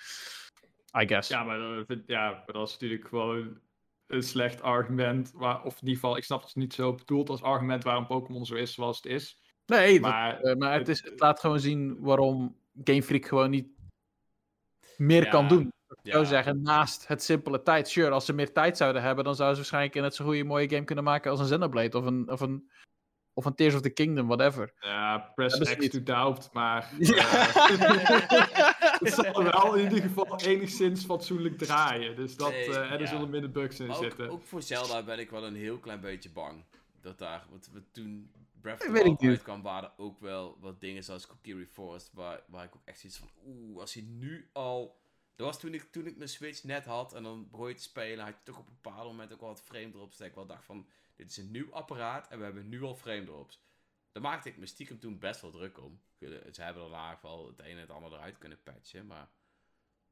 I 1.02 1.06
guess. 1.06 1.28
Ja, 1.28 1.44
maar, 1.44 1.84
vind- 1.86 2.02
ja, 2.06 2.30
maar 2.30 2.44
dat 2.52 2.66
is 2.66 2.72
natuurlijk 2.72 3.08
gewoon 3.08 3.58
een 4.06 4.22
slecht 4.22 4.62
argument. 4.62 5.30
Waar, 5.34 5.62
of 5.62 5.72
in 5.74 5.80
ieder 5.80 5.94
geval, 5.94 6.16
ik 6.16 6.24
snap 6.24 6.42
het 6.42 6.54
niet 6.54 6.74
zo 6.74 6.94
bedoeld 6.94 7.28
als 7.28 7.42
argument 7.42 7.84
waarom 7.84 8.06
Pokémon 8.06 8.44
zo 8.46 8.54
is 8.54 8.72
zoals 8.74 8.96
het 8.96 9.06
is. 9.06 9.40
nee, 9.66 9.92
dat- 10.00 10.10
Maar 10.10 10.40
eh, 10.40 10.56
maar 10.56 10.78
het, 10.78 10.88
is, 10.88 11.02
het 11.02 11.20
laat 11.20 11.40
gewoon 11.40 11.60
zien 11.60 12.00
waarom 12.00 12.56
Game 12.84 13.02
Freak 13.02 13.26
gewoon 13.26 13.50
niet 13.50 13.68
meer 14.96 15.28
kan 15.28 15.48
doen. 15.48 15.72
Ik 16.02 16.10
zou 16.12 16.22
Ja. 16.22 16.28
zeggen, 16.28 16.62
naast 16.62 17.08
het 17.08 17.22
simpele 17.22 17.62
tijd. 17.62 17.88
Sure, 17.88 18.10
als 18.10 18.24
ze 18.24 18.32
meer 18.32 18.52
tijd 18.52 18.76
zouden 18.76 19.02
hebben, 19.02 19.24
dan 19.24 19.34
zouden 19.34 19.56
ze 19.56 19.62
waarschijnlijk 19.62 19.94
een 19.96 20.02
net 20.02 20.14
zo 20.14 20.24
goede 20.24 20.44
mooie 20.44 20.68
game 20.68 20.84
kunnen 20.84 21.04
maken 21.04 21.30
als 21.30 21.40
een 21.40 21.46
Xenoblade 21.46 21.98
of 21.98 22.04
een, 22.04 22.30
of 22.30 22.40
een, 22.40 22.70
of 23.34 23.44
een 23.44 23.54
Tears 23.54 23.74
of 23.74 23.80
the 23.80 23.90
Kingdom, 23.90 24.26
whatever. 24.26 24.72
ja, 24.80 25.18
press 25.34 25.58
X 25.58 25.76
niet. 25.76 25.90
to 25.90 26.02
doubt, 26.02 26.50
maar 26.52 26.92
Ja. 26.98 27.16
eh, 27.16 28.98
het 29.00 29.12
zal 29.12 29.44
wel 29.52 29.74
in 29.74 29.84
ieder 29.84 30.02
geval 30.08 30.40
enigszins 30.40 31.04
fatsoenlijk 31.04 31.58
draaien. 31.58 32.16
Dus 32.16 32.36
dat, 32.36 32.50
Nee, 32.50 32.64
eh, 32.68 32.76
en 32.76 32.90
er 32.92 33.00
ja. 33.00 33.06
zullen 33.06 33.30
minder 33.30 33.50
bugs 33.50 33.80
in 33.80 33.90
ook, 33.90 34.02
zitten. 34.02 34.30
ook 34.30 34.44
voor 34.44 34.62
Zelda 34.62 35.02
ben 35.02 35.18
ik 35.18 35.30
wel 35.30 35.44
een 35.46 35.54
heel 35.56 35.78
klein 35.78 36.00
beetje 36.00 36.30
bang. 36.30 36.64
Dat 37.00 37.18
daar, 37.18 37.44
want 37.50 37.70
we 37.72 37.82
toen 37.92 38.30
Breath 38.60 38.80
of 38.80 38.86
Ik 38.86 38.94
the 38.94 39.02
Wild 39.02 39.22
uitkwam, 39.22 39.62
waren 39.62 39.88
er 39.88 40.04
ook 40.04 40.20
wel 40.20 40.56
wat 40.60 40.80
dingen 40.80 41.04
zoals 41.04 41.26
Kokiri 41.26 41.66
Forest, 41.66 42.10
waar, 42.14 42.40
waar 42.46 42.64
ik 42.64 42.74
ook 42.76 42.82
echt 42.84 42.98
zoiets 43.00 43.18
van, 43.18 43.28
oeh, 43.46 43.80
als 43.80 43.94
je 43.94 44.02
nu 44.02 44.48
al... 44.52 45.00
Dat 45.36 45.46
was 45.46 45.60
toen 45.60 45.74
ik, 45.74 45.82
toen 45.82 46.06
ik 46.06 46.16
mijn 46.16 46.28
Switch 46.28 46.64
net 46.64 46.84
had 46.84 47.14
en 47.14 47.22
dan 47.22 47.50
begon 47.50 47.68
je 47.68 47.74
te 47.74 47.82
spelen, 47.82 48.24
had 48.24 48.34
je 48.34 48.42
toch 48.44 48.58
op 48.58 48.66
een 48.66 48.78
bepaald 48.82 49.06
moment 49.06 49.32
ook 49.32 49.40
wel 49.40 49.48
wat 49.48 49.62
frame 49.62 49.90
drops. 49.90 50.16
Dat 50.16 50.26
ik 50.26 50.34
wel 50.34 50.46
dacht 50.46 50.64
van, 50.64 50.88
dit 51.16 51.30
is 51.30 51.36
een 51.36 51.50
nieuw 51.50 51.72
apparaat 51.72 52.28
en 52.28 52.38
we 52.38 52.44
hebben 52.44 52.68
nu 52.68 52.82
al 52.82 52.94
frame 52.96 53.24
drops. 53.24 53.62
Daar 54.12 54.22
maakte 54.22 54.48
ik 54.48 54.56
me 54.56 54.66
stiekem 54.66 54.98
toen 55.00 55.18
best 55.18 55.40
wel 55.40 55.50
druk 55.50 55.78
om. 55.80 56.02
Ze 56.18 56.62
hebben 56.62 56.82
daarna 56.82 57.18
wel 57.22 57.46
het 57.46 57.58
een 57.58 57.64
en 57.64 57.76
het 57.78 57.90
ander 57.90 58.12
eruit 58.12 58.38
kunnen 58.38 58.62
patchen, 58.62 59.06
maar... 59.06 59.28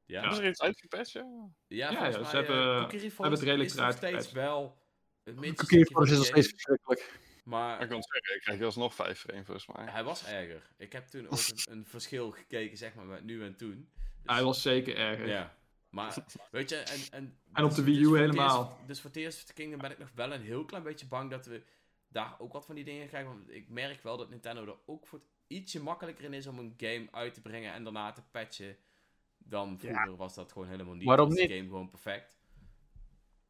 Ja, 0.05 0.19
Hebben 0.19 0.37
ze 0.37 0.43
er 0.43 0.49
iets 0.49 0.61
uitgepatcht? 0.61 1.11
Ja. 1.11 1.49
ja, 1.67 1.91
Ja, 1.91 1.99
mij, 2.01 2.11
ze 2.11 2.19
eh, 2.19 2.31
hebben- 2.31 2.89
hebben 2.89 3.31
het 3.31 3.39
redelijk 3.41 3.69
is 3.69 3.75
nog 3.75 3.79
eruit 3.79 3.97
steeds 3.97 4.31
wel 4.31 4.81
Cookie 5.23 5.85
Force 5.85 6.11
is 6.11 6.17
nog 6.17 6.27
steeds 6.27 6.47
verschrikkelijk. 6.47 7.19
Maar 7.43 7.81
Ik 7.81 7.89
kan 7.89 8.03
zeggen, 8.03 8.35
ik 8.35 8.41
krijg 8.41 8.59
je 8.59 8.65
alsnog 8.65 8.93
5 8.93 9.19
frame 9.19 9.45
volgens 9.45 9.67
mij. 9.67 9.85
hij 9.85 10.03
was 10.03 10.25
erger. 10.25 10.69
Ik 10.77 10.91
heb 10.93 11.07
toen 11.07 11.25
ook 11.25 11.31
een, 11.31 11.71
een 11.71 11.85
verschil 11.85 12.31
gekeken, 12.31 12.77
zeg 12.77 12.93
maar, 12.93 13.05
met 13.05 13.23
nu 13.23 13.43
en 13.43 13.55
toen. 13.55 13.91
Dus, 14.23 14.35
Hij 14.35 14.43
was 14.43 14.61
zeker 14.61 14.95
erger. 14.95 15.27
Ja. 15.27 15.55
Maar, 15.89 16.25
weet 16.51 16.69
je, 16.69 16.75
en... 16.75 16.99
En, 17.11 17.37
En 17.53 17.63
op 17.63 17.69
dus- 17.69 17.77
de 17.77 17.83
Wii 17.83 17.95
dus 17.97 18.05
U 18.05 18.07
voor 18.07 18.17
helemaal. 18.17 18.79
Dus 18.87 19.01
voor 19.01 19.11
of 19.15 19.43
the 19.43 19.53
Kingdom 19.53 19.79
ben 19.79 19.91
ik 19.91 19.97
nog 19.97 20.11
wel 20.15 20.33
een 20.33 20.41
heel 20.41 20.65
klein 20.65 20.83
beetje 20.83 21.07
bang 21.07 21.29
dat 21.29 21.45
we 21.45 21.63
daar 22.07 22.35
ook 22.39 22.53
wat 22.53 22.65
van 22.65 22.75
die 22.75 22.83
dingen 22.83 23.07
krijgen. 23.07 23.29
Want 23.29 23.49
ik 23.51 23.69
merk 23.69 24.03
wel 24.03 24.17
dat 24.17 24.29
Nintendo 24.29 24.65
er 24.65 24.75
ook 24.85 25.07
voor 25.07 25.19
het 25.19 25.27
ietsje 25.47 25.81
makkelijker 25.81 26.23
in 26.23 26.33
is 26.33 26.47
om 26.47 26.59
een 26.59 26.73
game 26.77 27.07
uit 27.11 27.33
te 27.33 27.41
brengen 27.41 27.73
en 27.73 27.83
daarna 27.83 28.11
te 28.11 28.21
patchen. 28.31 28.77
Dan 29.37 29.79
vroeger 29.79 30.15
was 30.15 30.35
dat 30.35 30.51
gewoon 30.51 30.67
helemaal 30.67 30.93
niet. 30.93 31.05
Waarom 31.05 31.29
is 31.29 31.35
de 31.35 31.41
niet? 31.41 31.51
game 31.51 31.63
gewoon 31.63 31.89
perfect. 31.89 32.39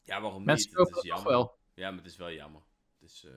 Ja, 0.01 0.21
waarom 0.21 0.43
Mensen 0.43 0.69
niet? 0.77 0.87
Het 0.87 0.97
is 0.97 1.03
jammer. 1.03 1.31
wel. 1.31 1.57
Ja, 1.73 1.89
maar 1.89 1.99
het 2.03 2.11
is 2.11 2.17
wel 2.17 2.31
jammer. 2.31 2.61
Dus, 2.99 3.25
eh, 3.25 3.31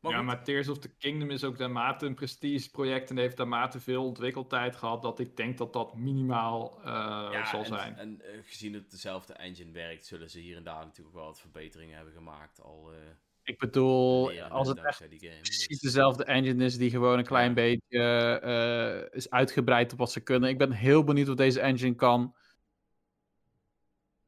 maar 0.00 0.12
ja, 0.12 0.18
goed. 0.18 0.26
maar 0.26 0.44
Tears 0.44 0.68
of 0.68 0.78
the 0.78 0.96
Kingdom 0.96 1.30
is 1.30 1.44
ook 1.44 1.58
daarmate 1.58 2.06
een 2.06 2.14
prestigeproject 2.14 3.10
en 3.10 3.16
heeft 3.16 3.36
daarmate 3.36 3.80
veel 3.80 4.04
ontwikkeltijd 4.04 4.76
gehad 4.76 5.02
dat 5.02 5.18
ik 5.18 5.36
denk 5.36 5.58
dat 5.58 5.72
dat 5.72 5.96
minimaal 5.96 6.80
eh, 6.84 7.46
zal 7.46 7.60
en, 7.60 7.66
zijn. 7.66 7.96
En 7.96 8.20
eh, 8.20 8.38
gezien 8.42 8.74
het 8.74 8.90
dezelfde 8.90 9.32
engine 9.32 9.72
werkt, 9.72 10.06
zullen 10.06 10.30
ze 10.30 10.38
hier 10.38 10.56
en 10.56 10.62
daar 10.62 10.84
natuurlijk 10.84 11.16
wel 11.16 11.24
wat 11.24 11.40
verbeteringen 11.40 11.96
hebben 11.96 12.14
gemaakt. 12.14 12.62
Al 12.62 12.92
eh 12.92 12.98
Ik 13.42 13.58
bedoel, 13.58 14.40
als 14.42 14.68
het 14.68 14.76
echt 14.76 14.84
dankzij 14.84 15.08
die 15.08 15.20
game. 15.20 15.40
precies 15.40 15.66
Dus, 15.66 15.80
dezelfde 15.80 16.24
engine 16.24 16.64
is 16.64 16.76
die 16.76 16.90
gewoon 16.90 17.18
een 17.18 17.24
klein 17.24 17.48
Ja. 17.48 17.54
beetje 17.54 19.08
is 19.12 19.30
uitgebreid 19.30 19.92
op 19.92 19.98
wat 19.98 20.12
ze 20.12 20.20
kunnen. 20.20 20.48
Ik 20.48 20.58
ben 20.58 20.72
heel 20.72 21.04
benieuwd 21.04 21.28
wat 21.28 21.36
deze 21.36 21.60
engine 21.60 21.94
kan. 21.94 22.36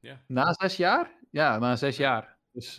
Ja. 0.01 0.25
Na 0.27 0.53
zes 0.53 0.77
jaar? 0.77 1.11
Ja, 1.31 1.59
na 1.59 1.77
zes 1.77 1.97
jaar. 1.97 2.39
Dus 2.53 2.77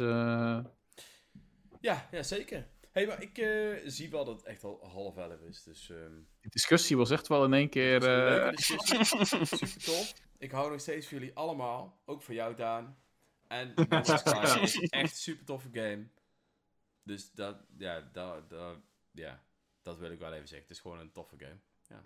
ja, 1.82 2.08
ja, 2.12 2.24
zeker. 2.24 2.68
Hey, 2.92 3.08
maar 3.08 3.22
ik 3.22 3.38
eh, 3.38 3.78
zie 3.86 4.10
wel 4.10 4.26
dat 4.26 4.36
het 4.36 4.46
echt 4.46 4.64
al 4.64 4.88
half 4.88 5.18
elf 5.18 5.42
is. 5.42 5.64
Dus 5.64 5.90
ehm, 5.90 6.16
die 6.40 6.52
discussie 6.52 6.98
was 6.98 7.10
echt 7.10 7.28
wel 7.28 7.44
in 7.44 7.54
één 7.54 7.70
keer. 7.70 8.04
eh, 8.04 8.52
discussie. 8.52 9.04
Super 9.46 9.84
tof. 9.84 10.14
Ik 10.38 10.52
hou 10.52 10.72
nog 10.72 10.80
steeds 10.80 11.08
van 11.08 11.18
jullie 11.18 11.36
allemaal. 11.36 12.02
Ook 12.06 12.22
van 12.22 12.36
jou, 12.36 12.56
Daan. 12.56 12.98
En 13.48 13.76
is 13.76 14.80
echt 14.90 14.92
een 14.92 15.08
super 15.08 15.46
toffe 15.46 15.70
game. 15.72 16.08
Dus 17.04 17.32
dat, 17.32 17.58
ja, 17.78 18.10
dat, 18.12 18.50
dat, 18.50 18.78
ja, 19.12 19.44
dat 19.82 19.98
wil 19.98 20.12
ik 20.12 20.20
wel 20.20 20.34
even 20.34 20.48
zeggen. 20.48 20.68
Het 20.68 20.78
is 20.78 20.82
gewoon 20.82 21.00
een 21.00 21.12
toffe 21.12 21.36
game. 21.38 21.60
Ja. 21.88 22.04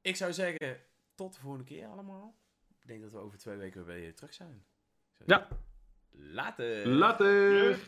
Ik 0.00 0.16
zou 0.16 0.32
zeggen, 0.32 0.80
tot 1.14 1.34
de 1.34 1.40
volgende 1.40 1.64
keer 1.64 1.86
allemaal. 1.86 2.38
Ik 2.80 2.86
denk 2.86 3.02
dat 3.02 3.12
we 3.12 3.18
over 3.18 3.38
twee 3.38 3.56
weken 3.56 3.84
weer 3.84 3.96
bij 3.96 4.04
je 4.06 4.12
terug 4.12 4.34
zijn. 4.34 4.64
Ja. 5.26 5.48
Later. 6.10 6.88
Later! 6.88 7.78